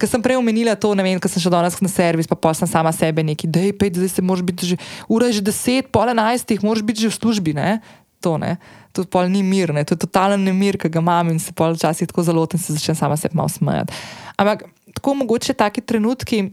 Ker 0.00 0.08
sem 0.08 0.22
prej 0.22 0.36
omenila 0.36 0.76
to, 0.76 0.92
ne 0.94 1.04
vem, 1.04 1.18
ker 1.20 1.32
sem 1.32 1.42
še 1.42 1.50
danes 1.52 1.78
na 1.80 1.88
servis, 1.90 2.28
pa 2.28 2.36
pa 2.38 2.52
sem 2.56 2.68
sama 2.68 2.92
sebe 2.94 3.24
neki, 3.26 3.48
da 3.50 3.64
je 3.64 3.72
pet, 3.76 3.96
zdaj 3.96 4.12
se 4.12 4.22
moraš 4.22 4.44
biti 4.46 4.68
že, 4.72 4.76
ura 5.10 5.28
je 5.28 5.40
že 5.40 5.46
deset, 5.48 5.88
pol 5.92 6.12
enajstih, 6.12 6.62
moraš 6.64 6.84
biti 6.86 7.04
že 7.04 7.10
v 7.10 7.16
službi, 7.18 7.56
ne? 7.56 7.80
To 8.24 8.36
ne. 8.40 8.54
To 8.94 9.04
pol 9.08 9.28
ni 9.32 9.42
mir, 9.42 9.72
ne? 9.74 9.82
to 9.84 9.96
je 9.96 10.04
totalen 10.04 10.44
nemir, 10.44 10.78
ki 10.80 10.92
ga 10.92 11.02
imam 11.02 11.32
in 11.32 11.40
se 11.42 11.52
pol 11.56 11.74
včasih 11.74 12.08
tako 12.08 12.24
zelo 12.28 12.46
in 12.52 12.60
se 12.60 12.76
začnem 12.76 12.96
sama 12.96 13.16
sebe 13.16 13.36
malo 13.36 13.48
smejati. 13.48 13.92
Ampak 14.36 14.68
tako 14.94 15.16
mogoče 15.24 15.56
taki 15.56 15.80
trenutki. 15.80 16.48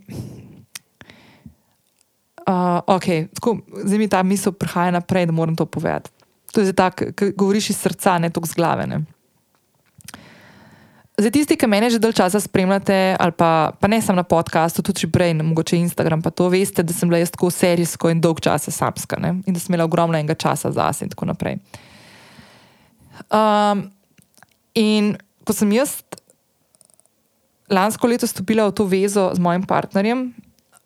Uh, 2.48 2.80
okay, 2.88 3.28
tako, 3.36 3.58
zdaj 3.84 4.00
mi 4.00 4.08
ta 4.08 4.24
misel 4.24 4.54
prihaja 4.56 4.92
naprej, 4.96 5.26
da 5.28 5.36
moram 5.36 5.56
to 5.56 5.66
povedati. 5.66 6.10
To 6.56 6.62
je 6.62 6.74
tako, 6.74 7.12
govoriš 7.36 7.70
iz 7.70 7.78
srca, 7.78 8.18
ne 8.18 8.30
toliko 8.30 8.48
z 8.48 8.56
glave. 8.56 8.88
Ne? 8.88 9.02
Za 11.18 11.32
tisti, 11.34 11.58
ki 11.58 11.68
me 11.68 11.90
že 11.90 12.00
dalj 12.00 12.14
časa 12.14 12.40
spremljate, 12.40 13.18
pa, 13.38 13.72
pa 13.80 13.88
ne 13.88 13.98
samo 14.02 14.16
na 14.16 14.24
podkastu, 14.24 14.84
tudi 14.86 15.10
prej, 15.12 15.34
mogoče 15.34 15.78
Instagram, 15.78 16.22
pa 16.22 16.30
to 16.30 16.48
veste, 16.50 16.84
da 16.84 16.94
sem 16.94 17.10
bila 17.10 17.20
jaz 17.20 17.34
tako 17.34 17.50
serijsko 17.50 18.10
in 18.14 18.22
dolg 18.22 18.40
časa 18.40 18.72
samska 18.72 19.18
ne? 19.20 19.42
in 19.46 19.54
da 19.54 19.60
sem 19.60 19.74
imela 19.74 19.90
ogromno 19.90 20.18
enega 20.18 20.38
časa 20.38 20.72
za 20.72 20.94
sebe 20.94 21.10
in 21.10 21.10
tako 21.10 21.26
naprej. 21.26 21.58
Um, 23.34 23.90
in 24.78 25.18
ko 25.44 25.58
sem 25.58 25.72
jaz 25.74 25.98
lansko 27.68 28.08
leto 28.08 28.28
stopila 28.30 28.70
v 28.70 28.78
to 28.78 28.86
vezo 28.86 29.32
z 29.34 29.42
mojim 29.42 29.66
partnerjem, 29.66 30.22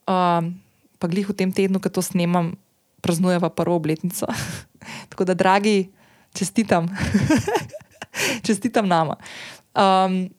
um, 0.07 0.53
pa 1.01 1.09
glih 1.09 1.25
v 1.25 1.33
tem 1.33 1.49
tednu, 1.49 1.81
ko 1.81 1.89
to 1.89 2.05
snemam, 2.05 2.53
praznujeva 3.01 3.49
prvo 3.49 3.81
obletnico. 3.81 4.29
tako 5.09 5.25
da, 5.25 5.33
dragi, 5.33 5.89
čestitam. 6.37 6.85
čestitam 8.47 8.85
nama 8.85 9.17
um, 9.75 10.29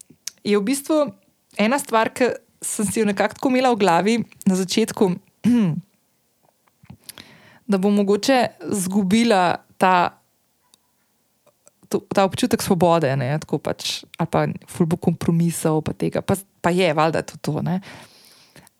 je 0.44 0.58
v 0.58 0.62
bistvu 0.62 1.12
ena 1.56 1.78
stvar, 1.78 2.12
ki 2.12 2.32
sem 2.62 2.86
si 2.86 3.00
jo 3.00 3.06
nekako 3.08 3.48
imela 3.48 3.72
v 3.72 3.80
glavi 3.80 4.14
na 4.46 4.54
začetku. 4.56 5.16
da 7.70 7.78
bom 7.78 7.94
mogoče 7.94 8.46
izgubila 8.68 9.56
ta, 9.78 10.18
to, 11.88 12.02
ta 12.12 12.26
občutek 12.28 12.62
svobode, 12.62 13.08
ne, 13.16 13.38
tako 13.40 13.58
pač, 13.62 14.02
ali 14.18 14.28
pa 14.28 14.46
fulbo 14.68 14.98
kompromisov, 15.00 15.80
pa 15.86 15.96
tega, 15.96 16.20
pa, 16.20 16.36
pa 16.60 16.70
je, 16.74 16.90
valjda, 16.92 17.22
to. 17.22 17.38
to 17.40 17.62
ne. 17.64 17.80
Uh, 17.80 18.11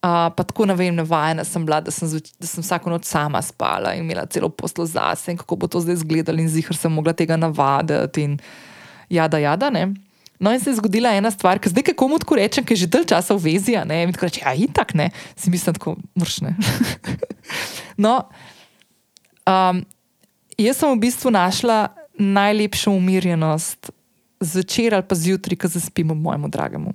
pa 0.03 0.43
tako 0.43 0.66
ne 0.66 0.74
vem, 0.74 0.95
navajena 0.95 1.45
sem 1.47 1.62
bila, 1.66 1.79
da 1.81 1.91
sem, 1.95 2.11
da 2.41 2.47
sem 2.47 2.62
vsako 2.65 2.91
noč 2.91 3.05
sama 3.07 3.43
spala 3.43 3.95
in 3.95 4.03
imela 4.03 4.27
celo 4.27 4.49
poslo 4.51 4.87
zase, 4.87 5.31
in 5.31 5.39
kako 5.39 5.57
bo 5.57 5.69
to 5.70 5.81
zdaj 5.81 6.01
izgledalo, 6.01 6.43
in 6.43 6.51
zihar 6.51 6.77
sem 6.77 6.93
mogla 6.93 7.15
tega 7.15 7.37
navaditi, 7.39 8.24
in 8.27 8.39
jada, 9.11 9.39
jada. 9.39 9.70
Ne? 9.70 9.93
No, 10.43 10.51
in 10.51 10.61
se 10.61 10.70
je 10.70 10.81
zgodila 10.81 11.12
ena 11.15 11.31
stvar, 11.31 11.61
ki 11.62 11.70
zdaj 11.70 11.95
komu 11.95 12.19
tako 12.19 12.41
rečem, 12.41 12.66
ki 12.66 12.74
je 12.74 12.83
že 12.83 12.91
dalj 12.91 13.07
časa 13.15 13.37
v 13.39 13.45
vezi, 13.45 13.77
ne, 13.87 14.01
in 14.03 14.15
tako 14.16 14.27
reče, 14.27 14.43
ja, 14.43 14.55
in 14.59 14.73
tako 14.74 14.99
ne, 14.99 15.11
si 15.39 15.51
mislim, 15.55 15.79
tako 15.79 15.95
mršne. 16.19 16.57
no, 18.05 18.16
um, 19.47 19.85
jaz 20.59 20.83
sem 20.83 20.91
v 20.91 20.99
bistvu 20.99 21.31
našla 21.31 21.95
najlepšo 22.19 22.91
umirjenost 22.91 23.93
zvečer 24.43 24.99
ali 24.99 25.07
pa 25.07 25.15
zjutraj, 25.15 25.62
ko 25.62 25.70
zaspim 25.70 26.11
ob 26.11 26.19
mojemu 26.19 26.51
dragemu. 26.51 26.91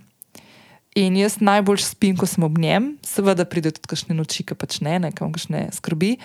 In 0.97 1.13
jaz 1.13 1.37
najbolj 1.37 1.83
spim, 1.85 2.15
ko 2.17 2.25
sem 2.25 2.41
ob 2.47 2.57
njem, 2.57 2.95
seveda 3.05 3.45
pride 3.45 3.69
tudi 3.75 3.89
kakšne 3.91 4.15
noči, 4.17 4.41
ki 4.47 4.55
pač 4.57 4.79
ne, 4.81 4.95
nekam 5.03 5.29
kakšne 5.29 5.67
skrbi, 5.75 6.15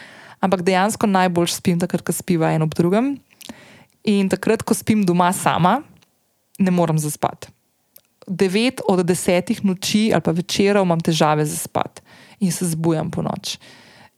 ampak 0.40 0.64
dejansko 0.64 1.10
najbolj 1.10 1.50
spim 1.52 1.82
takrat, 1.82 2.04
ko 2.06 2.14
spiva 2.16 2.54
en 2.56 2.64
ob 2.64 2.72
drugem. 2.78 3.18
In 4.08 4.30
takrat, 4.32 4.64
ko 4.64 4.72
spim 4.72 5.04
doma 5.04 5.28
sama, 5.36 5.82
ne 6.56 6.72
morem 6.72 6.96
zaspati. 6.96 7.52
Devet 8.24 8.80
od 8.88 9.02
desetih 9.04 9.60
noči 9.66 10.06
ali 10.14 10.24
pa 10.24 10.32
večerov 10.32 10.86
imam 10.86 11.00
težave 11.02 11.44
za 11.44 11.58
spat 11.58 12.00
in 12.40 12.52
se 12.54 12.68
zbujam 12.70 13.10
po 13.10 13.22
noč 13.22 13.56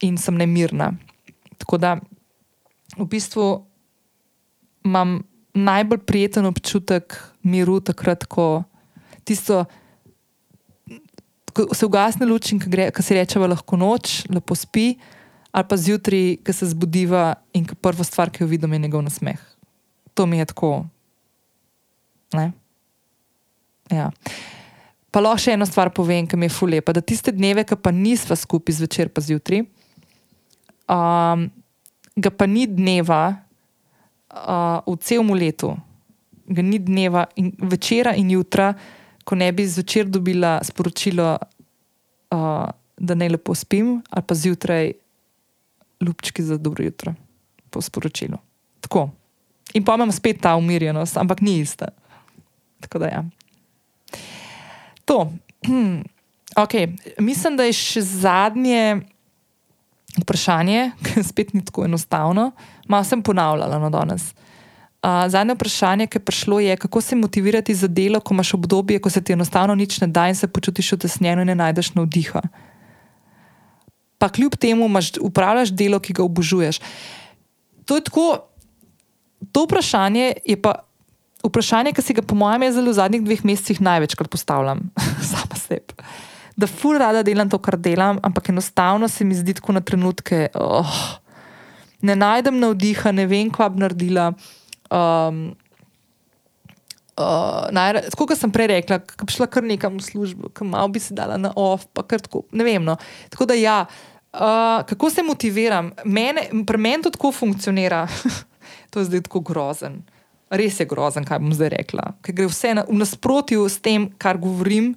in 0.05 0.19
sem 0.21 0.37
nemirna. 0.37 0.93
Tako 1.59 1.79
da 1.81 1.95
v 2.99 3.07
bistvu 3.09 3.65
imam 4.85 5.23
najbolj 5.55 6.05
prijeten 6.05 6.47
občutek 6.47 7.17
miru 7.43 7.81
takrat, 7.81 8.29
ko 8.29 8.63
tisto 9.25 9.65
ko 11.55 11.75
se 11.75 11.87
ugasne 11.87 12.27
luč 12.27 12.53
in 12.53 12.61
ko 12.61 13.03
se 13.03 13.15
reče, 13.15 13.39
da 13.39 13.51
lahko 13.55 13.79
noč, 13.79 14.25
lepo 14.31 14.57
spi, 14.59 14.95
ali 15.55 15.69
pa 15.71 15.77
zjutraj, 15.79 16.37
ko 16.45 16.53
se 16.53 16.67
zbudiva 16.73 17.35
in 17.55 17.67
prva 17.67 18.05
stvar, 18.05 18.33
ki 18.35 18.43
jo 18.43 18.51
vidim, 18.51 18.73
je 18.73 18.83
njegov 18.87 19.05
nasmeh. 19.07 19.41
To 20.15 20.27
mi 20.27 20.39
je 20.39 20.51
tako. 20.51 20.73
Ja. 23.93 24.11
Pa 25.15 25.23
lahko 25.23 25.45
še 25.45 25.55
eno 25.55 25.67
stvar 25.69 25.93
povem, 25.95 26.27
ki 26.27 26.39
mi 26.39 26.49
je 26.49 26.57
fulepa. 26.57 26.95
Da 26.97 27.03
tiste 27.05 27.31
dneve, 27.35 27.63
ki 27.63 27.79
pa 27.79 27.95
nisva 27.95 28.35
skupaj 28.39 28.81
zvečer, 28.81 29.13
pa 29.15 29.23
zjutraj, 29.23 29.63
um, 30.91 31.47
ga 32.19 32.31
pa 32.35 32.51
ni 32.51 32.67
dneva 32.67 33.23
uh, 33.31 34.83
v 34.87 34.99
celem 35.07 35.31
letu, 35.39 35.71
ga 36.51 36.67
ni 36.67 36.83
dneva 36.83 37.29
in 37.39 37.55
večera 37.63 38.15
in 38.19 38.35
jutra 38.35 38.73
ko 39.25 39.35
ne 39.35 39.53
bi 39.53 39.67
zvečer 39.67 40.07
dobila 40.07 40.59
sporočilo, 40.65 41.39
uh, 42.31 42.69
da 42.97 43.15
ne 43.15 43.29
lepo 43.29 43.55
spim, 43.55 44.03
ali 44.11 44.23
pa 44.27 44.35
zjutraj, 44.35 44.93
ljubčki 46.01 46.43
za 46.43 46.57
dobro 46.57 46.85
jutro, 46.85 47.15
po 47.71 47.83
sporočilu. 47.83 48.39
Tako. 48.81 49.11
In 49.75 49.85
pa 49.85 49.95
imam 49.95 50.13
spet 50.13 50.41
ta 50.41 50.57
umirjenost, 50.57 51.17
ampak 51.17 51.41
ni 51.41 51.59
ista. 51.59 51.89
Tako 52.81 52.99
da 52.99 53.07
ja. 53.07 53.25
To. 55.05 55.33
Okay. 56.55 56.87
Mislim, 57.19 57.57
da 57.57 57.65
je 57.67 57.73
še 57.75 58.01
zadnje 58.07 59.01
vprašanje, 60.21 60.93
ki 61.03 61.25
spet 61.27 61.51
ni 61.55 61.65
tako 61.65 61.89
enostavno. 61.89 62.53
Malo 62.87 63.05
sem 63.05 63.23
ponavljala 63.23 63.79
na 63.79 63.89
no, 63.89 63.91
danes. 63.91 64.29
Uh, 65.05 65.27
zadnje 65.29 65.53
vprašanje, 65.53 66.07
ki 66.07 66.17
je 66.17 66.25
prišlo, 66.25 66.61
je, 66.65 66.77
kako 66.81 67.01
se 67.01 67.17
motivirati 67.17 67.75
za 67.75 67.89
delo, 67.89 68.21
ko 68.21 68.35
imaš 68.35 68.55
obdobje, 68.55 68.99
ko 69.05 69.11
se 69.11 69.21
ti 69.21 69.33
enostavno 69.33 69.75
nič 69.75 70.01
ne 70.01 70.07
da 70.07 70.29
in 70.29 70.35
se 70.35 70.49
počutiš 70.49 70.93
utesnjeno 70.93 71.43
in 71.43 71.53
ne 71.53 71.55
najdeš 71.55 71.93
navdiha. 71.95 72.41
Pa 74.19 74.29
kljub 74.29 74.57
temu 74.57 74.87
imaš, 74.89 75.13
upravljaš 75.21 75.75
delo, 75.77 76.01
ki 76.01 76.13
ga 76.13 76.25
obožuješ. 76.25 76.81
To 77.85 78.01
je 78.01 78.05
tako. 78.05 78.49
To 79.53 79.67
vprašanje 79.69 80.33
je 80.45 80.57
pa 80.63 80.73
vprašanje, 81.45 81.93
ki 81.93 82.03
si 82.03 82.17
ga, 82.17 82.25
po 82.25 82.35
mojem, 82.35 82.65
zelo 82.73 82.89
v 82.91 82.97
zadnjih 82.97 83.25
dveh 83.25 83.45
mesecih 83.45 83.81
največkrat 83.85 84.31
postavljam, 84.33 84.89
sama 85.33 85.61
sebi. 85.61 86.01
Da 86.57 86.67
fur 86.71 86.97
rada 86.97 87.23
delam 87.27 87.51
to, 87.51 87.59
kar 87.59 87.77
delam, 87.77 88.19
ampak 88.23 88.49
enostavno 88.49 89.09
se 89.09 89.25
mi 89.25 89.35
zdi 89.35 89.59
tako 89.59 89.77
na 89.77 89.85
trenutke, 89.85 90.49
oh, 90.55 90.97
ne 92.01 92.17
najdem 92.17 92.57
navdiha, 92.63 93.13
ne 93.13 93.27
vem, 93.27 93.51
kva 93.53 93.69
bi 93.69 93.85
naredila. 93.85 94.33
Um, 94.91 95.55
uh, 97.17 97.69
Tako 98.11 98.27
kot 98.31 98.39
sem 98.39 98.53
prej 98.53 98.71
rekla, 98.75 99.01
ki 99.01 99.27
bi 99.27 99.37
šla 99.37 99.49
kar 99.51 99.67
nekam 99.67 99.99
v 99.99 100.07
službo, 100.07 100.51
ki 100.55 100.67
malo 100.69 100.91
bi 100.93 101.03
se 101.03 101.15
dala 101.17 101.39
na 101.41 101.53
off, 101.57 101.87
pa 101.93 102.05
kar 102.07 102.25
tako. 102.25 102.45
Ne 102.53 102.67
vem. 102.67 102.85
No. 102.85 102.97
Tako 103.33 103.49
da 103.51 103.59
ja, 103.59 103.85
uh, 104.35 104.83
kako 104.89 105.11
se 105.11 105.23
motiviram? 105.23 105.93
Mene, 106.05 106.49
pri 106.67 106.79
meni 106.79 107.07
to 107.07 107.15
tako 107.15 107.33
funkcionira. 107.33 108.07
to 108.91 109.01
je 109.01 109.11
zdaj 109.11 109.27
tako 109.29 109.41
grozen. 109.41 110.03
Res 110.55 110.79
je 110.81 110.87
grozen, 110.87 111.25
kaj 111.27 111.41
bom 111.43 111.55
zdaj 111.57 111.73
rekla. 111.79 112.13
Ker 112.23 112.37
gre 112.37 112.49
vse 112.51 112.75
na, 112.79 112.85
v 112.87 112.99
nasprotju 113.01 113.65
s 113.67 113.81
tem, 113.83 114.11
kar 114.21 114.39
govorim, 114.39 114.93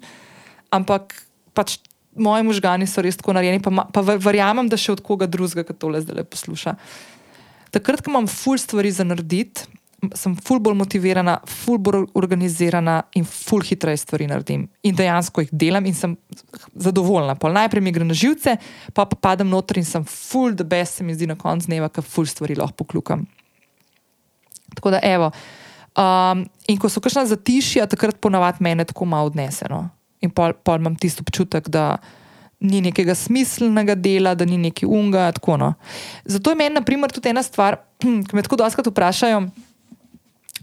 ampak 0.70 1.16
pač 1.56 1.78
moji 2.18 2.44
možgani 2.46 2.86
so 2.86 3.02
res 3.02 3.16
tako 3.18 3.34
narejeni, 3.36 3.62
pa, 3.62 3.86
pa 3.94 4.02
verjamem, 4.02 4.68
da 4.70 4.78
še 4.78 4.96
od 4.96 5.02
koga 5.06 5.28
drugega, 5.30 5.64
ki 5.66 5.76
tole 5.78 6.02
zdaj 6.02 6.26
posluša. 6.30 6.74
Takrat, 7.74 8.02
ko 8.02 8.12
imam 8.12 8.28
ful 8.30 8.58
stvari 8.60 8.90
za 8.94 9.06
narediti, 9.06 9.66
sem 10.14 10.34
ful 10.38 10.60
bolj 10.62 10.76
motivirana, 10.78 11.38
ful 11.46 11.78
bolj 11.82 12.04
organizirana 12.18 13.00
in 13.18 13.24
ful 13.26 13.64
hitreje 13.66 14.04
stvari 14.04 14.28
naredim. 14.30 14.68
In 14.86 14.94
dejansko 14.98 15.42
jih 15.42 15.50
delam 15.52 15.86
in 15.90 15.96
sem 15.98 16.14
zadovoljna. 16.78 17.34
Pol 17.34 17.56
najprej 17.56 17.82
mi 17.82 17.92
gre 17.94 18.06
na 18.06 18.14
živce, 18.14 18.56
pa 18.94 19.08
pa 19.10 19.18
padem 19.18 19.50
noter 19.50 19.80
in 19.82 19.88
sem 19.88 20.04
ful 20.06 20.54
the 20.54 20.64
best, 20.64 21.00
se 21.00 21.04
mi 21.04 21.16
zdi 21.16 21.26
na 21.26 21.34
koncu 21.38 21.66
dneva, 21.66 21.90
ker 21.90 22.06
ful 22.06 22.28
stvari 22.30 22.54
lahko 22.58 22.84
poklukam. 22.84 23.26
Tako 24.76 24.94
da, 24.94 25.02
evo. 25.02 25.32
Um, 25.98 26.46
in 26.70 26.78
ko 26.78 26.86
so 26.92 27.02
kakšna 27.02 27.26
zatišja, 27.26 27.88
takrat 27.90 28.20
ponavadi 28.22 28.62
mene 28.62 28.86
tako 28.86 29.08
malo 29.08 29.32
odneseno. 29.32 29.88
In 30.22 30.30
pol, 30.30 30.54
pol 30.62 30.78
imam 30.78 30.94
tisto 30.94 31.26
občutek, 31.26 31.66
da 31.74 31.96
ni 32.60 32.80
nekega 32.82 33.14
smiselnega 33.18 33.96
dela, 33.98 34.34
da 34.38 34.46
ni 34.46 34.58
neki 34.62 34.86
unga. 34.86 35.32
Tako, 35.34 35.56
no. 35.58 35.72
Zato 36.24 36.54
je 36.54 36.58
meni, 36.58 36.76
na 36.78 36.86
primer, 36.86 37.10
tudi 37.10 37.32
ena 37.34 37.42
stvar, 37.42 37.80
ki 38.28 38.38
me 38.38 38.46
tako 38.46 38.62
doskrat 38.62 38.86
vprašajo. 38.86 39.48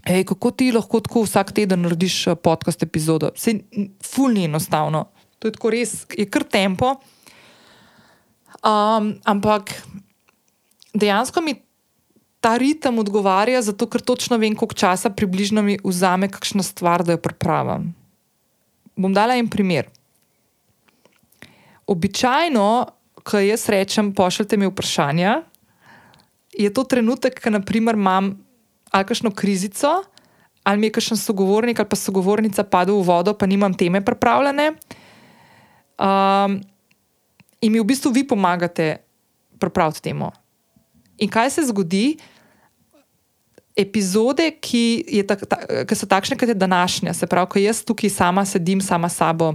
Ej, 0.06 0.22
kako 0.24 0.50
ti 0.54 0.70
lahko 0.70 1.00
tako 1.02 1.24
vsak 1.26 1.50
teden 1.52 1.82
narediš 1.82 2.26
eh, 2.26 2.34
podcast 2.38 2.82
epizodo? 2.82 3.32
Se 3.34 3.58
fulni 4.04 4.44
enostavno. 4.44 5.08
To 5.38 5.48
je 5.48 5.52
tako 5.52 5.70
res, 5.74 6.06
je 6.14 6.26
kar 6.30 6.44
tempo. 6.46 6.94
Um, 8.62 9.16
ampak 9.24 9.74
dejansko 10.94 11.42
mi 11.42 11.56
ta 12.40 12.54
ritem 12.56 12.98
odgovarja, 13.02 13.62
zato 13.66 13.88
ker 13.90 14.00
točno 14.00 14.38
vem, 14.38 14.54
koliko 14.54 14.78
časa 14.78 15.10
približno 15.10 15.62
mi 15.62 15.78
vzame 15.84 16.30
kakšna 16.30 16.62
stvar, 16.62 17.02
da 17.02 17.16
jo 17.16 17.22
pripravim. 17.22 17.90
Bom 18.96 19.12
dala 19.12 19.34
en 19.36 19.50
primer. 19.50 19.90
Običajno, 21.86 22.68
ko 23.26 23.42
jaz 23.42 23.68
rečem, 23.68 24.14
pošljite 24.14 24.56
mi 24.56 24.70
vprašanja, 24.70 25.40
je 26.56 26.72
to 26.72 26.84
trenutek, 26.86 27.42
ko 27.42 27.50
naprimer 27.50 27.98
imam 27.98 28.45
ali 28.96 29.04
kakšno 29.04 29.30
krizico, 29.30 30.00
ali 30.64 30.80
mi 30.80 30.88
je 30.88 30.96
kakšen 30.96 31.20
sogovornik 31.20 31.78
ali 31.78 31.88
pa 31.88 31.96
sogovornica 31.96 32.64
padel 32.64 32.96
v 33.00 33.06
vodo, 33.06 33.34
pa 33.36 33.46
nimam 33.46 33.74
teme 33.74 34.00
pripravljene. 34.00 34.72
Um, 36.00 36.60
in 37.60 37.72
mi 37.72 37.80
v 37.80 37.84
bistvu 37.84 38.12
vi 38.12 38.24
pomagate 38.26 38.96
pripraviti 39.60 40.02
temo. 40.08 40.32
In 41.18 41.28
kaj 41.32 41.50
se 41.50 41.68
zgodi? 41.68 42.16
Epizode, 43.76 44.50
ki, 44.56 45.04
ta, 45.28 45.36
ta, 45.36 45.84
ki 45.84 45.96
so 45.96 46.08
takšne, 46.08 46.36
kot 46.40 46.48
je 46.48 46.56
današnja, 46.56 47.12
se 47.12 47.28
pravi, 47.28 47.48
ko 47.52 47.60
jaz 47.60 47.82
tukaj 47.84 48.08
sama 48.08 48.44
sedim, 48.48 48.80
sama 48.80 49.08
sabo 49.12 49.52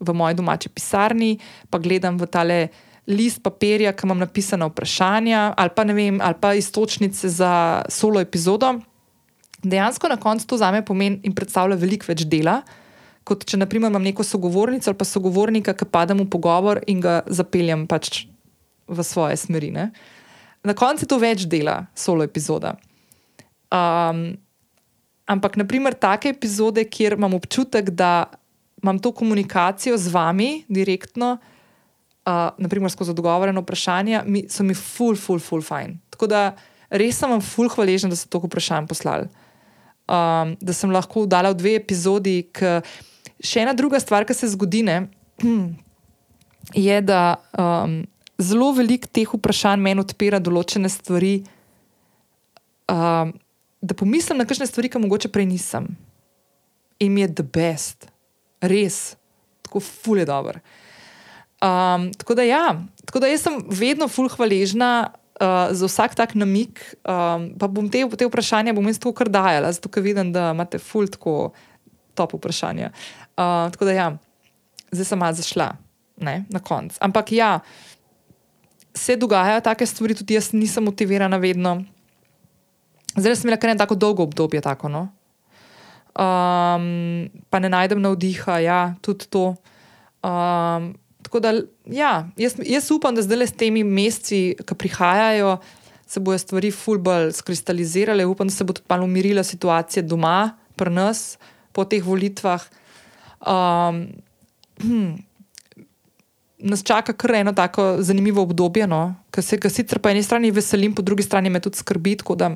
v 0.00 0.14
moji 0.16 0.34
domači 0.34 0.72
pisarni, 0.72 1.36
pa 1.68 1.76
gledam 1.76 2.16
v 2.16 2.24
tale 2.24 2.58
list 3.10 3.42
papirja, 3.42 3.92
ki 3.92 4.06
imam 4.06 4.20
napisana 4.22 4.68
vprašanja, 4.70 5.50
ali 5.58 5.74
pa, 5.76 5.84
vem, 5.84 6.20
ali 6.22 6.38
pa 6.40 6.54
istočnice 6.54 7.28
za 7.28 7.52
solo 7.88 8.20
epizodo, 8.20 8.78
dejansko 9.62 10.08
na 10.08 10.16
koncu 10.16 10.46
to 10.46 10.56
za 10.56 10.70
me 10.72 10.84
pomeni 10.84 11.20
in 11.22 11.34
predstavlja 11.34 11.76
veliko 11.76 12.08
več 12.08 12.24
dela. 12.24 12.60
Kot 13.24 13.44
če 13.44 13.60
naprimer, 13.60 13.92
imam 13.92 14.02
neko 14.02 14.24
sogovornico 14.24 14.90
ali 14.90 14.98
pa 14.98 15.06
sogovornika, 15.06 15.74
ki 15.76 15.88
padem 15.92 16.22
v 16.24 16.30
pogovor 16.32 16.80
in 16.88 17.02
ga 17.04 17.20
zapeljem 17.28 17.86
pač 17.90 18.24
v 18.88 19.04
svoje 19.06 19.36
smeri. 19.36 19.70
Ne? 19.70 19.90
Na 20.64 20.74
koncu 20.74 21.04
je 21.04 21.10
to 21.10 21.20
več 21.20 21.44
dela, 21.48 21.84
solo 21.94 22.24
epizoda. 22.26 22.74
Um, 23.70 24.34
ampak, 25.30 25.60
naprimer, 25.60 25.94
take 25.94 26.32
epizode, 26.32 26.82
kjer 26.88 27.14
imam 27.20 27.36
občutek, 27.38 27.92
da 27.94 28.32
imam 28.82 28.98
to 28.98 29.12
komunikacijo 29.12 29.98
z 30.00 30.10
vami 30.10 30.64
direktno, 30.68 31.36
naprimer 32.58 32.92
skozi 32.92 33.14
odgovorjeno 33.14 33.62
vprašanje, 33.64 34.22
mi, 34.26 34.44
so 34.50 34.64
mi 34.66 34.74
ful, 34.76 35.16
ful, 35.16 35.40
ful, 35.42 35.62
fajn. 35.64 35.96
Tako 36.14 36.28
da 36.30 36.42
res 36.90 37.18
sem 37.20 37.30
vam 37.30 37.42
ful 37.44 37.70
hvaležen, 37.70 38.10
da 38.10 38.18
ste 38.18 38.30
toliko 38.30 38.50
vprašanj 38.50 38.88
poslali. 38.90 39.28
Um, 40.10 40.56
da 40.58 40.74
sem 40.74 40.90
lahko 40.90 41.26
dala 41.30 41.52
v 41.52 41.60
dve 41.60 41.74
epizodi. 41.78 42.40
Še 43.40 43.62
ena 43.62 43.74
druga 43.78 44.00
stvar, 44.02 44.26
ki 44.26 44.34
se 44.36 44.50
zgodi, 44.52 44.82
ne, 44.86 45.04
je, 46.88 46.98
da 47.06 47.38
um, 47.54 48.00
zelo 48.42 48.72
veliko 48.76 49.08
teh 49.12 49.30
vprašanj 49.30 49.80
meni 49.80 50.02
odpira 50.02 50.42
določene 50.42 50.90
stvari, 50.90 51.38
um, 52.90 53.32
da 53.80 53.96
pomislim 53.96 54.40
na 54.40 54.48
kakšne 54.48 54.68
stvari, 54.68 54.90
ki 54.92 55.00
mogoče 55.00 55.30
prej 55.32 55.48
nisem. 55.48 55.88
In 57.00 57.14
mi 57.14 57.24
je 57.24 57.30
the 57.38 57.46
best, 57.46 58.10
res, 58.60 59.14
tako 59.64 59.80
ful 59.80 60.20
je 60.20 60.26
dobro. 60.28 60.60
Um, 61.60 62.08
tako 62.16 62.34
da 62.34 62.42
ja, 62.42 62.80
tako 63.04 63.20
da 63.20 63.28
jaz 63.28 63.42
sem 63.44 63.58
vedno 63.68 64.08
ful 64.08 64.30
hvaležna 64.32 65.10
uh, 65.12 65.68
za 65.76 65.86
vsak 65.86 66.14
tak 66.16 66.32
namik, 66.34 66.80
um, 67.04 67.50
pa 67.60 67.68
bom 67.68 67.90
te, 67.92 68.00
te 68.16 68.28
vprašanja 68.28 68.72
bom 68.72 68.86
jaz 68.88 69.00
to 69.02 69.12
kar 69.12 69.28
dajala, 69.28 69.72
zato 69.76 69.92
ker 69.92 70.04
vidim, 70.04 70.32
da 70.32 70.54
imate 70.54 70.80
ful 70.80 71.08
tako 71.12 71.52
top 72.16 72.32
vprašanja. 72.38 72.92
Uh, 73.36 73.68
tako 73.74 73.90
da 73.90 73.92
ja, 73.92 74.08
zdaj 74.88 75.08
sem 75.12 75.20
malo 75.20 75.36
zašla, 75.36 75.68
ne, 76.24 76.44
na 76.48 76.62
koncu. 76.64 76.96
Ampak 77.00 77.32
ja, 77.36 77.58
se 78.96 79.16
dogajajo 79.20 79.60
take 79.60 79.86
stvari, 79.86 80.16
tudi 80.16 80.34
jaz 80.34 80.52
nisem 80.56 80.84
motivirana 80.84 81.36
vedno. 81.36 81.82
Zdaj 83.16 83.36
sem 83.36 83.48
imela 83.48 83.60
kar 83.60 83.74
eno 83.74 83.84
tako 83.84 84.00
dolgo 84.00 84.24
obdobje, 84.24 84.64
tako 84.64 84.88
no. 84.88 85.08
Um, 86.16 87.28
pa 87.52 87.60
ne 87.60 87.68
najdem 87.68 88.00
navdiha, 88.00 88.58
ja, 88.64 88.80
tudi 89.04 89.28
to. 89.28 89.54
Um, 90.24 90.92
Tako 91.30 91.40
da, 91.40 91.52
ja, 91.86 92.26
jaz, 92.36 92.56
jaz 92.66 92.88
upam, 92.90 93.14
da 93.14 93.22
zdaj 93.22 93.46
s 93.46 93.54
temi 93.54 93.84
meseci, 93.86 94.56
ki 94.66 94.74
prihajajo, 94.74 95.60
se 96.10 96.18
bodo 96.18 96.40
stvari 96.42 96.72
fulbol 96.74 97.30
skristalizirale. 97.30 98.26
Upam, 98.26 98.50
da 98.50 98.54
se 98.54 98.66
bo 98.66 98.74
tudi 98.74 98.90
malo 98.90 99.06
umirila 99.06 99.44
situacija 99.46 100.02
doma, 100.02 100.56
pri 100.74 100.90
nas, 100.90 101.38
po 101.70 101.86
teh 101.86 102.02
volitvah. 102.02 102.66
Um, 103.46 104.02
hm, 104.82 105.14
nas 106.66 106.82
čaka 106.82 107.14
kar 107.14 107.36
eno 107.44 107.54
tako 107.54 108.02
zanimivo 108.02 108.42
obdobje, 108.42 108.90
no? 108.90 109.14
ki 109.30 109.46
se 109.46 109.62
ga 109.62 109.70
sicer 109.70 110.02
po 110.02 110.10
eni 110.10 110.26
strani 110.26 110.50
veselim, 110.50 110.98
po 110.98 111.06
drugi 111.06 111.22
strani 111.22 111.46
me 111.50 111.62
tudi 111.62 111.78
skrbi. 111.78 112.18
Da, 112.34 112.50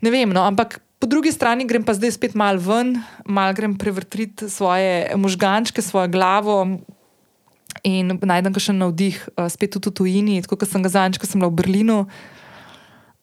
ne 0.00 0.14
vem, 0.14 0.30
no? 0.30 0.46
ampak. 0.46 0.78
Po 1.02 1.08
drugi 1.10 1.34
strani 1.34 1.66
grem 1.68 1.82
pa 1.84 1.92
zdaj 1.92 2.14
spet 2.14 2.36
malo 2.38 2.62
ven, 2.62 2.94
malo 3.26 3.52
grem 3.52 3.74
prevrtiti 3.76 4.46
svoje 4.48 5.10
možgančke, 5.20 5.82
svojo 5.82 6.08
glavo, 6.08 6.62
in 7.82 8.14
najdem 8.22 8.54
še 8.54 8.74
navdih, 8.76 9.18
uh, 9.34 9.48
spet 9.50 9.74
tudi 9.74 9.90
v 9.90 9.96
tujini, 9.98 10.42
tako 10.44 10.60
kot 10.60 10.70
sem 10.70 10.84
ga 10.84 10.92
zadnjič, 10.92 11.18
ko 11.18 11.26
sem 11.26 11.42
bila 11.42 11.50
v 11.50 11.58
Berlinu. 11.62 11.98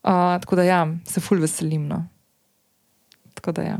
Uh, 0.01 0.35
tako 0.41 0.57
da 0.59 0.65
ja, 0.65 0.81
se 1.05 1.21
ful 1.21 1.39
veselim. 1.41 1.85
No. 1.87 2.03
Tako 3.37 3.53
da 3.55 3.61
ja. 3.63 3.77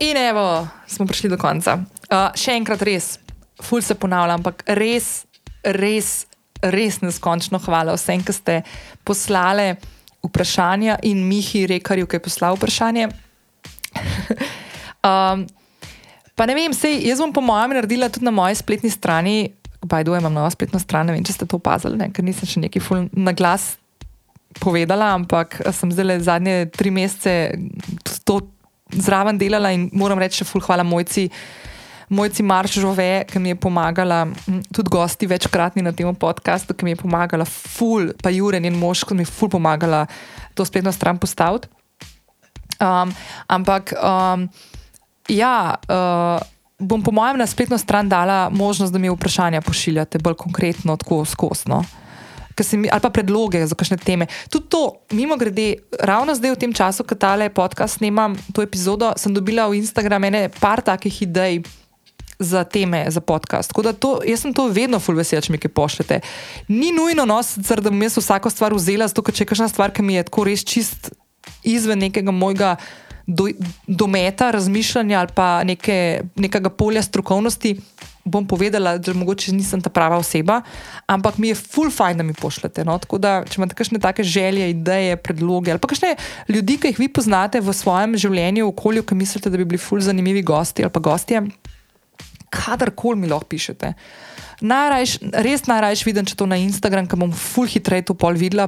In 0.00 0.16
evo, 0.16 0.66
smo 0.86 1.06
prišli 1.06 1.30
do 1.30 1.38
konca. 1.38 1.78
Uh, 2.10 2.32
še 2.34 2.56
enkrat 2.58 2.82
res, 2.82 3.18
ful 3.62 3.84
se 3.84 3.94
ponavlja, 3.94 4.40
ampak 4.40 4.64
res, 4.74 5.28
res, 5.62 6.24
res 6.60 6.98
neskončno 7.04 7.60
hvala 7.62 7.94
vsem, 7.94 8.24
ki 8.26 8.34
ste 8.34 8.56
poslali 9.06 9.76
vprašanja 10.26 10.98
in 11.08 11.22
Mihi 11.28 11.66
Rekarju, 11.70 12.08
ki 12.10 12.18
je 12.18 12.24
poslal 12.26 12.58
vprašanje. 12.58 13.06
um, 15.08 15.46
Pa 16.40 16.46
ne 16.48 16.54
vem, 16.56 16.72
sej, 16.72 17.02
jaz 17.04 17.20
bom 17.20 17.34
po 17.36 17.42
mojem 17.44 17.74
naredila 17.76 18.08
tudi 18.08 18.24
na 18.24 18.32
moji 18.32 18.56
spletni 18.56 18.88
strani. 18.88 19.50
Bajdo 19.84 20.14
imam 20.16 20.32
novo 20.32 20.48
spletno 20.48 20.78
stran, 20.80 21.04
ne 21.04 21.12
vem, 21.12 21.24
če 21.24 21.34
ste 21.36 21.44
to 21.44 21.58
opazili, 21.60 21.98
ne? 22.00 22.06
ker 22.16 22.24
nisem 22.24 22.48
še 22.48 22.62
neki 22.62 22.80
ful 22.80 23.10
na 23.12 23.34
glas 23.36 23.74
povedala, 24.56 25.10
ampak 25.18 25.58
sem 25.76 25.92
zdaj 25.92 26.06
le 26.06 26.16
zadnje 26.24 26.54
tri 26.72 26.88
mesece 26.88 27.34
to 28.24 28.38
zraven 28.88 29.36
delala 29.36 29.74
in 29.76 29.90
moram 29.92 30.20
reči, 30.20 30.46
ful 30.48 30.64
hvala 30.64 30.86
mojci. 30.86 31.28
Mojci 32.10 32.42
Marš 32.42 32.80
Žove, 32.82 33.28
ki 33.30 33.38
mi 33.38 33.52
je 33.52 33.60
pomagala, 33.60 34.24
tudi 34.74 34.90
gosti 34.90 35.28
večkratni 35.30 35.84
na 35.84 35.92
tem 35.94 36.08
podkastu, 36.10 36.74
ki 36.74 36.88
mi 36.88 36.96
je 36.96 37.02
pomagala, 37.04 37.44
ful, 37.46 38.10
pa 38.18 38.32
Jure 38.34 38.58
in 38.58 38.80
mož, 38.80 39.04
ki 39.06 39.14
mi 39.14 39.22
je 39.22 39.30
ful 39.30 39.52
pomagala 39.52 40.06
to 40.58 40.64
spletno 40.66 40.90
stran 40.90 41.20
postaviti. 41.20 41.68
Um, 42.80 43.12
ampak 43.46 43.92
um, 43.92 44.48
Ja, 45.28 45.74
uh, 45.88 46.40
bom 46.80 47.02
po 47.02 47.12
mojem 47.12 47.38
na 47.38 47.46
spletno 47.46 47.78
stran 47.78 48.08
dala 48.08 48.48
možnost, 48.50 48.92
da 48.92 48.98
mi 48.98 49.10
vprašanja 49.10 49.60
pošiljate 49.60 50.18
bolj 50.18 50.34
konkretno, 50.34 50.96
tako 50.96 51.24
skosno. 51.24 51.84
Ali 52.92 53.00
pa 53.00 53.10
predloge 53.10 53.66
za 53.66 53.74
kakšne 53.74 53.96
teme. 53.96 54.26
Tudi 54.52 54.68
to, 54.68 55.00
mimo 55.16 55.36
grede, 55.36 55.80
ravno 56.00 56.34
zdaj 56.34 56.50
v 56.50 56.60
tem 56.60 56.72
času, 56.72 57.04
ko 57.08 57.16
tale 57.16 57.48
podcast 57.48 57.96
snemam 57.96 58.36
to 58.52 58.60
epizodo, 58.62 59.14
sem 59.16 59.32
dobila 59.32 59.68
v 59.68 59.80
Instagram 59.80 60.28
ene 60.28 60.48
par 60.60 60.84
takih 60.84 61.22
idej 61.22 61.62
za 62.40 62.64
teme 62.64 63.04
za 63.08 63.20
podcast. 63.20 63.70
Tako 63.70 63.82
da 63.82 63.92
to, 63.92 64.20
jaz 64.24 64.40
sem 64.40 64.52
to 64.52 64.68
vedno 64.68 65.00
full 65.00 65.16
vesel, 65.16 65.40
če 65.40 65.52
mi 65.52 65.60
kaj 65.60 65.72
pošljete. 65.72 66.20
Ni 66.68 66.92
nujno 66.92 67.24
nositi, 67.24 67.68
da 67.68 67.90
bom 67.90 68.02
jaz 68.02 68.16
vsako 68.16 68.50
stvar 68.50 68.76
vzela, 68.76 69.08
zato 69.08 69.24
ker 69.24 69.36
če 69.36 69.44
je 69.44 69.50
kakšna 69.52 69.68
stvar, 69.68 69.92
ki 69.92 70.04
mi 70.04 70.16
je 70.16 70.24
tako 70.28 70.44
res 70.48 70.64
čist 70.64 71.12
izven 71.64 72.00
nekega 72.00 72.32
mojega 72.32 72.76
do, 73.26 73.48
dometa 73.86 74.50
razmišljanja 74.50 75.18
ali 75.18 75.28
pa 75.34 75.64
neke, 75.64 76.22
nekega 76.36 76.70
polja 76.70 77.02
strokovnosti, 77.02 77.76
bom 78.24 78.46
povedala, 78.46 78.98
da 78.98 79.14
mogoče 79.16 79.52
nisem 79.56 79.80
ta 79.80 79.90
prava 79.90 80.18
oseba, 80.20 80.60
ampak 81.08 81.38
mi 81.38 81.48
je 81.48 81.58
full 81.58 81.90
fajn, 81.90 82.20
da 82.20 82.26
mi 82.26 82.34
pošljete. 82.34 82.84
No? 82.84 82.98
Tako 82.98 83.18
da, 83.18 83.40
če 83.48 83.60
imate 83.60 83.76
kakšne 83.78 84.00
take 84.02 84.24
želje, 84.26 84.70
ideje, 84.70 85.16
predloge 85.16 85.72
ali 85.72 85.80
pa 85.80 85.88
kakšne 85.88 86.14
ljudi, 86.48 86.76
ki 86.80 86.92
jih 86.92 87.00
vi 87.00 87.08
poznate 87.08 87.60
v 87.64 87.74
svojem 87.74 88.16
življenju, 88.20 88.66
v 88.66 88.74
okolju, 88.74 89.06
ki 89.08 89.18
mislite, 89.18 89.50
da 89.50 89.60
bi 89.60 89.68
bili 89.72 89.80
full 89.80 90.04
zanimivi 90.04 90.42
gosti 90.42 90.84
ali 90.84 90.92
pa 90.92 91.00
gostje, 91.00 91.42
kadarkoli 92.50 93.22
mi 93.22 93.30
lahko 93.30 93.48
pišete. 93.50 93.94
Najrajš, 94.60 95.16
res 95.40 95.64
najrajš 95.70 96.04
vidim, 96.04 96.26
če 96.28 96.36
to 96.36 96.46
na 96.50 96.58
Instagram, 96.60 97.06
ker 97.08 97.20
bom 97.20 97.32
full 97.32 97.70
hitreje 97.70 98.10
to 98.10 98.16
pol 98.18 98.36
videla, 98.36 98.66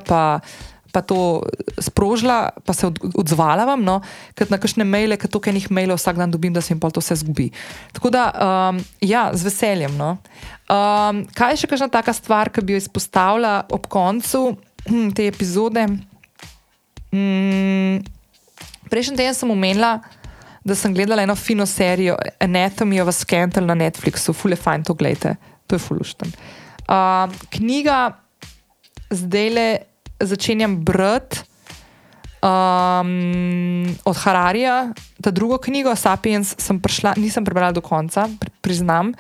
pa 0.93 1.01
to 1.01 1.43
sprožila, 1.81 2.53
pa 2.67 2.77
se 2.77 2.87
odzvala 3.17 3.65
vam, 3.65 3.81
no, 3.85 3.99
ker 4.37 4.51
na 4.53 4.61
kakšne 4.61 4.85
maile, 4.85 5.17
ker 5.17 5.31
toliko 5.33 5.51
enih 5.51 5.71
mailov 5.73 6.01
vsak 6.01 6.21
dan 6.21 6.31
dobim, 6.31 6.53
da 6.53 6.61
se 6.61 6.75
jim 6.75 6.81
pa 6.81 6.93
to 6.93 7.01
vse 7.01 7.17
zgubi. 7.25 7.49
Tako 7.97 8.13
da, 8.13 8.29
um, 8.31 8.81
ja, 9.01 9.31
z 9.33 9.49
veseljem. 9.49 9.97
No. 9.97 10.17
Um, 10.69 11.25
kaj 11.33 11.57
je 11.57 11.63
še 11.65 11.73
kakšna 11.73 11.89
taka 11.93 12.13
stvar, 12.17 12.53
ki 12.53 12.65
bi 12.65 12.77
jo 12.77 12.83
izpostavila 12.85 13.63
ob 13.73 13.89
koncu 13.93 14.53
hm, 14.87 15.13
te 15.17 15.27
epizode? 15.33 15.89
Mm, 17.13 18.05
Prejšnji 18.93 19.17
teden 19.17 19.37
sem 19.37 19.51
omenila, 19.51 19.95
da 20.65 20.77
sem 20.77 20.93
gledala 20.95 21.25
eno 21.25 21.35
fino 21.35 21.65
serijo 21.67 22.19
Anatomy 22.41 23.01
of 23.01 23.09
a 23.09 23.15
Scandal 23.17 23.65
na 23.65 23.75
Netflixu, 23.75 24.35
fule 24.37 24.57
fajn, 24.57 24.85
to 24.85 24.95
gledajte, 24.95 25.39
to 25.67 25.79
je 25.79 25.81
fulušten. 25.81 26.35
Uh, 26.85 27.33
knjiga 27.57 28.19
zdaj 29.11 29.49
le 29.51 29.67
začenjam 30.23 30.77
brati 30.85 31.43
um, 32.43 33.87
od 34.05 34.17
Hararija, 34.17 34.93
ta 35.23 35.31
drugo 35.31 35.59
knjigo, 35.59 35.95
Sapiens, 35.97 36.55
sem 36.59 36.81
prišla, 36.81 37.15
nisem 37.17 37.45
prebrala 37.45 37.73
do 37.73 37.81
konca, 37.81 38.29
priznam. 38.61 39.15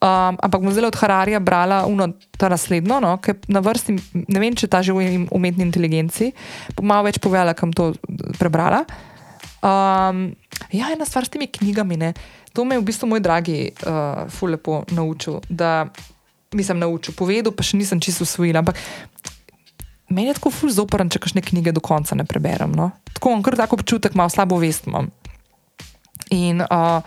Um, 0.00 0.40
ampak 0.40 0.62
bom 0.64 0.72
zdaj 0.72 0.88
od 0.88 0.96
Hararija 0.96 1.40
brala 1.44 1.84
uno, 1.84 2.08
ta 2.38 2.48
naslednjo, 2.48 3.00
no, 3.04 3.18
ki 3.20 3.34
je 3.34 3.52
na 3.52 3.60
vrsti, 3.60 3.96
ne 4.32 4.40
vem, 4.40 4.54
če 4.56 4.70
ta 4.70 4.80
že 4.80 4.96
v 4.96 5.28
umetni 5.28 5.66
inteligenci. 5.66 6.32
Bom 6.78 6.88
malo 6.88 7.04
več 7.04 7.20
povedala, 7.20 7.52
kam 7.52 7.74
to 7.74 7.92
prebrala. 8.40 8.86
Um, 9.60 10.32
ja, 10.72 10.88
ena 10.88 11.04
stvar 11.04 11.28
s 11.28 11.34
temi 11.34 11.50
knjigami, 11.52 12.00
ne. 12.00 12.14
to 12.56 12.64
me 12.64 12.78
je 12.78 12.80
v 12.80 12.88
bistvu 12.88 13.12
moj 13.12 13.20
dragi 13.20 13.76
uh, 13.84 14.24
fulepo 14.32 14.84
naučil. 14.96 15.44
Da, 15.50 15.90
Mislim, 16.50 16.82
naučil, 16.82 17.14
povedal, 17.14 17.54
pa 17.54 17.62
še 17.62 17.78
nisem 17.78 18.02
čisto 18.02 18.26
usvojila. 18.26 18.58
Ampak 18.58 18.74
meni 20.10 20.28
je 20.28 20.36
tako 20.38 20.50
ful 20.50 20.72
zoporen, 20.74 21.10
če 21.10 21.22
kakšne 21.22 21.42
knjige 21.44 21.72
do 21.76 21.82
konca 21.82 22.18
ne 22.18 22.26
preberem. 22.28 22.74
No? 22.76 22.90
Tako 23.14 23.34
imam 23.34 23.44
kar 23.46 23.56
tako 23.58 23.78
občutek, 23.78 24.16
malo 24.18 24.32
slabo 24.32 24.58
vest 24.60 24.88
imam. 24.90 25.10
In, 26.34 26.62
uh, 26.62 27.00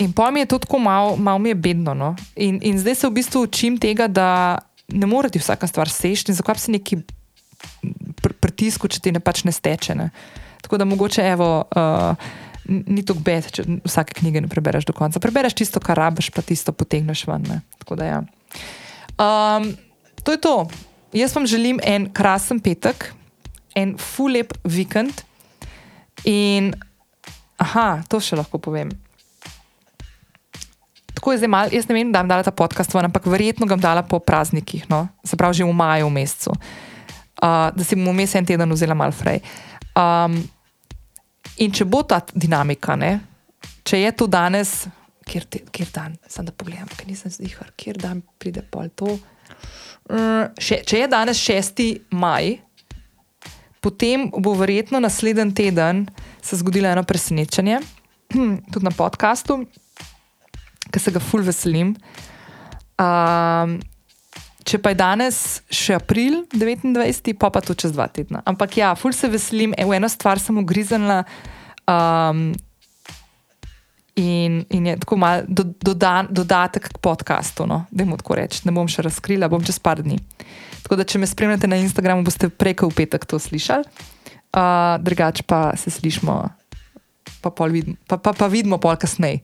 in 0.00 0.12
pa 0.16 0.30
mi 0.30 0.44
je 0.44 0.52
to 0.52 0.60
tako 0.62 0.78
malo, 0.78 1.16
malo 1.16 1.40
mi 1.42 1.52
je 1.52 1.58
bedno. 1.58 1.96
No? 1.96 2.12
In, 2.36 2.60
in 2.62 2.78
zdaj 2.80 3.00
se 3.00 3.08
v 3.08 3.16
bistvu 3.18 3.46
učim 3.48 3.80
tega, 3.80 4.08
da 4.08 4.60
ne 4.92 5.08
morete 5.08 5.40
vsaka 5.40 5.66
stvar 5.66 5.88
sešti 5.88 6.32
in 6.32 6.36
zakaj 6.36 6.60
se 6.60 6.72
neki 6.72 7.00
pr 8.22 8.36
pritisku, 8.38 8.88
če 8.88 9.00
ti 9.00 9.12
ne 9.12 9.20
pač 9.20 9.44
ne 9.48 9.52
steče. 9.52 9.96
Ne? 9.96 10.10
Tako 10.62 10.82
da 10.82 10.88
mogoče 10.88 11.28
evo. 11.34 11.64
Uh, 11.74 12.40
Ni 12.62 13.02
to 13.02 13.16
bed, 13.18 13.48
če 13.50 13.64
vsake 13.82 14.14
knjige 14.20 14.38
ne 14.44 14.46
prebereš 14.46 14.84
do 14.86 14.94
konca. 14.94 15.18
Prebereš 15.18 15.56
tisto, 15.58 15.80
kar 15.82 15.98
rabiš, 15.98 16.28
pa 16.30 16.44
tisto 16.46 16.70
potegneš 16.70 17.24
ven. 17.26 17.48
Da, 17.90 18.06
ja. 18.06 18.20
um, 19.18 19.66
to 20.22 20.36
je 20.36 20.38
to 20.38 20.52
jaz 21.12 21.34
vam 21.36 21.46
želim 21.46 21.80
en 21.84 22.08
krasen 22.12 22.60
petek, 22.60 23.12
en 23.74 23.96
fulep 23.98 24.54
vikend. 24.64 25.24
In, 26.28 26.72
aha, 27.58 28.02
to 28.08 28.20
še 28.22 28.36
lahko 28.38 28.60
povem. 28.62 28.92
tako 31.22 31.32
je 31.32 31.38
zdaj 31.38 31.50
mal, 31.54 31.68
jaz 31.70 31.86
ne 31.86 31.94
vem, 31.94 32.08
da 32.10 32.18
bom 32.24 32.32
dala 32.32 32.42
ta 32.42 32.50
podcast 32.50 32.94
ven, 32.94 33.06
ampak 33.06 33.26
verjetno 33.30 33.66
ga 33.66 33.76
bom 33.76 33.82
dala 33.82 34.02
po 34.02 34.18
praznikih, 34.18 34.88
no? 34.90 35.06
se 35.22 35.36
pravi 35.38 35.54
že 35.54 35.64
v 35.64 35.70
maju, 35.70 36.08
v 36.08 36.14
mesecu, 36.16 36.50
uh, 36.50 37.70
da 37.70 37.84
si 37.86 37.94
bom 37.94 38.10
vmes 38.10 38.34
en 38.34 38.46
teden 38.46 38.74
vzela 38.74 38.96
mal 38.98 39.14
frej. 39.14 39.38
Um, 39.94 40.34
in 41.62 41.70
če 41.70 41.86
bo 41.86 42.02
ta 42.02 42.18
dinamika, 42.34 42.98
ne? 42.98 43.20
če 43.86 44.02
je 44.02 44.10
to 44.18 44.26
danes, 44.26 44.88
kjer, 45.22 45.46
te, 45.46 45.62
kjer 45.70 45.94
dan, 45.94 46.18
sem 46.26 46.42
da 46.42 46.50
pogledam, 46.50 46.90
ker 46.90 47.06
nisem 47.06 47.30
zdihar, 47.30 47.70
kjer 47.78 48.02
dan 48.02 48.24
pride 48.42 48.66
pol 48.66 48.90
to. 48.90 49.14
Uh, 50.10 50.50
še, 50.58 50.82
če 50.86 51.04
je 51.04 51.08
danes 51.10 51.38
6. 51.38 51.82
maj, 52.10 52.56
potem 53.82 54.28
bo 54.30 54.54
verjetno 54.58 55.00
naslednji 55.02 55.54
teden 55.54 56.06
se 56.42 56.58
zgodilo 56.58 56.90
eno 56.90 57.04
presenečenje, 57.06 57.80
tudi 58.72 58.84
na 58.84 58.90
podkastu, 58.90 59.62
ki 60.90 61.00
se 61.00 61.14
ga 61.14 61.22
ful 61.22 61.44
veselim. 61.46 61.94
Um, 63.00 63.78
če 64.66 64.78
pa 64.82 64.92
je 64.92 64.98
danes 64.98 65.36
še 65.72 65.96
april 65.98 66.42
29, 66.54 67.32
pa 67.38 67.50
pa 67.54 67.62
to 67.64 67.74
čez 67.78 67.94
dva 67.94 68.08
tedna. 68.10 68.42
Ampak 68.46 68.76
ja, 68.78 68.92
ful 68.98 69.14
se 69.16 69.30
veselim, 69.30 69.74
v 69.74 69.96
eno 69.98 70.10
stvar 70.10 70.42
sem 70.42 70.58
ugriznila. 70.58 71.22
Um, 71.86 72.52
In, 74.14 74.64
in 74.68 74.86
je 74.86 74.98
tako 75.00 75.16
malo 75.16 75.42
do, 75.48 75.64
dodan, 75.80 76.26
dodatek 76.30 76.88
k 76.92 76.98
podkastu, 77.00 77.64
no? 77.66 77.84
da 77.90 78.04
jim 78.04 78.12
tako 78.20 78.36
rečem. 78.36 78.68
Ne 78.68 78.74
bom 78.76 78.88
še 78.88 79.04
razkrila, 79.06 79.48
bom 79.48 79.64
čez 79.64 79.78
par 79.80 80.02
dni. 80.04 80.18
Tako 80.84 80.98
da, 81.00 81.06
če 81.08 81.20
me 81.22 81.28
spremljate 81.30 81.70
na 81.70 81.78
Instagramu, 81.80 82.24
boste 82.26 82.50
preko 82.52 82.90
v 82.90 82.98
petek 83.00 83.24
to 83.24 83.40
slišali, 83.40 83.88
uh, 84.52 85.00
drugače 85.00 85.46
pa 85.48 85.72
se 85.80 85.88
slišmo, 85.94 86.34
pa, 87.40 87.66
vidimo, 87.72 87.96
pa, 88.04 88.20
pa, 88.20 88.36
pa 88.36 88.50
vidimo 88.52 88.76
pol 88.82 88.98
kasneje. 89.00 89.40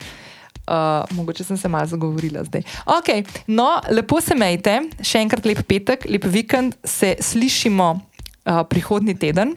Uh, 0.68 1.08
mogoče 1.16 1.46
sem 1.48 1.56
se 1.56 1.68
malo 1.72 1.88
zagovorila 1.88 2.44
zdaj. 2.44 2.60
Okay, 3.00 3.24
no, 3.48 3.70
lepo 3.88 4.20
se 4.20 4.36
majte, 4.36 4.82
še 5.00 5.22
enkrat 5.24 5.48
lep 5.48 5.62
petek, 5.64 6.04
lep 6.04 6.28
vikend, 6.28 6.76
se 6.84 7.14
slišimo 7.16 7.94
uh, 7.96 8.66
prihodnji 8.68 9.16
teden. 9.16 9.56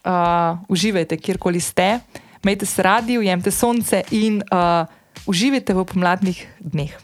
Uh, 0.00 0.56
uživajte, 0.72 1.18
kjerkoli 1.20 1.60
ste 1.60 1.98
imejte 2.46 2.66
se 2.66 2.82
radi, 2.82 3.18
ujemite 3.18 3.50
sonce 3.50 4.04
in 4.14 4.38
uh, 4.54 4.86
uživajte 5.26 5.74
v 5.74 5.82
pomladnih 5.82 6.46
dneh. 6.62 6.94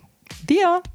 Dio! 0.47 0.92